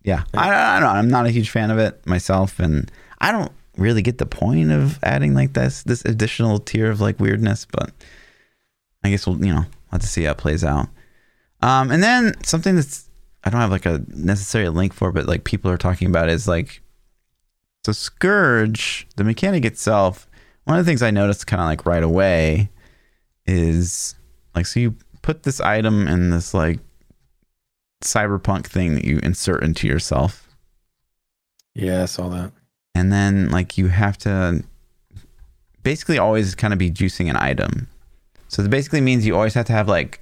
yeah, 0.04 0.24
I, 0.34 0.50
I 0.50 0.80
don't 0.80 0.90
know. 0.90 1.00
I'm 1.00 1.10
not 1.10 1.26
a 1.26 1.30
huge 1.30 1.50
fan 1.50 1.70
of 1.70 1.78
it 1.78 2.06
myself. 2.08 2.60
And 2.60 2.90
I 3.20 3.32
don't, 3.32 3.52
really 3.78 4.02
get 4.02 4.18
the 4.18 4.26
point 4.26 4.72
of 4.72 5.00
adding 5.04 5.34
like 5.34 5.54
this 5.54 5.84
this 5.84 6.04
additional 6.06 6.60
tier 6.60 6.90
of 6.90 7.02
like 7.02 7.20
weirdness, 7.20 7.66
but 7.66 7.92
I 9.04 9.10
guess 9.10 9.26
we'll 9.26 9.44
you 9.44 9.54
know 9.54 9.66
have 9.92 10.02
to 10.02 10.08
see 10.08 10.24
how 10.24 10.32
it 10.32 10.38
plays 10.38 10.64
out. 10.64 10.88
Um, 11.62 11.92
and 11.92 12.02
then 12.02 12.34
something 12.44 12.76
that's 12.76 13.10
I 13.44 13.50
don't 13.50 13.62
have 13.62 13.72
like 13.72 13.86
a 13.86 14.04
necessary 14.08 14.70
link 14.70 14.94
for, 14.94 15.12
but 15.12 15.26
like 15.26 15.44
people 15.44 15.72
are 15.72 15.78
talking 15.78 16.08
about 16.08 16.30
is 16.30 16.48
like 16.48 16.82
so 17.86 17.92
Scourge, 17.92 19.08
the 19.16 19.24
mechanic 19.24 19.66
itself. 19.66 20.28
One 20.66 20.78
of 20.80 20.86
the 20.86 20.90
things 20.90 21.02
I 21.02 21.12
noticed 21.12 21.48
kind 21.48 21.62
of 21.62 21.66
like 21.66 21.86
right 21.86 22.04
away 22.04 22.70
is 23.46 24.16
like 24.56 24.66
so 24.66 24.80
you 24.80 24.96
put 25.22 25.44
this 25.44 25.60
item 25.60 26.08
in 26.08 26.30
this 26.30 26.54
like 26.54 26.80
cyberpunk 28.04 28.66
thing 28.66 28.96
that 28.96 29.06
you 29.06 29.20
insert 29.20 29.64
into 29.64 29.88
yourself 29.88 30.48
Yeah, 31.76 32.04
I 32.04 32.06
saw 32.06 32.30
that. 32.30 32.52
and 32.96 33.12
then 33.12 33.50
like 33.52 33.78
you 33.78 33.88
have 33.88 34.18
to 34.20 34.64
basically 35.84 36.18
always 36.18 36.56
kind 36.56 36.74
of 36.74 36.80
be 36.80 36.92
juicing 36.92 37.30
an 37.30 37.38
item. 37.38 37.88
So 38.48 38.62
it 38.64 38.70
basically 38.70 39.02
means 39.02 39.26
you 39.26 39.36
always 39.36 39.54
have 39.56 39.66
to 39.68 39.74
have 39.74 39.88
like 39.88 40.22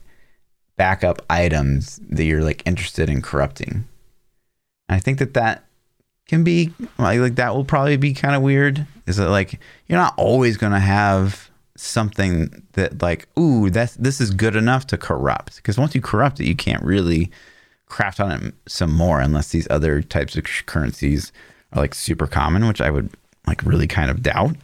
backup 0.78 1.22
items 1.30 2.00
that 2.10 2.24
you're 2.24 2.44
like 2.44 2.64
interested 2.66 3.10
in 3.10 3.22
corrupting. 3.22 3.86
And 4.88 4.96
I 4.96 5.00
think 5.00 5.20
that 5.20 5.34
that 5.34 5.66
can 6.30 6.44
be 6.44 6.72
like, 6.98 7.20
like 7.20 7.36
that 7.36 7.54
will 7.54 7.66
probably 7.66 7.98
be 7.98 8.14
kind 8.14 8.36
of 8.36 8.42
weird. 8.42 8.86
Is 9.06 9.18
that 9.18 9.30
like 9.30 9.60
you're 9.88 10.00
not 10.00 10.14
always 10.18 10.58
going 10.58 10.74
to 10.74 10.80
have 10.80 11.50
something 11.76 12.62
that 12.74 13.02
like 13.02 13.28
ooh 13.38 13.70
that's 13.70 13.96
this 13.96 14.20
is 14.20 14.32
good 14.32 14.56
enough 14.56 14.86
to 14.86 14.98
corrupt 14.98 15.56
because 15.56 15.78
once 15.78 15.96
you 15.96 16.02
corrupt 16.02 16.38
it 16.42 16.46
you 16.46 16.54
can't 16.54 16.84
really 16.84 17.32
craft 17.90 18.20
on 18.20 18.32
it 18.32 18.54
some 18.68 18.94
more 18.94 19.20
unless 19.20 19.50
these 19.50 19.68
other 19.70 20.02
types 20.02 20.38
of 20.38 20.46
currencies 20.66 21.32
are 21.74 21.82
like 21.82 21.94
super 21.94 22.28
common, 22.28 22.68
which 22.68 22.82
I 22.82 22.90
would 22.90 23.12
like 23.46 23.64
really 23.64 23.88
kind 23.88 24.10
of 24.10 24.24
doubt. 24.24 24.56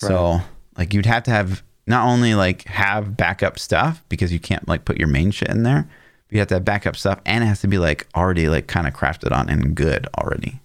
So 0.00 0.40
like 0.78 0.94
you'd 0.94 1.06
have 1.06 1.24
to 1.24 1.30
have 1.30 1.62
not 1.86 2.06
only 2.06 2.34
like 2.34 2.64
have 2.64 3.16
backup 3.16 3.58
stuff 3.58 4.02
because 4.08 4.32
you 4.32 4.38
can't 4.38 4.66
like 4.66 4.84
put 4.84 4.98
your 4.98 5.08
main 5.08 5.30
shit 5.30 5.48
in 5.48 5.62
there, 5.62 5.88
but 6.28 6.32
you 6.32 6.38
have 6.38 6.48
to 6.48 6.54
have 6.54 6.64
backup 6.64 6.96
stuff 6.96 7.20
and 7.26 7.44
it 7.44 7.46
has 7.46 7.60
to 7.60 7.68
be 7.68 7.78
like 7.78 8.06
already 8.14 8.48
like 8.48 8.66
kind 8.66 8.86
of 8.86 8.94
crafted 8.94 9.32
on 9.32 9.48
and 9.48 9.74
good 9.74 10.06
already. 10.18 10.60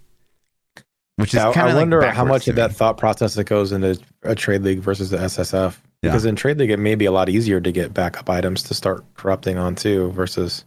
Which 1.21 1.33
is 1.33 1.41
kind 1.41 1.69
I 1.69 1.75
wonder 1.75 2.01
like 2.01 2.13
how 2.13 2.25
much 2.25 2.47
of 2.47 2.55
that 2.55 2.73
thought 2.73 2.97
process 2.97 3.35
that 3.35 3.45
goes 3.45 3.71
into 3.71 3.99
a 4.23 4.35
trade 4.35 4.63
league 4.63 4.79
versus 4.79 5.09
the 5.09 5.17
SSF. 5.17 5.77
Yeah. 6.01 6.09
Because 6.09 6.25
in 6.25 6.35
trade 6.35 6.57
league, 6.57 6.71
it 6.71 6.79
may 6.79 6.95
be 6.95 7.05
a 7.05 7.11
lot 7.11 7.29
easier 7.29 7.61
to 7.61 7.71
get 7.71 7.93
backup 7.93 8.29
items 8.29 8.63
to 8.63 8.73
start 8.73 9.05
corrupting 9.13 9.57
on 9.57 9.75
too 9.75 10.11
versus 10.11 10.65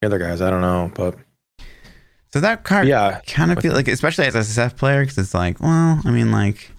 the 0.00 0.06
other 0.06 0.18
guys. 0.18 0.40
I 0.40 0.48
don't 0.50 0.62
know, 0.62 0.90
but 0.94 1.16
So 2.32 2.40
that 2.40 2.62
card 2.62 2.86
yeah, 2.86 3.20
kind 3.26 3.50
of 3.50 3.58
feel 3.58 3.72
like, 3.72 3.88
especially 3.88 4.26
as 4.26 4.34
a 4.36 4.38
SSF 4.38 4.76
player, 4.76 5.02
because 5.02 5.18
it's 5.18 5.34
like, 5.34 5.60
well, 5.60 6.00
I 6.04 6.10
mean, 6.10 6.30
like, 6.30 6.70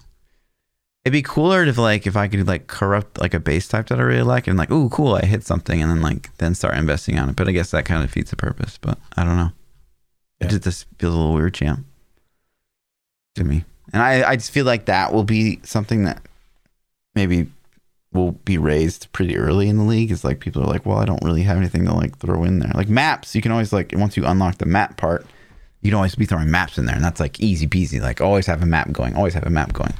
it'd 1.04 1.12
be 1.12 1.22
cooler 1.22 1.62
if 1.64 1.76
like 1.76 2.06
if 2.06 2.16
I 2.16 2.28
could 2.28 2.46
like 2.46 2.68
corrupt 2.68 3.20
like 3.20 3.34
a 3.34 3.40
base 3.40 3.68
type 3.68 3.88
that 3.88 3.98
I 3.98 4.02
really 4.02 4.22
like, 4.22 4.46
and 4.46 4.56
like, 4.56 4.70
oh, 4.70 4.88
cool, 4.88 5.14
I 5.14 5.26
hit 5.26 5.44
something, 5.44 5.82
and 5.82 5.90
then 5.90 6.00
like 6.00 6.34
then 6.38 6.54
start 6.54 6.76
investing 6.78 7.18
on 7.18 7.28
it. 7.28 7.36
But 7.36 7.48
I 7.48 7.52
guess 7.52 7.70
that 7.72 7.84
kind 7.84 8.02
of 8.02 8.08
defeats 8.08 8.30
the 8.30 8.36
purpose. 8.36 8.78
But 8.80 8.98
I 9.16 9.24
don't 9.24 9.36
know. 9.36 9.50
Yeah. 10.40 10.54
It 10.54 10.62
just 10.62 10.86
feels 10.98 11.14
a 11.14 11.16
little 11.18 11.34
weird, 11.34 11.52
champ, 11.52 11.84
to 13.34 13.44
me. 13.44 13.64
And 13.92 14.02
I 14.02 14.30
I 14.30 14.36
just 14.36 14.50
feel 14.50 14.64
like 14.66 14.86
that 14.86 15.12
will 15.12 15.24
be 15.24 15.60
something 15.64 16.04
that 16.04 16.22
maybe 17.14 17.46
will 18.12 18.32
be 18.32 18.58
raised 18.58 19.10
pretty 19.12 19.36
early 19.36 19.68
in 19.68 19.76
the 19.78 19.84
league. 19.84 20.10
Is 20.10 20.24
like 20.24 20.40
people 20.40 20.62
are 20.62 20.66
like, 20.66 20.84
well, 20.86 20.98
I 20.98 21.04
don't 21.04 21.22
really 21.24 21.42
have 21.42 21.56
anything 21.56 21.84
to 21.86 21.94
like 21.94 22.18
throw 22.18 22.44
in 22.44 22.58
there. 22.58 22.72
Like 22.74 22.88
maps, 22.88 23.34
you 23.34 23.42
can 23.42 23.52
always 23.52 23.72
like 23.72 23.92
once 23.96 24.16
you 24.16 24.24
unlock 24.26 24.58
the 24.58 24.66
map 24.66 24.96
part 24.96 25.26
you'd 25.84 25.94
always 25.94 26.14
be 26.14 26.24
throwing 26.24 26.48
maps 26.48 26.78
in 26.78 26.86
there 26.86 26.94
and 26.94 27.04
that's 27.04 27.18
like 27.18 27.40
easy 27.40 27.66
peasy 27.66 28.00
like 28.00 28.20
always 28.20 28.46
have 28.46 28.62
a 28.62 28.66
map 28.66 28.92
going 28.92 29.16
always 29.16 29.34
have 29.34 29.44
a 29.44 29.50
map 29.50 29.72
going 29.72 29.92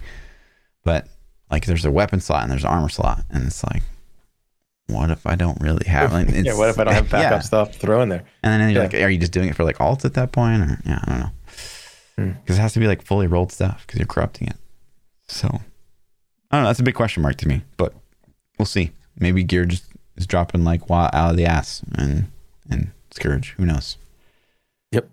but 0.85 1.09
like 1.51 1.67
there's 1.67 1.85
a 1.85 1.91
weapon 1.91 2.21
slot 2.21 2.43
and 2.45 2.53
there's 2.53 2.63
an 2.63 2.71
armor 2.71 2.89
slot 2.89 3.25
and 3.31 3.45
it's 3.49 3.65
like 3.65 3.83
what 4.87 5.11
if 5.11 5.27
i 5.27 5.35
don't 5.35 5.61
really 5.61 5.85
have 5.85 6.13
like, 6.13 6.29
yeah. 6.33 6.57
What 6.57 6.69
if 6.69 6.79
I 6.79 6.85
don't 6.85 6.95
have 6.95 7.11
backup 7.11 7.31
yeah. 7.33 7.39
stuff 7.41 7.73
to 7.73 7.79
throw 7.81 8.01
in 8.01 8.11
there? 8.11 8.23
and 8.45 8.63
then 8.63 8.71
you're 8.71 8.81
Yeah. 8.85 8.89
like 8.91 8.95
are 8.95 9.11
you 9.11 9.19
just 9.19 9.33
doing 9.33 9.49
it 9.49 9.57
for 9.57 9.65
like 9.65 9.79
alts 9.79 10.05
at 10.05 10.15
that 10.15 10.31
point 10.31 10.63
or 10.63 10.79
yeah 10.87 11.01
i 11.03 11.11
don't 11.11 11.21
know. 11.21 11.31
Because 12.31 12.59
it 12.59 12.61
has 12.63 12.73
to 12.73 12.81
be 12.81 12.87
like 12.87 13.03
fully 13.03 13.27
rolled 13.27 13.53
stuff 13.53 13.87
because 13.87 13.99
you're 13.99 14.07
corrupting 14.07 14.49
it 14.49 14.57
so 15.29 15.49
i 15.49 16.57
don't 16.57 16.63
know 16.63 16.69
that's 16.69 16.81
a 16.81 16.83
big 16.85 16.95
question 16.95 17.23
mark 17.23 17.37
to 17.37 17.49
me 17.49 17.63
but 17.77 17.93
we'll 18.59 18.67
see 18.67 18.91
maybe 19.19 19.43
gear 19.43 19.65
just 19.65 19.85
is 20.17 20.27
dropping 20.27 20.65
like 20.65 20.83
out 20.91 21.15
of 21.15 21.37
the 21.37 21.45
ass 21.47 21.83
and 21.97 22.27
and 22.71 22.91
scourge 23.11 23.51
who 23.57 23.65
knows 23.67 23.97
Yep. 24.93 25.09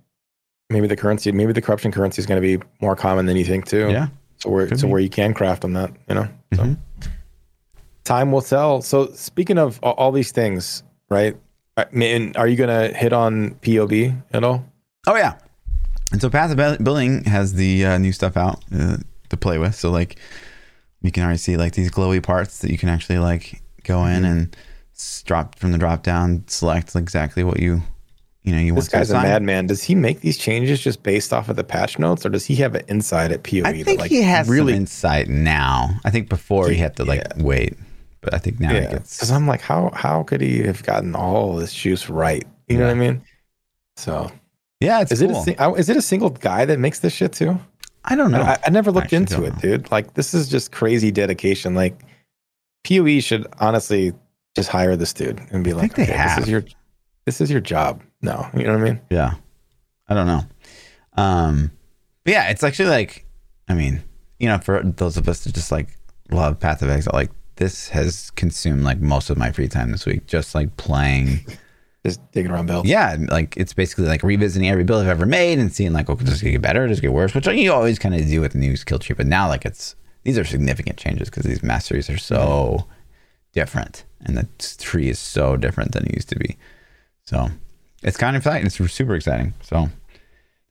Maybe 0.70 0.88
the 0.88 0.96
currency, 0.96 1.32
maybe 1.32 1.52
the 1.54 1.62
corruption 1.62 1.92
currency 1.92 2.20
is 2.22 2.26
going 2.26 2.42
to 2.42 2.58
be 2.58 2.64
more 2.82 2.96
common 2.96 3.26
than 3.26 3.36
you 3.38 3.46
think 3.46 3.66
too. 3.66 3.90
yeah 3.90 4.08
So 4.38 4.50
where 4.50 4.68
so 4.78 4.86
be. 4.88 4.92
where 4.92 5.00
you 5.02 5.10
can 5.10 5.34
craft 5.34 5.64
on 5.64 5.74
that, 5.74 5.92
you 6.08 6.16
know. 6.16 6.28
So 6.54 6.64
Mhm. 6.64 6.78
time 8.04 8.32
will 8.32 8.42
tell. 8.42 8.82
So 8.82 9.08
speaking 9.14 9.58
of 9.58 9.80
all 9.82 10.12
these 10.12 10.32
things, 10.32 10.84
right? 11.10 11.36
I 11.78 11.86
mean, 11.92 12.34
are 12.36 12.48
you 12.48 12.56
going 12.58 12.70
to 12.92 12.96
hit 12.98 13.14
on 13.14 13.56
POB 13.62 14.14
at 14.34 14.44
all? 14.44 14.66
Oh 15.08 15.16
yeah, 15.16 15.36
and 16.12 16.22
so 16.22 16.30
passive 16.30 16.58
Bill- 16.58 16.78
billing 16.78 17.24
has 17.26 17.54
the 17.54 17.86
uh, 17.86 17.98
new 17.98 18.12
stuff 18.12 18.36
out 18.38 18.64
uh, 18.74 18.98
to 19.30 19.38
play 19.38 19.58
with. 19.58 19.76
So 19.76 19.92
like, 19.92 20.18
you 21.02 21.12
can 21.12 21.24
already 21.24 21.38
see 21.38 21.58
like 21.58 21.74
these 21.74 21.92
glowy 21.92 22.22
parts 22.22 22.60
that 22.60 22.72
you 22.72 22.78
can 22.78 22.90
actually 22.90 23.20
like 23.20 23.62
go 23.84 24.06
in 24.06 24.24
Mhm. 24.24 24.32
and 24.32 24.58
drop 25.26 25.58
from 25.58 25.72
the 25.72 25.78
drop 25.78 26.04
down, 26.04 26.44
select 26.48 26.96
exactly 26.96 27.44
what 27.44 27.60
you 27.60 27.82
you 28.44 28.54
know 28.56 28.62
you 28.62 28.74
This 28.74 28.84
want 28.86 28.90
to 28.92 28.98
guy's 28.98 29.12
a 29.12 29.14
assign. 29.16 29.24
madman. 29.30 29.68
Does 29.68 29.84
he 29.84 29.96
make 29.96 30.22
these 30.22 30.38
changes 30.38 30.80
just 30.82 31.04
based 31.04 31.32
off 31.34 31.50
of 31.50 31.56
the 31.58 31.64
patch 31.64 32.00
notes, 32.00 32.26
or 32.26 32.30
does 32.30 32.46
he 32.46 32.56
have 32.58 32.74
an 32.76 32.84
insight 32.88 33.32
at 33.32 33.44
POE? 33.44 33.62
I 33.66 33.74
that, 33.74 33.84
think 33.86 34.00
like, 34.00 34.10
he 34.10 34.22
has 34.24 34.48
really 34.50 34.74
insight 34.74 35.28
now. 35.30 35.90
I 36.04 36.10
think 36.10 36.30
before 36.30 36.70
he 36.70 36.78
had 36.78 36.96
to 36.98 37.06
like 37.06 37.24
wait, 37.38 37.78
but 38.22 38.34
I 38.34 38.38
think 38.40 38.60
now 38.60 38.74
he 38.74 38.80
gets. 38.82 39.18
because 39.18 39.30
I'm 39.32 39.46
like, 39.48 39.62
how 39.62 39.92
how 39.94 40.24
could 40.24 40.42
he 40.42 40.64
have 40.64 40.84
gotten 40.84 41.16
all 41.16 41.56
this 41.56 41.74
juice 41.74 42.10
right? 42.10 42.46
You 42.68 42.78
know 42.78 42.86
what 42.86 42.92
I 42.92 42.96
mean? 42.96 43.22
So 43.98 44.32
Yeah, 44.80 45.02
it's 45.02 45.12
is 45.12 45.22
cool. 45.22 45.44
it 45.46 45.60
a, 45.60 45.74
is 45.74 45.90
it 45.90 45.98
a 45.98 46.02
single 46.02 46.30
guy 46.30 46.66
that 46.66 46.80
makes 46.80 47.00
this 47.00 47.14
shit 47.14 47.34
too? 47.34 47.60
I 48.06 48.16
don't 48.16 48.32
know. 48.32 48.42
I, 48.42 48.58
I 48.66 48.70
never 48.70 48.92
looked 48.92 49.12
into 49.12 49.44
it, 49.44 49.54
know. 49.56 49.60
dude. 49.60 49.92
Like 49.92 50.14
this 50.14 50.34
is 50.34 50.48
just 50.48 50.72
crazy 50.72 51.12
dedication. 51.12 51.76
Like 51.76 52.02
POE 52.88 53.20
should 53.20 53.46
honestly 53.60 54.14
just 54.56 54.70
hire 54.70 54.96
this 54.96 55.14
dude 55.14 55.42
and 55.52 55.64
be 55.64 55.74
like, 55.74 55.92
okay, 56.00 56.06
this 56.06 56.38
is 56.38 56.50
your 56.50 56.64
this 57.26 57.42
is 57.42 57.52
your 57.52 57.60
job. 57.60 58.02
No, 58.22 58.48
you 58.56 58.64
know 58.64 58.74
what 58.74 58.82
I 58.82 58.84
mean? 58.84 59.02
Yeah. 59.10 59.34
I 60.08 60.14
don't 60.14 60.28
know. 60.28 60.42
Um 61.18 61.72
but 62.24 62.34
yeah, 62.34 62.50
it's 62.50 62.64
actually 62.64 62.90
like 62.90 63.26
I 63.68 63.74
mean, 63.74 64.02
you 64.40 64.48
know, 64.48 64.58
for 64.60 64.82
those 64.82 65.18
of 65.18 65.28
us 65.28 65.44
that 65.44 65.54
just 65.54 65.72
like 65.72 65.90
love 66.32 66.60
Path 66.60 66.82
of 66.82 66.90
Exile, 66.90 67.12
like 67.14 67.32
this 67.58 67.90
has 67.90 68.32
consumed 68.32 68.84
like 68.84 69.02
most 69.02 69.30
of 69.30 69.38
my 69.38 69.52
free 69.52 69.68
time 69.68 69.92
this 69.92 70.06
week, 70.06 70.26
just 70.26 70.56
like 70.56 70.78
playing. 70.78 71.46
Just 72.06 72.32
digging 72.32 72.50
around 72.52 72.68
belts. 72.68 72.88
yeah, 72.88 73.18
like 73.30 73.58
it's 73.58 73.74
basically 73.74 74.06
like 74.06 74.24
revisiting 74.24 74.70
every 74.70 74.84
build 74.86 75.02
I've 75.02 75.10
ever 75.10 75.26
made 75.26 75.60
and 75.60 75.72
seeing 75.74 75.92
like, 75.92 76.10
okay, 76.10 76.24
does 76.24 76.42
it 76.42 76.52
get 76.52 76.62
better? 76.62 76.88
Does 76.88 77.00
it 77.00 77.02
get 77.02 77.12
worse? 77.14 77.34
Which 77.36 77.46
you 77.48 77.74
always 77.74 78.00
kind 78.00 78.16
of 78.16 78.26
do 78.26 78.40
with 78.40 78.54
the 78.54 78.58
new 78.58 78.78
skill 78.78 79.00
tree, 79.00 79.16
but 79.16 79.28
now 79.28 79.48
like 79.50 79.66
it's 79.66 79.96
these 80.24 80.38
are 80.38 80.46
significant 80.46 80.98
changes 80.98 81.30
because 81.30 81.44
these 81.44 81.62
masteries 81.62 82.10
are 82.10 82.18
so 82.18 82.86
different 83.54 84.06
and 84.22 84.38
the 84.38 84.48
tree 84.78 85.10
is 85.10 85.20
so 85.20 85.56
different 85.58 85.92
than 85.92 86.06
it 86.06 86.14
used 86.16 86.30
to 86.30 86.36
be. 86.40 86.58
So 87.26 87.50
it's 88.02 88.18
kind 88.18 88.36
of 88.36 88.42
exciting. 88.42 88.66
It's 88.68 88.76
super 88.94 89.16
exciting. 89.16 89.54
So 89.62 89.90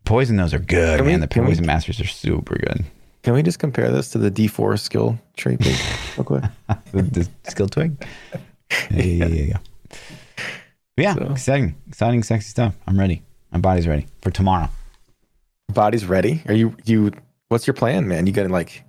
poison 0.04 0.36
those 0.36 0.54
are 0.54 0.58
good, 0.58 0.96
Can 0.98 1.06
we- 1.06 1.12
man. 1.12 1.20
the 1.20 1.26
can 1.28 1.42
we- 1.44 1.48
poison 1.50 1.66
masters 1.66 2.00
are 2.00 2.06
super 2.06 2.56
good. 2.56 2.84
Can 3.22 3.34
we 3.34 3.42
just 3.42 3.58
compare 3.58 3.90
this 3.90 4.10
to 4.12 4.18
the 4.18 4.30
D4 4.30 4.78
skill 4.78 5.18
tree, 5.36 5.56
please, 5.58 5.78
real 6.16 6.24
quick? 6.24 6.44
the, 6.92 7.02
the 7.02 7.28
skill 7.50 7.68
twig. 7.68 8.02
Yeah, 8.90 9.02
yeah, 9.02 9.26
yeah, 9.26 9.42
yeah. 9.44 9.56
Yeah. 10.98 11.14
But 11.14 11.22
yeah, 11.22 11.26
So- 11.28 11.32
exciting, 11.32 11.74
exciting, 11.88 12.22
sexy 12.22 12.48
stuff. 12.48 12.74
I'm 12.86 12.98
ready. 12.98 13.22
My 13.52 13.58
body's 13.58 13.86
ready 13.88 14.06
for 14.20 14.30
tomorrow. 14.30 14.68
Body's 15.72 16.06
ready. 16.06 16.42
Are 16.46 16.54
you 16.54 16.74
you? 16.84 17.12
What's 17.48 17.66
your 17.66 17.74
plan, 17.74 18.06
man? 18.08 18.26
You 18.26 18.32
gotta 18.32 18.48
like 18.48 18.82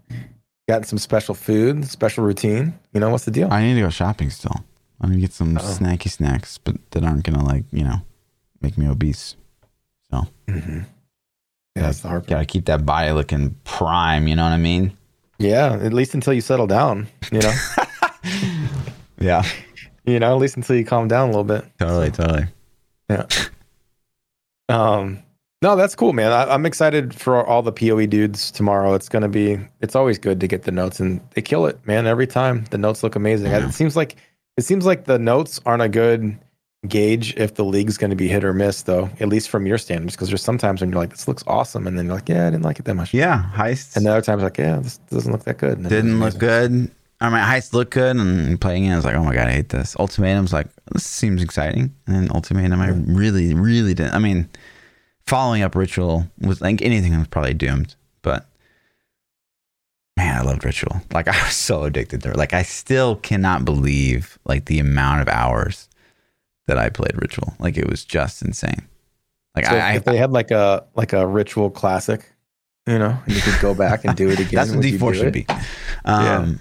got 0.67 0.85
some 0.85 0.97
special 0.99 1.33
food, 1.35 1.85
special 1.85 2.23
routine? 2.23 2.77
You 2.93 2.99
know 2.99 3.09
what's 3.09 3.25
the 3.25 3.31
deal? 3.31 3.51
I 3.51 3.61
need 3.63 3.75
to 3.75 3.81
go 3.81 3.89
shopping 3.89 4.29
still. 4.29 4.55
I 5.01 5.07
need 5.07 5.15
to 5.15 5.21
get 5.21 5.33
some 5.33 5.57
Oh. 5.57 5.61
snacky 5.61 6.09
snacks, 6.09 6.57
but 6.57 6.75
that 6.91 7.03
aren't 7.03 7.23
gonna 7.23 7.43
like 7.45 7.63
you 7.71 7.83
know 7.83 8.01
make 8.61 8.77
me 8.77 8.87
obese. 8.87 9.35
So 10.11 10.27
mm-hmm. 10.47 10.79
Yeah, 11.75 11.81
that's 11.83 11.99
the 12.01 12.07
hard 12.09 12.23
part. 12.23 12.29
gotta 12.29 12.45
keep 12.45 12.65
that 12.65 12.85
body 12.85 13.11
looking 13.11 13.55
prime. 13.63 14.27
You 14.27 14.35
know 14.35 14.43
what 14.43 14.51
I 14.53 14.57
mean? 14.57 14.97
Yeah, 15.37 15.73
at 15.81 15.93
least 15.93 16.13
until 16.15 16.33
you 16.33 16.41
settle 16.41 16.67
down. 16.67 17.07
You 17.31 17.39
know, 17.39 17.53
Yeah, 19.21 19.43
you 20.05 20.19
know, 20.19 20.33
at 20.33 20.39
least 20.39 20.57
until 20.57 20.75
you 20.75 20.85
calm 20.85 21.07
down 21.07 21.29
a 21.29 21.31
little 21.31 21.43
bit. 21.43 21.65
totally, 21.79 22.11
totally. 22.11 22.45
Yeah. 23.09 23.25
Um. 24.69 25.23
No, 25.63 25.75
that's 25.75 25.95
cool, 25.95 26.13
man. 26.13 26.31
I, 26.31 26.53
I'm 26.53 26.65
excited 26.67 27.13
for 27.15 27.43
all 27.43 27.63
the 27.63 27.71
POE 27.71 28.05
dudes 28.05 28.51
tomorrow. 28.51 28.93
It's 28.93 29.09
gonna 29.09 29.27
be. 29.27 29.57
It's 29.81 29.95
always 29.95 30.19
good 30.19 30.39
to 30.41 30.47
get 30.47 30.61
the 30.61 30.71
notes, 30.71 30.99
and 30.99 31.19
they 31.33 31.41
kill 31.41 31.65
it, 31.65 31.79
man. 31.87 32.05
Every 32.05 32.27
time 32.27 32.65
the 32.69 32.77
notes 32.77 33.01
look 33.01 33.15
amazing. 33.15 33.49
Yeah. 33.49 33.67
It 33.67 33.73
seems 33.73 33.95
like 33.95 34.15
it 34.57 34.63
seems 34.63 34.85
like 34.85 35.05
the 35.05 35.17
notes 35.17 35.59
aren't 35.65 35.81
a 35.81 35.89
good 35.89 36.37
gauge 36.87 37.35
if 37.35 37.55
the 37.55 37.65
league's 37.65 37.97
going 37.97 38.09
to 38.09 38.15
be 38.15 38.27
hit 38.27 38.43
or 38.43 38.53
miss, 38.53 38.83
though, 38.83 39.09
at 39.19 39.27
least 39.27 39.49
from 39.49 39.65
your 39.65 39.77
standards, 39.77 40.15
because 40.15 40.29
there's 40.29 40.41
sometimes 40.41 40.81
when 40.81 40.91
you're 40.91 40.99
like, 40.99 41.09
this 41.09 41.27
looks 41.27 41.43
awesome, 41.47 41.87
and 41.87 41.97
then 41.97 42.05
you're 42.05 42.15
like, 42.15 42.29
yeah, 42.29 42.47
I 42.47 42.51
didn't 42.51 42.63
like 42.63 42.79
it 42.79 42.85
that 42.85 42.95
much. 42.95 43.13
Yeah, 43.13 43.49
heists. 43.53 43.97
And 43.97 44.05
the 44.05 44.11
other 44.11 44.21
times, 44.21 44.43
like, 44.43 44.57
yeah, 44.57 44.77
this 44.79 44.97
doesn't 45.09 45.31
look 45.31 45.43
that 45.43 45.57
good. 45.57 45.81
Didn't 45.83 46.19
look 46.19 46.37
good. 46.37 46.91
I 47.21 47.29
mean, 47.29 47.39
heists 47.39 47.73
look 47.73 47.91
good, 47.91 48.15
and 48.15 48.59
playing 48.61 48.85
it, 48.85 48.93
I 48.93 48.95
was 48.95 49.05
like, 49.05 49.15
oh 49.15 49.23
my 49.23 49.33
god, 49.33 49.47
I 49.47 49.51
hate 49.51 49.69
this. 49.69 49.95
Ultimatum's 49.99 50.53
like, 50.53 50.67
this 50.93 51.05
seems 51.05 51.43
exciting, 51.43 51.93
and 52.07 52.15
then 52.15 52.31
Ultimatum, 52.31 52.79
I 52.79 52.89
really, 52.89 53.53
really 53.53 53.93
didn't. 53.93 54.13
I 54.13 54.19
mean, 54.19 54.47
following 55.27 55.61
up 55.61 55.75
Ritual 55.75 56.25
was 56.39 56.61
like 56.61 56.81
anything 56.81 57.17
was 57.17 57.27
probably 57.27 57.53
doomed, 57.53 57.95
but 58.21 58.47
man, 60.17 60.37
I 60.37 60.41
loved 60.41 60.65
Ritual. 60.65 61.01
Like 61.13 61.27
I 61.29 61.43
was 61.43 61.55
so 61.55 61.83
addicted 61.83 62.23
to 62.23 62.31
it. 62.31 62.37
Like 62.37 62.53
I 62.53 62.63
still 62.63 63.15
cannot 63.17 63.65
believe 63.65 64.39
like 64.45 64.65
the 64.65 64.79
amount 64.79 65.21
of 65.21 65.29
hours 65.29 65.89
that 66.67 66.77
I 66.77 66.89
played 66.89 67.19
Ritual. 67.21 67.53
Like 67.59 67.77
it 67.77 67.89
was 67.89 68.03
just 68.05 68.41
insane. 68.41 68.87
Like 69.55 69.65
So 69.65 69.75
I, 69.75 69.93
if 69.93 70.07
I 70.07 70.11
they 70.11 70.17
had 70.17 70.31
like 70.31 70.51
a 70.51 70.85
like 70.95 71.13
a 71.13 71.25
ritual 71.25 71.69
classic, 71.69 72.31
you 72.87 72.97
know, 72.97 73.17
and 73.25 73.35
you 73.35 73.41
could 73.41 73.59
go 73.61 73.73
back 73.73 74.05
and 74.05 74.15
do 74.15 74.29
it 74.29 74.39
again. 74.39 74.51
That's 74.53 74.71
what 74.71 74.83
D4 74.83 75.15
should 75.15 75.35
it? 75.35 75.47
be. 75.47 75.53
Um, 76.05 76.59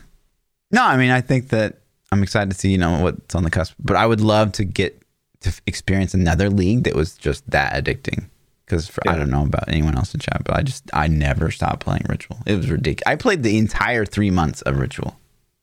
No, 0.71 0.85
I 0.85 0.97
mean, 0.97 1.11
I 1.11 1.21
think 1.21 1.49
that 1.49 1.79
I'm 2.13 2.23
excited 2.23 2.51
to 2.51 2.57
see, 2.57 2.71
you 2.71 2.79
know, 2.79 3.01
what's 3.03 3.35
on 3.35 3.43
the 3.45 3.51
cusp. 3.51 3.75
But 3.79 3.97
I 3.97 4.07
would 4.07 4.21
love 4.21 4.53
to 4.53 4.65
get 4.65 5.01
to 5.41 5.53
experience 5.67 6.15
another 6.15 6.51
league 6.51 6.85
that 6.85 6.95
was 6.95 7.17
just 7.17 7.49
that 7.51 7.73
addicting. 7.73 8.25
Because 8.65 8.91
I 9.07 9.13
Yeah. 9.13 9.17
don't 9.21 9.31
know 9.31 9.45
about 9.45 9.69
anyone 9.69 9.97
else 9.97 10.13
in 10.13 10.21
chat, 10.21 10.43
but 10.45 10.55
I 10.57 10.63
just 10.63 10.85
I 10.93 11.07
never 11.09 11.51
stopped 11.51 11.81
playing 11.81 12.05
Ritual. 12.09 12.39
It 12.45 12.57
was 12.57 12.71
ridiculous. 12.71 13.11
I 13.11 13.17
played 13.17 13.43
the 13.43 13.57
entire 13.57 14.05
three 14.05 14.31
months 14.31 14.61
of 14.63 14.79
Ritual. 14.79 15.19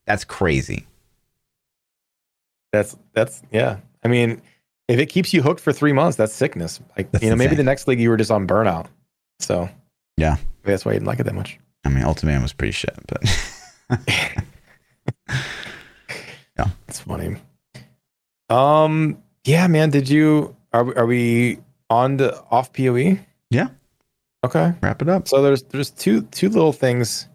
That's 0.08 0.24
crazy. 0.24 0.88
That's 2.74 2.96
that's 3.14 3.44
yeah. 3.52 3.78
I 4.04 4.08
mean, 4.08 4.42
if 4.88 5.00
it 5.00 5.06
keeps 5.08 5.34
you 5.34 5.42
hooked 5.44 5.60
for 5.62 5.72
three 5.72 5.94
months, 5.94 6.18
that's 6.18 6.34
sickness. 6.34 6.80
Like 6.98 7.12
That's 7.12 7.24
you 7.24 7.30
know, 7.30 7.36
maybe 7.36 7.56
the 7.56 7.64
next 7.64 7.88
league 7.88 8.00
you 8.00 8.10
were 8.10 8.18
just 8.18 8.32
on 8.32 8.48
burnout. 8.48 8.88
So 9.40 9.70
Yeah. 10.18 10.38
maybe 10.64 10.74
that's 10.74 10.86
why 10.86 10.94
you 10.94 10.96
didn't 11.00 11.08
like 11.08 11.20
it 11.20 11.24
that 11.24 11.36
much. 11.36 11.60
I 11.84 11.90
mean, 11.90 12.04
Ultimate 12.04 12.42
was 12.42 12.54
pretty 12.54 12.72
shit, 12.72 12.96
but 13.08 13.22
Yeah, 16.58 16.70
it's 16.88 17.00
funny. 17.02 17.36
Um. 18.50 19.22
Yeah, 19.44 19.68
man. 19.68 19.90
Did 19.90 20.08
you 20.10 20.56
are 20.72 20.84
we- 20.86 20.96
are 20.96 21.06
we 21.06 21.60
on 21.90 22.16
the 22.18 22.42
off 22.50 22.72
Poe? 22.72 23.18
Yeah. 23.50 23.68
Okay. 24.46 24.74
wrap 24.82 25.02
it 25.02 25.10
up. 25.10 25.28
So 25.28 25.42
there's 25.42 25.64
there's 25.64 25.90
two 25.92 26.22
two 26.32 26.48
little 26.50 26.72
things 26.72 27.28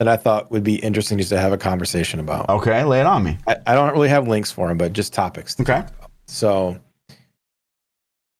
that 0.00 0.08
I 0.08 0.16
thought 0.16 0.50
would 0.50 0.64
be 0.64 0.76
interesting 0.76 1.18
just 1.18 1.30
to 1.30 1.38
have 1.38 1.52
a 1.52 1.56
conversation 1.58 2.18
about. 2.18 2.48
Okay, 2.48 2.82
lay 2.84 2.98
it 3.00 3.06
on 3.06 3.22
me. 3.22 3.38
I, 3.46 3.56
I 3.66 3.74
don't 3.74 3.92
really 3.92 4.08
have 4.08 4.26
links 4.26 4.50
for 4.50 4.66
them, 4.68 4.76
but 4.76 4.92
just 4.92 5.12
topics. 5.12 5.58
Okay. 5.60 5.84
So, 6.26 6.80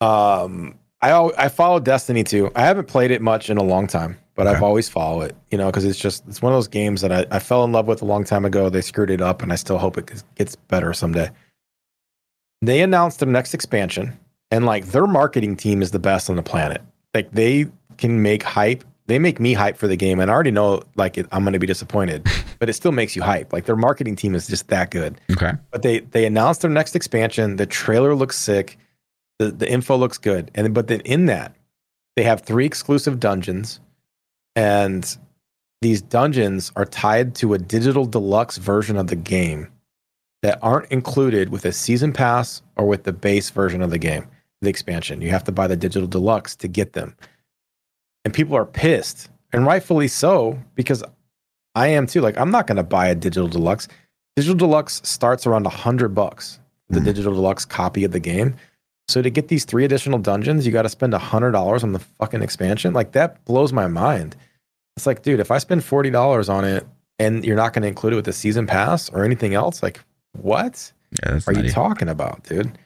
um, 0.01 0.79
I 1.01 1.13
I 1.39 1.49
follow 1.49 1.79
Destiny 1.81 2.25
2. 2.25 2.51
I 2.57 2.63
haven't 2.63 2.89
played 2.89 3.11
it 3.11 3.23
much 3.23 3.51
in 3.51 3.57
a 3.57 3.63
long 3.63 3.87
time, 3.87 4.19
but 4.37 4.47
I've 4.47 4.63
always 4.63 4.89
followed 4.89 5.23
it. 5.31 5.37
You 5.51 5.59
know, 5.59 5.67
because 5.67 5.85
it's 5.85 5.99
just 5.99 6.23
it's 6.29 6.41
one 6.41 6.53
of 6.53 6.57
those 6.57 6.69
games 6.69 7.01
that 7.01 7.11
I, 7.13 7.27
I 7.31 7.39
fell 7.41 7.65
in 7.65 7.73
love 7.73 7.87
with 7.89 8.03
a 8.03 8.05
long 8.05 8.23
time 8.25 8.45
ago. 8.45 8.69
They 8.69 8.83
screwed 8.83 9.11
it 9.11 9.21
up, 9.21 9.43
and 9.43 9.53
I 9.53 9.57
still 9.57 9.79
hope 9.79 9.99
it 9.99 10.07
gets- 10.07 10.25
gets 10.37 10.55
better 10.57 10.93
someday. 10.93 11.31
They 12.63 12.81
announced 12.81 13.21
their 13.21 13.29
next 13.29 13.55
expansion, 13.55 14.19
and 14.51 14.65
like 14.65 14.87
their 14.87 15.07
marketing 15.07 15.57
team 15.57 15.83
is 15.83 15.91
the 15.91 15.99
best 15.99 16.31
on 16.31 16.37
the 16.37 16.43
planet. 16.43 16.83
Like 17.15 17.31
they 17.33 17.67
can 17.99 18.23
make 18.23 18.43
hype. 18.43 18.85
They 19.09 19.19
make 19.21 19.39
me 19.39 19.53
hype 19.53 19.77
for 19.77 19.87
the 19.87 19.97
game, 19.97 20.19
and 20.21 20.31
I 20.31 20.35
already 20.35 20.51
know 20.51 20.83
like 20.97 21.17
it, 21.17 21.27
I'm 21.33 21.45
going 21.45 21.53
to 21.53 21.59
be 21.59 21.67
disappointed, 21.67 22.27
but 22.59 22.69
it 22.69 22.73
still 22.73 22.93
makes 22.93 23.15
you 23.15 23.23
hype. 23.23 23.53
Like 23.53 23.67
their 23.67 23.77
marketing 23.77 24.17
team 24.17 24.35
is 24.35 24.47
just 24.49 24.69
that 24.69 24.91
good. 24.91 25.21
Okay. 25.31 25.53
But 25.71 25.83
they 25.83 26.01
they 26.01 26.27
announced 26.27 26.63
their 26.63 26.71
next 26.71 26.97
expansion. 26.97 27.57
The 27.57 27.67
trailer 27.67 28.15
looks 28.15 28.37
sick. 28.37 28.79
The 29.39 29.51
the 29.51 29.71
info 29.71 29.97
looks 29.97 30.19
good. 30.19 30.51
And 30.55 30.75
but 30.75 30.89
then 30.89 31.01
in 31.01 31.27
that, 31.27 31.55
they 32.17 32.23
have 32.25 32.41
three 32.41 32.67
exclusive 32.67 33.21
dungeons, 33.21 33.79
and 34.57 35.17
these 35.83 36.03
dungeons 36.03 36.73
are 36.75 36.87
tied 36.87 37.35
to 37.37 37.55
a 37.55 37.59
digital 37.59 38.07
deluxe 38.07 38.57
version 38.57 38.97
of 38.97 39.07
the 39.07 39.17
game 39.17 39.69
that 40.43 40.59
aren't 40.63 40.91
included 40.91 41.51
with 41.51 41.65
a 41.65 41.73
season 41.73 42.13
pass 42.13 42.63
or 42.77 42.87
with 42.87 43.05
the 43.05 43.13
base 43.13 43.51
version 43.51 43.83
of 43.83 43.91
the 43.91 43.99
game, 43.99 44.27
the 44.63 44.69
expansion. 44.71 45.21
You 45.21 45.31
have 45.31 45.45
to 45.45 45.53
buy 45.53 45.67
the 45.67 45.77
digital 45.77 46.09
deluxe 46.09 46.57
to 46.57 46.69
get 46.69 46.95
them. 46.95 47.15
And 48.25 48.35
people 48.35 48.57
are 48.57 48.67
pissed, 48.67 49.29
and 49.53 49.65
rightfully 49.67 50.09
so, 50.09 50.59
because 50.75 51.05
I 51.75 51.89
am 51.89 52.07
too. 52.07 52.21
Like, 52.23 52.37
I'm 52.39 52.51
not 52.51 52.67
going 52.67 52.77
to 52.77 52.83
buy 52.83 53.09
a 53.09 53.15
digital 53.15 53.49
deluxe. 53.49 53.87
Digital 54.35 54.57
deluxe 54.57 55.01
starts 55.05 55.47
around 55.47 55.67
a 55.67 55.71
hundred 55.71 56.09
bucks. 56.15 56.59
The 56.89 57.01
Mhm. 57.01 57.05
digital 57.05 57.35
deluxe 57.35 57.65
copy 57.65 58.05
of 58.05 58.13
the 58.13 58.21
game. 58.21 58.55
So 59.09 59.23
to 59.23 59.31
get 59.31 59.49
these 59.49 59.65
three 59.65 59.85
additional 59.85 60.19
dungeons, 60.19 60.67
you 60.67 60.73
got 60.73 60.83
to 60.83 60.89
spend 60.89 61.15
a 61.15 61.19
hundred 61.19 61.53
dollars 61.53 61.85
on 61.85 61.93
the 61.93 62.01
fucking 62.01 62.43
expansion. 62.43 62.93
Like 62.93 63.13
that 63.13 63.45
blows 63.45 63.73
my 63.73 63.87
mind. 63.87 64.35
It's 64.97 65.07
like, 65.07 65.23
dude, 65.23 65.41
if 65.41 65.51
I 65.51 65.59
spend 65.59 65.85
forty 65.85 66.11
dollars 66.11 66.49
on 66.49 66.65
it 66.65 66.87
and 67.19 67.45
you're 67.45 67.57
not 67.57 67.73
going 67.73 67.83
to 67.83 67.89
include 67.89 68.15
it 68.15 68.17
with 68.17 68.25
the 68.25 68.33
season 68.33 68.67
pass 68.67 69.09
or 69.11 69.25
anything 69.25 69.55
else, 69.55 69.83
like 69.83 70.01
what 70.33 70.93
Yeah, 71.25 71.39
are 71.47 71.53
you 71.53 71.71
talking 71.71 72.09
about, 72.09 72.43
dude? 72.45 72.77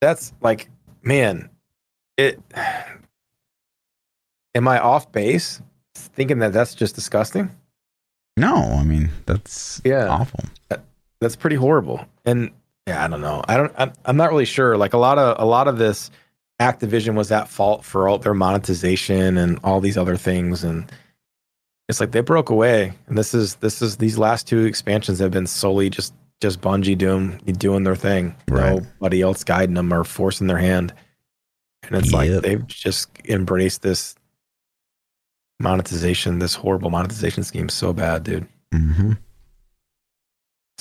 That's 0.00 0.32
like, 0.42 0.68
man, 1.02 1.48
it. 2.18 2.40
Am 4.54 4.68
I 4.68 4.78
off 4.78 5.10
base 5.12 5.62
thinking 5.94 6.40
that 6.40 6.52
that's 6.52 6.74
just 6.74 6.94
disgusting? 6.94 7.50
No, 8.36 8.54
I 8.56 8.84
mean 8.84 9.10
that's 9.24 9.80
Yeah. 9.84 10.08
awful. 10.08 10.40
that's 11.20 11.36
pretty 11.36 11.56
horrible. 11.56 12.04
And 12.26 12.50
yeah, 12.86 13.04
I 13.04 13.08
don't 13.08 13.20
know. 13.20 13.44
I 13.46 13.56
don't. 13.56 13.72
I'm, 13.76 13.92
I'm 14.04 14.16
not 14.16 14.30
really 14.30 14.44
sure. 14.44 14.76
Like 14.76 14.92
a 14.92 14.98
lot 14.98 15.18
of 15.18 15.36
a 15.40 15.46
lot 15.46 15.68
of 15.68 15.78
this, 15.78 16.10
Activision 16.60 17.14
was 17.14 17.30
at 17.30 17.48
fault 17.48 17.84
for 17.84 18.08
all 18.08 18.18
their 18.18 18.34
monetization 18.34 19.38
and 19.38 19.58
all 19.62 19.80
these 19.80 19.96
other 19.96 20.16
things, 20.16 20.64
and 20.64 20.90
it's 21.88 22.00
like 22.00 22.12
they 22.12 22.20
broke 22.20 22.50
away. 22.50 22.92
And 23.06 23.16
this 23.16 23.34
is 23.34 23.56
this 23.56 23.82
is 23.82 23.98
these 23.98 24.18
last 24.18 24.48
two 24.48 24.64
expansions 24.64 25.18
have 25.20 25.30
been 25.30 25.46
solely 25.46 25.90
just 25.90 26.12
just 26.40 26.60
Bungie 26.60 26.98
doing 26.98 27.36
doing 27.58 27.84
their 27.84 27.96
thing. 27.96 28.34
Right. 28.48 28.82
Nobody 29.00 29.22
else 29.22 29.44
guiding 29.44 29.76
them 29.76 29.92
or 29.92 30.02
forcing 30.02 30.48
their 30.48 30.58
hand. 30.58 30.92
And 31.84 31.96
it's 31.96 32.12
like 32.12 32.30
they've 32.30 32.66
just 32.66 33.10
embraced 33.28 33.82
this 33.82 34.14
monetization, 35.60 36.38
this 36.38 36.54
horrible 36.54 36.90
monetization 36.90 37.44
scheme 37.44 37.68
so 37.68 37.92
bad, 37.92 38.24
dude. 38.24 38.46
Mm-hmm. 38.72 39.12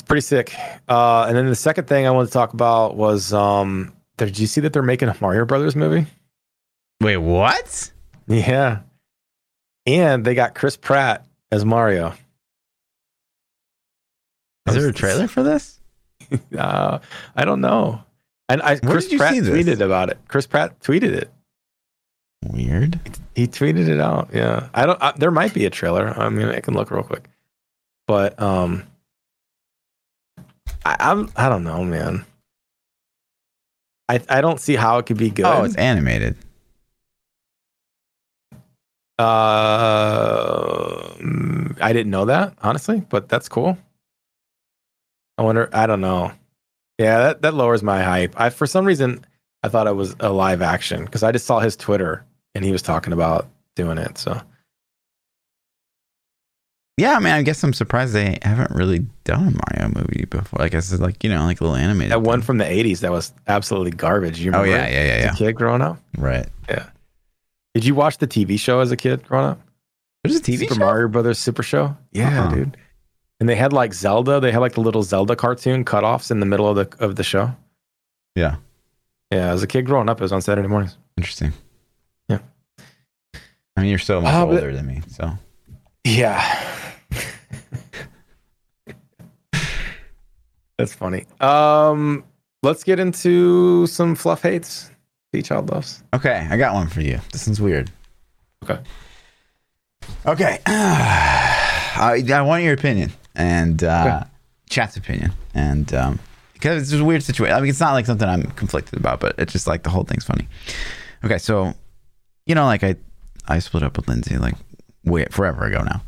It's 0.01 0.07
pretty 0.07 0.21
sick. 0.21 0.55
Uh, 0.89 1.25
and 1.27 1.37
then 1.37 1.45
the 1.45 1.53
second 1.53 1.87
thing 1.87 2.07
I 2.07 2.09
wanted 2.09 2.27
to 2.27 2.33
talk 2.33 2.53
about 2.53 2.95
was 2.95 3.33
um, 3.33 3.93
did 4.17 4.39
you 4.39 4.47
see 4.47 4.59
that 4.61 4.73
they're 4.73 4.81
making 4.81 5.09
a 5.09 5.15
Mario 5.21 5.45
Brothers 5.45 5.75
movie? 5.75 6.07
Wait, 6.99 7.17
what? 7.17 7.91
Yeah. 8.27 8.79
And 9.85 10.25
they 10.25 10.33
got 10.33 10.55
Chris 10.55 10.75
Pratt 10.75 11.23
as 11.51 11.65
Mario. 11.65 12.15
Is 14.67 14.73
there 14.73 14.89
a 14.89 14.93
trailer 14.93 15.27
for 15.27 15.43
this? 15.43 15.79
Uh, 16.57 16.99
I 17.35 17.43
don't 17.43 17.59
know. 17.59 18.01
And 18.47 18.61
I, 18.61 18.77
Chris 18.77 19.13
Pratt 19.13 19.33
tweeted 19.33 19.81
about 19.81 20.09
it. 20.09 20.17
Chris 20.29 20.47
Pratt 20.47 20.79
tweeted 20.79 21.11
it. 21.11 21.29
Weird. 22.45 22.99
He 23.35 23.47
tweeted 23.47 23.89
it 23.89 23.99
out. 23.99 24.29
Yeah. 24.31 24.69
I 24.73 24.85
don't. 24.85 25.01
I, 25.01 25.11
there 25.17 25.31
might 25.31 25.53
be 25.53 25.65
a 25.65 25.69
trailer. 25.69 26.07
I 26.07 26.29
mean, 26.29 26.47
I 26.47 26.61
can 26.61 26.73
look 26.73 26.89
real 26.89 27.03
quick. 27.03 27.27
But 28.07 28.41
um, 28.41 28.83
I, 30.85 30.95
I'm. 30.99 31.29
I 31.35 31.49
don't 31.49 31.63
know, 31.63 31.83
man. 31.83 32.25
I 34.09 34.19
I 34.29 34.41
don't 34.41 34.59
see 34.59 34.75
how 34.75 34.97
it 34.97 35.05
could 35.05 35.17
be 35.17 35.29
good. 35.29 35.45
Oh, 35.45 35.63
it's 35.63 35.75
animated. 35.75 36.37
Uh, 39.19 41.13
mm, 41.19 41.79
I 41.79 41.93
didn't 41.93 42.09
know 42.09 42.25
that 42.25 42.55
honestly, 42.61 43.03
but 43.09 43.29
that's 43.29 43.47
cool. 43.47 43.77
I 45.37 45.43
wonder. 45.43 45.69
I 45.73 45.85
don't 45.85 46.01
know. 46.01 46.31
Yeah, 46.97 47.19
that, 47.19 47.41
that 47.41 47.53
lowers 47.53 47.83
my 47.83 48.01
hype. 48.01 48.39
I 48.39 48.49
for 48.49 48.67
some 48.67 48.85
reason 48.85 49.25
I 49.63 49.69
thought 49.69 49.87
it 49.87 49.95
was 49.95 50.15
a 50.19 50.29
live 50.31 50.61
action 50.61 51.05
because 51.05 51.23
I 51.23 51.31
just 51.31 51.45
saw 51.45 51.59
his 51.59 51.75
Twitter 51.75 52.25
and 52.55 52.65
he 52.65 52.71
was 52.71 52.81
talking 52.81 53.13
about 53.13 53.47
doing 53.75 53.97
it. 53.97 54.17
So 54.17 54.41
Yeah, 56.97 57.15
I 57.15 57.19
mean, 57.19 57.33
I 57.33 57.41
guess 57.41 57.63
I'm 57.63 57.73
surprised 57.73 58.13
they 58.13 58.37
haven't 58.43 58.71
really 58.75 59.05
done 59.23 59.47
a 59.47 59.51
Mario 59.79 59.93
movie 59.95 60.25
before. 60.29 60.61
I 60.61 60.69
guess 60.69 60.91
it's 60.91 61.01
like 61.01 61.23
you 61.23 61.29
know, 61.29 61.43
like 61.45 61.59
a 61.59 61.63
little 61.63 61.77
animated. 61.77 62.11
that 62.11 62.21
one 62.21 62.41
from 62.41 62.57
the 62.57 62.65
'80s 62.65 62.99
that 62.99 63.11
was 63.11 63.33
absolutely 63.47 63.91
garbage. 63.91 64.39
You 64.39 64.51
Oh 64.53 64.61
remember? 64.61 64.77
yeah, 64.77 64.87
yeah, 64.89 65.05
yeah, 65.05 65.13
As 65.13 65.23
yeah. 65.23 65.31
a 65.31 65.35
kid 65.35 65.53
growing 65.53 65.81
up. 65.81 65.97
Right. 66.17 66.47
Yeah. 66.69 66.87
Did 67.73 67.85
you 67.85 67.95
watch 67.95 68.17
the 68.17 68.27
TV 68.27 68.59
show 68.59 68.81
as 68.81 68.91
a 68.91 68.97
kid 68.97 69.23
growing 69.27 69.45
up? 69.51 69.61
There's 70.23 70.35
a 70.35 70.41
TV 70.41 70.59
Super 70.59 70.73
show. 70.75 70.79
Mario 70.81 71.07
Brothers 71.07 71.39
Super 71.39 71.63
Show. 71.63 71.97
Yeah, 72.11 72.43
Uh-uh. 72.45 72.53
dude. 72.53 72.77
And 73.39 73.49
they 73.49 73.55
had 73.55 73.73
like 73.73 73.93
Zelda. 73.93 74.39
They 74.39 74.51
had 74.51 74.59
like 74.59 74.73
the 74.73 74.81
little 74.81 75.01
Zelda 75.01 75.35
cartoon 75.35 75.83
cutoffs 75.85 76.29
in 76.29 76.39
the 76.41 76.45
middle 76.45 76.67
of 76.67 76.75
the 76.75 77.03
of 77.03 77.15
the 77.15 77.23
show. 77.23 77.55
Yeah. 78.35 78.57
Yeah, 79.31 79.49
as 79.51 79.63
a 79.63 79.67
kid 79.67 79.85
growing 79.85 80.09
up, 80.09 80.19
it 80.19 80.23
was 80.23 80.33
on 80.33 80.41
Saturday 80.41 80.67
mornings. 80.67 80.97
Interesting. 81.17 81.53
Yeah. 82.29 82.39
I 83.77 83.81
mean, 83.81 83.89
you're 83.89 83.97
so 83.97 84.21
much 84.21 84.31
Uh, 84.33 84.45
but- 84.45 84.55
older 84.55 84.75
than 84.75 84.85
me, 84.85 85.01
so 85.07 85.31
Yeah. 86.05 86.43
That's 90.81 90.93
funny. 90.95 91.25
Um 91.39 92.23
let's 92.63 92.83
get 92.83 92.99
into 92.99 93.85
some 93.87 94.15
fluff 94.15 94.41
hates. 94.41 94.89
P 95.31 95.41
Child 95.41 95.69
loves. 95.69 96.03
Okay, 96.13 96.47
I 96.49 96.57
got 96.57 96.73
one 96.73 96.87
for 96.87 97.01
you. 97.01 97.19
This 97.31 97.47
one's 97.47 97.61
weird. 97.61 97.89
Okay. 98.63 98.79
Okay. 100.25 100.59
I, 100.67 102.23
I 102.33 102.41
want 102.41 102.63
your 102.63 102.73
opinion 102.73 103.11
and 103.35 103.83
uh, 103.83 104.23
chat's 104.69 104.97
opinion. 104.97 105.31
And 105.53 105.93
um, 105.93 106.19
because 106.53 106.81
it's 106.81 106.91
just 106.91 107.01
a 107.01 107.05
weird 107.05 107.23
situation. 107.23 107.55
I 107.55 107.61
mean, 107.61 107.69
it's 107.69 107.79
not 107.79 107.93
like 107.93 108.05
something 108.05 108.27
I'm 108.27 108.43
conflicted 108.43 108.99
about, 108.99 109.19
but 109.19 109.35
it's 109.37 109.53
just 109.53 109.67
like 109.67 109.83
the 109.83 109.89
whole 109.89 110.03
thing's 110.03 110.25
funny. 110.25 110.47
Okay, 111.23 111.37
so, 111.37 111.73
you 112.45 112.55
know, 112.55 112.65
like 112.65 112.83
I, 112.83 112.95
I 113.47 113.59
split 113.59 113.83
up 113.83 113.97
with 113.97 114.07
Lindsay 114.07 114.37
like 114.37 114.55
way, 115.05 115.25
forever 115.31 115.65
ago 115.65 115.83
now. 115.83 116.01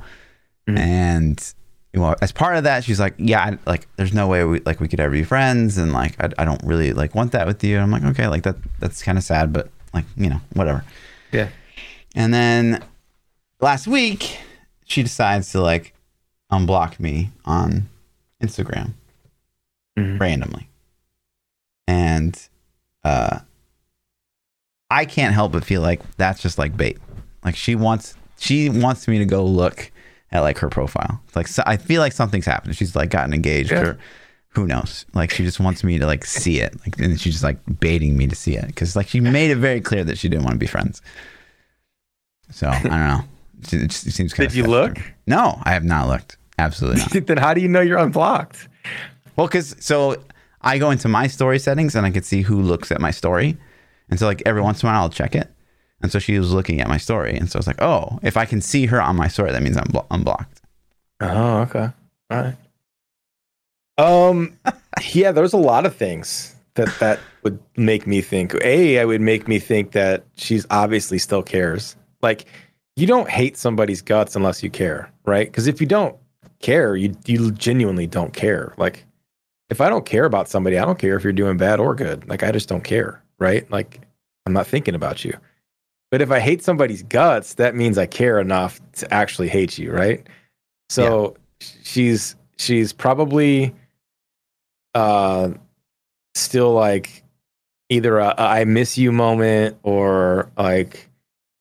Mhm. 0.67 0.77
And, 0.79 1.53
well, 1.93 2.15
as 2.21 2.31
part 2.31 2.55
of 2.55 2.63
that, 2.63 2.83
she's 2.83 2.99
like, 2.99 3.13
yeah, 3.17 3.41
I, 3.43 3.57
like, 3.69 3.87
there's 3.97 4.13
no 4.13 4.27
way 4.27 4.43
we, 4.43 4.59
like, 4.61 4.79
we 4.79 4.87
could 4.87 4.99
ever 4.99 5.11
be 5.13 5.23
friends. 5.23 5.77
And 5.77 5.93
like, 5.93 6.21
I, 6.23 6.29
I 6.41 6.45
don't 6.45 6.61
really 6.63 6.91
like 6.93 7.13
want 7.15 7.31
that 7.33 7.45
with 7.45 7.63
you. 7.63 7.75
And 7.75 7.83
I'm 7.83 7.91
like, 7.91 8.03
okay, 8.11 8.27
like 8.27 8.43
that, 8.43 8.55
that's 8.79 9.03
kind 9.03 9.17
of 9.17 9.23
sad, 9.23 9.53
but 9.53 9.69
like, 9.93 10.05
you 10.17 10.29
know, 10.29 10.41
whatever. 10.53 10.83
Yeah. 11.31 11.49
And 12.15 12.33
then 12.33 12.83
last 13.61 13.87
week, 13.87 14.39
she 14.85 15.03
decides 15.03 15.51
to 15.51 15.61
like 15.61 15.93
unblock 16.51 16.99
me 16.99 17.31
on 17.45 17.89
Instagram 18.41 18.93
Mhm. 19.97 20.19
randomly. 20.19 20.67
And 21.87 22.39
uh 23.03 23.39
I 24.89 25.05
can't 25.05 25.33
help 25.33 25.51
but 25.53 25.63
feel 25.65 25.81
like 25.81 26.01
that's 26.17 26.41
just 26.41 26.57
like 26.57 26.75
bait. 26.77 26.97
Like 27.43 27.55
she 27.55 27.75
wants 27.75 28.15
she 28.37 28.69
wants 28.69 29.07
me 29.07 29.17
to 29.19 29.25
go 29.25 29.43
look 29.45 29.91
at 30.33 30.41
like 30.41 30.57
her 30.57 30.69
profile. 30.69 31.21
Like 31.35 31.47
so 31.47 31.63
I 31.65 31.77
feel 31.77 32.01
like 32.01 32.11
something's 32.11 32.45
happened. 32.45 32.75
She's 32.75 32.95
like 32.95 33.09
gotten 33.09 33.33
engaged 33.33 33.71
Yeah. 33.71 33.81
or 33.81 33.99
who 34.49 34.67
knows. 34.67 35.05
Like 35.13 35.31
she 35.31 35.43
just 35.43 35.59
wants 35.59 35.83
me 35.83 35.97
to 35.99 36.05
like 36.05 36.25
see 36.25 36.59
it. 36.59 36.75
Like 36.81 36.99
and 36.99 37.19
she's 37.19 37.33
just 37.35 37.43
like 37.43 37.59
baiting 37.79 38.17
me 38.17 38.27
to 38.27 38.35
see 38.35 38.57
it 38.57 38.75
cuz 38.75 38.95
like 38.95 39.07
she 39.07 39.19
made 39.21 39.51
it 39.51 39.55
very 39.57 39.79
clear 39.79 40.03
that 40.03 40.17
she 40.17 40.27
didn't 40.27 40.43
want 40.43 40.55
to 40.55 40.59
be 40.59 40.67
friends. 40.67 41.01
So, 42.51 42.67
I 42.67 42.81
don't 42.81 42.91
know. 42.91 43.21
It 43.71 43.87
just 43.87 44.11
seems 44.11 44.33
kind 44.33 44.49
Did 44.49 44.57
you 44.57 44.65
look? 44.65 44.97
No, 45.25 45.59
I 45.63 45.71
have 45.71 45.85
not 45.85 46.07
looked. 46.07 46.37
Absolutely 46.59 46.99
not. 47.01 47.11
then 47.27 47.37
how 47.37 47.53
do 47.53 47.61
you 47.61 47.69
know 47.69 47.81
you're 47.81 47.97
unblocked? 47.97 48.67
Well, 49.35 49.47
because 49.47 49.75
so 49.79 50.21
I 50.61 50.77
go 50.77 50.91
into 50.91 51.07
my 51.07 51.27
story 51.27 51.57
settings 51.59 51.95
and 51.95 52.05
I 52.05 52.11
can 52.11 52.23
see 52.23 52.41
who 52.41 52.61
looks 52.61 52.91
at 52.91 52.99
my 53.01 53.09
story, 53.11 53.57
and 54.09 54.19
so 54.19 54.25
like 54.27 54.43
every 54.45 54.61
once 54.61 54.83
in 54.83 54.89
a 54.89 54.91
while 54.91 55.01
I'll 55.03 55.09
check 55.09 55.33
it, 55.35 55.49
and 56.03 56.11
so 56.11 56.19
she 56.19 56.37
was 56.37 56.53
looking 56.53 56.81
at 56.81 56.89
my 56.89 56.97
story, 56.97 57.35
and 57.35 57.49
so 57.49 57.57
I 57.57 57.59
was 57.59 57.67
like, 57.67 57.81
oh, 57.81 58.19
if 58.21 58.35
I 58.35 58.45
can 58.45 58.61
see 58.61 58.85
her 58.87 59.01
on 59.01 59.15
my 59.15 59.29
story, 59.29 59.51
that 59.51 59.63
means 59.63 59.77
I'm 59.77 59.87
blo- 59.89 60.05
unblocked. 60.11 60.61
Oh, 61.21 61.59
okay. 61.59 61.89
All 62.29 62.41
right. 62.41 62.55
Um, 63.97 64.57
yeah, 65.13 65.31
there's 65.31 65.53
a 65.53 65.57
lot 65.57 65.85
of 65.85 65.95
things 65.95 66.55
that 66.75 66.89
that 66.99 67.19
would 67.43 67.57
make 67.77 68.05
me 68.05 68.21
think. 68.21 68.53
A, 68.63 68.99
I 68.99 69.05
would 69.05 69.21
make 69.21 69.47
me 69.47 69.59
think 69.59 69.93
that 69.93 70.25
she's 70.35 70.65
obviously 70.69 71.17
still 71.17 71.41
cares. 71.41 71.95
Like, 72.21 72.45
you 72.97 73.07
don't 73.07 73.29
hate 73.29 73.55
somebody's 73.55 74.01
guts 74.01 74.35
unless 74.35 74.61
you 74.61 74.69
care, 74.69 75.09
right? 75.25 75.47
Because 75.47 75.67
if 75.67 75.79
you 75.79 75.87
don't 75.87 76.17
care, 76.59 76.97
you 76.97 77.15
you 77.25 77.51
genuinely 77.51 78.07
don't 78.07 78.33
care. 78.33 78.73
Like, 78.77 79.05
if 79.69 79.79
I 79.79 79.89
don't 79.89 80.05
care 80.05 80.25
about 80.25 80.49
somebody, 80.49 80.77
I 80.77 80.83
don't 80.83 80.99
care 80.99 81.15
if 81.15 81.23
you're 81.23 81.31
doing 81.31 81.55
bad 81.55 81.79
or 81.79 81.95
good. 81.95 82.27
Like, 82.27 82.43
I 82.43 82.51
just 82.51 82.67
don't 82.67 82.83
care, 82.83 83.23
right? 83.39 83.69
Like, 83.71 84.01
I'm 84.45 84.53
not 84.53 84.67
thinking 84.67 84.95
about 84.95 85.23
you. 85.23 85.37
But 86.13 86.21
if 86.21 86.29
I 86.29 86.39
hate 86.39 86.61
somebody's 86.63 87.01
guts, 87.01 87.55
that 87.55 87.73
means 87.73 87.97
I 87.97 88.05
care 88.05 88.37
enough 88.39 88.79
to 88.97 89.11
actually 89.11 89.49
hate 89.49 89.79
you, 89.79 89.91
right? 89.91 90.23
So 90.87 91.37
she's 91.59 92.35
she's 92.55 92.93
probably 92.93 93.73
uh 94.93 95.49
still 96.35 96.71
like 96.71 97.23
either 97.89 98.19
a, 98.19 98.27
a 98.27 98.43
I 98.43 98.63
miss 98.65 98.95
you 98.95 99.11
moment 99.11 99.75
or 99.81 100.51
like 100.55 101.09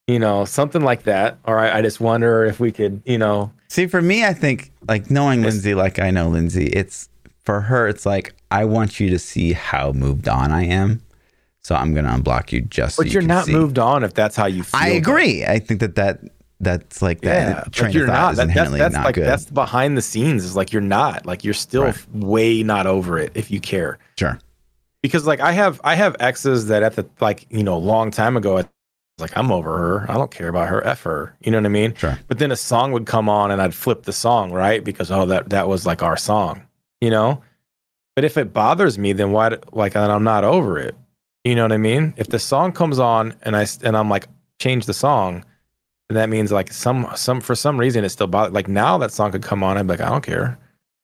you 0.07 0.19
know 0.19 0.45
something 0.45 0.83
like 0.83 1.05
that. 1.05 1.39
Or 1.47 1.59
I, 1.59 1.79
I 1.79 1.81
just 1.81 1.99
wonder 1.99 2.45
if 2.45 2.61
we 2.61 2.73
could 2.73 3.01
you 3.07 3.17
know 3.17 3.51
See, 3.69 3.87
for 3.87 4.03
me, 4.03 4.23
I 4.27 4.35
think 4.35 4.71
like 4.87 5.11
knowing. 5.11 5.41
Lindsay, 5.41 5.73
like 5.73 5.99
I 5.99 6.11
know 6.11 6.29
Lindsay, 6.29 6.67
it's 6.67 7.09
for 7.43 7.63
her. 7.63 7.89
It's 7.89 8.05
like 8.05 8.35
I 8.51 8.67
want 8.67 9.01
you 9.01 9.09
to 9.09 9.19
see 9.19 9.55
how 9.55 9.93
moved 9.93 10.29
on 10.29 10.53
I 10.53 10.65
am, 10.65 11.01
so 11.65 11.75
I'm 11.75 11.95
gonna 11.95 12.11
unblock 12.11 12.53
you 12.53 12.63
just. 12.63 12.97
but 12.97 13.07
you 13.07 13.13
you're 13.13 13.23
can 13.23 13.29
not 13.29 13.47
see. 13.47 13.53
moved 13.53 13.79
on 13.79 14.05
if 14.05 14.15
that's 14.15 14.37
how 14.37 14.47
you 14.47 14.63
feel. 14.63 14.81
I 14.81 14.89
agree. 14.89 15.45
I 15.45 15.59
think 15.59 15.81
that 15.81 15.95
that 15.97 16.21
that's 16.61 17.03
like 17.03 17.23
that 17.23 17.49
Yeah, 17.57 17.65
train 17.73 17.89
like 17.89 17.95
you're 17.95 18.07
not. 18.07 18.37
That, 18.37 18.37
that's 18.37 18.49
inherently 18.49 18.79
that's 18.79 18.95
not 18.95 19.05
like 19.05 19.15
good. 19.17 19.27
that's 19.27 19.47
behind 19.47 19.97
the 19.97 20.03
scenes. 20.03 20.45
Is 20.45 20.55
like 20.57 20.73
you're 20.73 20.81
not. 20.83 21.27
Like 21.27 21.45
you're 21.45 21.55
still 21.55 21.85
Right. 21.85 22.15
way 22.15 22.63
not 22.63 22.87
over 22.87 23.19
it 23.19 23.33
if 23.35 23.51
you 23.51 23.61
care. 23.61 23.99
sure. 24.19 24.39
because 25.03 25.27
like 25.27 25.41
I 25.41 25.53
have 25.53 25.81
I 25.85 25.95
have 25.97 26.17
exes 26.21 26.67
that 26.69 26.83
at 26.83 26.95
the 26.97 27.07
like 27.21 27.47
you 27.51 27.63
know 27.65 27.75
a 27.75 27.85
long 27.93 28.11
time 28.11 28.37
ago 28.37 28.59
it's 28.59 28.69
like 29.19 29.37
I'm 29.37 29.51
over 29.53 29.77
her 29.77 30.11
I 30.11 30.15
don't 30.15 30.31
care 30.31 30.49
about 30.49 30.69
her 30.69 30.85
F 30.87 31.03
her 31.03 31.35
you 31.41 31.51
know 31.51 31.59
what 31.59 31.67
I 31.67 31.71
mean 31.71 31.95
Sure. 31.95 32.19
but 32.29 32.39
then 32.39 32.51
a 32.53 32.57
song 32.57 32.93
would 32.93 33.07
come 33.07 33.29
on 33.29 33.51
and 33.51 33.61
I'd 33.61 33.75
flip 33.75 34.03
the 34.05 34.13
song 34.13 34.53
right 34.53 34.83
because 34.83 35.11
oh 35.11 35.27
that 35.27 35.51
that 35.51 35.69
was 35.69 35.85
like 35.87 36.03
our 36.03 36.17
song 36.17 36.63
you 37.01 37.11
know 37.11 37.43
but 38.17 38.25
if 38.25 38.37
it 38.37 38.53
bothers 38.53 38.99
me 38.99 39.13
then 39.13 39.31
why 39.33 39.57
like 39.73 39.95
and 39.97 40.11
I'm 40.11 40.25
not 40.25 40.45
over 40.45 40.79
it 40.79 40.95
you 41.45 41.55
know 41.55 41.63
what 41.63 41.73
I 41.73 41.79
mean 41.79 42.15
if 42.17 42.29
the 42.29 42.39
song 42.39 42.73
comes 42.73 42.99
on 42.99 43.35
and 43.43 43.57
I 43.57 43.67
and 43.83 43.97
I'm 43.97 44.09
like 44.09 44.29
change 44.59 44.87
the 44.87 44.95
song 44.95 45.45
then 46.09 46.17
that 46.17 46.29
means 46.29 46.53
like 46.53 46.73
some 46.73 47.09
some 47.15 47.41
for 47.41 47.55
some 47.55 47.79
reason 47.79 48.05
it 48.05 48.11
still 48.11 48.27
bothers 48.27 48.53
like 48.53 48.69
now 48.69 48.99
that 48.99 49.13
song 49.13 49.33
could 49.33 49.43
come 49.43 49.63
on 49.63 49.77
I'd 49.77 49.87
be 49.87 49.95
like 49.95 50.01
I 50.01 50.09
don't 50.09 50.25
care 50.25 50.59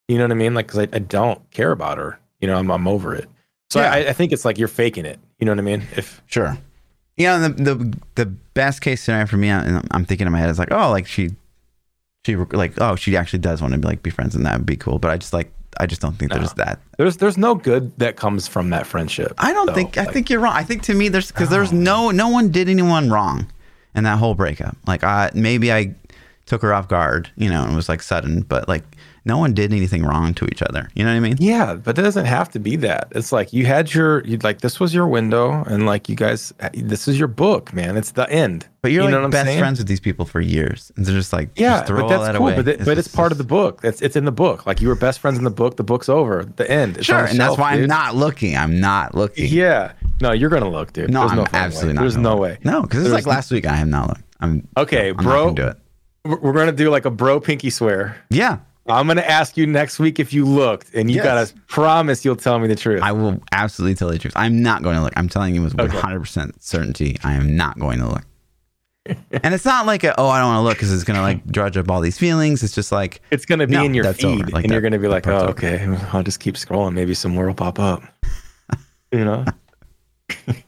you 0.08 0.16
know 0.16 0.24
what 0.24 0.32
I 0.32 0.34
mean 0.34 0.54
like 0.54 0.66
because 0.66 0.78
I, 0.78 0.88
I 0.96 1.00
don't 1.00 1.50
care 1.50 1.72
about 1.72 1.98
her 1.98 2.18
you 2.40 2.48
know 2.48 2.56
I'm, 2.56 2.70
I'm 2.70 2.86
over 2.86 3.14
it 3.14 3.28
so 3.70 3.80
Yeah. 3.80 3.92
I, 3.92 3.96
I 4.08 4.12
think 4.12 4.32
it's 4.32 4.44
like 4.44 4.58
you're 4.58 4.68
faking 4.68 5.04
it. 5.04 5.18
You 5.38 5.46
know 5.46 5.52
what 5.52 5.58
I 5.58 5.62
mean? 5.62 5.86
If 5.96 6.22
Sure. 6.26 6.56
You 7.16 7.26
know, 7.26 7.48
the 7.48 7.48
the 7.48 7.98
the 8.14 8.26
best 8.26 8.80
case 8.80 9.02
scenario 9.02 9.26
for 9.26 9.36
me, 9.36 9.48
and 9.48 9.86
I'm 9.90 10.04
thinking 10.04 10.26
in 10.26 10.32
my 10.32 10.38
head 10.38 10.50
is 10.50 10.58
like, 10.58 10.70
oh, 10.70 10.90
like 10.90 11.06
she, 11.06 11.30
she 12.24 12.36
like, 12.36 12.80
oh, 12.80 12.94
she 12.94 13.16
actually 13.16 13.40
does 13.40 13.60
want 13.60 13.72
to 13.74 13.78
be 13.78 13.88
like 13.88 14.02
be 14.02 14.10
friends, 14.10 14.36
and 14.36 14.46
that 14.46 14.56
would 14.56 14.66
be 14.66 14.76
cool. 14.76 15.00
But 15.00 15.10
I 15.10 15.16
just 15.16 15.32
like, 15.32 15.52
I 15.78 15.86
just 15.86 16.00
don't 16.00 16.16
think 16.16 16.32
No. 16.32 16.38
there's 16.38 16.54
that. 16.54 16.80
there's 16.96 17.18
there's 17.18 17.38
no 17.38 17.54
good 17.54 17.96
that 17.98 18.16
comes 18.16 18.48
from 18.48 18.70
that 18.70 18.86
friendship. 18.86 19.34
I 19.38 19.52
don't 19.52 19.66
though. 19.66 19.74
think. 19.74 19.98
I 19.98 20.06
think 20.06 20.30
you're 20.30 20.40
wrong. 20.40 20.54
I 20.54 20.64
think 20.64 20.82
to 20.84 20.94
me, 20.94 21.08
there's 21.08 21.28
because 21.30 21.50
there's 21.50 21.72
oh. 21.72 21.76
no 21.76 22.10
no 22.10 22.28
one 22.28 22.50
did 22.50 22.68
anyone 22.68 23.10
wrong 23.10 23.46
in 23.94 24.04
that 24.04 24.18
whole 24.18 24.34
breakup. 24.34 24.76
Like, 24.86 25.04
I 25.04 25.30
maybe 25.34 25.72
I 25.72 25.94
took 26.46 26.62
her 26.62 26.72
off 26.72 26.88
guard, 26.88 27.30
you 27.36 27.50
know, 27.50 27.62
and 27.62 27.72
it 27.72 27.76
was 27.76 27.88
like 27.88 28.02
sudden, 28.02 28.40
but 28.40 28.68
like 28.68 28.82
no 29.28 29.38
one 29.38 29.52
did 29.54 29.72
anything 29.72 30.02
wrong 30.04 30.34
to 30.34 30.46
each 30.46 30.62
other. 30.62 30.88
You 30.94 31.04
know 31.04 31.10
what 31.10 31.16
I 31.18 31.20
mean? 31.20 31.36
Yeah, 31.38 31.74
but 31.74 31.98
it 31.98 32.02
doesn't 32.02 32.24
have 32.24 32.50
to 32.52 32.58
be 32.58 32.74
that. 32.76 33.08
It's 33.12 33.30
like 33.30 33.52
you 33.52 33.66
had 33.66 33.92
your 33.94 34.24
you 34.24 34.38
like 34.38 34.62
this 34.62 34.80
was 34.80 34.92
your 34.94 35.06
window, 35.06 35.62
and 35.64 35.86
like 35.86 36.08
you 36.08 36.16
guys, 36.16 36.52
this 36.72 37.06
is 37.06 37.18
your 37.18 37.28
book, 37.28 37.72
man. 37.72 37.96
It's 37.96 38.12
the 38.12 38.28
end. 38.30 38.66
But 38.80 38.92
you're 38.92 39.04
you 39.04 39.10
know 39.10 39.16
like 39.16 39.20
what 39.22 39.24
I'm 39.26 39.30
best 39.32 39.46
saying? 39.46 39.58
friends 39.58 39.78
with 39.78 39.88
these 39.88 40.00
people 40.00 40.24
for 40.24 40.40
years, 40.40 40.90
and 40.96 41.04
they're 41.04 41.14
just 41.14 41.32
like, 41.32 41.50
Yeah, 41.56 41.78
just 41.78 41.86
throw 41.88 41.96
but 41.98 42.02
all 42.04 42.08
that's 42.08 42.22
that 42.32 42.36
cool. 42.36 42.46
away. 42.48 42.56
But, 42.56 42.68
it, 42.68 42.84
but 42.84 42.96
it's 42.98 43.08
part 43.08 43.30
of 43.32 43.38
the 43.38 43.44
book. 43.44 43.82
That's 43.82 44.00
it's 44.00 44.16
in 44.16 44.24
the 44.24 44.32
book. 44.32 44.66
Like 44.66 44.80
you 44.80 44.88
were 44.88 44.94
best 44.94 45.20
friends 45.20 45.36
in 45.38 45.44
the 45.44 45.50
book. 45.50 45.76
The 45.76 45.84
book's 45.84 46.08
over. 46.08 46.44
The 46.56 46.68
end. 46.70 46.96
It's 46.96 47.06
Sure, 47.06 47.18
and 47.18 47.28
that's 47.28 47.36
shelf, 47.50 47.58
why 47.58 47.72
I'm 47.74 47.86
not 47.86 48.14
looking. 48.14 48.56
I'm 48.56 48.80
not 48.80 49.14
looking. 49.14 49.46
Yeah. 49.52 49.92
No, 50.20 50.32
you're 50.32 50.50
gonna 50.50 50.70
look, 50.70 50.92
dude. 50.92 51.10
No, 51.10 51.20
There's 51.20 51.32
I'm 51.32 51.36
no 51.38 51.46
absolutely 51.52 51.88
way. 51.90 51.94
not. 51.94 52.00
There's 52.00 52.16
no 52.16 52.36
way. 52.36 52.58
No, 52.64 52.82
because 52.82 53.02
it's 53.04 53.12
like 53.12 53.26
last 53.26 53.50
week. 53.50 53.66
I 53.66 53.74
have 53.74 53.88
not 53.88 54.08
looked. 54.08 54.22
I'm 54.40 54.66
Okay, 54.76 55.10
I'm 55.10 55.16
bro. 55.16 55.52
Do 55.54 55.66
it. 55.66 55.76
We're 56.24 56.38
we're 56.40 56.52
gonna 56.52 56.72
do 56.72 56.88
like 56.90 57.04
a 57.04 57.10
bro 57.10 57.40
pinky 57.40 57.70
swear. 57.70 58.16
Yeah, 58.30 58.58
I'm 58.88 59.06
gonna 59.06 59.20
ask 59.22 59.56
you 59.56 59.66
next 59.66 59.98
week 59.98 60.18
if 60.18 60.32
you 60.32 60.44
looked, 60.44 60.94
and 60.94 61.10
you 61.10 61.16
Yes. 61.16 61.24
gotta 61.52 61.60
promise 61.66 62.24
you'll 62.24 62.36
tell 62.36 62.58
me 62.58 62.68
the 62.68 62.74
truth. 62.76 63.02
I 63.02 63.12
will 63.12 63.40
absolutely 63.52 63.94
tell 63.96 64.08
you 64.08 64.14
the 64.14 64.18
truth. 64.20 64.32
I'm 64.36 64.62
not 64.62 64.82
going 64.82 64.96
to 64.96 65.02
look. 65.02 65.12
I'm 65.16 65.28
telling 65.28 65.54
you 65.54 65.62
with 65.62 65.74
100 65.74 66.20
percent 66.20 66.62
certainty. 66.62 67.16
I 67.22 67.34
am 67.34 67.54
not 67.56 67.78
going 67.78 67.98
to 67.98 68.06
look. 68.08 68.24
and 69.42 69.54
it's 69.54 69.64
not 69.64 69.86
like 69.86 70.04
a, 70.04 70.18
oh 70.20 70.28
I 70.28 70.38
don't 70.40 70.48
want 70.48 70.58
to 70.58 70.62
look 70.64 70.74
because 70.76 70.92
it's 70.92 71.04
gonna 71.04 71.22
like 71.22 71.44
drudge 71.46 71.76
up 71.78 71.90
all 71.90 72.00
these 72.00 72.18
feelings. 72.18 72.62
It's 72.62 72.74
just 72.74 72.92
like 72.92 73.22
it's 73.30 73.46
gonna 73.46 73.66
be 73.66 73.72
No, 73.74 73.84
in 73.84 73.94
your 73.94 74.12
feed, 74.12 74.26
over. 74.42 74.50
Like 74.50 74.64
and 74.64 74.72
you're 74.72 74.82
gonna 74.82 74.98
be 74.98 75.08
like, 75.08 75.26
"Oh, 75.26 75.36
over. 75.38 75.50
okay, 75.50 75.86
I'll 76.12 76.22
just 76.22 76.40
keep 76.40 76.56
scrolling. 76.56 76.92
Maybe 76.92 77.14
some 77.14 77.32
more 77.32 77.46
will 77.46 77.54
pop 77.54 77.78
up." 77.78 78.02
you 79.12 79.24
know, 79.24 79.44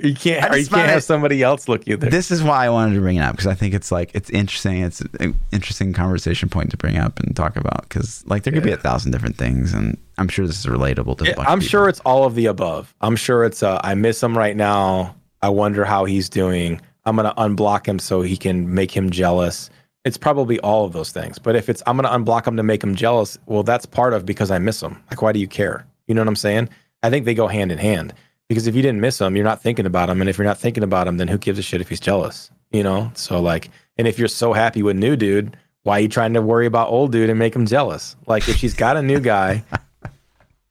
you 0.00 0.14
can't. 0.14 0.56
You 0.56 0.66
can't 0.66 0.90
have 0.90 1.04
somebody 1.04 1.42
else 1.42 1.68
look 1.68 1.86
you 1.86 1.96
this 1.96 2.30
is 2.30 2.42
why 2.42 2.66
I 2.66 2.70
wanted 2.70 2.94
to 2.94 3.00
bring 3.00 3.16
it 3.16 3.20
up 3.20 3.32
because 3.32 3.46
I 3.46 3.54
think 3.54 3.74
it's 3.74 3.92
like 3.92 4.10
it's 4.14 4.30
interesting. 4.30 4.82
It's 4.82 5.00
an 5.20 5.38
interesting 5.52 5.92
conversation 5.92 6.48
point 6.48 6.70
to 6.70 6.76
bring 6.76 6.96
up 6.96 7.20
and 7.20 7.34
talk 7.36 7.56
about 7.56 7.82
because 7.82 8.24
like 8.26 8.42
there 8.42 8.52
could 8.52 8.62
be 8.64 8.72
a 8.72 8.76
thousand 8.76 9.12
different 9.12 9.36
things, 9.36 9.72
and 9.74 9.96
I'm 10.18 10.28
sure 10.28 10.46
this 10.46 10.58
is 10.58 10.66
relatable 10.66 11.18
to. 11.18 11.24
a 11.24 11.26
Yeah, 11.28 11.34
bunch 11.36 11.48
I'm 11.48 11.58
people. 11.60 11.68
sure 11.70 11.88
it's 11.88 12.00
all 12.00 12.24
of 12.24 12.34
the 12.34 12.46
above. 12.46 12.94
I'm 13.00 13.16
sure 13.16 13.44
it's 13.44 13.62
uh, 13.62 13.80
I 13.84 13.94
miss 13.94 14.22
him 14.22 14.36
right 14.36 14.56
now. 14.56 15.14
I 15.42 15.48
wonder 15.50 15.84
how 15.84 16.04
he's 16.04 16.28
doing. 16.28 16.80
I'm 17.04 17.16
gonna 17.16 17.34
unblock 17.36 17.86
him 17.86 17.98
so 17.98 18.22
he 18.22 18.36
can 18.36 18.74
make 18.74 18.90
him 18.96 19.10
jealous. 19.10 19.70
It's 20.04 20.16
probably 20.16 20.58
all 20.60 20.84
of 20.84 20.92
those 20.92 21.12
things. 21.12 21.38
But 21.38 21.54
if 21.54 21.68
it's 21.68 21.82
I'm 21.86 21.96
gonna 21.96 22.08
unblock 22.10 22.46
him 22.46 22.56
to 22.56 22.62
make 22.62 22.82
him 22.82 22.94
jealous, 22.94 23.38
well, 23.46 23.62
that's 23.62 23.86
part 23.86 24.12
of 24.12 24.26
because 24.26 24.50
I 24.50 24.58
miss 24.58 24.82
him. 24.82 25.02
Like, 25.10 25.22
why 25.22 25.32
do 25.32 25.38
you 25.38 25.48
care? 25.48 25.86
You 26.06 26.14
know 26.14 26.20
what 26.22 26.28
I'm 26.28 26.36
saying? 26.36 26.68
I 27.02 27.10
think 27.10 27.24
they 27.26 27.34
go 27.34 27.46
hand 27.46 27.70
in 27.70 27.78
hand. 27.78 28.12
Because 28.48 28.66
if 28.66 28.74
you 28.74 28.82
didn't 28.82 29.00
miss 29.00 29.20
him, 29.20 29.36
you're 29.36 29.44
not 29.44 29.62
thinking 29.62 29.84
about 29.86 30.08
him. 30.08 30.20
And 30.20 30.28
if 30.30 30.38
you're 30.38 30.46
not 30.46 30.58
thinking 30.58 30.82
about 30.82 31.06
him, 31.06 31.18
then 31.18 31.28
who 31.28 31.36
gives 31.38 31.58
a 31.58 31.62
shit 31.62 31.80
if 31.80 31.88
he's 31.88 32.00
jealous? 32.00 32.50
You 32.72 32.82
know? 32.82 33.10
So 33.14 33.40
like, 33.40 33.70
and 33.98 34.08
if 34.08 34.18
you're 34.18 34.28
so 34.28 34.52
happy 34.52 34.82
with 34.82 34.96
new 34.96 35.16
dude, 35.16 35.56
why 35.82 35.98
are 35.98 36.00
you 36.00 36.08
trying 36.08 36.32
to 36.34 36.42
worry 36.42 36.66
about 36.66 36.88
old 36.88 37.12
dude 37.12 37.28
and 37.30 37.38
make 37.38 37.54
him 37.54 37.66
jealous? 37.66 38.16
Like 38.26 38.48
if 38.48 38.56
she's 38.56 38.74
got 38.74 38.96
a 38.96 39.02
new 39.02 39.20
guy 39.20 39.62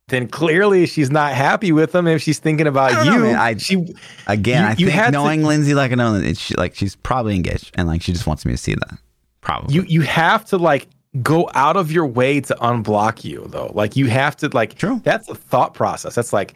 then 0.10 0.28
clearly 0.28 0.86
she's 0.86 1.12
not 1.12 1.34
happy 1.34 1.72
with 1.74 1.94
him 1.94 2.08
if 2.08 2.22
she's 2.22 2.40
thinking 2.40 2.66
about 2.66 2.94
I 2.94 3.04
you. 3.04 3.20
know. 3.20 3.34
I- 3.40 3.58
she 3.58 3.94
Again, 4.28 4.62
You- 4.64 4.68
I 4.68 4.72
you 4.72 4.76
think 4.88 4.90
had 4.92 5.06
to- 5.08 5.12
knowing 5.12 5.44
Lindsay 5.44 5.74
like 5.74 5.92
I 5.92 5.96
know, 5.96 6.16
it's 6.16 6.40
she, 6.40 6.56
like 6.56 6.76
she's 6.76 6.96
probably 6.96 7.36
engaged, 7.36 7.72
and 7.76 7.88
like 7.90 8.02
she 8.02 8.14
just 8.14 8.26
wants 8.26 8.46
me 8.46 8.54
to 8.54 8.58
see 8.58 8.74
that. 8.74 8.98
Probably. 9.42 9.76
you 9.76 9.84
you 9.84 10.02
have 10.02 10.46
to 10.46 10.58
like 10.58 10.88
go 11.22 11.50
out 11.54 11.78
of 11.78 11.92
your 11.92 12.06
way 12.06 12.40
to 12.42 12.56
unblock 12.56 13.24
you 13.24 13.46
though. 13.50 13.72
Like 13.74 13.96
you 13.98 14.08
have 14.08 14.36
to 14.38 14.50
like 14.54 14.76
True. 14.76 15.02
that's 15.04 15.28
a 15.30 15.36
thought 15.36 15.74
process. 15.74 16.16
That's 16.16 16.32
like 16.34 16.54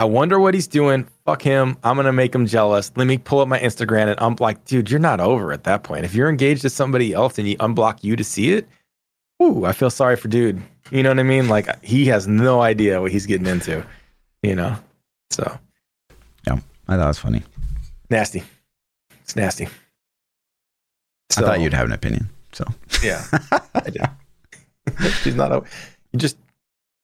I 0.00 0.04
wonder 0.04 0.38
what 0.38 0.54
he's 0.54 0.68
doing. 0.68 1.08
Fuck 1.24 1.42
him. 1.42 1.76
I'm 1.82 1.96
gonna 1.96 2.12
make 2.12 2.34
him 2.34 2.46
jealous. 2.46 2.92
Let 2.96 3.06
me 3.06 3.18
pull 3.18 3.40
up 3.40 3.48
my 3.48 3.58
Instagram 3.58 4.08
and 4.08 4.20
I'm 4.20 4.36
like, 4.38 4.64
dude, 4.64 4.90
you're 4.90 5.00
not 5.00 5.18
over 5.18 5.52
at 5.52 5.64
that 5.64 5.82
point. 5.82 6.04
If 6.04 6.14
you're 6.14 6.28
engaged 6.28 6.62
to 6.62 6.70
somebody 6.70 7.12
else 7.12 7.38
and 7.38 7.48
you 7.48 7.56
unblock 7.56 8.04
you 8.04 8.14
to 8.14 8.22
see 8.22 8.52
it, 8.52 8.68
ooh, 9.42 9.64
I 9.64 9.72
feel 9.72 9.90
sorry 9.90 10.16
for 10.16 10.28
dude. 10.28 10.62
You 10.90 11.02
know 11.02 11.10
what 11.10 11.18
I 11.18 11.24
mean? 11.24 11.48
Like 11.48 11.84
he 11.84 12.06
has 12.06 12.28
no 12.28 12.60
idea 12.60 13.00
what 13.00 13.10
he's 13.10 13.26
getting 13.26 13.46
into. 13.46 13.84
You 14.42 14.54
know? 14.54 14.76
So 15.30 15.58
yeah, 16.46 16.58
I 16.86 16.96
thought 16.96 17.04
it 17.04 17.08
was 17.08 17.18
funny. 17.18 17.42
nasty. 18.08 18.44
It's 19.22 19.34
nasty. 19.34 19.68
I 21.36 21.40
thought 21.42 21.60
you'd 21.60 21.74
have 21.74 21.86
an 21.86 21.92
opinion. 21.92 22.28
So 22.52 22.64
Yeah, 23.02 23.24
I 23.74 23.90
did. 23.90 24.08
She's 25.22 25.34
not. 25.34 25.52
A, 25.52 25.62
you 26.12 26.18
just 26.18 26.38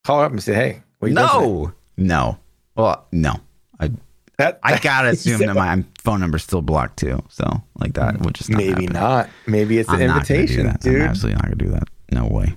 call 0.04 0.20
her 0.20 0.26
up 0.26 0.32
and 0.32 0.42
say, 0.42 0.54
"Hey, 0.54 0.82
what 1.00 1.08
you 1.08 1.14
doing 1.14 1.26
no, 1.26 1.72
no. 1.96 2.38
Well, 2.76 3.06
no. 3.12 3.34
I 3.80 3.90
That, 4.38 4.58
I 4.62 4.78
gotta 4.78 5.08
assume 5.10 5.38
that 5.40 5.54
my 5.54 5.84
phone 6.02 6.20
number's 6.20 6.42
still 6.42 6.62
blocked 6.62 6.98
too. 6.98 7.22
So 7.28 7.62
like 7.78 7.94
that 7.94 8.20
would 8.20 8.34
just 8.34 8.50
not 8.50 8.58
maybe 8.58 8.82
happen. 8.84 8.92
not. 8.92 9.30
Maybe 9.46 9.78
it's 9.78 9.88
an 9.88 9.94
I'm 9.96 10.00
do 10.00 10.04
invitation, 10.14 10.66
that. 10.66 10.84
I'm 10.84 10.92
dude. 10.92 11.02
absolutely 11.02 11.34
not 11.36 11.42
gonna 11.44 11.54
do 11.56 11.68
that. 11.70 11.88
No 12.12 12.26
way. 12.26 12.56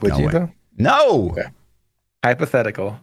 Would 0.00 0.12
no 0.12 0.18
you 0.18 0.26
way. 0.26 0.32
though? 0.32 0.50
No. 0.76 1.30
Okay. 1.30 1.48
Hypothetical. 2.24 2.98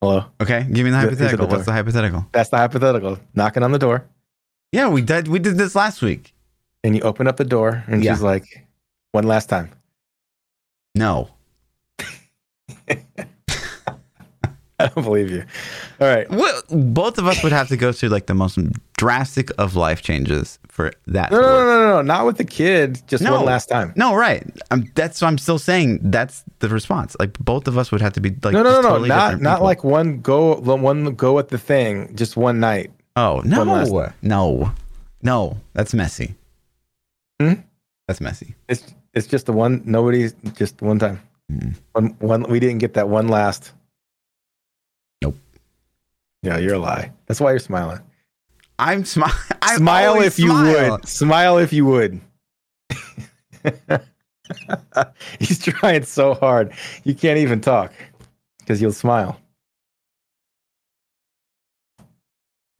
Hello. 0.00 0.24
Okay, 0.40 0.66
give 0.72 0.84
me 0.84 0.90
the 0.90 0.96
at 0.96 1.02
the 1.02 1.08
hypothetical. 1.10 1.46
What's 1.48 1.66
the 1.66 1.72
hypothetical? 1.72 2.26
That's 2.32 2.48
the 2.48 2.56
hypothetical. 2.56 3.18
Knocking 3.34 3.62
on 3.62 3.72
the 3.72 3.78
door, 3.78 4.06
Yeah, 4.72 4.88
we 4.88 5.02
did. 5.02 5.28
We 5.28 5.38
did 5.38 5.56
this 5.58 5.74
last 5.74 6.00
week. 6.02 6.34
and 6.82 6.96
you 6.96 7.02
open 7.02 7.26
up 7.26 7.36
the 7.36 7.44
door, 7.44 7.84
and 7.88 8.02
Yeah. 8.02 8.14
she's 8.14 8.22
like, 8.22 8.66
"One 9.12 9.24
last 9.24 9.50
time." 9.50 9.68
No. 10.94 11.28
I 14.78 14.86
don't 14.88 15.04
believe 15.04 15.30
you. 15.30 15.44
All 16.00 16.08
right. 16.08 16.28
Well, 16.30 16.62
both 16.70 17.18
of 17.18 17.26
us 17.26 17.42
would 17.42 17.52
have 17.52 17.68
to 17.68 17.76
go 17.76 17.92
through 17.92 18.08
like 18.08 18.26
the 18.26 18.34
most 18.34 18.58
drastic 18.96 19.50
of 19.58 19.76
life 19.76 20.00
changes 20.00 20.58
for 20.68 20.90
that. 21.06 21.30
No, 21.30 21.38
no, 21.38 21.46
no, 21.48 21.66
no, 21.66 21.90
no, 21.96 22.02
not 22.02 22.24
with 22.24 22.38
the 22.38 22.44
kid. 22.44 23.02
Just 23.06 23.22
No. 23.22 23.34
one 23.36 23.44
last 23.44 23.66
time. 23.68 23.92
No, 23.94 24.14
right. 24.16 24.42
Um, 24.70 24.90
that's 24.94 25.20
what 25.20 25.28
I'm 25.28 25.36
still 25.36 25.58
saying. 25.58 25.98
That's 26.10 26.44
the 26.60 26.70
response. 26.70 27.14
Like 27.20 27.38
both 27.38 27.68
of 27.68 27.76
us 27.76 27.92
would 27.92 28.00
have 28.00 28.14
to 28.14 28.20
be 28.22 28.30
like 28.42 28.54
no, 28.54 28.62
no, 28.62 28.80
no, 28.80 28.96
no, 28.96 29.04
not 29.04 29.40
not 29.42 29.56
people. 29.56 29.66
like 29.66 29.84
one 29.84 30.20
go, 30.22 30.54
one 30.56 31.14
go 31.14 31.38
at 31.38 31.48
the 31.48 31.58
thing, 31.58 32.16
just 32.16 32.38
one 32.38 32.58
night. 32.58 32.90
oh 33.16 33.42
no, 33.44 33.64
no, 34.22 34.72
no. 35.22 35.56
That's 35.74 35.92
messy. 35.92 36.36
Hmm? 37.38 37.52
That's 38.08 38.22
messy. 38.22 38.54
It's 38.68 38.94
it's 39.12 39.26
just 39.26 39.44
the 39.44 39.52
one. 39.52 39.82
Nobody's 39.84 40.32
just 40.54 40.80
one 40.80 40.98
time. 40.98 41.20
Mm. 41.50 41.74
One 41.92 42.16
one. 42.20 42.42
We 42.44 42.60
didn't 42.60 42.78
get 42.78 42.94
that 42.94 43.08
one 43.08 43.28
last. 43.28 43.72
Nope. 45.22 45.36
Yeah, 46.42 46.58
you're 46.58 46.74
a 46.74 46.78
lie. 46.78 47.12
That's 47.26 47.40
why 47.40 47.50
you're 47.50 47.58
smiling. 47.58 48.00
I'm 48.78 49.04
smiling. 49.04 49.34
smile 49.76 50.20
if 50.22 50.38
you 50.38 50.52
would. 50.52 51.06
Smile 51.06 51.58
if 51.58 51.72
you 51.72 51.84
would. 51.86 52.20
He's 55.38 55.58
trying 55.62 56.04
so 56.04 56.34
hard. 56.34 56.72
You 57.04 57.14
can't 57.14 57.38
even 57.38 57.60
talk 57.60 57.92
because 58.58 58.80
you'll 58.80 58.92
smile. 58.92 59.40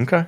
Okay. 0.01 0.25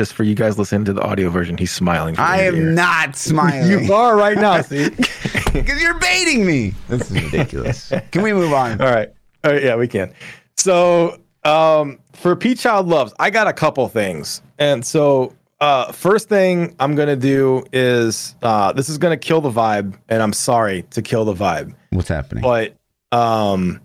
Just 0.00 0.14
for 0.14 0.22
you 0.22 0.34
guys 0.34 0.58
listening 0.58 0.86
to 0.86 0.94
the 0.94 1.02
audio 1.02 1.28
version, 1.28 1.58
he's 1.58 1.72
smiling. 1.72 2.14
from 2.14 2.24
I 2.24 2.44
ear 2.44 2.52
to 2.52 2.56
ear. 2.56 2.68
am 2.70 2.74
not 2.74 3.16
smiling. 3.16 3.84
You 3.86 3.92
are 3.92 4.16
right 4.16 4.38
now. 4.38 4.62
See. 4.62 4.88
because 4.88 5.82
you're 5.82 5.98
baiting 5.98 6.46
me. 6.46 6.72
This 6.88 7.10
is 7.10 7.22
ridiculous. 7.22 7.92
Can 8.10 8.22
we 8.22 8.32
move 8.32 8.54
on? 8.54 8.80
All 8.80 8.90
right. 8.90 9.12
All 9.44 9.52
right. 9.52 9.62
Yeah, 9.62 9.76
we 9.76 9.86
can. 9.86 10.14
So, 10.56 11.20
um, 11.44 11.98
for 12.14 12.34
P 12.34 12.54
Child 12.54 12.88
Loves, 12.88 13.12
I 13.18 13.28
got 13.28 13.46
a 13.46 13.52
couple 13.52 13.86
things. 13.90 14.40
And 14.58 14.82
so, 14.86 15.34
uh, 15.60 15.92
first 15.92 16.30
thing 16.30 16.74
I'm 16.80 16.94
going 16.94 17.08
to 17.08 17.14
do 17.14 17.62
is 17.70 18.36
uh, 18.42 18.72
this 18.72 18.88
is 18.88 18.96
going 18.96 19.12
to 19.12 19.22
kill 19.22 19.42
the 19.42 19.50
vibe. 19.50 19.98
And 20.08 20.22
I'm 20.22 20.32
sorry 20.32 20.84
to 20.92 21.02
kill 21.02 21.26
the 21.26 21.34
vibe. 21.34 21.74
What's 21.90 22.08
happening? 22.08 22.40
But 22.42 22.74
um, 23.12 23.82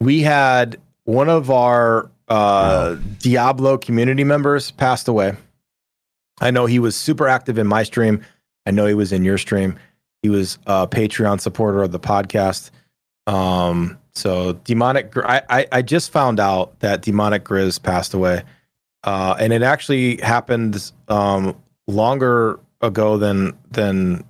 we 0.00 0.20
had 0.20 0.80
one 1.04 1.28
of 1.28 1.48
our 1.52 2.10
uh, 2.26 2.96
Diablo 3.20 3.78
community 3.78 4.24
members 4.24 4.72
passed 4.72 5.06
away. 5.06 5.36
I 6.40 6.50
know 6.50 6.66
he 6.66 6.78
was 6.78 6.96
super 6.96 7.28
active 7.28 7.58
in 7.58 7.66
my 7.66 7.82
stream. 7.82 8.24
I 8.66 8.70
know 8.70 8.86
he 8.86 8.94
was 8.94 9.12
in 9.12 9.24
your 9.24 9.38
stream. 9.38 9.78
He 10.22 10.28
was 10.28 10.58
a 10.66 10.86
Patreon 10.88 11.40
supporter 11.40 11.82
of 11.82 11.92
the 11.92 12.00
podcast. 12.00 12.70
Um, 13.26 13.98
so 14.14 14.54
demonic, 14.64 15.10
Gr- 15.10 15.26
I, 15.26 15.42
I 15.48 15.66
I 15.72 15.82
just 15.82 16.10
found 16.10 16.40
out 16.40 16.78
that 16.80 17.02
demonic 17.02 17.44
Grizz 17.44 17.82
passed 17.82 18.14
away, 18.14 18.42
uh, 19.02 19.36
and 19.38 19.52
it 19.52 19.62
actually 19.62 20.18
happened 20.18 20.92
um, 21.08 21.60
longer 21.86 22.60
ago 22.80 23.18
than 23.18 23.56
than 23.70 24.24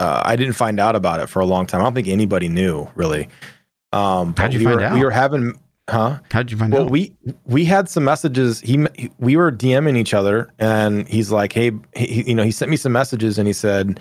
uh, 0.00 0.22
I 0.24 0.36
didn't 0.36 0.54
find 0.54 0.80
out 0.80 0.96
about 0.96 1.20
it 1.20 1.28
for 1.28 1.40
a 1.40 1.46
long 1.46 1.66
time. 1.66 1.80
I 1.80 1.84
don't 1.84 1.94
think 1.94 2.08
anybody 2.08 2.48
knew 2.48 2.88
really. 2.94 3.28
Um, 3.92 4.34
How'd 4.36 4.52
you 4.52 4.58
we 4.58 4.64
find 4.64 4.80
were, 4.80 4.84
out? 4.84 4.94
We 4.94 5.04
were 5.04 5.10
having, 5.10 5.58
huh? 5.88 6.18
How 6.32 6.42
did 6.42 6.50
you 6.52 6.56
find 6.58 6.72
Well, 6.72 6.84
out? 6.84 6.90
we 6.90 7.12
we 7.44 7.64
had 7.64 7.88
some 7.88 8.04
messages. 8.04 8.60
He 8.60 8.86
we 9.18 9.36
were 9.36 9.52
DMing 9.52 9.96
each 9.96 10.14
other, 10.14 10.50
and 10.58 11.06
he's 11.08 11.30
like, 11.30 11.52
"Hey, 11.52 11.72
he, 11.94 12.22
you 12.28 12.34
know," 12.34 12.42
he 12.44 12.50
sent 12.50 12.70
me 12.70 12.76
some 12.76 12.92
messages, 12.92 13.38
and 13.38 13.46
he 13.46 13.52
said, 13.52 14.00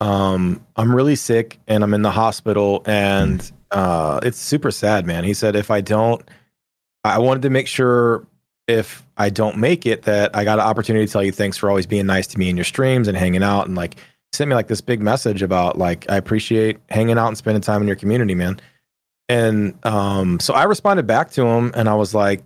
um, 0.00 0.64
"I'm 0.76 0.94
really 0.94 1.16
sick, 1.16 1.58
and 1.66 1.82
I'm 1.82 1.94
in 1.94 2.02
the 2.02 2.10
hospital, 2.10 2.82
and 2.86 3.50
uh, 3.70 4.20
it's 4.22 4.38
super 4.38 4.70
sad, 4.70 5.06
man." 5.06 5.24
He 5.24 5.34
said, 5.34 5.56
"If 5.56 5.70
I 5.70 5.80
don't, 5.80 6.22
I 7.04 7.18
wanted 7.18 7.42
to 7.42 7.50
make 7.50 7.66
sure 7.66 8.26
if 8.66 9.04
I 9.16 9.28
don't 9.30 9.58
make 9.58 9.84
it, 9.86 10.02
that 10.02 10.34
I 10.34 10.44
got 10.44 10.58
an 10.58 10.64
opportunity 10.64 11.04
to 11.06 11.12
tell 11.12 11.22
you 11.22 11.32
thanks 11.32 11.56
for 11.58 11.68
always 11.68 11.86
being 11.86 12.06
nice 12.06 12.26
to 12.28 12.38
me 12.38 12.48
in 12.48 12.56
your 12.56 12.64
streams 12.64 13.08
and 13.08 13.16
hanging 13.16 13.42
out, 13.42 13.66
and 13.66 13.76
like." 13.76 13.96
Sent 14.32 14.48
me 14.48 14.56
like 14.56 14.66
this 14.66 14.80
big 14.80 15.00
message 15.00 15.42
about 15.42 15.78
like 15.78 16.10
I 16.10 16.16
appreciate 16.16 16.78
hanging 16.90 17.18
out 17.18 17.28
and 17.28 17.38
spending 17.38 17.60
time 17.60 17.82
in 17.82 17.86
your 17.86 17.94
community, 17.94 18.34
man. 18.34 18.58
And 19.28 19.78
um, 19.86 20.38
so 20.40 20.54
I 20.54 20.64
responded 20.64 21.06
back 21.06 21.30
to 21.32 21.46
him 21.46 21.72
and 21.74 21.88
I 21.88 21.94
was 21.94 22.14
like, 22.14 22.42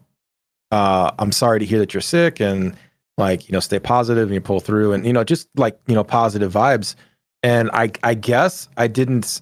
uh, 0.70 1.10
I'm 1.18 1.32
sorry 1.32 1.58
to 1.58 1.64
hear 1.64 1.78
that 1.78 1.94
you're 1.94 2.00
sick 2.00 2.40
and 2.40 2.76
like, 3.16 3.48
you 3.48 3.52
know, 3.52 3.60
stay 3.60 3.80
positive 3.80 4.28
and 4.28 4.34
you 4.34 4.40
pull 4.40 4.60
through 4.60 4.92
and, 4.92 5.04
you 5.04 5.12
know, 5.12 5.24
just 5.24 5.48
like, 5.56 5.78
you 5.86 5.94
know, 5.94 6.04
positive 6.04 6.52
vibes. 6.52 6.94
And 7.42 7.70
I, 7.72 7.90
I 8.02 8.14
guess 8.14 8.68
I 8.76 8.86
didn't, 8.86 9.40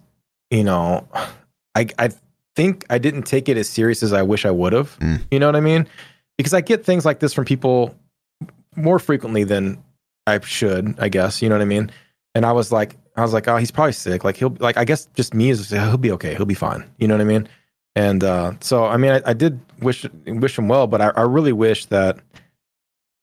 you 0.51 0.65
know, 0.65 1.07
I, 1.75 1.89
I 1.99 2.11
think 2.55 2.85
I 2.89 2.99
didn't 2.99 3.25
take 3.25 3.49
it 3.49 3.57
as 3.57 3.69
serious 3.69 4.03
as 4.03 4.13
I 4.13 4.23
wish 4.23 4.47
I 4.47 4.51
would 4.51 4.73
have. 4.73 4.99
Mm. 4.99 5.23
You 5.31 5.39
know 5.39 5.47
what 5.47 5.57
I 5.57 5.61
mean? 5.61 5.87
Because 6.39 6.55
I 6.55 6.63
get 6.63 6.85
things 6.85 7.05
like 7.05 7.21
this 7.21 7.35
from 7.35 7.45
people 7.45 7.95
more 8.75 8.99
frequently 8.99 9.45
than 9.45 9.83
I 10.27 10.41
should, 10.41 10.95
I 10.99 11.09
guess. 11.09 11.43
You 11.43 11.49
know 11.49 11.55
what 11.55 11.63
I 11.63 11.67
mean? 11.67 11.91
And 12.35 12.45
I 12.47 12.53
was 12.53 12.73
like, 12.73 12.97
I 13.17 13.23
was 13.23 13.33
like, 13.33 13.49
oh, 13.49 13.57
he's 13.57 13.71
probably 13.71 13.93
sick. 13.93 14.25
Like 14.25 14.37
he'll 14.37 14.57
like 14.61 14.77
I 14.77 14.85
guess 14.85 15.09
just 15.15 15.35
me 15.35 15.51
is 15.51 15.71
he'll 15.71 15.97
be 15.97 16.13
okay. 16.13 16.35
He'll 16.35 16.47
be 16.47 16.55
fine. 16.55 16.89
You 16.99 17.09
know 17.09 17.15
what 17.15 17.23
I 17.23 17.25
mean? 17.25 17.49
And 17.95 18.23
uh, 18.23 18.53
so 18.61 18.85
I 18.85 18.97
mean 18.97 19.13
I, 19.13 19.23
I 19.27 19.33
did 19.33 19.61
wish 19.81 20.05
wish 20.27 20.59
him 20.59 20.69
well, 20.69 20.87
but 20.87 21.01
I, 21.01 21.09
I 21.09 21.23
really 21.23 21.53
wish 21.53 21.87
that 21.87 22.19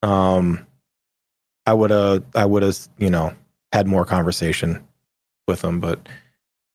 um 0.02 0.66
I 1.66 1.74
would 1.74 1.91
have 1.91 2.24
I 2.36 2.46
would 2.46 2.64
have 2.64 2.78
you 2.98 3.10
know 3.10 3.34
had 3.72 3.88
more 3.88 4.06
conversation 4.06 4.86
with 5.48 5.64
him. 5.64 5.80
But 5.80 6.08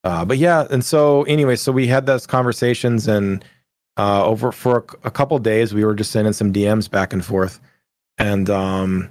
uh, 0.05 0.25
but 0.25 0.39
yeah, 0.39 0.66
and 0.71 0.85
so 0.85 1.25
anyway, 1.25 1.57
so 1.57 1.73
we 1.73 1.87
had 1.87 2.07
those 2.07 2.27
conversations 2.27 3.09
and 3.09 3.45
uh, 3.97 4.25
over 4.25 4.53
for 4.53 4.79
a, 4.79 5.09
a 5.09 5.11
couple 5.11 5.39
days 5.39 5.75
we 5.75 5.85
were 5.85 5.95
just 5.95 6.12
sending 6.12 6.33
some 6.33 6.53
DMs 6.53 6.89
back 6.91 7.12
and 7.12 7.25
forth, 7.25 7.61
and 8.16 8.49
um, 8.49 9.11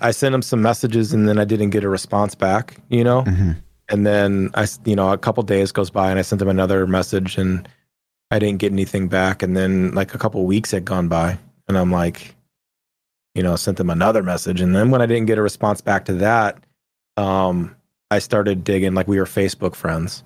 I 0.00 0.10
sent 0.10 0.34
him 0.34 0.42
some 0.42 0.62
messages 0.62 1.12
and 1.12 1.28
then 1.28 1.38
I 1.38 1.44
didn't 1.44 1.70
get 1.70 1.84
a 1.84 1.88
response 1.88 2.34
back. 2.34 2.76
You 2.88 3.04
know, 3.04 3.22
Mhm. 3.22 3.56
and 3.88 4.06
then 4.06 4.50
I, 4.54 4.66
you 4.84 4.96
know, 4.96 5.12
a 5.12 5.18
couple 5.18 5.42
days 5.42 5.72
goes 5.72 5.90
by 5.90 6.10
and 6.10 6.18
I 6.18 6.22
sent 6.22 6.42
him 6.42 6.48
another 6.48 6.86
message 6.86 7.38
and 7.38 7.68
I 8.30 8.38
didn't 8.38 8.58
get 8.58 8.72
anything 8.72 9.08
back. 9.08 9.42
And 9.42 9.56
then 9.56 9.92
like 9.94 10.14
a 10.14 10.18
couple 10.18 10.44
weeks 10.46 10.70
had 10.72 10.84
gone 10.84 11.08
by 11.08 11.38
and 11.68 11.78
I'm 11.78 11.90
like, 11.92 12.34
you 13.34 13.42
know, 13.42 13.54
sent 13.56 13.76
them 13.76 13.90
another 13.90 14.22
message. 14.22 14.60
And 14.60 14.74
then 14.74 14.90
when 14.90 15.00
I 15.02 15.06
didn't 15.06 15.26
get 15.26 15.38
a 15.38 15.42
response 15.42 15.80
back 15.80 16.04
to 16.06 16.14
that, 16.14 16.58
um, 17.16 17.74
I 18.10 18.18
started 18.18 18.64
digging 18.64 18.94
like 18.94 19.08
we 19.08 19.18
were 19.18 19.24
Facebook 19.26 19.74
friends. 19.74 20.22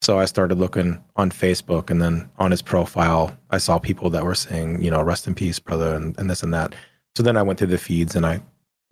So 0.00 0.18
I 0.18 0.26
started 0.26 0.58
looking 0.58 1.02
on 1.16 1.30
Facebook 1.30 1.90
and 1.90 2.00
then 2.00 2.28
on 2.38 2.50
his 2.52 2.62
profile, 2.62 3.36
I 3.50 3.58
saw 3.58 3.78
people 3.78 4.10
that 4.10 4.24
were 4.24 4.34
saying, 4.34 4.82
you 4.82 4.90
know, 4.90 5.02
rest 5.02 5.26
in 5.26 5.34
peace, 5.34 5.58
brother, 5.58 5.94
and, 5.94 6.16
and 6.18 6.30
this 6.30 6.42
and 6.42 6.54
that. 6.54 6.74
So 7.16 7.22
then 7.22 7.36
I 7.36 7.42
went 7.42 7.58
through 7.58 7.68
the 7.68 7.78
feeds 7.78 8.14
and 8.14 8.24
I 8.24 8.40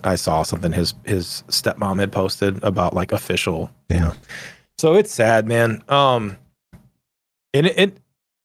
I 0.04 0.14
saw 0.16 0.42
something 0.42 0.72
his 0.72 0.94
his 1.04 1.42
stepmom 1.48 1.98
had 2.00 2.12
posted 2.12 2.62
about 2.62 2.94
like 2.94 3.12
official, 3.12 3.70
you 3.88 3.96
Yeah. 3.96 4.02
know. 4.02 4.12
So 4.78 4.94
it's 4.94 5.12
sad, 5.12 5.46
man. 5.48 5.82
Um, 5.88 6.36
and 7.54 7.66
it, 7.66 7.78
it, 7.78 7.96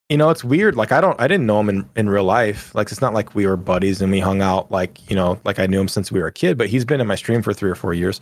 you 0.09 0.17
know, 0.17 0.29
it's 0.29 0.43
weird. 0.43 0.75
Like 0.75 0.91
I 0.93 1.01
don't, 1.01 1.19
I 1.19 1.27
didn't 1.27 1.45
know 1.45 1.59
him 1.59 1.69
in 1.69 1.89
in 1.95 2.09
real 2.09 2.23
life. 2.23 2.73
Like 2.73 2.91
it's 2.91 3.01
not 3.01 3.13
like 3.13 3.35
we 3.35 3.45
were 3.45 3.57
buddies 3.57 4.01
and 4.01 4.11
we 4.11 4.19
hung 4.19 4.41
out. 4.41 4.71
Like 4.71 5.09
you 5.09 5.15
know, 5.15 5.39
like 5.43 5.59
I 5.59 5.65
knew 5.67 5.79
him 5.81 5.87
since 5.89 6.11
we 6.11 6.19
were 6.21 6.27
a 6.27 6.31
kid. 6.31 6.57
But 6.57 6.69
he's 6.69 6.85
been 6.85 7.01
in 7.01 7.07
my 7.07 7.15
stream 7.15 7.41
for 7.41 7.53
three 7.53 7.69
or 7.69 7.75
four 7.75 7.93
years. 7.93 8.21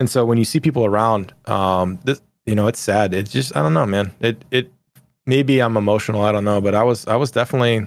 And 0.00 0.08
so 0.10 0.24
when 0.24 0.38
you 0.38 0.44
see 0.44 0.58
people 0.58 0.84
around, 0.84 1.32
um, 1.46 1.98
this, 2.04 2.20
you 2.46 2.54
know, 2.56 2.66
it's 2.66 2.80
sad. 2.80 3.14
It's 3.14 3.30
just, 3.30 3.54
I 3.56 3.62
don't 3.62 3.72
know, 3.74 3.86
man. 3.86 4.10
It, 4.20 4.44
it, 4.50 4.72
maybe 5.26 5.60
I'm 5.62 5.76
emotional. 5.76 6.22
I 6.22 6.32
don't 6.32 6.44
know, 6.44 6.60
but 6.60 6.74
I 6.74 6.82
was, 6.82 7.06
I 7.06 7.14
was 7.14 7.30
definitely 7.30 7.86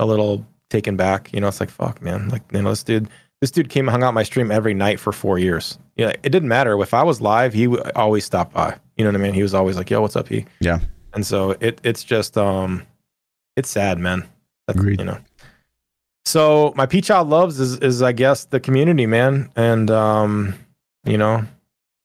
a 0.00 0.06
little 0.06 0.44
taken 0.68 0.96
back. 0.96 1.32
You 1.32 1.40
know, 1.40 1.46
it's 1.46 1.60
like, 1.60 1.70
fuck, 1.70 2.02
man. 2.02 2.28
Like, 2.28 2.42
you 2.52 2.60
know, 2.60 2.70
this 2.70 2.82
dude, 2.82 3.08
this 3.42 3.50
dude 3.50 3.68
came 3.68 3.88
and 3.88 3.90
hung 3.90 4.04
out 4.04 4.14
my 4.14 4.22
stream 4.22 4.52
every 4.52 4.72
night 4.72 5.00
for 5.00 5.10
four 5.10 5.36
years. 5.36 5.76
Yeah, 5.96 6.10
it 6.10 6.30
didn't 6.30 6.48
matter 6.48 6.80
if 6.80 6.94
I 6.94 7.02
was 7.02 7.20
live. 7.20 7.52
He 7.52 7.66
would 7.66 7.90
always 7.96 8.24
stop 8.24 8.52
by. 8.52 8.78
You 8.96 9.04
know 9.04 9.10
what 9.10 9.20
I 9.20 9.24
mean? 9.24 9.34
He 9.34 9.42
was 9.42 9.52
always 9.52 9.76
like, 9.76 9.90
"Yo, 9.90 10.00
what's 10.00 10.14
up, 10.14 10.28
he?" 10.28 10.46
Yeah. 10.60 10.78
And 11.12 11.26
so 11.26 11.56
it, 11.58 11.80
it's 11.82 12.04
just, 12.04 12.38
um, 12.38 12.86
it's 13.56 13.68
sad, 13.68 13.98
man. 13.98 14.28
That's, 14.68 14.78
Agreed. 14.78 15.00
You 15.00 15.06
know. 15.06 15.18
So 16.24 16.72
my 16.76 16.86
P 16.86 17.00
Child 17.00 17.28
loves 17.30 17.58
is, 17.58 17.78
is 17.78 18.00
I 18.00 18.12
guess 18.12 18.44
the 18.44 18.60
community, 18.60 19.06
man, 19.06 19.50
and 19.56 19.90
um, 19.90 20.54
you 21.04 21.18
know, 21.18 21.44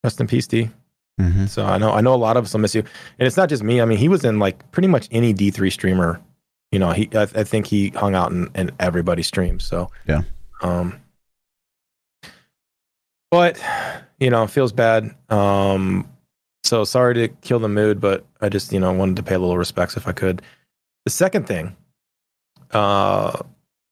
rest 0.04 0.20
in 0.20 0.26
peace, 0.26 0.48
D. 0.48 0.72
hmm 1.20 1.46
So 1.46 1.64
I 1.64 1.78
know 1.78 1.92
I 1.92 2.02
know 2.02 2.16
a 2.16 2.18
lot 2.18 2.36
of 2.36 2.46
us 2.46 2.54
will 2.54 2.62
miss 2.62 2.74
you, 2.74 2.82
and 3.20 3.28
it's 3.28 3.38
not 3.38 3.48
just 3.48 3.62
me. 3.62 3.80
I 3.80 3.86
mean, 3.86 4.00
he 4.00 4.10
was 4.10 4.26
in 4.26 4.40
like 4.40 4.72
pretty 4.72 4.88
much 4.88 5.08
any 5.12 5.34
D 5.34 5.52
three 5.52 5.70
streamer. 5.70 6.20
You 6.72 6.80
know, 6.80 6.94
he 6.94 7.10
I, 7.14 7.22
I 7.22 7.44
think 7.44 7.68
he 7.68 7.90
hung 7.90 8.16
out 8.16 8.32
in, 8.32 8.50
in 8.56 8.72
everybody's 8.80 9.28
streams. 9.28 9.64
So 9.64 9.92
Yeah. 10.08 10.24
Um. 10.64 11.00
But 13.32 13.62
you 14.20 14.30
know, 14.30 14.48
feels 14.48 14.72
bad. 14.72 15.14
Um. 15.30 16.08
So 16.64 16.84
sorry 16.84 17.14
to 17.16 17.28
kill 17.30 17.60
the 17.60 17.70
mood, 17.70 18.02
but 18.02 18.26
I 18.42 18.50
just 18.50 18.72
you 18.74 18.80
know 18.80 18.92
wanted 18.92 19.16
to 19.18 19.24
pay 19.24 19.36
a 19.36 19.40
little 19.40 19.58
respects 19.58 19.96
if 19.98 20.08
I 20.08 20.12
could. 20.12 20.42
The 21.06 21.12
second 21.12 21.48
thing, 21.48 21.76
uh, 22.72 23.40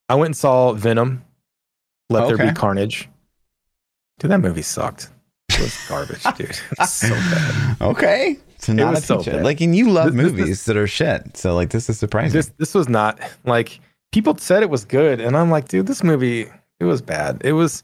I 0.09 0.15
went 0.15 0.27
and 0.29 0.37
saw 0.37 0.73
Venom. 0.73 1.23
Let 2.09 2.27
there 2.27 2.37
be 2.37 2.53
carnage. 2.53 3.09
Dude, 4.19 4.31
that 4.31 4.39
movie 4.39 4.61
sucked. 4.61 5.09
It 5.49 5.59
was 5.61 5.77
garbage, 5.87 6.23
dude. 6.37 6.57
It's 6.79 6.91
so 6.93 7.09
bad. 7.09 7.77
Okay. 7.81 8.37
So 8.59 8.73
not 8.73 8.91
was 8.95 9.03
a 9.03 9.05
so 9.05 9.23
bad. 9.23 9.43
Like, 9.43 9.61
and 9.61 9.75
you 9.75 9.89
love 9.89 10.13
This- 10.13 10.23
this- 10.23 10.31
movies 10.33 10.65
that 10.65 10.77
are 10.77 10.87
shit. 10.87 11.35
So 11.37 11.55
like, 11.55 11.69
this 11.69 11.89
is 11.89 11.97
surprising. 11.99 12.33
This 12.33 12.51
this 12.57 12.73
was 12.73 12.87
not 12.89 13.19
like 13.45 13.79
people 14.11 14.37
said 14.37 14.63
it 14.63 14.69
was 14.69 14.85
good, 14.85 15.19
and 15.21 15.35
I'm 15.37 15.49
like, 15.49 15.67
dude, 15.67 15.87
this 15.87 16.03
movie 16.03 16.47
it 16.79 16.85
was 16.85 17.01
bad. 17.01 17.41
It 17.43 17.53
was. 17.53 17.83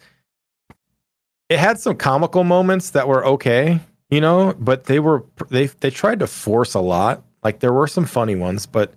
It 1.52 1.60
had 1.60 1.80
some 1.80 1.95
comical 1.97 2.43
moments 2.43 2.91
that 2.91 3.08
were 3.08 3.26
okay, 3.26 3.80
you 4.10 4.22
know, 4.22 4.54
but 4.58 4.86
they 4.86 4.99
were 4.99 5.26
they 5.49 5.66
they 5.68 5.89
tried 5.89 6.20
to 6.20 6.28
force 6.28 6.74
a 6.74 6.80
lot. 6.80 7.24
Like 7.43 7.60
there 7.60 7.74
were 7.74 7.88
some 7.88 8.06
funny 8.06 8.36
ones, 8.36 8.66
but 8.66 8.93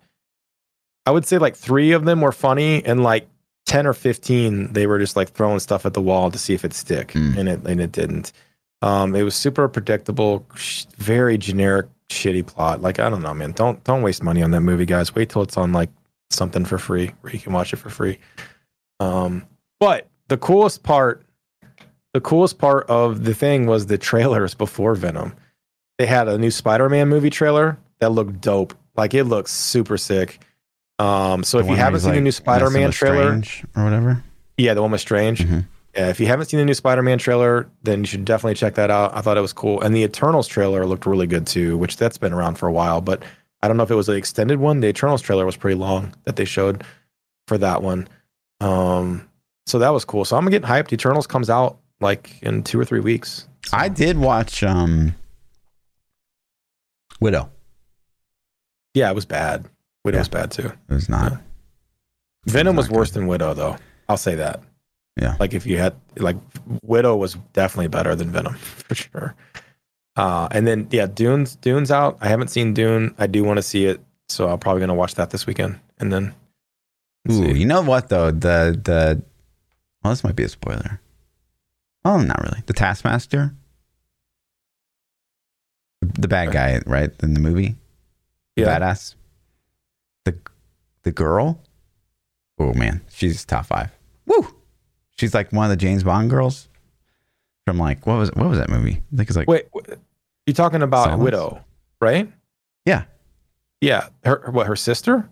I 1.07 1.11
would 1.11 1.27
say 1.27 1.39
like 1.39 1.57
three 1.57 1.93
of 1.93 2.05
them 2.05 2.21
were 2.21 2.33
funny, 2.33 2.85
and 2.85 3.03
like 3.03 3.27
ten 3.67 3.87
or 3.87 3.93
fifteen 3.93 4.73
they 4.73 4.87
were 4.87 4.99
just 4.99 5.17
like 5.17 5.31
throwing 5.31 5.59
stuff 5.59 5.85
at 5.85 5.95
the 5.95 6.01
wall 6.01 6.31
to 6.31 6.39
see 6.39 6.55
if 6.55 6.65
it'd 6.65 6.75
stick, 6.77 7.09
Mm. 7.09 7.37
and 7.37 7.49
it 7.49 7.61
and 7.67 7.81
it 7.81 7.91
didn't. 7.93 8.33
Um, 8.83 9.17
it 9.17 9.23
was 9.23 9.35
super 9.35 9.67
predictable, 9.69 10.47
sh- 10.55 10.85
very 10.99 11.39
generic, 11.39 11.87
shitty 12.11 12.47
plot. 12.47 12.83
Like 12.83 13.01
I 13.01 13.11
don't 13.11 13.23
know, 13.23 13.35
man. 13.35 13.51
Don't 13.53 13.83
don't 13.83 14.03
waste 14.03 14.23
money 14.23 14.43
on 14.43 14.53
that 14.53 14.61
movie, 14.61 14.87
guys. 14.87 15.15
Wait 15.15 15.29
till 15.29 15.43
it's 15.43 15.57
on 15.57 15.73
like 15.73 15.91
something 16.31 16.65
for 16.65 16.79
free 16.79 17.13
where 17.23 17.33
you 17.33 17.41
can 17.41 17.53
watch 17.53 17.73
it 17.73 17.77
for 17.77 17.91
free. 17.91 18.19
Um, 19.01 19.45
but 19.81 20.07
the 20.29 20.37
coolest 20.37 20.83
part, 20.83 21.24
the 22.15 22.21
coolest 22.21 22.59
part 22.59 22.89
of 22.89 23.25
the 23.25 23.35
thing 23.35 23.67
was 23.67 23.87
the 23.87 23.99
trailers 23.99 24.55
before 24.55 24.95
Venom. 24.95 25.35
They 25.99 26.07
had 26.07 26.27
a 26.29 26.39
new 26.39 26.51
Spider-Man 26.51 27.09
movie 27.09 27.31
trailer 27.31 27.77
that 28.01 28.11
looked 28.11 28.41
dope. 28.41 28.73
Like 28.97 29.13
it 29.15 29.25
looks 29.25 29.51
super 29.53 29.99
sick. 29.99 30.41
Um, 30.99 31.43
so 31.45 31.59
The 31.59 31.65
if 31.65 31.71
you 31.71 31.77
haven't 31.77 32.01
seen 32.01 32.15
the 32.15 32.21
new 32.21 32.33
Spider-Man 32.33 32.91
trailer, 32.93 33.43
or 33.77 33.85
whatever. 33.85 34.23
yeah, 34.57 34.75
the 34.75 34.83
one 34.83 34.93
with 34.93 35.01
Strange. 35.01 35.41
Mhm. 35.41 35.67
Yeah, 35.97 36.09
if 36.09 36.19
you 36.19 36.27
haven't 36.27 36.47
seen 36.47 36.59
the 36.59 36.65
new 36.65 36.75
Spider-Man 36.75 37.19
trailer, 37.19 37.69
then 37.85 38.01
you 38.01 38.07
should 38.07 38.25
definitely 38.25 38.55
check 38.55 38.75
that 38.77 38.91
out. 38.91 39.17
I 39.17 39.21
thought 39.21 39.37
it 39.37 39.41
was 39.43 39.53
cool, 39.53 39.81
and 39.81 39.95
the 39.95 40.03
Eternals 40.03 40.49
trailer 40.49 40.87
looked 40.87 41.07
really 41.07 41.27
good 41.29 41.47
too, 41.47 41.77
which 41.77 41.97
that's 41.97 42.19
been 42.19 42.33
around 42.33 42.57
for 42.57 42.69
a 42.69 42.73
while. 42.73 43.01
But 43.01 43.23
I 43.63 43.69
don't 43.69 43.77
know 43.77 43.83
if 43.85 43.91
it 43.91 43.95
was 43.97 44.07
the 44.07 44.15
extended 44.15 44.59
one. 44.59 44.81
The 44.81 44.89
Eternals 44.89 45.23
trailer 45.23 45.47
was 45.47 45.57
pretty 45.57 45.77
long 45.79 46.13
that 46.25 46.37
they 46.37 46.45
showed 46.45 46.83
for 47.49 47.59
that 47.59 47.83
one. 47.83 48.09
Um, 48.61 49.29
so 49.67 49.79
that 49.79 49.91
was 49.91 50.05
cool. 50.05 50.25
So 50.25 50.37
I'm 50.37 50.49
getting 50.51 50.69
hyped. 50.69 50.93
Eternals 50.93 51.27
comes 51.27 51.49
out 51.51 51.79
like 52.01 52.43
in 52.43 52.63
two 52.63 52.79
or 52.81 52.85
three 52.85 53.01
weeks. 53.01 53.49
So- 53.67 53.77
I 53.77 53.89
did 53.89 54.19
watch 54.19 54.63
um 54.63 55.15
Widow. 57.21 57.51
yeah, 58.95 59.11
it 59.11 59.15
was 59.15 59.25
bad. 59.27 59.67
Widow 60.05 60.17
Yeah. 60.19 60.21
was 60.21 60.29
bad 60.29 60.51
too. 60.51 60.73
It 60.89 60.95
was 60.95 61.09
not. 61.09 61.41
Venom 62.47 62.77
not 62.77 62.81
was 62.83 62.91
worse 62.91 63.11
good. 63.11 63.21
than 63.21 63.27
Widow 63.29 63.55
though. 63.55 63.77
I'll 64.09 64.17
say 64.19 64.35
that. 64.35 64.63
Yeah. 65.21 65.37
Like 65.41 65.55
if 65.55 65.65
you 65.67 65.79
had 65.79 65.95
like 66.19 66.37
Widow 66.83 67.17
was 67.17 67.35
definitely 67.53 67.89
better 67.89 68.15
than 68.15 68.31
Venom 68.31 68.55
for 68.57 68.95
sure. 68.95 69.35
Uh 70.17 70.49
and 70.51 70.67
then 70.67 70.89
yeah, 70.91 71.07
Dune's 71.07 71.57
Dune's 71.57 71.91
out. 71.91 72.19
I 72.21 72.29
haven't 72.29 72.49
seen 72.49 72.75
Dune. 72.75 73.15
I 73.19 73.27
do 73.27 73.43
want 73.45 73.57
to 73.59 73.63
see 73.63 73.87
it, 73.87 74.01
so 74.29 74.49
I'm 74.49 74.59
probably 74.59 74.81
gonna 74.81 74.95
watch 74.95 75.15
that 75.15 75.31
this 75.31 75.47
weekend. 75.47 75.79
And 75.99 76.13
then 76.13 76.35
Ooh, 77.31 77.35
see. 77.55 77.59
you 77.61 77.67
know 77.67 77.81
what 77.83 78.09
though? 78.11 78.31
The 78.31 78.79
the 78.85 79.23
well, 80.03 80.13
this 80.13 80.23
might 80.25 80.37
be 80.37 80.45
a 80.45 80.49
spoiler. 80.49 81.01
Oh, 82.05 82.19
not 82.21 82.43
really. 82.43 82.63
The 82.67 82.73
Taskmaster, 82.75 83.55
the 86.03 86.29
bad 86.29 86.53
guy, 86.53 86.81
right 86.87 87.11
in 87.23 87.35
the 87.35 87.41
movie, 87.41 87.77
yeah. 88.57 88.79
badass. 88.79 89.15
The 90.25 90.39
the 91.03 91.13
girl. 91.13 91.63
Oh 92.59 92.75
man, 92.75 93.03
she's 93.11 93.45
top 93.45 93.67
five. 93.67 93.91
Woo! 94.27 94.47
She's 95.17 95.35
like 95.35 95.53
one 95.53 95.65
of 95.65 95.71
the 95.71 95.77
James 95.77 96.05
Bond 96.05 96.31
girls 96.31 96.69
from 97.67 97.79
like 97.79 98.07
what 98.07 98.19
was 98.19 98.31
what 98.35 98.49
was 98.49 98.59
that 98.59 98.69
movie? 98.69 99.03
I 99.13 99.17
think 99.17 99.29
it's 99.29 99.37
like 99.37 99.49
Wait, 99.49 99.67
you're 100.47 100.55
talking 100.55 100.83
about 100.83 101.05
Silence? 101.05 101.23
Widow, 101.23 101.65
right? 102.01 102.31
Yeah. 102.85 103.05
Yeah. 103.81 104.09
Her 104.25 104.41
her- 104.45 104.51
what? 104.51 104.67
Her 104.67 104.77
sister? 104.77 105.29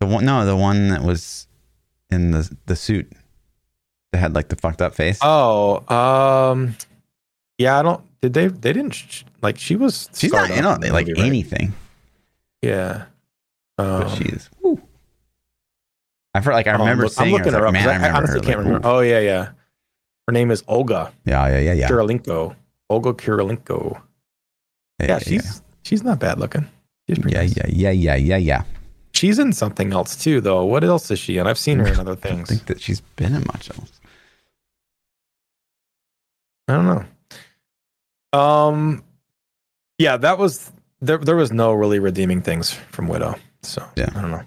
the 0.00 0.06
one. 0.06 0.24
No, 0.24 0.44
the 0.44 0.56
one 0.56 0.88
that 0.88 1.02
was 1.02 1.46
in 2.10 2.30
the 2.32 2.54
the 2.66 2.76
suit 2.76 3.10
that 4.14 4.18
had 4.18 4.34
like 4.34 4.48
the 4.48 4.56
fucked 4.56 4.80
up 4.80 4.94
face. 4.94 5.18
Oh, 5.22 5.82
um, 5.92 6.76
yeah. 7.58 7.78
I 7.78 7.82
don't. 7.82 8.00
Did 8.22 8.32
they? 8.34 8.46
They 8.46 8.72
didn't. 8.72 9.24
Like 9.42 9.58
she 9.58 9.76
was. 9.76 10.08
she's 10.14 10.32
not 10.32 10.50
in 10.50 10.64
on 10.64 10.80
like 10.80 11.06
movie, 11.08 11.20
right? 11.20 11.26
anything. 11.26 11.74
Yeah. 12.62 13.06
but 13.76 14.06
Um, 14.06 14.16
she 14.16 14.24
is. 14.24 14.48
Woo. 14.62 14.80
I 16.34 16.40
feel 16.40 16.52
like 16.52 16.66
I 16.66 16.72
I'm 16.72 16.80
remember 16.80 17.04
look- 17.04 17.12
seeing. 17.12 17.28
I'm 17.28 17.32
looking 17.32 17.52
her. 17.52 17.58
her 17.60 17.66
I 17.66 17.68
up. 17.68 17.74
like, 17.74 17.84
man, 17.86 18.00
I 18.04 18.08
I, 18.08 18.16
honestly 18.16 18.38
her. 18.40 18.44
can't 18.44 18.58
like, 18.58 18.66
remember. 18.66 18.88
ooh. 18.88 18.90
Oh 18.92 19.00
yeah, 19.00 19.20
yeah. 19.20 19.48
Her 20.26 20.32
name 20.32 20.50
is 20.50 20.64
Olga 20.68 21.12
Yeah, 21.26 21.46
yeah, 21.48 21.58
yeah, 21.58 21.72
yeah. 21.74 21.88
Kurylenko. 21.88 22.56
Olga 22.88 23.12
Kurylenko. 23.12 24.00
Yeah, 25.00 25.18
she's 25.18 25.60
she's 25.82 26.02
not 26.02 26.18
bad 26.18 26.38
looking. 26.38 26.66
She's 27.08 27.18
pretty 27.18 27.34
yeah, 27.36 27.42
nice. 27.42 27.56
yeah, 27.56 27.66
yeah, 27.68 27.90
yeah, 27.90 28.14
yeah, 28.16 28.36
yeah. 28.38 28.62
She's 29.12 29.38
in 29.38 29.52
something 29.52 29.92
else 29.92 30.16
too, 30.16 30.40
though. 30.40 30.64
What 30.64 30.82
else 30.82 31.10
is 31.10 31.18
she 31.18 31.36
in? 31.38 31.46
I've 31.46 31.58
seen 31.58 31.78
her 31.78 31.86
in 31.86 32.00
other 32.04 32.16
things. 32.16 32.50
I 32.50 32.54
think 32.54 32.66
that 32.66 32.80
she's 32.80 33.00
been 33.16 33.34
in 33.34 33.44
much 33.46 33.70
else. 33.70 34.00
I 36.68 36.74
don't 36.74 36.86
know. 38.32 38.38
Um, 38.38 39.04
yeah, 39.98 40.16
that 40.16 40.38
was 40.38 40.72
there. 41.00 41.18
There 41.18 41.36
was 41.36 41.52
no 41.52 41.72
really 41.72 41.98
redeeming 41.98 42.42
things 42.42 42.72
from 42.72 43.06
Widow. 43.08 43.36
So 43.62 43.86
Yeah. 43.96 44.10
I 44.14 44.20
don't 44.20 44.30
know. 44.30 44.42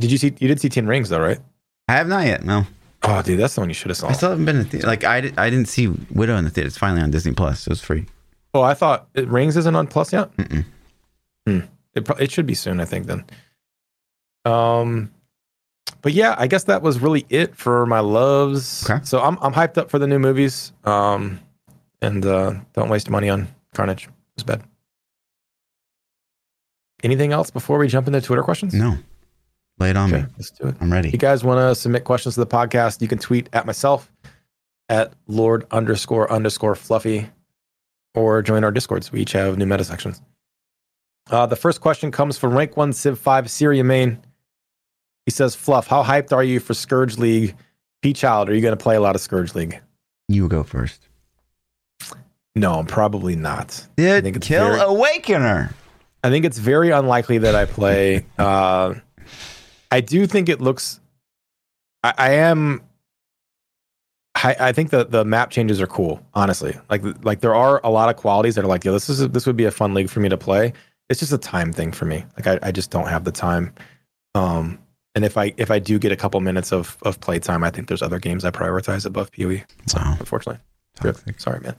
Did 0.00 0.10
you 0.12 0.18
see? 0.18 0.34
You 0.38 0.48
did 0.48 0.60
see 0.60 0.68
Ten 0.68 0.86
Rings 0.86 1.08
though, 1.10 1.20
right? 1.20 1.38
I 1.88 1.92
have 1.94 2.08
not 2.08 2.26
yet. 2.26 2.44
No, 2.44 2.64
Oh, 3.04 3.22
dude, 3.22 3.38
that's 3.38 3.54
the 3.54 3.60
one 3.60 3.70
you 3.70 3.74
should 3.74 3.90
have 3.90 3.96
saw. 3.96 4.08
I 4.08 4.12
still 4.12 4.30
haven't 4.30 4.44
been 4.44 4.56
in 4.60 4.68
the. 4.68 4.80
Like 4.80 5.04
I, 5.04 5.20
did, 5.20 5.38
I 5.38 5.48
didn't 5.50 5.68
see 5.68 5.86
Widow 6.10 6.36
in 6.36 6.44
the 6.44 6.50
theater. 6.50 6.66
It's 6.66 6.76
finally 6.78 7.00
on 7.02 7.10
Disney 7.10 7.32
Plus. 7.32 7.60
So 7.60 7.70
it's 7.72 7.80
free. 7.80 8.06
oh, 8.54 8.62
I 8.62 8.74
thought 8.74 9.08
it, 9.14 9.28
Rings 9.28 9.56
isn't 9.56 9.74
on 9.76 9.86
Plus 9.86 10.12
yet. 10.12 10.34
Mm-mm. 10.36 10.64
It 11.94 12.08
it 12.20 12.30
should 12.30 12.46
be 12.46 12.54
soon, 12.54 12.80
I 12.80 12.84
think. 12.84 13.06
Then. 13.06 13.24
Um, 14.44 15.10
but 16.02 16.12
yeah, 16.12 16.34
I 16.38 16.46
guess 16.46 16.64
that 16.64 16.82
was 16.82 16.98
really 17.00 17.26
it 17.28 17.54
for 17.56 17.86
my 17.86 18.00
loves. 18.00 18.88
Okay. 18.88 19.04
So 19.04 19.20
I'm 19.20 19.38
I'm 19.40 19.52
hyped 19.52 19.78
up 19.78 19.90
for 19.90 19.98
the 19.98 20.06
new 20.06 20.18
movies. 20.18 20.72
Um, 20.84 21.40
and 22.00 22.24
uh, 22.24 22.54
don't 22.74 22.88
waste 22.88 23.10
money 23.10 23.28
on 23.28 23.48
Carnage. 23.74 24.08
It's 24.34 24.42
bad. 24.44 24.62
Anything 27.02 27.32
else 27.32 27.50
before 27.50 27.78
we 27.78 27.88
jump 27.88 28.06
into 28.06 28.20
Twitter 28.20 28.42
questions? 28.42 28.74
No, 28.74 28.96
lay 29.78 29.90
it 29.90 29.96
on 29.96 30.12
Okay, 30.12 30.22
me. 30.22 30.28
let's 30.36 30.50
do 30.50 30.66
it. 30.68 30.76
I'm 30.80 30.92
ready. 30.92 31.08
If 31.08 31.14
you 31.14 31.18
guys 31.18 31.44
want 31.44 31.58
to 31.58 31.74
submit 31.74 32.04
questions 32.04 32.34
to 32.34 32.40
the 32.40 32.46
podcast, 32.46 33.00
you 33.00 33.08
can 33.08 33.18
tweet 33.18 33.48
at 33.52 33.66
myself 33.66 34.10
at 34.88 35.12
Lord 35.28 35.66
underscore 35.70 36.30
underscore 36.32 36.74
fluffy 36.74 37.28
or 38.14 38.42
join 38.42 38.64
our 38.64 38.70
discords. 38.72 39.12
We 39.12 39.20
each 39.20 39.32
have 39.32 39.58
new 39.58 39.66
meta 39.66 39.84
sections. 39.84 40.20
Uh, 41.30 41.46
the 41.46 41.56
first 41.56 41.80
question 41.80 42.10
comes 42.10 42.38
from 42.38 42.56
Rank 42.56 42.76
1 42.76 42.92
Civ 42.94 43.18
5 43.18 43.50
Syria 43.50 43.84
main. 43.84 44.18
He 45.28 45.30
says, 45.30 45.54
Fluff, 45.54 45.86
how 45.86 46.02
hyped 46.02 46.32
are 46.32 46.42
you 46.42 46.58
for 46.58 46.72
Scourge 46.72 47.18
League 47.18 47.54
P 48.00 48.14
Child, 48.14 48.48
are 48.48 48.54
you 48.54 48.62
going 48.62 48.72
to 48.72 48.82
play 48.82 48.96
a 48.96 49.00
lot 49.02 49.14
of 49.14 49.20
Scourge 49.20 49.54
League? 49.54 49.78
You 50.26 50.48
go 50.48 50.62
first. 50.62 51.06
No, 52.56 52.82
probably 52.84 53.36
not. 53.36 53.86
Did 53.98 54.24
think 54.24 54.36
it's 54.36 54.46
kill 54.48 54.64
very- 54.70 54.80
Awakener? 54.80 55.74
I 56.24 56.30
think 56.30 56.46
it's 56.46 56.56
very 56.56 56.92
unlikely 56.92 57.36
that 57.36 57.54
I 57.54 57.66
play. 57.66 58.24
Uh, 58.38 58.94
I 59.90 60.00
do 60.00 60.26
think 60.26 60.48
it 60.48 60.62
looks. 60.62 60.98
I, 62.02 62.14
I 62.16 62.30
am. 62.36 62.80
I, 64.34 64.56
I 64.58 64.72
think 64.72 64.88
the 64.88 65.04
the 65.04 65.26
map 65.26 65.50
changes 65.50 65.78
are 65.82 65.86
cool. 65.86 66.22
Honestly, 66.32 66.74
like 66.88 67.02
like 67.22 67.40
there 67.40 67.54
are 67.54 67.82
a 67.84 67.90
lot 67.90 68.08
of 68.08 68.16
qualities 68.16 68.54
that 68.54 68.64
are 68.64 68.68
like, 68.68 68.86
yeah, 68.86 68.92
this 68.92 69.10
is 69.10 69.20
a, 69.20 69.28
this 69.28 69.44
would 69.46 69.58
be 69.58 69.66
a 69.66 69.70
fun 69.70 69.92
league 69.92 70.08
for 70.08 70.20
me 70.20 70.30
to 70.30 70.38
play. 70.38 70.72
It's 71.10 71.20
just 71.20 71.34
a 71.34 71.38
time 71.38 71.70
thing 71.70 71.92
for 71.92 72.06
me. 72.06 72.24
Like 72.38 72.46
I, 72.46 72.68
I 72.68 72.72
just 72.72 72.90
don't 72.90 73.08
have 73.08 73.24
the 73.24 73.32
time. 73.32 73.74
Um, 74.34 74.78
and 75.18 75.24
if 75.24 75.36
I 75.36 75.52
if 75.56 75.68
I 75.72 75.80
do 75.80 75.98
get 75.98 76.12
a 76.12 76.16
couple 76.16 76.40
minutes 76.40 76.72
of 76.72 76.96
of 77.02 77.20
play 77.20 77.40
time, 77.40 77.64
I 77.64 77.70
think 77.70 77.88
there's 77.88 78.02
other 78.02 78.20
games 78.20 78.44
I 78.44 78.52
prioritize 78.52 79.04
above 79.04 79.32
PoE. 79.32 79.64
Unfortunately, 80.20 80.60
Toxic. 80.94 81.40
sorry, 81.40 81.58
man. 81.58 81.74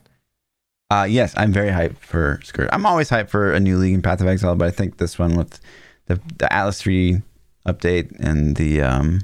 Uh, 0.91 1.07
yes, 1.09 1.33
I'm 1.37 1.53
very 1.53 1.69
hyped 1.69 1.99
for 1.99 2.41
Scourge. 2.43 2.67
I'm 2.73 2.85
always 2.85 3.09
hyped 3.09 3.29
for 3.29 3.53
a 3.53 3.59
new 3.61 3.77
league 3.77 3.93
in 3.93 4.01
Path 4.01 4.19
of 4.19 4.27
Exile, 4.27 4.57
but 4.57 4.67
I 4.67 4.71
think 4.71 4.97
this 4.97 5.17
one 5.17 5.37
with 5.37 5.61
the 6.07 6.19
the 6.37 6.51
Atlas 6.51 6.81
3 6.81 7.21
update 7.65 8.11
and 8.19 8.57
the 8.57 8.81
um 8.81 9.21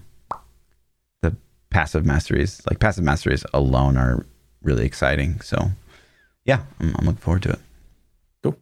the 1.22 1.36
passive 1.70 2.06
masteries, 2.06 2.62
like 2.70 2.80
passive 2.80 3.04
masteries 3.04 3.44
alone, 3.54 3.98
are 3.98 4.26
really 4.64 4.86
exciting. 4.86 5.42
So, 5.42 5.72
yeah, 6.46 6.62
I'm, 6.80 6.96
I'm 6.98 7.06
looking 7.06 7.20
forward 7.20 7.44
to 7.44 7.50
it. 7.50 7.60
Cool. 8.44 8.56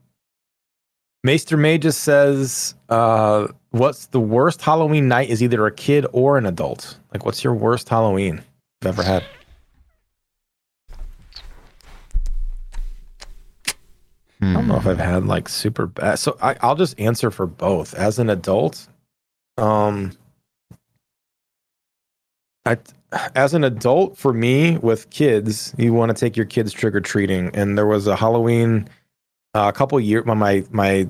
Maester 1.23 1.57
May 1.57 1.77
just 1.77 2.01
says, 2.01 2.73
uh, 2.89 3.49
"What's 3.73 4.05
the 4.05 4.19
worst 4.19 4.61
Halloween 4.61 5.07
night? 5.07 5.29
Is 5.29 5.41
either 5.41 5.65
a 5.65 5.71
kid 5.71 6.05
or 6.13 6.37
an 6.37 6.45
adult. 6.45 6.99
Like, 7.11 7.25
what's 7.25 7.43
your 7.43 7.55
worst 7.55 7.89
Halloween 7.89 8.43
you've 8.81 8.87
ever 8.87 9.03
had?" 9.03 9.23
I 14.41 14.53
don't 14.53 14.67
know 14.67 14.75
if 14.75 14.85
I've 14.85 14.99
had 14.99 15.25
like 15.25 15.49
super 15.49 15.87
bad. 15.87 16.19
So 16.19 16.37
I, 16.41 16.55
I'll 16.61 16.75
just 16.75 16.99
answer 16.99 17.31
for 17.31 17.47
both. 17.47 17.93
As 17.95 18.19
an 18.19 18.29
adult, 18.29 18.87
um, 19.57 20.11
I, 22.65 22.77
as 23.35 23.53
an 23.53 23.63
adult, 23.63 24.17
for 24.17 24.33
me 24.33 24.77
with 24.77 25.09
kids, 25.09 25.73
you 25.77 25.93
want 25.93 26.15
to 26.15 26.19
take 26.19 26.35
your 26.35 26.45
kids 26.45 26.73
trick 26.73 26.93
or 26.93 27.01
treating, 27.01 27.55
and 27.55 27.77
there 27.77 27.85
was 27.85 28.05
a 28.05 28.15
Halloween 28.15 28.87
uh, 29.53 29.71
a 29.73 29.75
couple 29.75 29.99
years. 29.99 30.25
My 30.25 30.33
my 30.33 30.65
my 30.71 31.07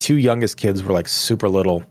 two 0.00 0.16
youngest 0.16 0.56
kids 0.56 0.82
were 0.82 0.92
like 0.92 1.08
super 1.08 1.48
little, 1.48 1.84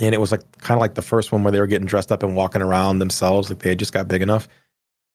and 0.00 0.14
it 0.14 0.18
was 0.20 0.30
like 0.32 0.42
kind 0.58 0.76
of 0.78 0.80
like 0.80 0.94
the 0.94 1.02
first 1.02 1.32
one 1.32 1.42
where 1.42 1.52
they 1.52 1.60
were 1.60 1.66
getting 1.66 1.86
dressed 1.86 2.12
up 2.12 2.22
and 2.22 2.36
walking 2.36 2.62
around 2.62 2.98
themselves, 2.98 3.48
like 3.50 3.60
they 3.60 3.70
had 3.70 3.78
just 3.78 3.92
got 3.92 4.08
big 4.08 4.22
enough, 4.22 4.48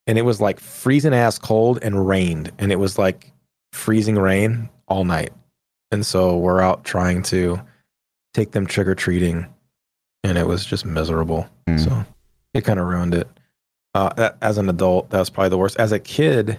and 0.06 0.18
it 0.18 0.22
was 0.22 0.40
like 0.40 0.60
freezing 0.60 1.14
ass 1.14 1.38
cold 1.38 1.78
and 1.82 2.06
rained, 2.06 2.52
and 2.58 2.72
it 2.72 2.76
was 2.76 2.98
like 2.98 3.32
freezing 3.72 4.16
rain 4.16 4.68
all 4.88 5.04
night. 5.04 5.32
And 5.90 6.04
so 6.04 6.36
we're 6.36 6.60
out 6.60 6.84
trying 6.84 7.22
to 7.24 7.60
take 8.34 8.52
them 8.52 8.66
trick 8.66 8.86
or 8.88 8.94
treating, 8.94 9.46
and 10.24 10.38
it 10.38 10.46
was 10.46 10.64
just 10.64 10.84
miserable. 10.84 11.46
Mm. 11.68 11.84
So 11.84 12.04
it 12.54 12.62
kind 12.64 12.80
of 12.80 12.86
ruined 12.86 13.14
it. 13.14 13.28
Uh, 13.94 14.10
a- 14.16 14.34
as 14.44 14.56
an 14.58 14.68
adult, 14.68 15.10
that 15.10 15.18
was 15.18 15.28
probably 15.30 15.50
the 15.50 15.58
worst. 15.58 15.78
As 15.78 15.92
a 15.92 15.98
kid, 15.98 16.58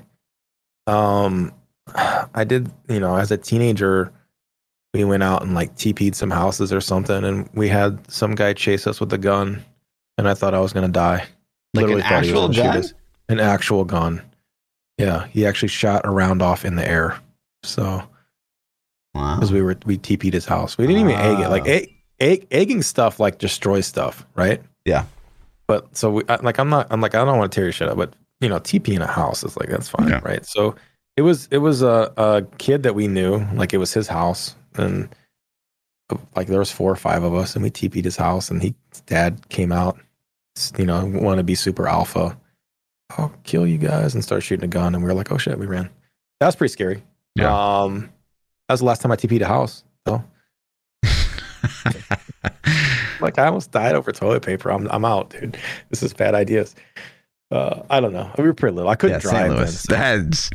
um, 0.88 1.51
I 1.95 2.43
did, 2.43 2.71
you 2.88 2.99
know, 2.99 3.15
as 3.15 3.32
a 3.32 3.38
teenager, 3.38 4.11
we 4.93 5.03
went 5.03 5.23
out 5.23 5.41
and 5.41 5.53
like 5.55 5.75
TP'd 5.75 6.15
some 6.15 6.29
houses 6.31 6.71
or 6.71 6.81
something, 6.81 7.23
and 7.23 7.49
we 7.53 7.67
had 7.67 7.99
some 8.11 8.35
guy 8.35 8.53
chase 8.53 8.85
us 8.87 8.99
with 8.99 9.11
a 9.13 9.17
gun, 9.17 9.63
and 10.17 10.27
I 10.27 10.33
thought 10.33 10.53
I 10.53 10.59
was 10.59 10.73
gonna 10.73 10.87
die. 10.87 11.25
Like 11.73 11.85
an 11.85 11.95
Literally 11.95 11.95
was 11.95 12.03
actual 12.05 12.49
gun? 12.49 12.83
An 13.29 13.39
actual 13.39 13.83
gun. 13.85 14.21
Yeah, 14.99 15.25
he 15.27 15.45
actually 15.45 15.69
shot 15.69 16.05
a 16.05 16.11
round 16.11 16.41
off 16.43 16.63
in 16.65 16.75
the 16.75 16.87
air. 16.87 17.19
So 17.63 18.03
Wow. 19.15 19.35
because 19.35 19.51
we 19.51 19.61
were 19.61 19.77
we 19.85 19.97
TP'd 19.97 20.33
his 20.33 20.45
house, 20.45 20.77
we 20.77 20.85
didn't 20.87 21.01
even 21.09 21.19
egg 21.19 21.39
it. 21.39 21.49
Like 21.49 21.67
egg, 21.67 21.93
egg, 22.19 22.47
egging 22.51 22.81
stuff 22.81 23.19
like 23.19 23.37
destroys 23.39 23.85
stuff, 23.87 24.25
right? 24.35 24.61
Yeah. 24.85 25.05
But 25.67 25.95
so 25.97 26.11
we 26.11 26.23
I, 26.29 26.35
like 26.37 26.59
I'm 26.59 26.69
not 26.69 26.87
I'm 26.91 27.01
like 27.01 27.15
I 27.15 27.23
don't 27.25 27.37
want 27.37 27.51
to 27.51 27.55
tear 27.55 27.65
your 27.65 27.73
shit 27.73 27.87
up, 27.89 27.97
but 27.97 28.13
you 28.41 28.49
know 28.49 28.59
TP 28.59 28.89
in 28.89 29.01
a 29.01 29.07
house 29.07 29.43
is 29.43 29.55
like 29.57 29.69
that's 29.69 29.89
fine, 29.89 30.09
Yeah. 30.09 30.19
right? 30.23 30.45
So 30.45 30.75
it 31.17 31.21
was 31.23 31.47
it 31.51 31.59
was 31.59 31.81
a, 31.81 32.11
a 32.17 32.43
kid 32.57 32.83
that 32.83 32.93
we 32.95 33.07
knew, 33.07 33.37
like 33.53 33.73
it 33.73 33.77
was 33.77 33.93
his 33.93 34.07
house, 34.07 34.55
and 34.78 35.09
like 36.36 36.47
there 36.47 36.59
was 36.59 36.71
four 36.71 36.91
or 36.91 36.95
five 36.95 37.24
of 37.24 37.34
us, 37.34 37.55
and 37.55 37.63
we 37.63 37.71
TP'd 37.71 38.05
his 38.05 38.17
house, 38.17 38.49
and 38.51 38.61
he 38.61 38.76
his 38.91 39.01
dad 39.01 39.49
came 39.49 39.71
out, 39.71 39.97
you 40.78 40.86
know, 40.86 41.05
want 41.05 41.38
to 41.38 41.43
be 41.43 41.55
super 41.55 41.88
alpha. 41.88 42.38
I'll 43.17 43.34
kill 43.43 43.67
you 43.67 43.78
guys 43.78 44.13
and 44.13 44.24
start 44.24 44.43
shooting 44.43 44.65
a 44.65 44.67
gun, 44.67 44.95
and 44.95 45.03
we 45.03 45.07
were 45.07 45.13
like, 45.13 45.32
oh 45.32 45.38
shit, 45.38 45.57
we 45.57 45.65
ran. 45.65 45.89
That 46.39 46.47
was 46.47 46.55
pretty 46.55 46.71
scary. 46.71 47.03
Yeah. 47.36 47.82
Um, 47.82 48.09
that 48.67 48.74
was 48.74 48.80
the 48.80 48.86
last 48.86 49.01
time 49.01 49.11
I 49.11 49.15
TP'd 49.15 49.41
a 49.41 49.47
house. 49.47 49.84
So 50.07 50.24
like 53.21 53.38
I 53.39 53.45
almost 53.47 53.71
died 53.71 53.95
over 53.95 54.11
toilet 54.11 54.43
paper. 54.43 54.71
I'm 54.71 54.88
I'm 54.91 55.05
out, 55.05 55.30
dude. 55.32 55.57
This 55.89 56.03
is 56.03 56.13
bad 56.13 56.36
ideas. 56.36 56.76
Uh, 57.51 57.84
I 57.89 57.99
don't 57.99 58.13
know. 58.13 58.32
We 58.38 58.45
were 58.45 58.53
pretty 58.53 58.76
little. 58.76 58.89
I 58.89 58.95
couldn't 58.95 59.17
yeah, 59.17 59.19
drive. 59.19 59.34
St. 59.34 59.47
then, 59.49 59.57
Louis. 59.57 59.80
so- 59.80 59.93
That's 59.93 60.49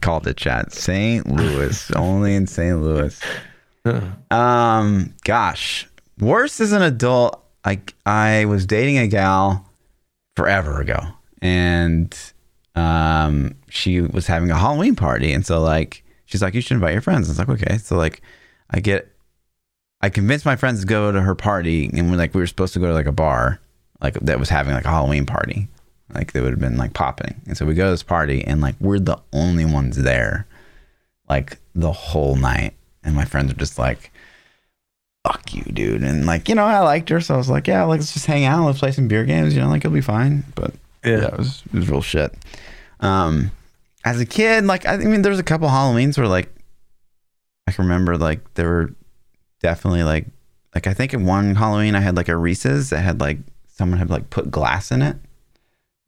called 0.00 0.24
the 0.24 0.34
chat. 0.34 0.72
St. 0.72 1.26
Louis. 1.26 1.90
Only 1.92 2.34
in 2.34 2.46
St. 2.46 2.80
Louis. 2.80 3.18
Um, 4.30 5.14
gosh, 5.24 5.88
worse 6.18 6.60
as 6.60 6.72
an 6.72 6.82
adult. 6.82 7.42
I 7.64 7.80
I 8.04 8.44
was 8.44 8.66
dating 8.66 8.98
a 8.98 9.08
gal 9.08 9.68
forever 10.36 10.80
ago, 10.80 11.00
and 11.42 12.16
um, 12.74 13.54
she 13.68 14.00
was 14.00 14.26
having 14.26 14.50
a 14.50 14.56
Halloween 14.56 14.94
party, 14.94 15.32
and 15.32 15.44
so 15.44 15.60
like 15.60 16.04
she's 16.26 16.42
like, 16.42 16.54
you 16.54 16.60
should 16.60 16.74
invite 16.74 16.92
your 16.92 17.02
friends. 17.02 17.28
I 17.28 17.30
was 17.30 17.38
like, 17.38 17.48
okay. 17.48 17.78
So 17.78 17.96
like, 17.96 18.20
I 18.70 18.80
get, 18.80 19.10
I 20.00 20.10
convinced 20.10 20.44
my 20.44 20.56
friends 20.56 20.80
to 20.80 20.86
go 20.86 21.10
to 21.10 21.20
her 21.20 21.34
party, 21.34 21.90
and 21.92 22.10
we're 22.10 22.16
like, 22.16 22.34
we 22.34 22.40
were 22.40 22.46
supposed 22.46 22.74
to 22.74 22.80
go 22.80 22.86
to 22.88 22.94
like 22.94 23.06
a 23.06 23.12
bar, 23.12 23.60
like 24.00 24.14
that 24.14 24.38
was 24.38 24.48
having 24.48 24.74
like 24.74 24.84
a 24.84 24.90
Halloween 24.90 25.26
party, 25.26 25.68
like 26.14 26.32
they 26.32 26.40
would 26.40 26.50
have 26.50 26.60
been 26.60 26.76
like 26.76 26.94
popping, 26.94 27.40
and 27.46 27.56
so 27.56 27.64
we 27.66 27.74
go 27.74 27.86
to 27.86 27.90
this 27.90 28.02
party, 28.02 28.44
and 28.44 28.60
like 28.60 28.76
we're 28.80 28.98
the 28.98 29.20
only 29.32 29.64
ones 29.64 29.96
there, 29.96 30.46
like 31.28 31.58
the 31.74 31.92
whole 31.92 32.36
night, 32.36 32.74
and 33.06 33.14
my 33.14 33.24
friends 33.24 33.50
are 33.50 33.56
just 33.56 33.78
like 33.78 34.10
fuck 35.26 35.54
you, 35.54 35.62
dude. 35.62 36.02
And 36.02 36.26
like, 36.26 36.48
you 36.48 36.54
know, 36.54 36.64
I 36.64 36.78
liked 36.80 37.08
her, 37.08 37.20
so 37.20 37.34
I 37.34 37.36
was 37.36 37.50
like, 37.50 37.66
yeah, 37.66 37.82
let's 37.84 38.12
just 38.12 38.26
hang 38.26 38.44
out, 38.44 38.64
let's 38.64 38.78
play 38.78 38.92
some 38.92 39.08
beer 39.08 39.24
games, 39.24 39.54
you 39.54 39.60
know, 39.60 39.68
like 39.68 39.84
it'll 39.84 39.94
be 39.94 40.00
fine. 40.00 40.44
But 40.54 40.74
yeah, 41.04 41.26
it 41.26 41.38
was 41.38 41.62
it 41.72 41.78
was 41.78 41.90
real 41.90 42.02
shit. 42.02 42.32
Um, 43.00 43.50
as 44.04 44.20
a 44.20 44.26
kid, 44.26 44.64
like 44.64 44.86
I 44.86 44.96
mean, 44.98 45.22
there's 45.22 45.38
a 45.38 45.44
couple 45.44 45.68
Halloweens 45.68 46.16
where 46.16 46.28
like 46.28 46.48
I 47.66 47.72
can 47.72 47.84
remember 47.84 48.16
like 48.16 48.54
there 48.54 48.68
were 48.68 48.94
definitely 49.60 50.04
like 50.04 50.26
like 50.74 50.86
I 50.86 50.94
think 50.94 51.12
in 51.12 51.24
one 51.24 51.54
Halloween 51.56 51.94
I 51.94 52.00
had 52.00 52.16
like 52.16 52.28
a 52.28 52.36
Reese's 52.36 52.90
that 52.90 53.00
had 53.00 53.20
like 53.20 53.38
someone 53.68 53.98
had 53.98 54.10
like 54.10 54.30
put 54.30 54.50
glass 54.50 54.90
in 54.92 55.02
it. 55.02 55.16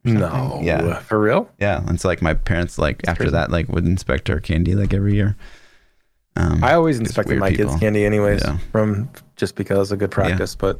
No. 0.05 0.61
Yeah. 0.63 0.99
For 0.99 1.19
real? 1.19 1.51
Yeah. 1.59 1.83
And 1.85 1.99
so 1.99 2.07
like 2.07 2.21
my 2.21 2.33
parents 2.33 2.77
like 2.77 3.05
after 3.05 3.23
crazy. 3.23 3.33
that 3.33 3.51
like 3.51 3.67
would 3.67 3.85
inspect 3.85 4.29
our 4.29 4.39
candy 4.39 4.75
like 4.75 4.93
every 4.93 5.15
year. 5.15 5.35
Um, 6.39 6.63
I 6.63 6.73
always 6.73 6.99
inspected 6.99 7.37
my 7.37 7.49
people. 7.49 7.65
kids' 7.71 7.79
candy 7.79 8.05
anyways, 8.05 8.41
Yeah. 8.43 8.57
from 8.71 9.09
just 9.35 9.55
because 9.55 9.91
of 9.91 9.99
good 9.99 10.11
practice. 10.11 10.55
But 10.55 10.79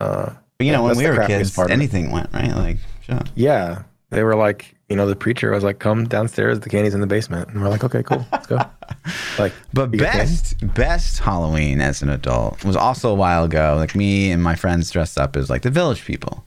uh, 0.00 0.30
but 0.58 0.66
you 0.66 0.72
know, 0.72 0.82
when 0.84 0.96
we 0.96 1.06
were 1.06 1.26
kids, 1.26 1.54
part 1.54 1.66
of 1.66 1.70
it. 1.70 1.74
anything 1.74 2.10
went 2.10 2.32
right. 2.32 2.54
Like, 2.54 2.76
up. 3.08 3.28
yeah, 3.34 3.82
they 4.10 4.22
were 4.22 4.34
like, 4.34 4.74
you 4.88 4.96
know, 4.96 5.06
the 5.06 5.16
preacher 5.16 5.50
was 5.50 5.64
like, 5.64 5.78
"Come 5.78 6.06
downstairs. 6.06 6.60
The 6.60 6.68
candy's 6.68 6.92
in 6.94 7.00
the 7.00 7.06
basement." 7.06 7.48
And 7.48 7.62
we're 7.62 7.68
like, 7.70 7.82
"Okay, 7.84 8.02
cool, 8.02 8.26
let's 8.30 8.46
go." 8.46 8.58
like, 9.38 9.52
But 9.72 9.90
best 9.92 10.56
best 10.74 11.20
Halloween 11.20 11.80
as 11.80 12.02
an 12.02 12.10
adult 12.10 12.62
was 12.64 12.76
also 12.76 13.10
a 13.10 13.14
while 13.14 13.44
ago. 13.44 13.76
Like 13.78 13.94
me 13.94 14.30
and 14.30 14.42
my 14.42 14.54
friends 14.54 14.90
dressed 14.90 15.18
up 15.18 15.36
as 15.36 15.48
like 15.48 15.62
the 15.62 15.70
village 15.70 16.04
people, 16.04 16.44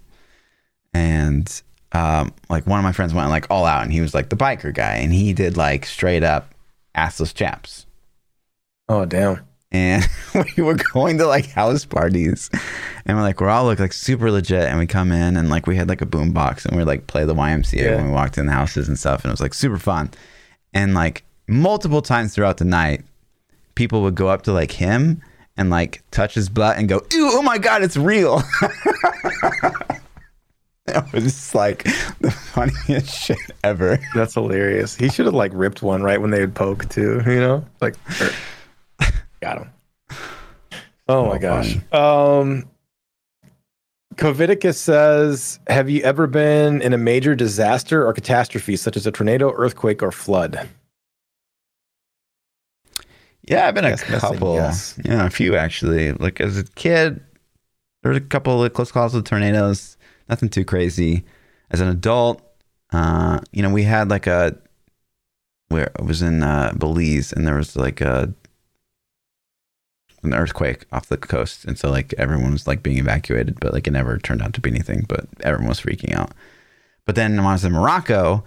and 0.93 1.61
um, 1.93 2.33
like 2.49 2.67
one 2.67 2.77
of 2.79 2.83
my 2.83 2.91
friends 2.91 3.13
went 3.13 3.29
like 3.29 3.47
all 3.49 3.65
out, 3.65 3.83
and 3.83 3.91
he 3.91 4.01
was 4.01 4.13
like 4.13 4.29
the 4.29 4.35
biker 4.35 4.73
guy, 4.73 4.95
and 4.97 5.11
he 5.13 5.33
did 5.33 5.57
like 5.57 5.85
straight 5.85 6.23
up 6.23 6.53
assless 6.95 7.33
chaps. 7.33 7.84
Oh 8.89 9.05
damn, 9.05 9.39
And 9.71 10.03
we 10.57 10.63
were 10.63 10.75
going 10.93 11.17
to 11.17 11.25
like 11.27 11.47
house 11.51 11.85
parties, 11.85 12.49
and 13.05 13.17
we're 13.17 13.23
like 13.23 13.41
we're 13.41 13.49
all 13.49 13.65
look 13.65 13.79
like 13.79 13.93
super 13.93 14.31
legit, 14.31 14.63
and 14.69 14.77
we 14.79 14.87
come 14.87 15.11
in 15.11 15.37
and 15.37 15.49
like 15.49 15.67
we 15.67 15.75
had 15.75 15.89
like 15.89 16.01
a 16.01 16.05
boom 16.05 16.31
box, 16.31 16.65
and 16.65 16.77
we 16.77 16.83
like 16.83 17.07
play 17.07 17.25
the 17.25 17.33
YMCA 17.35 17.73
Yeah. 17.81 17.95
when 17.95 18.05
we 18.07 18.11
walked 18.11 18.37
in 18.37 18.45
the 18.45 18.51
houses 18.53 18.87
and 18.87 18.97
stuff, 18.97 19.23
and 19.23 19.29
it 19.29 19.33
was 19.33 19.41
like 19.41 19.53
super 19.53 19.77
fun, 19.79 20.11
and 20.73 20.93
like 20.93 21.23
multiple 21.47 22.01
times 22.01 22.33
throughout 22.33 22.57
the 22.57 22.65
night, 22.65 23.03
people 23.75 24.01
would 24.03 24.15
go 24.15 24.29
up 24.29 24.43
to 24.43 24.51
like 24.53 24.71
him 24.71 25.21
and 25.57 25.69
like 25.69 26.01
touch 26.11 26.33
his 26.35 26.49
butt 26.49 26.77
and 26.77 26.87
go, 26.89 27.01
"Ew, 27.13 27.29
oh 27.33 27.41
my 27.41 27.57
god, 27.57 27.81
it's 27.83 27.97
real." 27.97 28.41
it 30.87 31.03
was 31.13 31.23
just 31.23 31.55
like 31.55 31.83
the 32.21 32.29
funniest 32.31 33.09
shit 33.25 33.37
ever. 33.63 33.97
that's 34.13 34.33
hilarious. 34.35 34.95
He 34.95 35.09
should 35.09 35.25
have 35.25 35.33
like 35.35 35.51
ripped 35.53 35.81
one 35.81 36.03
right 36.03 36.21
when 36.21 36.29
they 36.31 36.41
would 36.41 36.53
poke 36.55 36.87
too. 36.89 37.21
You 37.25 37.39
know, 37.39 37.65
like 37.81 37.95
er, 38.21 38.29
got 39.45 39.57
him. 39.59 39.71
Oh 41.07 41.27
my 41.27 41.37
gosh. 41.37 41.77
Um, 41.91 42.67
Coviticus 44.15 44.73
says, 44.77 45.59
"Have 45.67 45.87
you 45.87 46.01
ever 46.01 46.25
been 46.25 46.81
in 46.81 46.93
a 46.93 46.97
major 46.97 47.35
disaster 47.35 48.03
or 48.07 48.11
catastrophe, 48.11 48.75
such 48.75 48.97
as 48.97 49.05
a 49.05 49.11
tornado, 49.11 49.53
earthquake, 49.53 50.01
or 50.01 50.11
flood?" 50.11 50.67
Yeah, 53.47 53.67
I've 53.67 53.75
been 53.75 53.85
a 53.85 53.89
Yes, 53.89 54.03
couple. 54.03 54.55
yes. 54.55 54.99
Yeah, 55.05 55.27
a 55.27 55.29
few 55.29 55.55
actually. 55.55 56.13
Like 56.13 56.41
as 56.41 56.57
a 56.57 56.63
kid, 56.63 57.23
there 58.01 58.09
was 58.09 58.17
a 58.17 58.21
couple 58.21 58.63
of 58.63 58.73
close 58.73 58.91
calls 58.91 59.13
with 59.13 59.25
tornadoes. 59.25 59.97
Nothing 60.27 60.49
too 60.49 60.65
crazy. 60.65 61.23
As 61.69 61.81
an 61.81 61.87
adult, 61.87 62.41
uh, 62.93 63.41
you 63.51 63.61
know, 63.61 63.69
we 63.69 63.83
had 63.83 64.09
like 64.09 64.25
a 64.25 64.57
where 65.67 65.91
it 65.99 66.03
was 66.03 66.23
in 66.23 66.41
uh, 66.41 66.73
Belize, 66.75 67.31
and 67.31 67.45
there 67.45 67.57
was 67.57 67.75
like 67.75 68.01
a 68.01 68.33
an 70.25 70.33
earthquake 70.33 70.85
off 70.91 71.07
the 71.07 71.17
coast, 71.17 71.65
and 71.65 71.77
so 71.77 71.89
like 71.89 72.13
everyone 72.17 72.51
was 72.51 72.67
like 72.67 72.83
being 72.83 72.97
evacuated, 72.97 73.59
but 73.59 73.73
like 73.73 73.87
it 73.87 73.91
never 73.91 74.17
turned 74.17 74.41
out 74.41 74.53
to 74.53 74.61
be 74.61 74.69
anything. 74.69 75.05
But 75.07 75.27
everyone 75.41 75.69
was 75.69 75.81
freaking 75.81 76.15
out. 76.15 76.31
But 77.05 77.15
then 77.15 77.37
when 77.37 77.45
I 77.45 77.53
was 77.53 77.65
in 77.65 77.71
Morocco, 77.71 78.43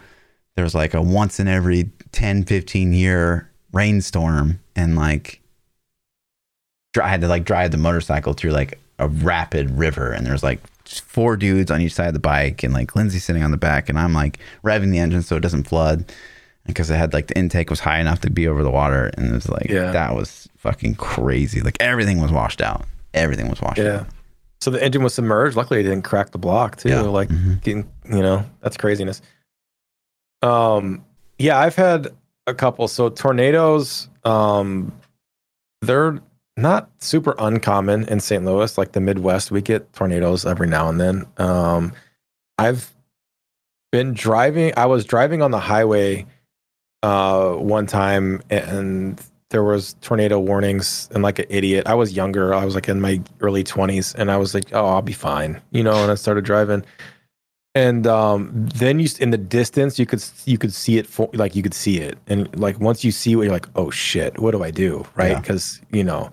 there 0.56 0.64
was 0.64 0.74
like 0.74 0.94
a 0.94 1.02
once 1.02 1.38
in 1.38 1.48
every 1.48 1.90
10, 2.12 2.44
15 2.44 2.92
year 2.92 3.50
rainstorm, 3.72 4.60
and 4.74 4.96
like 4.96 5.40
I 7.00 7.08
had 7.08 7.20
to 7.20 7.28
like 7.28 7.44
drive 7.44 7.70
the 7.70 7.76
motorcycle 7.76 8.32
through 8.32 8.50
like 8.50 8.78
a 8.98 9.08
rapid 9.08 9.70
river, 9.70 10.12
and 10.12 10.26
there's 10.26 10.42
like 10.42 10.60
four 10.84 11.36
dudes 11.36 11.70
on 11.70 11.80
each 11.80 11.94
side 11.94 12.08
of 12.08 12.14
the 12.14 12.18
bike, 12.20 12.62
and 12.62 12.74
like 12.74 12.96
Lindsay 12.96 13.18
sitting 13.18 13.42
on 13.42 13.50
the 13.50 13.56
back, 13.56 13.88
and 13.88 13.98
I'm 13.98 14.12
like 14.12 14.38
revving 14.64 14.90
the 14.90 14.98
engine 14.98 15.22
so 15.22 15.36
it 15.36 15.40
doesn't 15.40 15.68
flood, 15.68 16.12
because 16.68 16.88
it 16.90 16.94
had 16.96 17.12
like 17.12 17.26
the 17.26 17.36
intake 17.36 17.68
was 17.70 17.80
high 17.80 17.98
enough 17.98 18.20
to 18.20 18.30
be 18.30 18.46
over 18.46 18.62
the 18.62 18.70
water, 18.70 19.10
and 19.16 19.26
it 19.26 19.32
was 19.32 19.48
like 19.48 19.68
Yeah. 19.68 19.90
that 19.90 20.14
was 20.14 20.48
fucking 20.58 20.94
crazy. 20.94 21.60
Like 21.60 21.76
everything 21.80 22.20
was 22.20 22.30
washed 22.30 22.60
out. 22.60 22.84
Everything 23.14 23.48
was 23.48 23.60
washed 23.60 23.78
Yeah. 23.80 24.00
out. 24.00 24.06
So 24.60 24.70
the 24.70 24.82
engine 24.82 25.02
was 25.02 25.14
submerged. 25.14 25.56
Luckily, 25.56 25.80
it 25.80 25.84
didn't 25.84 26.02
crack 26.02 26.30
the 26.30 26.38
block 26.38 26.76
too. 26.76 26.90
Yeah. 26.90 27.00
Like 27.02 27.28
Mhm. 27.30 27.60
getting, 27.62 27.88
you 28.08 28.22
know, 28.22 28.44
that's 28.60 28.76
craziness. 28.76 29.20
Um, 30.42 31.04
yeah, 31.38 31.58
I've 31.58 31.74
had 31.76 32.08
a 32.46 32.54
couple. 32.54 32.86
So 32.88 33.08
tornadoes, 33.08 34.08
um, 34.24 34.92
they're 35.82 36.18
not 36.56 36.90
super 36.98 37.34
uncommon 37.38 38.04
in 38.08 38.20
St. 38.20 38.44
Louis. 38.44 38.76
Like 38.76 38.92
the 38.92 39.00
Midwest, 39.00 39.50
we 39.50 39.62
get 39.62 39.92
tornadoes 39.92 40.44
every 40.44 40.66
now 40.66 40.88
and 40.88 41.00
then. 41.00 41.26
Um, 41.38 41.92
I've 42.58 42.92
been 43.92 44.12
driving. 44.12 44.72
I 44.76 44.86
was 44.86 45.04
driving 45.04 45.40
on 45.40 45.50
the 45.52 45.60
highway 45.60 46.26
uh, 47.02 47.52
one 47.52 47.86
time, 47.86 48.42
and 48.50 49.20
there 49.50 49.62
was 49.62 49.94
tornado 50.00 50.38
warnings. 50.38 51.08
And 51.12 51.22
like 51.22 51.38
an 51.38 51.46
idiot, 51.48 51.86
I 51.86 51.94
was 51.94 52.12
younger. 52.12 52.54
I 52.54 52.64
was 52.64 52.74
like 52.74 52.88
in 52.88 53.00
my 53.00 53.20
early 53.40 53.64
twenties, 53.64 54.14
and 54.14 54.30
I 54.30 54.36
was 54.36 54.54
like, 54.54 54.72
"Oh, 54.72 54.86
I'll 54.86 55.02
be 55.02 55.12
fine," 55.12 55.60
you 55.70 55.82
know. 55.82 56.02
And 56.02 56.10
I 56.10 56.14
started 56.14 56.44
driving, 56.44 56.84
and 57.74 58.06
um, 58.06 58.66
then 58.74 59.00
you 59.00 59.08
in 59.20 59.30
the 59.30 59.38
distance 59.38 59.98
you 59.98 60.06
could 60.06 60.24
you 60.44 60.58
could 60.58 60.72
see 60.72 60.98
it 60.98 61.06
for 61.06 61.28
like 61.32 61.54
you 61.54 61.62
could 61.62 61.74
see 61.74 61.98
it, 61.98 62.18
and 62.26 62.54
like 62.58 62.80
once 62.80 63.04
you 63.04 63.12
see 63.12 63.32
it, 63.32 63.36
you're 63.36 63.52
like, 63.52 63.68
"Oh 63.76 63.90
shit, 63.90 64.38
what 64.38 64.52
do 64.52 64.62
I 64.62 64.70
do?" 64.70 65.06
Right? 65.14 65.32
Yeah. 65.32 65.40
Because 65.40 65.80
you 65.92 66.04
know. 66.04 66.30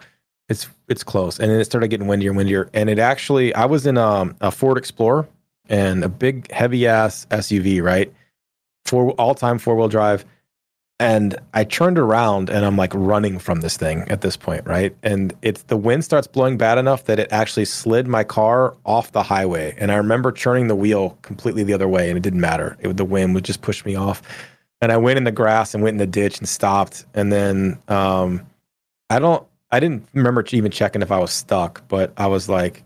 It's 0.48 0.70
it's 0.88 1.04
close, 1.04 1.40
and 1.40 1.50
then 1.50 1.60
it 1.60 1.66
started 1.66 1.88
getting 1.88 2.06
windier 2.06 2.30
and 2.30 2.38
windier. 2.38 2.70
And 2.72 2.88
it 2.88 3.00
actually, 3.00 3.52
I 3.56 3.66
was 3.66 3.88
in 3.88 3.98
um, 3.98 4.36
a 4.42 4.52
Ford 4.52 4.78
Explorer 4.78 5.28
and 5.70 6.04
a 6.04 6.08
big 6.10 6.52
heavy 6.52 6.86
ass 6.86 7.26
SUV, 7.32 7.82
right? 7.82 8.14
Four 8.86 9.12
all 9.14 9.34
time 9.34 9.58
four 9.58 9.76
wheel 9.76 9.88
drive. 9.88 10.24
And 11.00 11.38
I 11.54 11.66
turned 11.66 12.00
around 12.00 12.50
and 12.50 12.66
I'm 12.66 12.78
like 12.78 12.94
running 12.94 13.38
from 13.38 13.60
this 13.60 13.76
thing 13.76 14.06
at 14.10 14.22
this 14.22 14.38
point, 14.38 14.66
right? 14.66 14.96
And 15.04 15.34
it's 15.42 15.64
the 15.64 15.76
wind 15.76 16.06
starts 16.06 16.26
blowing 16.26 16.58
bad 16.58 16.78
enough 16.78 17.04
that 17.06 17.20
it 17.20 17.28
actually 17.32 17.66
slid 17.66 18.08
my 18.08 18.24
car 18.24 18.76
off 18.86 19.12
the 19.12 19.24
highway. 19.24 19.76
And 19.78 19.92
I 19.92 19.96
remember 19.96 20.32
turning 20.32 20.70
the 20.70 20.76
wheel 20.76 21.18
completely 21.22 21.64
the 21.64 21.74
other 21.74 21.88
way 21.88 22.10
and 22.10 22.18
it 22.18 22.22
didn't 22.22 22.40
matter. 22.40 22.78
It, 22.80 22.96
the 22.96 23.04
wind 23.04 23.36
would 23.36 23.44
just 23.44 23.62
push 23.62 23.84
me 23.84 23.96
off. 23.96 24.22
And 24.82 24.90
I 24.90 24.98
went 24.98 25.18
in 25.18 25.26
the 25.26 25.34
grass 25.34 25.74
and 25.74 25.84
went 25.84 25.96
in 25.96 25.98
the 25.98 26.08
ditch 26.08 26.40
and 26.40 26.48
stopped. 26.48 27.06
And 27.14 27.30
then 27.30 27.78
um, 27.90 28.46
I 29.10 29.20
don't, 29.20 29.46
I 29.72 29.82
didn't 29.82 30.08
remember 30.14 30.46
even 30.52 30.72
checking 30.72 31.02
if 31.02 31.12
I 31.12 31.20
was 31.20 31.32
stuck, 31.32 31.86
but 31.90 32.14
I 32.16 32.28
was 32.28 32.48
like, 32.48 32.84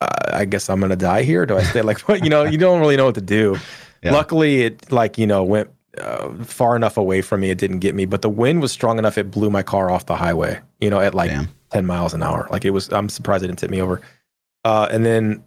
uh, 0.00 0.08
I 0.32 0.44
guess 0.44 0.70
I'm 0.70 0.80
gonna 0.80 0.96
die 0.96 1.22
here. 1.22 1.46
Do 1.46 1.56
I 1.56 1.62
stay? 1.62 1.82
Like, 1.82 2.00
what? 2.00 2.22
You 2.24 2.30
know, 2.30 2.44
you 2.44 2.58
don't 2.58 2.80
really 2.80 2.96
know 2.96 3.06
what 3.06 3.14
to 3.16 3.20
do. 3.20 3.56
Yeah. 4.02 4.12
Luckily, 4.12 4.62
it 4.62 4.92
like 4.92 5.16
you 5.16 5.26
know 5.26 5.42
went 5.44 5.70
uh, 5.98 6.32
far 6.44 6.76
enough 6.76 6.96
away 6.96 7.22
from 7.22 7.40
me. 7.40 7.50
It 7.50 7.58
didn't 7.58 7.80
get 7.80 7.94
me, 7.94 8.06
but 8.06 8.22
the 8.22 8.30
wind 8.30 8.62
was 8.62 8.72
strong 8.72 8.98
enough. 8.98 9.18
It 9.18 9.30
blew 9.30 9.50
my 9.50 9.62
car 9.62 9.90
off 9.90 10.06
the 10.06 10.16
highway. 10.16 10.60
You 10.80 10.90
know, 10.90 11.00
at 11.00 11.14
like 11.14 11.30
Damn. 11.30 11.48
10 11.72 11.86
miles 11.86 12.14
an 12.14 12.22
hour. 12.22 12.48
Like 12.50 12.64
it 12.64 12.70
was. 12.70 12.92
I'm 12.92 13.08
surprised 13.08 13.44
it 13.44 13.48
didn't 13.48 13.58
tip 13.58 13.70
me 13.70 13.80
over. 13.80 14.00
Uh, 14.64 14.88
and 14.90 15.04
then 15.04 15.42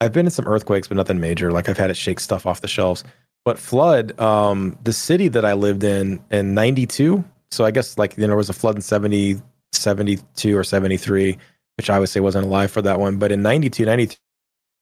I've 0.00 0.12
been 0.12 0.26
in 0.26 0.30
some 0.30 0.46
earthquakes, 0.46 0.88
but 0.88 0.96
nothing 0.96 1.20
major. 1.20 1.52
Like 1.52 1.68
I've 1.68 1.78
had 1.78 1.90
it 1.90 1.96
shake 1.96 2.20
stuff 2.20 2.46
off 2.46 2.60
the 2.60 2.68
shelves. 2.68 3.04
But 3.44 3.58
flood, 3.58 4.18
um, 4.20 4.78
the 4.84 4.92
city 4.92 5.28
that 5.28 5.44
I 5.44 5.54
lived 5.54 5.82
in 5.82 6.22
in 6.30 6.54
'92. 6.54 7.24
So 7.50 7.64
I 7.64 7.70
guess 7.70 7.98
like 7.98 8.16
you 8.16 8.22
know, 8.22 8.28
there 8.28 8.36
was 8.36 8.50
a 8.50 8.54
flood 8.54 8.76
in 8.76 8.82
70, 8.82 9.40
72 9.72 10.56
or 10.56 10.62
73, 10.62 11.36
which 11.76 11.90
I 11.90 11.98
would 11.98 12.08
say 12.08 12.20
wasn't 12.20 12.46
alive 12.46 12.70
for 12.70 12.82
that 12.82 13.00
one. 13.00 13.16
But 13.16 13.32
in 13.32 13.42
92, 13.42 13.84
93, 13.86 14.16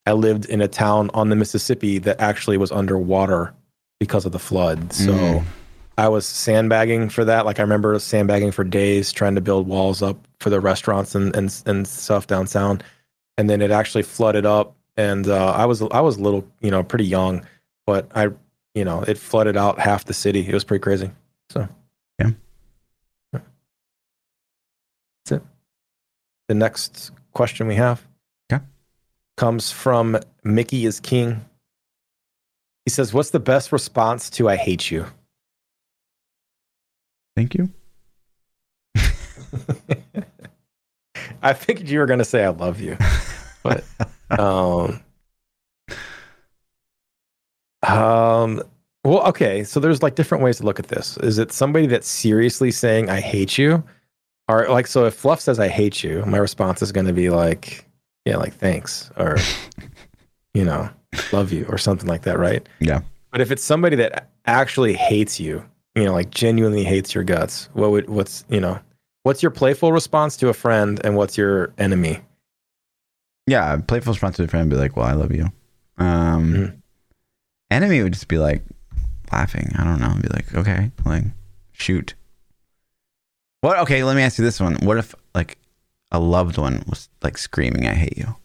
I 0.07 0.13
lived 0.13 0.47
in 0.47 0.61
a 0.61 0.69
town 0.69 1.11
on 1.15 1.29
the 1.29 1.37
Mississippi 1.37 1.99
that 1.99 2.21
actually 2.21 2.57
was 2.57 2.73
underwater 2.73 3.55
because 4.01 4.27
of 4.27 4.33
the 4.33 4.39
flood. 4.39 4.93
So 4.93 5.13
Mm. 5.13 5.45
I 5.97 6.09
was 6.09 6.27
sandbagging 6.27 7.09
for 7.09 7.25
that. 7.25 7.45
Like 7.45 7.59
I 7.59 7.63
remember 7.63 7.99
sandbagging 7.99 8.53
for 8.53 8.65
days, 8.65 9.11
trying 9.13 9.35
to 9.35 9.41
build 9.41 9.67
walls 9.67 10.03
up 10.03 10.17
for 10.41 10.51
the 10.51 10.61
restaurants 10.61 11.15
and 11.15 11.35
and, 11.35 11.63
and 11.67 11.87
stuff 11.89 12.27
downtown. 12.27 12.81
And 13.37 13.49
then 13.51 13.61
it 13.63 13.71
actually 13.71 14.03
flooded 14.03 14.47
up, 14.47 14.75
and 14.97 15.29
uh, 15.29 15.53
I 15.53 15.65
was 15.67 15.83
I 15.83 16.01
was 16.01 16.17
a 16.17 16.21
little, 16.23 16.47
you 16.61 16.71
know, 16.71 16.83
pretty 16.83 17.05
young, 17.07 17.45
but 17.87 18.09
I, 18.15 18.29
you 18.75 18.85
know, 18.85 19.03
it 19.03 19.19
flooded 19.19 19.57
out 19.57 19.79
half 19.81 20.05
the 20.05 20.15
city. 20.15 20.47
It 20.49 20.55
was 20.55 20.65
pretty 20.65 20.83
crazy. 20.83 21.11
So 21.51 21.69
Yeah. 22.21 22.31
That's 23.33 23.45
it. 25.33 25.43
The 26.49 26.55
next 26.55 27.11
question 27.33 27.67
we 27.67 27.75
have 27.75 28.07
Okay. 28.53 28.63
comes 29.37 29.71
from 29.71 30.19
Mickey 30.45 30.87
is 30.87 31.01
King. 31.01 31.45
He 32.89 32.91
says, 32.91 33.13
"What's 33.13 33.29
the 33.29 33.39
best 33.39 33.71
response 33.71 34.31
to 34.31 34.49
I 34.49 34.57
hate 34.57 34.91
you?" 34.91 35.05
Thank 37.37 37.55
you. 37.55 37.69
I 41.43 41.53
figured 41.53 41.91
you 41.91 41.99
were 41.99 42.07
going 42.07 42.21
to 42.21 42.25
say 42.25 42.43
I 42.43 42.49
love 42.49 42.81
you, 42.81 42.97
but 43.63 43.85
um, 44.31 45.03
um, 47.87 48.63
well, 49.05 49.23
okay. 49.27 49.65
So 49.65 49.81
there's 49.81 50.03
like 50.03 50.15
different 50.15 50.43
ways 50.43 50.57
to 50.57 50.63
look 50.63 50.79
at 50.79 50.89
this. 50.89 51.19
Is 51.19 51.37
it 51.37 51.53
somebody 51.53 51.87
that's 51.89 52.09
seriously 52.09 52.71
saying 52.71 53.11
I 53.11 53.21
hate 53.21 53.59
you, 53.59 53.85
or 54.49 54.67
like 54.71 54.87
so? 54.87 55.05
If 55.05 55.13
Fluff 55.13 55.43
says 55.43 55.61
I 55.61 55.69
hate 55.69 56.03
you, 56.03 56.25
my 56.25 56.39
response 56.39 56.81
is 56.81 56.91
going 56.91 57.07
to 57.07 57.13
be 57.13 57.29
like, 57.29 57.85
yeah, 58.25 58.39
like 58.39 58.55
thanks, 58.55 59.11
or 59.19 59.37
you 60.55 60.65
know, 60.65 60.89
love 61.33 61.53
you, 61.53 61.65
or 61.69 61.79
something 61.79 62.09
like 62.09 62.23
that, 62.23 62.39
right? 62.39 62.67
Yeah. 62.81 63.01
But 63.31 63.41
if 63.41 63.51
it's 63.51 63.63
somebody 63.65 63.97
that 63.97 64.31
actually 64.47 64.95
hates 64.95 65.39
you, 65.39 65.65
you 65.95 66.05
know, 66.05 66.13
like 66.13 66.31
genuinely 66.31 66.85
hates 66.85 67.15
your 67.15 67.25
guts, 67.25 67.69
what 67.73 67.91
would 67.91 68.09
what's 68.09 68.45
you 68.49 68.61
know, 68.61 68.79
what's 69.25 69.43
your 69.43 69.51
playful 69.51 69.93
response 69.93 70.37
to 70.39 70.49
a 70.49 70.55
friend, 70.55 71.01
and 71.05 71.17
what's 71.17 71.37
your 71.37 71.73
enemy? 71.79 72.21
Yeah, 73.47 73.77
playful 73.87 74.13
response 74.13 74.37
to 74.37 74.45
a 74.45 74.49
friend 74.49 74.69
would 74.71 74.77
be 74.77 74.81
like, 74.81 74.97
"Well, 74.97 75.07
I 75.07 75.13
love 75.13 75.33
you." 75.33 75.51
Um, 75.99 76.53
Mhm. 76.55 76.77
enemy 77.71 78.03
would 78.03 78.13
just 78.13 78.29
be 78.29 78.39
like 78.39 78.63
laughing. 79.33 79.73
I 79.77 79.85
don't 79.85 80.01
know. 80.01 80.15
Be 80.21 80.29
like, 80.29 80.55
okay, 80.55 80.91
like 81.05 81.25
shoot. 81.73 82.15
What? 83.61 83.79
Okay, 83.81 84.05
let 84.05 84.15
me 84.17 84.23
ask 84.23 84.39
you 84.39 84.45
this 84.45 84.61
one. 84.61 84.77
What 84.77 84.99
if 84.99 85.15
like 85.35 85.59
a 86.13 86.19
loved 86.21 86.59
one 86.59 86.83
was 86.89 87.09
like 87.23 87.37
screaming, 87.39 87.87
"I 87.87 87.95
hate 87.95 88.17
you," 88.17 88.37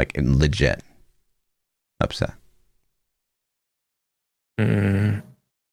like 0.00 0.16
legit 0.16 0.82
upset? 2.00 2.32
Mm, 4.58 5.22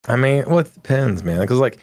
I 0.07 0.15
mean, 0.15 0.43
well, 0.47 0.59
it 0.59 0.73
depends, 0.73 1.23
man. 1.23 1.41
Because 1.41 1.59
like, 1.59 1.79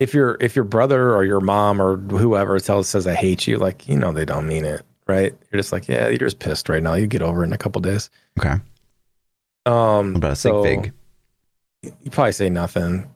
if 0.00 0.14
your 0.14 0.36
if 0.40 0.56
your 0.56 0.64
brother 0.64 1.14
or 1.14 1.24
your 1.24 1.40
mom 1.40 1.80
or 1.80 1.98
whoever 1.98 2.58
tells 2.58 2.88
says 2.88 3.06
I 3.06 3.14
hate 3.14 3.46
you, 3.46 3.58
like 3.58 3.86
you 3.86 3.96
know 3.96 4.10
they 4.10 4.24
don't 4.24 4.48
mean 4.48 4.64
it, 4.64 4.82
right? 5.06 5.32
You're 5.50 5.60
just 5.60 5.72
like, 5.72 5.86
yeah, 5.86 6.08
you're 6.08 6.18
just 6.18 6.40
pissed 6.40 6.68
right 6.68 6.82
now. 6.82 6.94
You 6.94 7.06
get 7.06 7.22
over 7.22 7.44
it 7.44 7.46
in 7.46 7.52
a 7.52 7.58
couple 7.58 7.80
days. 7.80 8.10
Okay. 8.40 8.56
Um, 9.66 10.16
a 10.22 10.34
so 10.34 10.64
fig? 10.64 10.92
you 11.82 12.10
probably 12.10 12.32
say 12.32 12.48
nothing. 12.48 13.08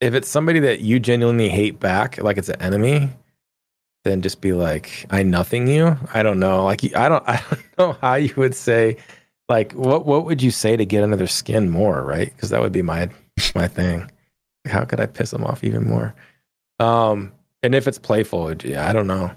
If 0.00 0.14
it's 0.14 0.28
somebody 0.28 0.60
that 0.60 0.80
you 0.80 0.98
genuinely 0.98 1.48
hate 1.48 1.78
back, 1.78 2.18
like 2.18 2.38
it's 2.38 2.48
an 2.48 2.60
enemy, 2.60 3.10
then 4.04 4.22
just 4.22 4.40
be 4.40 4.52
like, 4.52 5.06
I 5.10 5.22
nothing 5.22 5.66
you. 5.66 5.96
I 6.12 6.22
don't 6.22 6.38
know. 6.38 6.64
Like 6.64 6.84
I 6.96 7.08
don't 7.08 7.24
I 7.28 7.42
don't 7.48 7.78
know 7.78 7.92
how 8.00 8.14
you 8.14 8.32
would 8.36 8.54
say 8.54 8.96
like 9.48 9.72
what 9.72 10.06
what 10.06 10.24
would 10.24 10.42
you 10.42 10.50
say 10.50 10.76
to 10.76 10.84
get 10.86 11.02
under 11.02 11.16
their 11.16 11.26
skin 11.26 11.70
more, 11.70 12.02
right? 12.02 12.32
Because 12.34 12.50
that 12.50 12.60
would 12.60 12.72
be 12.72 12.82
my 12.82 13.08
my 13.54 13.66
thing. 13.68 14.10
How 14.66 14.84
could 14.84 15.00
I 15.00 15.06
piss 15.06 15.30
them 15.30 15.44
off 15.44 15.62
even 15.64 15.84
more? 15.88 16.14
Um, 16.80 17.32
and 17.62 17.74
if 17.74 17.86
it's 17.86 17.98
playful, 17.98 18.48
it- 18.48 18.64
yeah, 18.64 18.88
I 18.88 18.92
don't 18.92 19.06
know. 19.06 19.30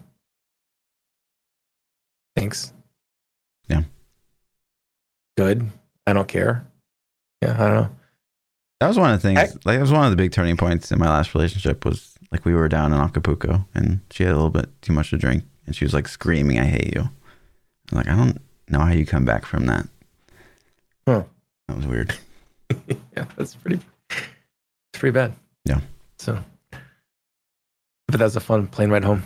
Thanks. 2.36 2.74
Yeah. 3.68 3.84
Good. 5.38 5.68
I 6.06 6.14
don't 6.14 6.28
care. 6.28 6.66
Yeah, 7.42 7.54
I 7.54 7.58
don't 7.68 7.76
know. 7.76 7.90
That 8.80 8.88
was 8.88 8.98
one 9.00 9.12
of 9.12 9.22
the 9.22 9.28
things. 9.28 9.40
Heck- 9.40 9.66
Like 9.66 9.76
that 9.78 9.82
was 9.82 9.92
one 9.92 10.06
of 10.06 10.12
the 10.12 10.18
big 10.18 10.32
turning 10.32 10.56
points 10.58 10.92
in 10.92 11.00
my 11.00 11.08
last 11.10 11.34
relationship. 11.34 11.84
Was 11.86 12.17
like 12.32 12.46
we 12.46 12.54
were 12.54 12.68
down 12.68 12.94
in 12.94 13.00
Acapulco 13.00 13.66
and 13.74 14.02
she 14.12 14.24
had 14.24 14.34
a 14.34 14.36
little 14.36 14.50
bit 14.50 14.70
too 14.82 14.94
much 14.94 15.10
to 15.12 15.18
drink 15.18 15.44
and 15.66 15.76
she 15.76 15.86
was 15.86 15.94
like 15.94 16.08
screaming, 16.08 16.60
"I 16.60 16.66
hate 16.66 16.96
you." 16.96 17.10
I'm 17.92 17.98
like 17.98 18.08
I 18.08 18.16
don't 18.16 18.42
know 18.70 18.80
how 18.80 18.92
you 18.92 19.06
come 19.06 19.26
back 19.26 19.46
from 19.46 19.66
that. 19.68 19.88
Huh. 21.08 21.24
That 21.68 21.78
was 21.78 21.88
weird. 21.88 22.14
yeah, 22.88 23.26
that's 23.36 23.56
pretty. 23.56 23.80
It's 24.10 25.00
pretty 25.00 25.14
bad. 25.14 25.34
Yeah. 25.66 25.82
So, 26.20 26.44
but 26.72 28.18
that 28.18 28.22
was 28.22 28.36
a 28.36 28.42
fun 28.42 28.68
plane 28.68 28.90
ride 28.90 29.04
home. 29.04 29.24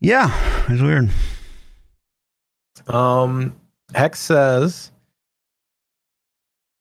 Yeah, 0.00 0.30
it 0.64 0.72
was 0.72 0.82
weird. 0.82 1.10
Um, 2.86 3.58
Hex 3.94 4.20
says, 4.20 4.90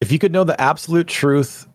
if 0.01 0.11
you 0.11 0.19
could 0.19 0.33
know 0.33 0.43
the 0.43 0.59
absolute 0.59 1.07
truth 1.07 1.67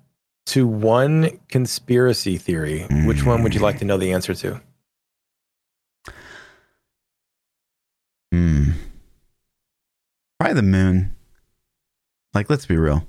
to 0.48 0.66
one 0.66 1.38
conspiracy 1.48 2.36
theory, 2.38 2.86
which 3.06 3.24
one 3.24 3.42
would 3.42 3.54
you 3.54 3.60
like 3.60 3.78
to 3.78 3.84
know 3.84 3.96
the 3.96 4.12
answer 4.12 4.34
to? 4.34 4.60
Hmm. 8.32 8.70
Probably 10.38 10.54
the 10.54 10.62
moon. 10.62 11.14
Like, 12.34 12.50
let's 12.50 12.66
be 12.66 12.76
real. 12.76 13.06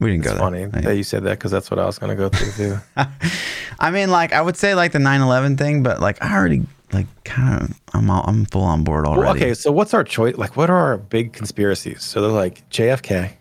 We 0.00 0.10
didn't 0.10 0.24
It's 0.24 0.32
go 0.32 0.38
funny 0.38 0.64
there. 0.64 0.80
that 0.82 0.96
you 0.96 1.02
said 1.02 1.24
that 1.24 1.38
because 1.38 1.50
that's 1.50 1.70
what 1.70 1.78
I 1.78 1.84
was 1.84 1.98
going 1.98 2.16
to 2.16 2.16
go 2.16 2.30
through 2.30 2.52
too. 2.52 2.78
I 3.78 3.90
mean, 3.90 4.10
like, 4.10 4.32
I 4.32 4.40
would 4.40 4.56
say 4.56 4.74
like 4.74 4.92
the 4.92 4.98
9/11 4.98 5.58
thing, 5.58 5.82
but 5.82 6.00
like, 6.00 6.22
I 6.22 6.34
already 6.34 6.62
like 6.92 7.06
kind 7.24 7.62
of, 7.62 7.80
I'm 7.92 8.10
all, 8.10 8.24
I'm 8.26 8.46
full 8.46 8.62
on 8.62 8.82
board 8.82 9.06
already. 9.06 9.20
Well, 9.20 9.36
okay, 9.36 9.54
so 9.54 9.70
what's 9.70 9.92
our 9.92 10.02
choice? 10.02 10.36
Like, 10.36 10.56
what 10.56 10.70
are 10.70 10.76
our 10.76 10.96
big 10.96 11.34
conspiracies? 11.34 12.02
So 12.02 12.22
they're 12.22 12.30
like 12.30 12.68
JFK, 12.70 13.32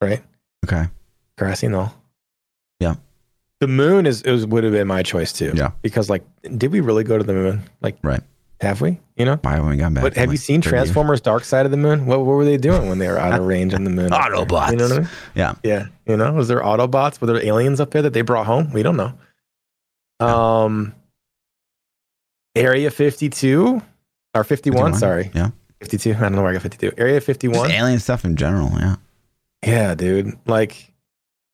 right? 0.00 0.22
Okay. 0.66 0.86
Grassy 1.38 1.68
Knoll. 1.68 1.92
Yeah. 2.80 2.94
The 3.60 3.68
moon 3.68 4.06
is, 4.06 4.22
is 4.22 4.46
would 4.46 4.64
have 4.64 4.72
been 4.72 4.86
my 4.86 5.02
choice 5.02 5.32
too. 5.32 5.52
Yeah. 5.54 5.70
Because 5.82 6.10
like, 6.10 6.24
did 6.56 6.72
we 6.72 6.80
really 6.80 7.04
go 7.04 7.16
to 7.18 7.24
the 7.24 7.32
moon? 7.32 7.62
Like, 7.80 7.96
Right. 8.02 8.20
have 8.60 8.80
we? 8.80 8.98
You 9.16 9.24
know. 9.24 9.38
Why 9.42 9.58
when 9.60 9.70
we 9.70 9.76
got 9.76 9.94
back? 9.94 10.02
But 10.02 10.14
have 10.14 10.28
like, 10.28 10.32
you 10.34 10.38
seen 10.38 10.60
30 10.60 10.74
years. 10.76 10.82
Transformers: 10.84 11.20
Dark 11.22 11.44
Side 11.44 11.64
of 11.64 11.70
the 11.70 11.76
Moon? 11.78 12.04
What, 12.06 12.18
what 12.18 12.26
were 12.36 12.44
they 12.44 12.58
doing 12.58 12.88
when 12.88 12.98
they 12.98 13.08
were 13.08 13.18
out 13.18 13.38
of 13.38 13.46
range 13.46 13.72
on 13.72 13.84
the 13.84 13.90
moon? 13.90 14.10
Autobots. 14.10 14.70
You 14.72 14.76
know 14.76 14.88
what 14.88 14.92
I 14.92 15.00
mean? 15.00 15.08
Yeah. 15.34 15.54
Yeah. 15.62 15.86
You 16.06 16.16
know, 16.18 16.32
was 16.34 16.48
there 16.48 16.60
Autobots? 16.60 17.18
Were 17.20 17.26
there 17.28 17.42
aliens 17.44 17.80
up 17.80 17.90
there 17.92 18.02
that 18.02 18.12
they 18.12 18.22
brought 18.22 18.46
home? 18.46 18.72
We 18.72 18.82
don't 18.82 18.96
know. 18.98 19.14
Um, 20.26 20.94
Area 22.54 22.90
52 22.90 23.82
or 24.34 24.44
51, 24.44 24.92
51? 24.92 24.94
sorry. 24.98 25.30
Yeah. 25.34 25.50
52. 25.80 26.14
I 26.14 26.18
don't 26.20 26.32
know 26.34 26.42
where 26.42 26.50
I 26.50 26.54
got 26.54 26.62
52. 26.62 26.92
Area 26.98 27.16
Just 27.16 27.26
51. 27.26 27.70
alien 27.70 27.98
stuff 27.98 28.24
in 28.24 28.36
general. 28.36 28.70
Yeah. 28.78 28.96
Yeah, 29.66 29.94
dude. 29.94 30.38
Like, 30.46 30.92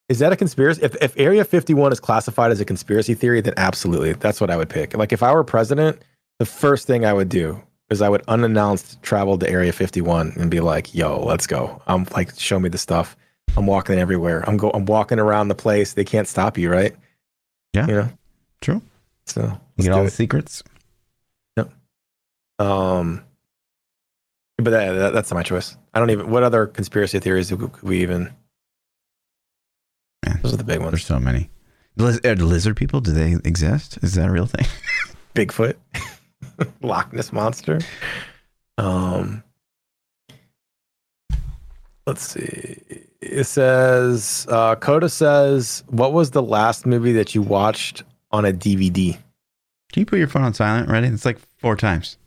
is 0.08 0.18
that 0.18 0.32
a 0.32 0.36
conspiracy? 0.36 0.82
If, 0.82 0.94
if 1.02 1.14
Area 1.16 1.44
51 1.44 1.92
is 1.92 2.00
classified 2.00 2.50
as 2.50 2.60
a 2.60 2.64
conspiracy 2.64 3.14
theory, 3.14 3.40
then 3.40 3.54
absolutely. 3.56 4.12
That's 4.12 4.40
what 4.40 4.50
I 4.50 4.56
would 4.56 4.68
pick. 4.68 4.94
Like, 4.96 5.12
if 5.12 5.22
I 5.22 5.32
were 5.32 5.44
president, 5.44 6.02
the 6.38 6.44
first 6.46 6.86
thing 6.86 7.04
I 7.04 7.12
would 7.12 7.28
do 7.28 7.62
is 7.90 8.02
I 8.02 8.08
would 8.08 8.22
unannounced 8.28 9.02
travel 9.02 9.38
to 9.38 9.48
Area 9.48 9.72
51 9.72 10.34
and 10.38 10.50
be 10.50 10.60
like, 10.60 10.94
yo, 10.94 11.22
let's 11.24 11.46
go. 11.46 11.80
I'm 11.86 12.06
like, 12.14 12.38
show 12.38 12.58
me 12.58 12.68
the 12.68 12.78
stuff. 12.78 13.16
I'm 13.56 13.66
walking 13.66 13.98
everywhere. 13.98 14.48
I'm 14.48 14.56
go 14.56 14.70
I'm 14.70 14.86
walking 14.86 15.18
around 15.18 15.48
the 15.48 15.54
place. 15.54 15.92
They 15.92 16.04
can't 16.04 16.26
stop 16.26 16.56
you, 16.56 16.70
right? 16.70 16.96
Yeah. 17.74 17.86
You 17.86 17.94
know? 17.94 18.08
True. 18.62 18.80
So 19.26 19.42
You 19.76 19.84
get 19.84 19.92
all 19.92 19.98
do 19.98 20.04
the 20.04 20.08
it. 20.08 20.12
secrets. 20.12 20.62
Um 22.58 23.24
but 24.62 24.70
that, 24.70 24.92
that, 24.92 25.12
that's 25.12 25.30
not 25.30 25.36
my 25.36 25.42
choice. 25.42 25.76
I 25.94 25.98
don't 25.98 26.10
even 26.10 26.30
what 26.30 26.42
other 26.42 26.66
conspiracy 26.66 27.18
theories 27.18 27.50
could 27.50 27.82
we 27.82 28.02
even 28.02 28.32
Man, 30.24 30.38
those 30.42 30.54
are 30.54 30.56
the 30.56 30.64
big 30.64 30.78
ones. 30.78 30.92
there's 30.92 31.04
so 31.04 31.18
many. 31.18 31.50
Liz- 31.96 32.20
are 32.24 32.36
lizard 32.36 32.76
people? 32.76 33.00
Do 33.00 33.10
they 33.12 33.32
exist? 33.44 33.98
Is 34.02 34.14
that 34.14 34.28
a 34.28 34.32
real 34.32 34.46
thing? 34.46 34.66
Bigfoot, 35.34 35.74
Loch 36.82 37.12
Ness 37.12 37.32
monster. 37.32 37.80
Um, 38.78 39.42
let's 42.06 42.22
see. 42.28 42.78
It 43.20 43.44
says 43.44 44.46
uh, 44.50 44.74
Coda 44.76 45.08
says, 45.08 45.84
"What 45.88 46.12
was 46.12 46.30
the 46.30 46.42
last 46.42 46.86
movie 46.86 47.12
that 47.12 47.34
you 47.34 47.42
watched 47.42 48.02
on 48.30 48.44
a 48.44 48.52
DVD?" 48.52 49.16
Can 49.92 50.00
you 50.00 50.06
put 50.06 50.18
your 50.18 50.28
phone 50.28 50.42
on 50.42 50.54
silent? 50.54 50.88
Ready? 50.88 51.08
It's 51.08 51.24
like 51.26 51.38
four 51.58 51.76
times. 51.76 52.16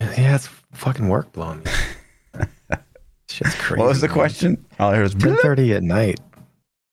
Yeah, 0.00 0.36
it's 0.36 0.48
fucking 0.78 1.08
work 1.08 1.32
blowing 1.32 1.62
me. 1.64 2.44
Shit's 3.28 3.54
crazy. 3.56 3.80
What 3.80 3.88
was 3.88 4.00
the 4.00 4.08
man. 4.08 4.14
question? 4.14 4.66
Oh, 4.80 4.88
I 4.88 4.96
heard 4.96 5.02
was 5.02 5.14
Ten 5.14 5.36
thirty 5.38 5.74
at 5.74 5.82
night. 5.82 6.20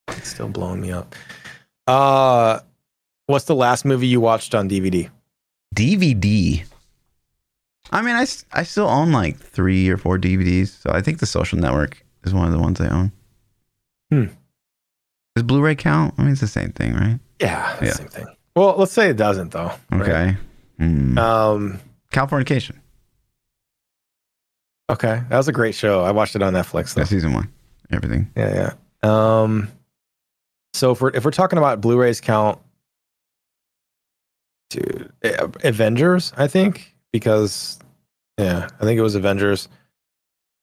It's 0.08 0.28
still 0.28 0.48
blowing 0.48 0.80
me 0.80 0.92
up. 0.92 1.14
Uh, 1.86 2.60
what's 3.26 3.46
the 3.46 3.54
last 3.54 3.84
movie 3.84 4.06
you 4.06 4.20
watched 4.20 4.54
on 4.54 4.68
DVD? 4.68 5.08
DVD. 5.74 6.64
I 7.92 8.02
mean, 8.02 8.16
I, 8.16 8.26
I 8.52 8.62
still 8.64 8.88
own 8.88 9.12
like 9.12 9.38
three 9.38 9.88
or 9.88 9.96
four 9.96 10.18
DVDs, 10.18 10.68
so 10.82 10.90
I 10.92 11.00
think 11.00 11.18
The 11.20 11.26
Social 11.26 11.58
Network 11.58 12.04
is 12.24 12.34
one 12.34 12.46
of 12.46 12.52
the 12.52 12.58
ones 12.58 12.80
I 12.80 12.88
own. 12.88 13.12
Hmm. 14.10 14.24
Does 15.36 15.44
Blu-ray 15.44 15.76
count? 15.76 16.14
I 16.18 16.22
mean, 16.22 16.32
it's 16.32 16.40
the 16.40 16.46
same 16.48 16.72
thing, 16.72 16.94
right? 16.94 17.18
Yeah, 17.40 17.76
Yeah. 17.82 17.92
same 17.92 18.08
thing. 18.08 18.26
Well, 18.56 18.74
let's 18.78 18.92
say 18.92 19.10
it 19.10 19.16
doesn't 19.16 19.50
though. 19.52 19.72
right? 19.90 20.00
Okay. 20.02 20.36
Hmm. 20.78 21.18
Um. 21.18 21.80
Californication. 22.12 22.76
Okay, 24.88 25.22
that 25.28 25.36
was 25.36 25.48
a 25.48 25.52
great 25.52 25.74
show. 25.74 26.04
I 26.04 26.12
watched 26.12 26.36
it 26.36 26.42
on 26.42 26.52
Netflix. 26.52 26.94
Though. 26.94 27.00
That's 27.00 27.10
season 27.10 27.32
one. 27.32 27.48
Everything. 27.90 28.30
Yeah, 28.36 28.74
yeah. 29.02 29.42
Um, 29.42 29.68
so 30.74 30.92
if 30.92 31.00
we're 31.00 31.10
if 31.10 31.24
we're 31.24 31.30
talking 31.30 31.58
about 31.58 31.80
Blu-rays 31.80 32.20
count, 32.20 32.58
dude, 34.70 35.10
eh, 35.22 35.46
Avengers, 35.64 36.32
I 36.36 36.46
think 36.46 36.94
because 37.12 37.78
yeah, 38.38 38.68
I 38.80 38.84
think 38.84 38.98
it 38.98 39.02
was 39.02 39.14
Avengers, 39.14 39.68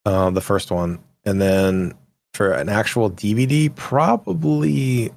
uh, 0.06 0.30
the 0.30 0.42
first 0.42 0.72
one, 0.72 1.00
and 1.26 1.42
then 1.42 1.94
for 2.34 2.52
an 2.52 2.70
actual 2.70 3.12
DVD, 3.12 3.74
probably 3.76 5.12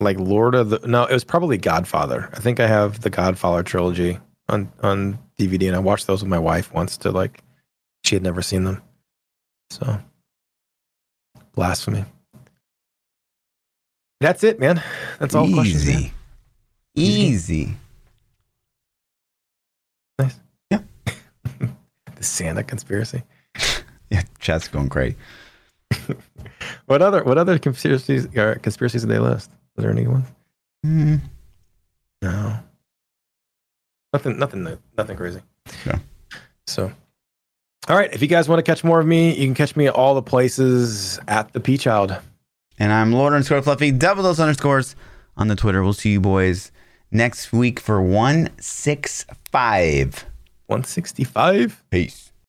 like 0.00 0.18
Lord 0.18 0.54
of 0.54 0.70
the 0.70 0.80
no, 0.86 1.04
it 1.04 1.12
was 1.12 1.24
probably 1.24 1.58
Godfather. 1.58 2.30
I 2.32 2.40
think 2.40 2.58
I 2.58 2.66
have 2.66 3.02
the 3.02 3.10
Godfather 3.10 3.62
trilogy 3.62 4.18
on 4.48 4.72
on 4.82 5.18
DVD, 5.38 5.68
and 5.68 5.76
I 5.76 5.80
watched 5.80 6.06
those 6.06 6.22
with 6.22 6.30
my 6.30 6.38
wife 6.38 6.72
once 6.72 6.96
to 6.98 7.10
like 7.10 7.42
she 8.04 8.14
had 8.16 8.22
never 8.22 8.42
seen 8.42 8.64
them, 8.64 8.82
so 9.70 9.98
blasphemy. 11.54 12.04
That's 14.20 14.44
it, 14.44 14.60
man. 14.60 14.82
That's 15.18 15.34
all 15.34 15.52
questions. 15.52 15.86
man. 15.86 16.10
Easy. 16.94 17.74
Nice. 20.18 20.36
Yeah. 20.70 20.80
The 22.16 22.22
Santa 22.24 22.62
conspiracy. 22.62 23.22
Yeah, 24.10 24.22
chat's 24.38 24.68
going 24.68 24.88
crazy. 24.88 25.16
What 26.86 27.02
other 27.02 27.24
what 27.24 27.38
other 27.38 27.58
conspiracies 27.58 28.26
uh, 28.36 28.56
conspiracies 28.62 29.02
did 29.02 29.10
they 29.10 29.18
list? 29.18 29.50
Was 29.76 29.82
there 29.82 29.90
any 29.92 30.06
ones? 30.06 30.26
Hmm. 30.84 31.16
No. 32.20 32.58
Nothing 34.12 34.38
nothing 34.38 34.78
nothing 34.96 35.16
crazy. 35.16 35.40
Yeah. 35.86 35.98
So 36.66 36.92
all 37.88 37.96
right, 37.96 38.12
if 38.12 38.22
you 38.22 38.28
guys 38.28 38.48
want 38.48 38.64
to 38.64 38.70
catch 38.70 38.84
more 38.84 39.00
of 39.00 39.06
me, 39.06 39.34
you 39.34 39.44
can 39.46 39.54
catch 39.54 39.74
me 39.74 39.88
at 39.88 39.94
all 39.94 40.14
the 40.14 40.22
places 40.22 41.18
at 41.26 41.52
the 41.52 41.58
P 41.60 41.76
Child. 41.76 42.16
And 42.78 42.92
I'm 42.92 43.12
Lord 43.12 43.32
underscore 43.32 43.60
Fluffy, 43.62 43.90
double 43.90 44.22
those 44.22 44.38
underscores 44.40 44.94
on 45.36 45.48
the 45.48 45.56
Twitter. 45.56 45.82
We'll 45.82 45.92
see 45.92 46.12
you 46.12 46.20
boys 46.20 46.70
next 47.10 47.52
week 47.52 47.80
for 47.80 48.00
165. 48.00 50.24
165. 50.66 51.84
Peace. 51.90 52.31